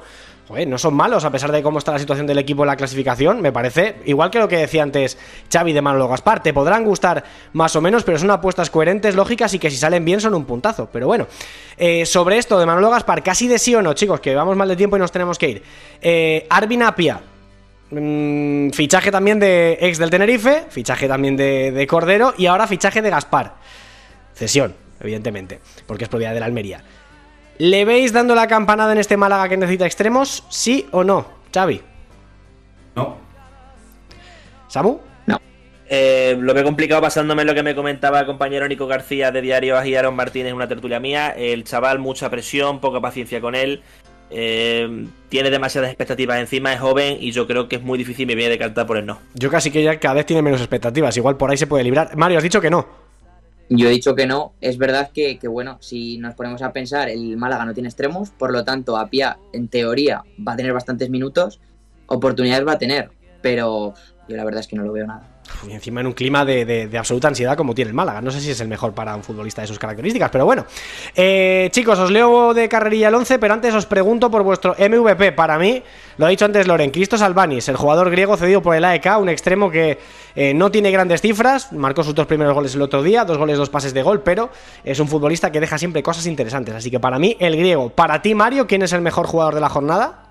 no 0.68 0.78
son 0.78 0.94
malos, 0.94 1.24
a 1.26 1.32
pesar 1.32 1.52
de 1.52 1.64
cómo 1.64 1.80
está 1.80 1.94
la 1.94 2.00
situación 2.00 2.28
del 2.28 2.38
equipo 2.38 2.64
en 2.64 2.68
la 2.68 2.76
clasificación, 2.76 3.42
me 3.42 3.52
parece, 3.52 3.96
igual 4.06 4.30
que 4.30 4.40
lo 4.40 4.48
que 4.48 4.58
decía 4.58 4.84
antes 4.84 5.18
Xavi 5.52 5.74
de 5.74 5.82
Manolo 5.82 6.08
Gaspar, 6.08 6.44
te 6.44 6.54
podrán 6.54 6.84
gustar 6.84 7.24
más 7.54 7.76
o 7.76 7.82
menos, 7.82 8.04
pero 8.04 8.20
son 8.20 8.30
apuestas 8.30 8.70
coherentes, 8.70 9.16
lógicas 9.16 9.54
y 9.54 9.60
que 9.60 9.72
si 9.72 9.78
salen 9.78 10.04
bien 10.04 10.20
son 10.20 10.36
un 10.36 10.46
puntazo. 10.46 10.90
Pero 10.92 11.08
bueno, 11.08 11.28
eh, 11.78 12.06
sobre 12.06 12.38
esto 12.38 12.60
de 12.60 12.66
Manolo 12.66 12.90
Gaspar, 12.90 13.24
casi 13.24 13.48
de 13.48 13.58
sí 13.58 13.74
o 13.74 13.82
no, 13.82 13.94
chicos, 13.94 14.20
que 14.20 14.36
vamos 14.36 14.56
mal 14.58 14.68
de 14.68 14.76
tiempo 14.76 14.98
y 14.98 15.00
nos 15.00 15.12
tenemos 15.12 15.40
que 15.40 15.50
ir. 15.50 15.64
Eh, 16.02 16.46
Arvin 16.50 16.84
Apia, 16.84 17.22
mm, 17.92 18.70
fichaje 18.72 19.12
también 19.12 19.40
de 19.40 19.78
ex 19.82 19.98
del 19.98 20.10
Tenerife, 20.10 20.66
fichaje 20.70 21.08
también 21.08 21.38
de, 21.38 21.72
de 21.72 21.88
Cordero 21.88 22.34
y 22.38 22.46
ahora 22.46 22.68
fichaje 22.68 23.02
de 23.02 23.10
Gaspar. 23.10 23.56
Cesión, 24.34 24.76
evidentemente, 25.00 25.60
porque 25.86 26.06
es 26.06 26.10
propiedad 26.10 26.34
de 26.34 26.40
la 26.40 26.46
Almería. 26.46 26.84
¿Le 27.60 27.86
veis 27.86 28.12
dando 28.12 28.34
la 28.36 28.48
campanada 28.48 28.92
en 28.92 28.98
este 28.98 29.16
Málaga 29.16 29.48
que 29.48 29.58
necesita 29.58 29.86
extremos? 29.86 30.44
¿Sí 30.50 30.88
o 30.92 31.04
no? 31.04 31.28
Xavi. 31.54 31.82
No. 32.96 33.18
¿Samu? 34.68 35.00
No. 35.28 35.40
Eh, 35.88 36.36
lo 36.40 36.54
veo 36.54 36.64
complicado 36.64 37.00
basándome 37.00 37.44
en 37.44 37.48
lo 37.48 37.54
que 37.54 37.62
me 37.62 37.76
comentaba 37.76 38.22
el 38.22 38.26
compañero 38.26 38.68
Nico 38.68 38.88
García 38.88 39.32
de 39.32 39.42
Diario 39.42 39.84
y 39.86 39.96
Aaron 39.96 40.16
Martínez, 40.16 40.54
una 40.54 40.68
tertulia 40.68 41.00
mía. 41.00 41.30
El 41.30 41.64
chaval, 41.64 42.00
mucha 42.00 42.30
presión, 42.32 42.80
poca 42.80 43.00
paciencia 43.00 43.40
con 43.40 43.54
él. 43.54 43.84
Eh, 44.36 45.08
tiene 45.30 45.52
demasiadas 45.52 45.92
expectativas 45.92 46.40
encima, 46.40 46.74
es 46.74 46.80
joven 46.80 47.18
y 47.20 47.32
yo 47.32 47.46
creo 47.46 47.70
que 47.70 47.76
es 47.76 47.84
muy 47.84 48.00
difícil 48.00 48.26
me 48.26 48.34
viene 48.34 48.52
de 48.52 48.58
carta 48.58 48.86
por 48.88 48.98
el 48.98 49.06
no. 49.06 49.20
Yo 49.36 49.52
casi 49.52 49.70
que 49.70 49.84
ya 49.84 50.00
cada 50.00 50.16
vez 50.16 50.26
tiene 50.26 50.42
menos 50.42 50.60
expectativas, 50.60 51.16
igual 51.18 51.38
por 51.38 51.52
ahí 51.52 51.58
se 51.58 51.68
puede 51.68 51.84
librar. 51.84 52.16
Mario, 52.18 52.40
has 52.40 52.44
dicho 52.44 52.60
que 52.60 52.72
no. 52.72 53.04
Yo 53.70 53.88
he 53.88 53.92
dicho 53.92 54.16
que 54.16 54.26
no. 54.26 54.54
Es 54.60 54.78
verdad 54.78 55.12
que, 55.14 55.40
bueno, 55.48 55.78
si 55.82 56.18
nos 56.18 56.34
ponemos 56.36 56.62
a 56.62 56.74
pensar, 56.74 57.10
el 57.10 57.38
Málaga 57.38 57.66
no 57.66 57.74
tiene 57.74 57.90
extremos, 57.90 58.32
por 58.32 58.52
lo 58.52 58.64
tanto, 58.64 58.98
Apia, 58.98 59.38
en 59.54 59.68
teoría, 59.68 60.24
va 60.46 60.54
a 60.54 60.56
tener 60.56 60.74
bastantes 60.74 61.10
minutos, 61.10 61.60
oportunidades 62.08 62.68
va 62.68 62.74
a 62.74 62.78
tener, 62.78 63.12
pero 63.42 63.94
yo 64.28 64.36
la 64.36 64.44
verdad 64.46 64.62
es 64.62 64.68
que 64.68 64.76
no 64.76 64.84
lo 64.84 64.94
veo 64.94 65.06
nada. 65.06 65.33
Y 65.68 65.72
encima 65.72 66.02
en 66.02 66.08
un 66.08 66.14
clima 66.14 66.46
de, 66.46 66.90
absoluta 66.98 67.28
ansiedad 67.28 67.56
como 67.56 67.74
tiene 67.74 67.90
el 67.90 67.96
Málaga. 67.96 68.22
No 68.22 68.32
sé 68.32 68.42
si 68.42 68.52
es 68.52 68.60
el 68.60 68.68
mejor 68.68 68.94
para 68.94 69.16
un 69.16 69.24
futbolista 69.24 69.62
de 69.62 69.68
sus 69.68 69.80
características, 69.80 70.30
pero 70.30 70.46
bueno. 70.46 70.66
Eh, 71.16 71.70
chicos, 71.72 71.98
os 72.00 72.12
leo 72.12 72.54
de 72.54 72.68
carrerilla 72.68 73.08
el 73.10 73.16
11, 73.16 73.40
pero 73.40 73.54
antes 73.54 73.74
os 73.74 73.86
pregunto 73.86 74.30
por 74.30 74.44
vuestro 74.44 74.76
MVP. 74.78 75.32
Para 75.34 75.58
mí, 75.58 75.82
lo 76.18 76.26
ha 76.26 76.30
dicho 76.30 76.46
antes 76.46 76.68
Loren, 76.68 76.92
Cristos 76.92 77.22
Albanis, 77.22 77.70
el 77.70 77.76
jugador 77.76 78.10
griego 78.10 78.38
cedido 78.38 78.62
por 78.62 78.76
el 78.76 78.84
AEK, 78.84 79.18
un 79.20 79.30
extremo 79.30 79.72
que 79.72 79.98
eh, 80.36 80.54
no 80.54 80.72
tiene 80.72 80.92
grandes 80.92 81.22
cifras, 81.22 81.72
marcó 81.72 82.04
sus 82.04 82.16
dos 82.16 82.26
primeros 82.26 82.54
goles 82.54 82.76
el 82.76 82.82
otro 82.82 83.04
día, 83.04 83.26
dos 83.26 83.38
goles, 83.38 83.58
dos 83.58 83.70
pases 83.70 83.94
de 83.94 84.04
gol, 84.04 84.22
pero 84.22 84.50
es 84.84 85.00
un 85.00 85.08
futbolista 85.08 85.52
que 85.52 85.60
deja 85.60 85.78
siempre 85.78 86.04
cosas 86.04 86.26
interesantes. 86.26 86.76
Así 86.76 86.90
que 86.92 87.00
para 87.00 87.20
mí, 87.20 87.38
el 87.40 87.56
griego. 87.56 87.90
Para 87.90 88.22
ti, 88.22 88.36
Mario, 88.36 88.68
¿quién 88.68 88.82
es 88.82 88.94
el 88.94 89.02
mejor 89.02 89.28
jugador 89.28 89.56
de 89.56 89.62
la 89.62 89.70
jornada? 89.70 90.23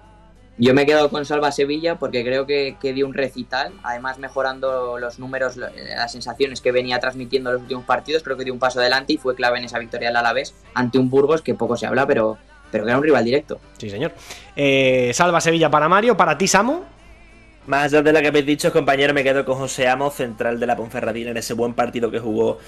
Yo 0.62 0.74
me 0.74 0.82
he 0.82 0.86
quedado 0.86 1.10
con 1.10 1.26
Salva 1.26 1.50
Sevilla 1.50 1.96
porque 1.96 2.22
creo 2.22 2.46
que, 2.46 2.76
dio 2.94 3.04
un 3.04 3.14
recital, 3.14 3.72
además 3.82 4.20
mejorando 4.20 4.96
los 4.96 5.18
números, 5.18 5.56
las 5.56 6.12
sensaciones 6.12 6.60
que 6.60 6.70
venía 6.70 7.00
transmitiendo 7.00 7.50
en 7.50 7.54
los 7.54 7.62
últimos 7.62 7.84
partidos, 7.84 8.22
creo 8.22 8.36
que 8.36 8.44
dio 8.44 8.52
un 8.52 8.60
paso 8.60 8.78
adelante 8.78 9.12
y 9.12 9.16
fue 9.16 9.34
clave 9.34 9.58
en 9.58 9.64
esa 9.64 9.80
victoria 9.80 10.10
del 10.10 10.18
Alavés 10.18 10.54
ante 10.74 10.98
un 10.98 11.10
Burgos 11.10 11.42
que 11.42 11.56
poco 11.56 11.76
se 11.76 11.86
habla, 11.86 12.06
pero, 12.06 12.38
pero 12.70 12.84
que 12.84 12.90
era 12.90 12.96
un 12.96 13.02
rival 13.02 13.24
directo. 13.24 13.58
Sí, 13.76 13.90
señor. 13.90 14.12
Eh, 14.54 15.10
Salva 15.12 15.40
Sevilla 15.40 15.68
para 15.68 15.88
Mario, 15.88 16.16
para 16.16 16.38
ti, 16.38 16.46
Samu. 16.46 16.82
Más 17.66 17.86
allá 17.86 18.00
de 18.02 18.12
lo 18.12 18.20
que 18.20 18.28
habéis 18.28 18.46
dicho, 18.46 18.72
compañero, 18.72 19.12
me 19.14 19.24
quedo 19.24 19.44
con 19.44 19.58
José 19.58 19.88
Amo, 19.88 20.10
central 20.10 20.60
de 20.60 20.66
la 20.68 20.76
Ponferradina, 20.76 21.32
en 21.32 21.38
ese 21.38 21.54
buen 21.54 21.74
partido 21.74 22.08
que 22.08 22.20
jugó 22.20 22.58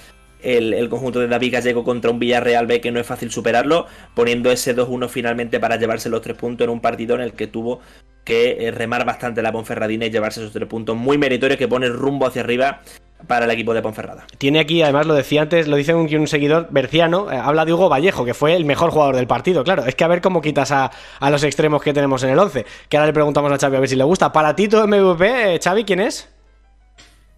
el, 0.45 0.89
conjunto 0.89 1.21
de 1.21 1.29
David 1.29 1.55
Gallego 1.55 1.85
contra 1.85 2.11
un 2.11 2.19
Villarreal 2.19 2.67
B 2.67 2.81
que 2.81 2.91
no 2.91 3.01
es 3.01 3.07
fácil 3.07 3.31
superarlo, 3.31 3.87
poniendo 4.15 4.51
ese 4.51 4.77
2-1 4.77 5.09
finalmente 5.09 5.61
para 5.61 5.77
llevarse 5.77 6.09
los 6.09 6.23
tres 6.23 6.37
puntos 6.37 6.65
en 6.65 6.71
un 6.71 6.81
partido 6.81 7.15
en 7.15 7.23
el 7.23 7.33
que 7.33 7.47
tuvo 7.47 7.81
que 8.25 8.67
eh, 8.67 8.71
remar 8.71 9.05
bastante 9.05 9.43
la 9.43 9.53
Ponferradina 9.53 10.07
y 10.07 10.11
llevarse 10.11 10.41
esos 10.41 10.53
tres 10.53 10.69
puntos 10.69 10.97
muy 10.97 11.19
meritorios 11.19 11.59
que 11.59 11.69
pone 11.69 11.89
rumbo 11.89 12.27
hacia 12.27 12.43
arriba 12.43 12.81
para 13.27 13.47
el 13.47 13.51
equipo 13.51 13.75
de 13.75 13.83
Ponferrada. 13.83 14.27
Tiene 14.39 14.61
aquí, 14.61 14.83
además 14.83 15.07
lo 15.07 15.15
decía 15.15 15.43
antes, 15.43 15.67
lo 15.69 15.77
dice 15.77 15.95
un, 15.95 16.13
un 16.15 16.27
seguidor 16.27 16.69
berciano, 16.71 17.31
eh, 17.31 17.37
habla 17.37 17.65
de 17.65 17.73
Hugo 17.73 17.89
Vallejo, 17.89 18.25
que 18.25 18.35
fue 18.35 18.55
el 18.55 18.65
mejor 18.65 18.91
jugador 18.91 19.17
del 19.17 19.27
partido. 19.27 19.65
Claro, 19.65 19.85
es 19.85 19.95
que 19.95 20.05
a 20.05 20.09
ver 20.09 20.21
cómo 20.21 20.41
quitas 20.41 20.71
a, 20.73 20.91
los 21.31 21.43
extremos 21.45 21.83
que 21.83 21.93
tenemos 21.93 22.23
en 22.23 22.31
el 22.31 22.39
11. 22.39 22.67
Que 22.89 22.97
ahora 22.97 23.07
le 23.07 23.13
preguntamos 23.13 23.51
a 23.53 23.59
Xavi 23.59 23.77
a 23.77 23.81
ver 23.81 23.89
si 23.89 23.97
le 23.97 24.05
gusta. 24.05 24.33
Para 24.33 24.55
ti, 24.55 24.69
tu 24.69 24.77
MVP, 24.77 25.55
eh, 25.55 25.61
Xavi, 25.63 25.85
¿quién 25.85 26.01
es? 26.01 26.34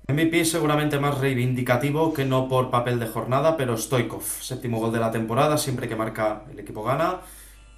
MVP 0.09 0.45
seguramente 0.45 1.01
más 1.01 1.19
reivindicativo 1.19 2.15
que 2.15 2.25
no 2.25 2.49
por 2.49 2.71
papel 2.71 3.01
de 3.01 3.09
jornada, 3.09 3.57
pero 3.57 3.77
Stoikov, 3.77 4.23
séptimo 4.23 4.79
gol 4.79 4.93
de 4.93 5.01
la 5.01 5.11
temporada, 5.11 5.59
siempre 5.59 5.89
que 5.89 5.97
marca 5.97 6.45
el 6.49 6.61
equipo 6.61 6.85
gana. 6.85 7.23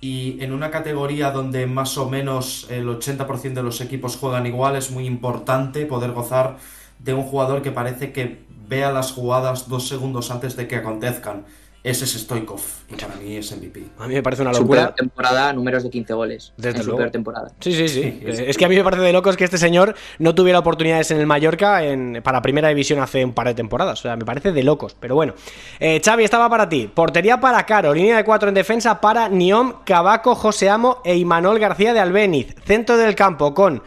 Y 0.02 0.36
en 0.44 0.52
una 0.52 0.70
categoría 0.70 1.30
donde 1.30 1.66
más 1.66 1.96
o 1.96 2.08
menos 2.08 2.66
el 2.68 2.86
80% 2.86 3.54
de 3.54 3.62
los 3.62 3.80
equipos 3.80 4.16
juegan 4.16 4.44
igual, 4.44 4.76
es 4.76 4.90
muy 4.90 5.06
importante 5.06 5.86
poder 5.86 6.12
gozar 6.12 6.58
de 6.98 7.14
un 7.14 7.22
jugador 7.22 7.62
que 7.62 7.72
parece 7.72 8.12
que 8.12 8.44
vea 8.68 8.92
las 8.92 9.12
jugadas 9.12 9.68
dos 9.68 9.88
segundos 9.88 10.30
antes 10.30 10.54
de 10.54 10.68
que 10.68 10.76
acontezcan. 10.76 11.46
Ese 11.84 12.04
es 12.04 12.12
Stoikov 12.12 12.60
y 12.90 12.96
para 12.96 13.14
mí 13.14 13.36
es 13.36 13.56
MVP. 13.56 13.84
A 13.98 14.08
mí 14.08 14.14
me 14.14 14.22
parece 14.22 14.42
una 14.42 14.52
locura. 14.52 14.82
Super 14.82 14.94
temporada, 14.96 15.52
números 15.52 15.84
de 15.84 15.90
15 15.90 16.12
goles. 16.12 16.52
Desde 16.56 16.82
Super 16.82 17.10
temporada. 17.12 17.52
Sí, 17.60 17.72
sí, 17.72 17.88
sí. 17.88 18.20
es 18.26 18.56
que 18.56 18.64
a 18.64 18.68
mí 18.68 18.74
me 18.74 18.82
parece 18.82 19.02
de 19.02 19.12
locos 19.12 19.36
que 19.36 19.44
este 19.44 19.58
señor 19.58 19.94
no 20.18 20.34
tuviera 20.34 20.58
oportunidades 20.58 21.12
en 21.12 21.18
el 21.20 21.26
Mallorca 21.26 21.84
en, 21.84 22.20
para 22.24 22.42
Primera 22.42 22.68
División 22.68 23.00
hace 23.00 23.24
un 23.24 23.32
par 23.32 23.46
de 23.46 23.54
temporadas. 23.54 24.00
O 24.00 24.02
sea, 24.02 24.16
me 24.16 24.24
parece 24.24 24.50
de 24.50 24.64
locos. 24.64 24.96
Pero 24.98 25.14
bueno. 25.14 25.34
Eh, 25.78 26.00
Xavi, 26.04 26.24
estaba 26.24 26.50
para 26.50 26.68
ti. 26.68 26.90
Portería 26.92 27.38
para 27.38 27.64
Caro. 27.64 27.94
Línea 27.94 28.16
de 28.16 28.24
cuatro 28.24 28.48
en 28.48 28.56
defensa 28.56 29.00
para 29.00 29.28
Niom, 29.28 29.84
Cabaco, 29.84 30.34
José 30.34 30.68
Amo 30.68 31.00
e 31.04 31.16
Imanol 31.16 31.60
García 31.60 31.94
de 31.94 32.00
Albeniz. 32.00 32.56
Centro 32.66 32.96
del 32.96 33.14
campo 33.14 33.54
con 33.54 33.82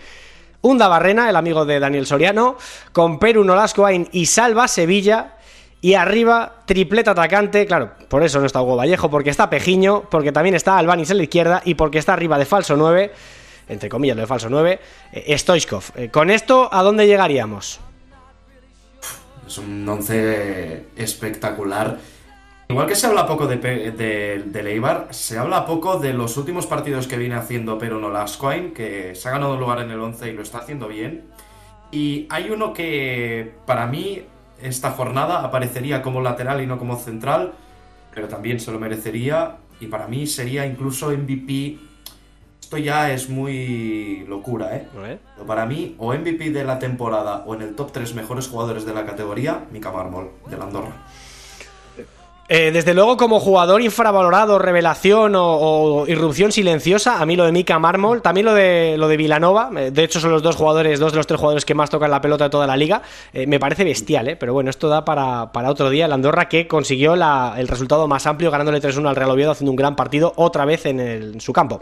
Unda 0.61 0.87
Barrena, 0.87 1.29
el 1.29 1.35
amigo 1.35 1.65
de 1.65 1.79
Daniel 1.79 2.05
Soriano, 2.05 2.55
con 2.93 3.19
Perú 3.19 3.43
Nolascoain 3.43 4.07
y 4.11 4.27
Salva 4.27 4.67
Sevilla. 4.67 5.35
Y 5.83 5.95
arriba, 5.95 6.57
tripleta 6.65 7.11
atacante, 7.11 7.65
claro, 7.65 7.91
por 8.07 8.23
eso 8.23 8.39
no 8.39 8.45
está 8.45 8.61
Hugo 8.61 8.75
Vallejo, 8.75 9.09
porque 9.09 9.31
está 9.31 9.49
Pejiño, 9.49 10.03
porque 10.11 10.31
también 10.31 10.53
está 10.53 10.77
Albanis 10.77 11.09
en 11.09 11.17
la 11.17 11.23
izquierda 11.23 11.63
y 11.65 11.73
porque 11.73 11.97
está 11.97 12.13
arriba 12.13 12.37
de 12.37 12.45
falso 12.45 12.77
9. 12.77 13.11
entre 13.67 13.89
comillas, 13.89 14.15
lo 14.15 14.21
de 14.21 14.27
falso 14.27 14.47
9, 14.47 14.79
eh. 15.13 15.35
Eh, 15.95 16.09
con 16.09 16.29
esto, 16.29 16.69
¿a 16.71 16.83
dónde 16.83 17.07
llegaríamos? 17.07 17.79
Es 19.47 19.57
un 19.57 19.89
once 19.89 20.85
espectacular. 20.95 21.97
Igual 22.69 22.85
que 22.85 22.95
se 22.95 23.07
habla 23.07 23.25
poco 23.25 23.47
de, 23.47 23.57
de, 23.57 24.43
de 24.45 24.63
Leibar, 24.63 25.07
se 25.09 25.39
habla 25.39 25.65
poco 25.65 25.97
de 25.97 26.13
los 26.13 26.37
últimos 26.37 26.67
partidos 26.67 27.07
que 27.07 27.17
viene 27.17 27.35
haciendo 27.35 27.77
Pero 27.77 27.99
no 27.99 28.11
Lascoin, 28.11 28.71
que 28.71 29.15
se 29.15 29.27
ha 29.27 29.31
ganado 29.31 29.55
un 29.55 29.59
lugar 29.59 29.79
en 29.79 29.89
el 29.89 29.99
11 29.99 30.29
y 30.29 30.33
lo 30.33 30.43
está 30.43 30.59
haciendo 30.59 30.87
bien. 30.87 31.23
Y 31.91 32.27
hay 32.29 32.51
uno 32.51 32.71
que 32.71 33.55
para 33.65 33.87
mí 33.87 34.23
esta 34.61 34.91
jornada 34.91 35.43
aparecería 35.43 36.01
como 36.01 36.21
lateral 36.21 36.61
y 36.61 36.67
no 36.67 36.77
como 36.77 36.97
central, 36.97 37.53
pero 38.13 38.27
también 38.27 38.59
se 38.59 38.71
lo 38.71 38.79
merecería 38.79 39.57
y 39.79 39.87
para 39.87 40.07
mí 40.07 40.27
sería 40.27 40.65
incluso 40.65 41.09
MVP. 41.09 41.79
Esto 42.59 42.77
ya 42.77 43.11
es 43.11 43.29
muy 43.29 44.25
locura, 44.27 44.75
¿eh? 44.77 44.87
Pero 45.35 45.45
para 45.45 45.65
mí, 45.65 45.95
o 45.97 46.13
MVP 46.13 46.51
de 46.51 46.63
la 46.63 46.79
temporada 46.79 47.43
o 47.45 47.53
en 47.55 47.61
el 47.63 47.75
top 47.75 47.91
3 47.91 48.13
mejores 48.15 48.47
jugadores 48.47 48.85
de 48.85 48.93
la 48.93 49.05
categoría, 49.05 49.65
Mika 49.71 49.91
Marmol, 49.91 50.31
de 50.49 50.57
la 50.57 50.65
Andorra. 50.65 50.95
Eh, 52.53 52.71
desde 52.73 52.93
luego, 52.93 53.15
como 53.15 53.39
jugador 53.39 53.81
infravalorado, 53.81 54.59
revelación 54.59 55.35
o, 55.37 56.03
irrupción 56.05 56.51
silenciosa, 56.51 57.21
a 57.21 57.25
mí 57.25 57.37
lo 57.37 57.45
de 57.45 57.53
Mika 57.53 57.79
Marmol, 57.79 58.21
también 58.21 58.43
lo 58.45 58.53
de 58.53 58.95
lo 58.97 59.07
de 59.07 59.15
Vilanova, 59.15 59.69
eh, 59.77 59.89
de 59.89 60.03
hecho 60.03 60.19
son 60.19 60.31
los 60.31 60.43
dos 60.43 60.57
jugadores, 60.57 60.99
dos 60.99 61.13
de 61.13 61.15
los 61.15 61.27
tres 61.27 61.39
jugadores 61.39 61.63
que 61.63 61.73
más 61.75 61.89
tocan 61.89 62.11
la 62.11 62.19
pelota 62.19 62.43
de 62.43 62.49
toda 62.49 62.67
la 62.67 62.75
liga, 62.75 63.03
eh, 63.31 63.47
me 63.47 63.57
parece 63.57 63.85
bestial, 63.85 64.27
¿eh? 64.27 64.35
pero 64.35 64.51
bueno, 64.51 64.69
esto 64.69 64.89
da 64.89 65.05
para, 65.05 65.49
otro 65.69 65.89
día. 65.89 66.07
El 66.07 66.11
Andorra 66.11 66.49
que 66.49 66.67
consiguió 66.67 67.13
el 67.13 67.67
resultado 67.69 68.05
más 68.09 68.27
amplio, 68.27 68.51
ganándole 68.51 68.81
3-1 68.81 69.07
al 69.07 69.15
Real 69.15 69.31
Oviedo, 69.31 69.51
haciendo 69.51 69.71
un 69.71 69.77
gran 69.77 69.95
partido 69.95 70.33
otra 70.35 70.65
vez 70.65 70.85
en, 70.85 71.39
su 71.39 71.53
campo. 71.53 71.79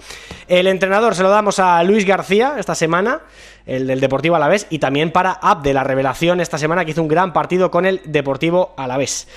El 0.47 0.67
entrenador 0.67 1.15
se 1.15 1.23
lo 1.23 1.31
damos 1.31 1.57
a 1.57 1.81
Luis 1.81 2.05
García 2.05 2.57
esta 2.59 2.75
semana, 2.75 3.21
el 3.65 3.87
del 3.87 3.99
Deportivo 3.99 4.35
Alavés, 4.35 4.67
y 4.69 4.77
también 4.77 5.11
para 5.11 5.31
Abde, 5.31 5.73
la 5.73 5.83
revelación 5.83 6.41
esta 6.41 6.59
semana 6.59 6.85
que 6.85 6.91
hizo 6.91 7.01
un 7.01 7.07
gran 7.07 7.33
partido 7.33 7.71
con 7.71 7.87
el 7.87 8.01
Deportivo 8.05 8.75
Alavés. 8.77 9.27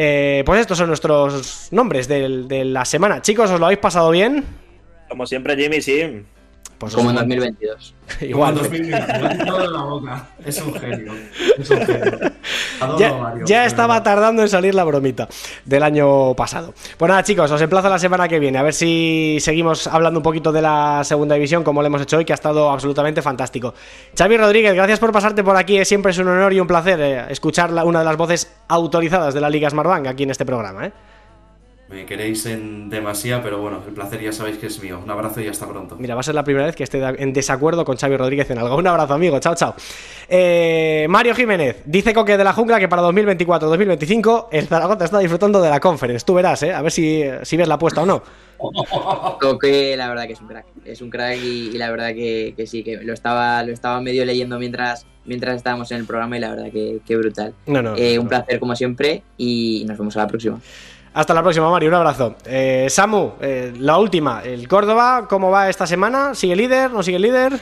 Eh, 0.00 0.44
pues 0.46 0.60
estos 0.60 0.78
son 0.78 0.86
nuestros 0.86 1.72
nombres 1.72 2.06
de, 2.06 2.64
la 2.64 2.84
semana. 2.84 3.20
Chicos, 3.20 3.50
¿os 3.50 3.58
lo 3.58 3.66
habéis 3.66 3.80
pasado 3.80 4.12
bien? 4.12 4.44
Como 5.08 5.26
siempre, 5.26 5.56
Jimmy, 5.56 5.80
sí. 5.82 6.22
Pues 6.78 6.94
Como 6.94 7.10
en 7.10 7.16
2022. 7.16 7.94
Igual. 8.20 8.54
2022, 8.54 9.72
la 9.72 9.82
boca. 9.82 10.26
Es 10.44 10.62
un 10.62 10.74
genio. 10.74 11.12
Es 11.58 11.70
un 11.70 11.84
genio. 11.84 12.18
Ya, 13.46 13.64
estaba 13.64 14.02
tardando 14.02 14.42
en 14.42 14.48
salir 14.48 14.74
la 14.74 14.84
bromita 14.84 15.28
del 15.64 15.82
año 15.82 16.34
pasado. 16.34 16.74
Pues 16.96 17.08
nada, 17.08 17.24
chicos, 17.24 17.50
os 17.50 17.60
emplazo 17.60 17.88
la 17.88 17.98
semana 17.98 18.28
que 18.28 18.38
viene. 18.38 18.58
A 18.58 18.62
ver 18.62 18.74
si 18.74 19.38
seguimos 19.40 19.88
hablando 19.88 20.20
un 20.20 20.22
poquito 20.22 20.52
de 20.52 20.62
la 20.62 21.02
segunda 21.04 21.34
división, 21.34 21.64
como 21.64 21.82
lo 21.82 21.86
hemos 21.88 22.02
hecho 22.02 22.18
hoy, 22.18 22.24
que 22.24 22.32
ha 22.32 22.34
estado 22.34 22.70
absolutamente 22.70 23.22
fantástico. 23.22 23.74
Xavi 24.16 24.36
Rodríguez, 24.36 24.74
gracias 24.74 25.00
por 25.00 25.10
pasarte 25.10 25.42
por 25.42 25.56
aquí. 25.56 25.84
Siempre 25.84 26.12
es 26.12 26.18
un 26.18 26.28
honor 26.28 26.52
y 26.52 26.60
un 26.60 26.66
placer 26.68 27.00
eh, 27.00 27.24
escuchar 27.30 27.72
una 27.84 27.98
de 27.98 28.04
las 28.04 28.16
voces 28.16 28.52
autorizadas 28.68 29.34
de 29.34 29.40
la 29.40 29.50
Liga 29.50 29.68
Smartbank 29.68 30.06
aquí 30.06 30.22
en 30.22 30.30
este 30.30 30.46
programa. 30.46 30.86
¿eh? 30.86 30.92
Me 31.90 32.04
queréis 32.04 32.44
en 32.44 32.90
demasía, 32.90 33.42
pero 33.42 33.62
bueno, 33.62 33.82
el 33.86 33.94
placer 33.94 34.20
ya 34.20 34.30
sabéis 34.30 34.58
que 34.58 34.66
es 34.66 34.82
mío. 34.82 35.00
Un 35.02 35.10
abrazo 35.10 35.40
y 35.40 35.48
hasta 35.48 35.66
pronto. 35.66 35.96
Mira, 35.98 36.14
va 36.14 36.20
a 36.20 36.22
ser 36.22 36.34
la 36.34 36.44
primera 36.44 36.66
vez 36.66 36.76
que 36.76 36.84
esté 36.84 37.02
en 37.02 37.32
desacuerdo 37.32 37.86
con 37.86 37.96
Xavi 37.96 38.14
Rodríguez 38.14 38.50
en 38.50 38.58
algo. 38.58 38.76
Un 38.76 38.86
abrazo, 38.86 39.14
amigo. 39.14 39.38
Chao, 39.40 39.54
chao. 39.54 39.74
Eh, 40.28 41.06
Mario 41.08 41.34
Jiménez 41.34 41.82
dice 41.86 42.12
Coque 42.12 42.36
de 42.36 42.44
la 42.44 42.52
Jungla 42.52 42.78
que 42.78 42.88
para 42.88 43.00
2024-2025 43.04 44.48
el 44.52 44.66
Zaragoza 44.66 45.06
está 45.06 45.18
disfrutando 45.18 45.62
de 45.62 45.70
la 45.70 45.80
conference. 45.80 46.26
Tú 46.26 46.34
verás, 46.34 46.62
¿eh? 46.62 46.74
A 46.74 46.82
ver 46.82 46.92
si, 46.92 47.24
si 47.42 47.56
ves 47.56 47.66
la 47.66 47.76
apuesta 47.76 48.02
o 48.02 48.06
no. 48.06 48.22
Coque, 49.40 49.96
la 49.96 50.10
verdad 50.10 50.26
que 50.26 50.34
es 50.34 50.40
un 50.42 50.48
crack. 50.48 50.66
Es 50.84 51.00
un 51.00 51.08
crack 51.08 51.38
y, 51.38 51.72
la 51.78 51.90
verdad 51.90 52.08
que, 52.08 52.54
sí, 52.66 52.84
que 52.84 52.98
lo 52.98 53.14
estaba, 53.14 53.62
lo 53.62 53.72
estaba 53.72 54.02
medio 54.02 54.26
leyendo 54.26 54.58
mientras, 54.58 55.06
mientras 55.24 55.56
estábamos 55.56 55.90
en 55.92 55.98
el 55.98 56.04
programa 56.04 56.36
y 56.36 56.40
la 56.40 56.50
verdad 56.50 56.70
que, 56.70 57.16
brutal. 57.16 57.54
Eh, 57.96 58.18
un 58.18 58.28
placer 58.28 58.60
como 58.60 58.76
siempre 58.76 59.22
y 59.38 59.84
nos 59.88 59.96
vemos 59.96 60.14
a 60.18 60.20
la 60.20 60.26
próxima. 60.26 60.60
Hasta 61.18 61.34
la 61.34 61.42
próxima, 61.42 61.68
Mario. 61.68 61.88
Un 61.88 61.96
abrazo. 61.96 62.36
Eh, 62.44 62.86
Samu, 62.88 63.32
eh, 63.40 63.72
la 63.76 63.98
última. 63.98 64.40
¿El 64.44 64.68
Córdoba 64.68 65.26
cómo 65.28 65.50
va 65.50 65.68
esta 65.68 65.84
semana? 65.84 66.32
¿Sigue 66.32 66.54
líder? 66.54 66.92
¿No 66.92 67.02
sigue 67.02 67.18
líder? 67.18 67.58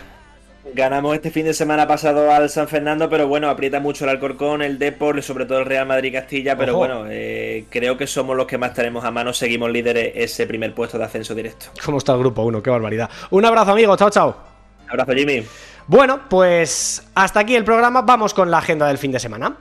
Ganamos 0.75 1.15
este 1.15 1.31
fin 1.31 1.47
de 1.47 1.55
semana 1.55 1.89
pasado 1.89 2.31
al 2.31 2.51
San 2.51 2.69
Fernando, 2.69 3.09
pero 3.09 3.29
bueno, 3.29 3.49
aprieta 3.49 3.81
mucho 3.81 4.05
el 4.05 4.11
Alcorcón, 4.11 4.61
el 4.61 4.79
Depor, 4.79 5.23
sobre 5.23 5.47
todo 5.47 5.61
el 5.61 5.65
Real 5.65 5.87
Madrid-Castilla, 5.87 6.55
pero 6.59 6.77
bueno, 6.77 7.07
eh, 7.09 7.65
creo 7.71 7.97
que 7.97 8.07
somos 8.07 8.37
los 8.37 8.47
que 8.47 8.59
más 8.59 8.75
tenemos 8.75 9.07
a 9.07 9.11
mano, 9.11 9.33
seguimos 9.33 9.71
líderes 9.71 10.13
ese 10.15 10.47
primer 10.47 10.75
puesto 10.75 10.99
de 10.99 11.05
ascenso 11.05 11.35
directo. 11.35 11.69
¿Cómo 11.83 11.97
está 11.97 12.13
el 12.13 12.19
grupo 12.19 12.43
1? 12.43 12.63
Qué 12.63 12.69
barbaridad. 12.69 13.09
Un 13.31 13.47
abrazo, 13.47 13.73
amigo. 13.73 13.97
Chao, 13.97 14.11
chao. 14.11 14.37
Un 14.85 14.91
abrazo, 14.91 15.13
Jimmy. 15.13 15.47
Bueno, 15.87 16.21
pues 16.29 17.09
hasta 17.15 17.41
aquí 17.41 17.57
el 17.57 17.65
programa. 17.65 18.03
Vamos 18.03 18.35
con 18.35 18.51
la 18.51 18.59
agenda 18.59 18.87
del 18.89 18.99
fin 18.99 19.13
de 19.13 19.19
semana. 19.19 19.57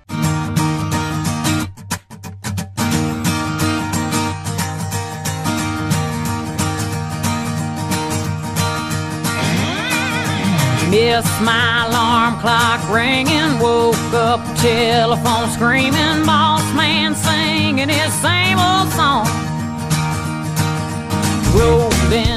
Missed 10.95 11.41
my 11.41 11.87
alarm 11.87 12.39
clock 12.39 12.79
ringing, 12.89 13.59
woke 13.59 14.13
up 14.13 14.39
telephone 14.55 15.49
screaming, 15.49 16.25
boss 16.25 16.63
man 16.73 17.13
singing 17.13 17.89
his 17.89 18.13
same 18.13 18.57
old 18.57 18.89
song. 18.93 19.27
In 22.13 22.34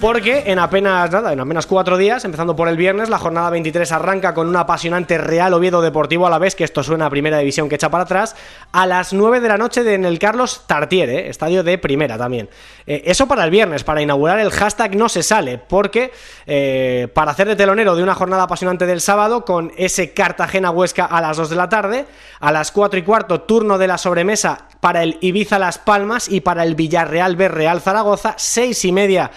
Porque 0.00 0.44
en 0.46 0.58
apenas 0.58 1.10
nada, 1.10 1.32
en 1.32 1.40
apenas 1.40 1.66
cuatro 1.66 1.96
días, 1.96 2.24
empezando 2.26 2.54
por 2.54 2.68
el 2.68 2.76
viernes, 2.76 3.08
la 3.08 3.18
jornada 3.18 3.48
23 3.48 3.90
arranca 3.92 4.34
con 4.34 4.46
un 4.46 4.56
apasionante 4.56 5.16
Real 5.16 5.54
Oviedo 5.54 5.80
Deportivo 5.80 6.26
a 6.26 6.30
la 6.30 6.38
vez, 6.38 6.54
que 6.54 6.64
esto 6.64 6.82
suena 6.82 7.06
a 7.06 7.10
primera 7.10 7.38
división 7.38 7.70
que 7.70 7.76
echa 7.76 7.90
para 7.90 8.04
atrás, 8.04 8.36
a 8.72 8.86
las 8.86 9.14
9 9.14 9.40
de 9.40 9.48
la 9.48 9.56
noche 9.56 9.94
en 9.94 10.04
el 10.04 10.18
Carlos 10.18 10.64
Tartiere, 10.66 11.30
estadio 11.30 11.62
de 11.62 11.78
primera 11.78 12.18
también. 12.18 12.50
Eh, 12.86 13.04
eso 13.06 13.26
para 13.26 13.44
el 13.44 13.50
viernes, 13.50 13.84
para 13.84 14.02
inaugurar 14.02 14.38
el 14.38 14.50
hashtag 14.50 14.96
no 14.96 15.08
se 15.08 15.22
sale, 15.22 15.58
porque 15.58 16.12
eh, 16.46 17.08
para 17.14 17.30
hacer 17.30 17.48
de 17.48 17.56
telonero 17.56 17.96
de 17.96 18.02
una 18.02 18.14
jornada 18.14 18.42
apasionante 18.42 18.84
del 18.84 19.00
sábado, 19.00 19.46
con 19.46 19.72
ese 19.78 20.12
Cartagena 20.12 20.70
Huesca 20.70 21.06
a 21.06 21.22
las 21.22 21.38
2 21.38 21.48
de 21.48 21.56
la 21.56 21.70
tarde, 21.70 22.04
a 22.40 22.52
las 22.52 22.70
4 22.70 22.98
y 22.98 23.02
cuarto, 23.02 23.40
turno 23.40 23.78
de 23.78 23.86
la 23.86 23.96
sobremesa 23.96 24.68
para 24.80 25.02
el 25.02 25.16
Ibiza 25.22 25.58
Las 25.58 25.78
Palmas 25.78 26.28
y 26.28 26.42
para 26.42 26.64
el 26.64 26.74
Villarreal 26.74 27.34
B 27.34 27.48
Real 27.48 27.80
Zaragoza, 27.80 28.34
6 28.36 28.84
y 28.84 28.92
media 28.92 29.30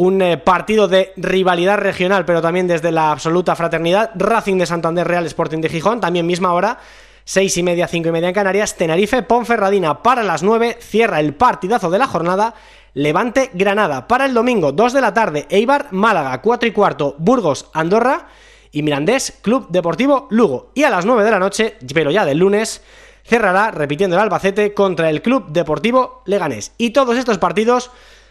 un 0.00 0.22
eh, 0.22 0.38
partido 0.38 0.88
de 0.88 1.12
rivalidad 1.16 1.76
regional, 1.76 2.24
pero 2.24 2.40
también 2.40 2.66
desde 2.66 2.90
la 2.90 3.12
absoluta 3.12 3.54
fraternidad. 3.54 4.10
Racing 4.14 4.56
de 4.56 4.64
Santander, 4.64 5.06
Real 5.06 5.26
Sporting 5.26 5.58
de 5.58 5.68
Gijón, 5.68 6.00
también 6.00 6.26
misma 6.26 6.54
hora. 6.54 6.78
Seis 7.24 7.54
y 7.58 7.62
media, 7.62 7.86
cinco 7.86 8.08
y 8.08 8.12
media 8.12 8.28
en 8.28 8.34
Canarias. 8.34 8.76
Tenerife, 8.76 9.22
Ponferradina 9.22 10.02
para 10.02 10.22
las 10.22 10.42
nueve. 10.42 10.78
Cierra 10.80 11.20
el 11.20 11.34
partidazo 11.34 11.90
de 11.90 11.98
la 11.98 12.06
jornada. 12.06 12.54
Levante, 12.94 13.50
Granada. 13.52 14.08
Para 14.08 14.24
el 14.24 14.32
domingo, 14.32 14.72
2 14.72 14.94
de 14.94 15.00
la 15.02 15.12
tarde, 15.12 15.46
Eibar, 15.50 15.88
Málaga, 15.90 16.40
4 16.40 16.68
y 16.68 16.72
cuarto, 16.72 17.14
Burgos, 17.18 17.68
Andorra. 17.74 18.26
Y 18.72 18.82
Mirandés, 18.82 19.38
Club 19.42 19.68
Deportivo 19.68 20.28
Lugo. 20.30 20.72
Y 20.74 20.84
a 20.84 20.90
las 20.90 21.04
9 21.04 21.22
de 21.24 21.30
la 21.30 21.38
noche, 21.38 21.76
pero 21.92 22.10
ya 22.10 22.24
del 22.24 22.38
lunes, 22.38 22.82
cerrará, 23.22 23.70
repitiendo 23.70 24.16
el 24.16 24.22
Albacete, 24.22 24.72
contra 24.72 25.10
el 25.10 25.20
Club 25.20 25.52
Deportivo 25.52 26.22
Leganés. 26.24 26.72
Y 26.78 26.90
todos 26.90 27.18
estos 27.18 27.36
partidos 27.36 27.90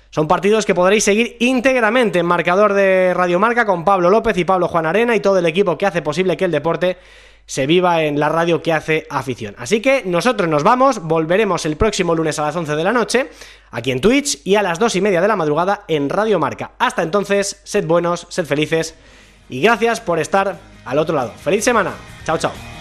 son 0.10 0.28
partidos 0.28 0.66
que 0.66 0.76
podréis 0.76 1.04
seguir 1.04 1.38
íntegramente 1.40 2.20
en 2.20 2.26
marcador 2.26 2.74
de 2.74 3.14
Radio 3.14 3.40
Marca 3.40 3.66
con 3.66 3.86
Pablo 3.86 4.10
López 4.10 4.38
y 4.38 4.46
Pablo 4.46 4.68
Juan 4.68 4.86
Arena 4.86 5.16
y 5.16 5.20
todo 5.20 5.38
el 5.38 5.46
equipo 5.46 5.78
que 5.78 5.86
hace 5.86 6.02
posible 6.02 6.36
que 6.36 6.46
el 6.46 6.52
deporte 6.52 6.98
se 7.46 7.66
viva 7.66 8.04
en 8.04 8.20
la 8.20 8.30
radio 8.30 8.62
que 8.62 8.74
hace 8.74 9.08
afición. 9.10 9.56
Así 9.58 9.82
que 9.82 10.04
nosotros 10.06 10.48
nos 10.48 10.62
vamos, 10.62 11.02
volveremos 11.02 11.66
el 11.66 11.78
próximo 11.78 12.14
lunes 12.14 12.38
a 12.38 12.44
las 12.44 12.56
11 12.56 12.76
de 12.76 12.84
la 12.84 12.94
noche, 12.94 13.30
aquí 13.72 13.92
en 13.92 14.02
Twitch, 14.02 14.42
y 14.44 14.54
a 14.54 14.62
las 14.62 14.78
2 14.78 14.98
y 14.98 15.02
media 15.02 15.20
de 15.20 15.28
la 15.28 15.36
madrugada 15.36 15.84
en 15.88 16.10
Radio 16.10 16.38
Marca. 16.38 16.74
Hasta 16.78 17.02
entonces, 17.02 17.60
sed 17.64 17.88
buenos, 17.88 18.28
sed 18.30 18.46
felices, 18.46 18.94
y 19.50 19.62
gracias 19.62 20.00
por 20.00 20.20
estar 20.20 20.60
al 20.86 21.00
otro 21.00 21.16
lado. 21.16 21.34
¡Feliz 21.44 21.64
semana! 21.64 21.94
¡Chao, 22.24 22.38
chao! 22.38 22.79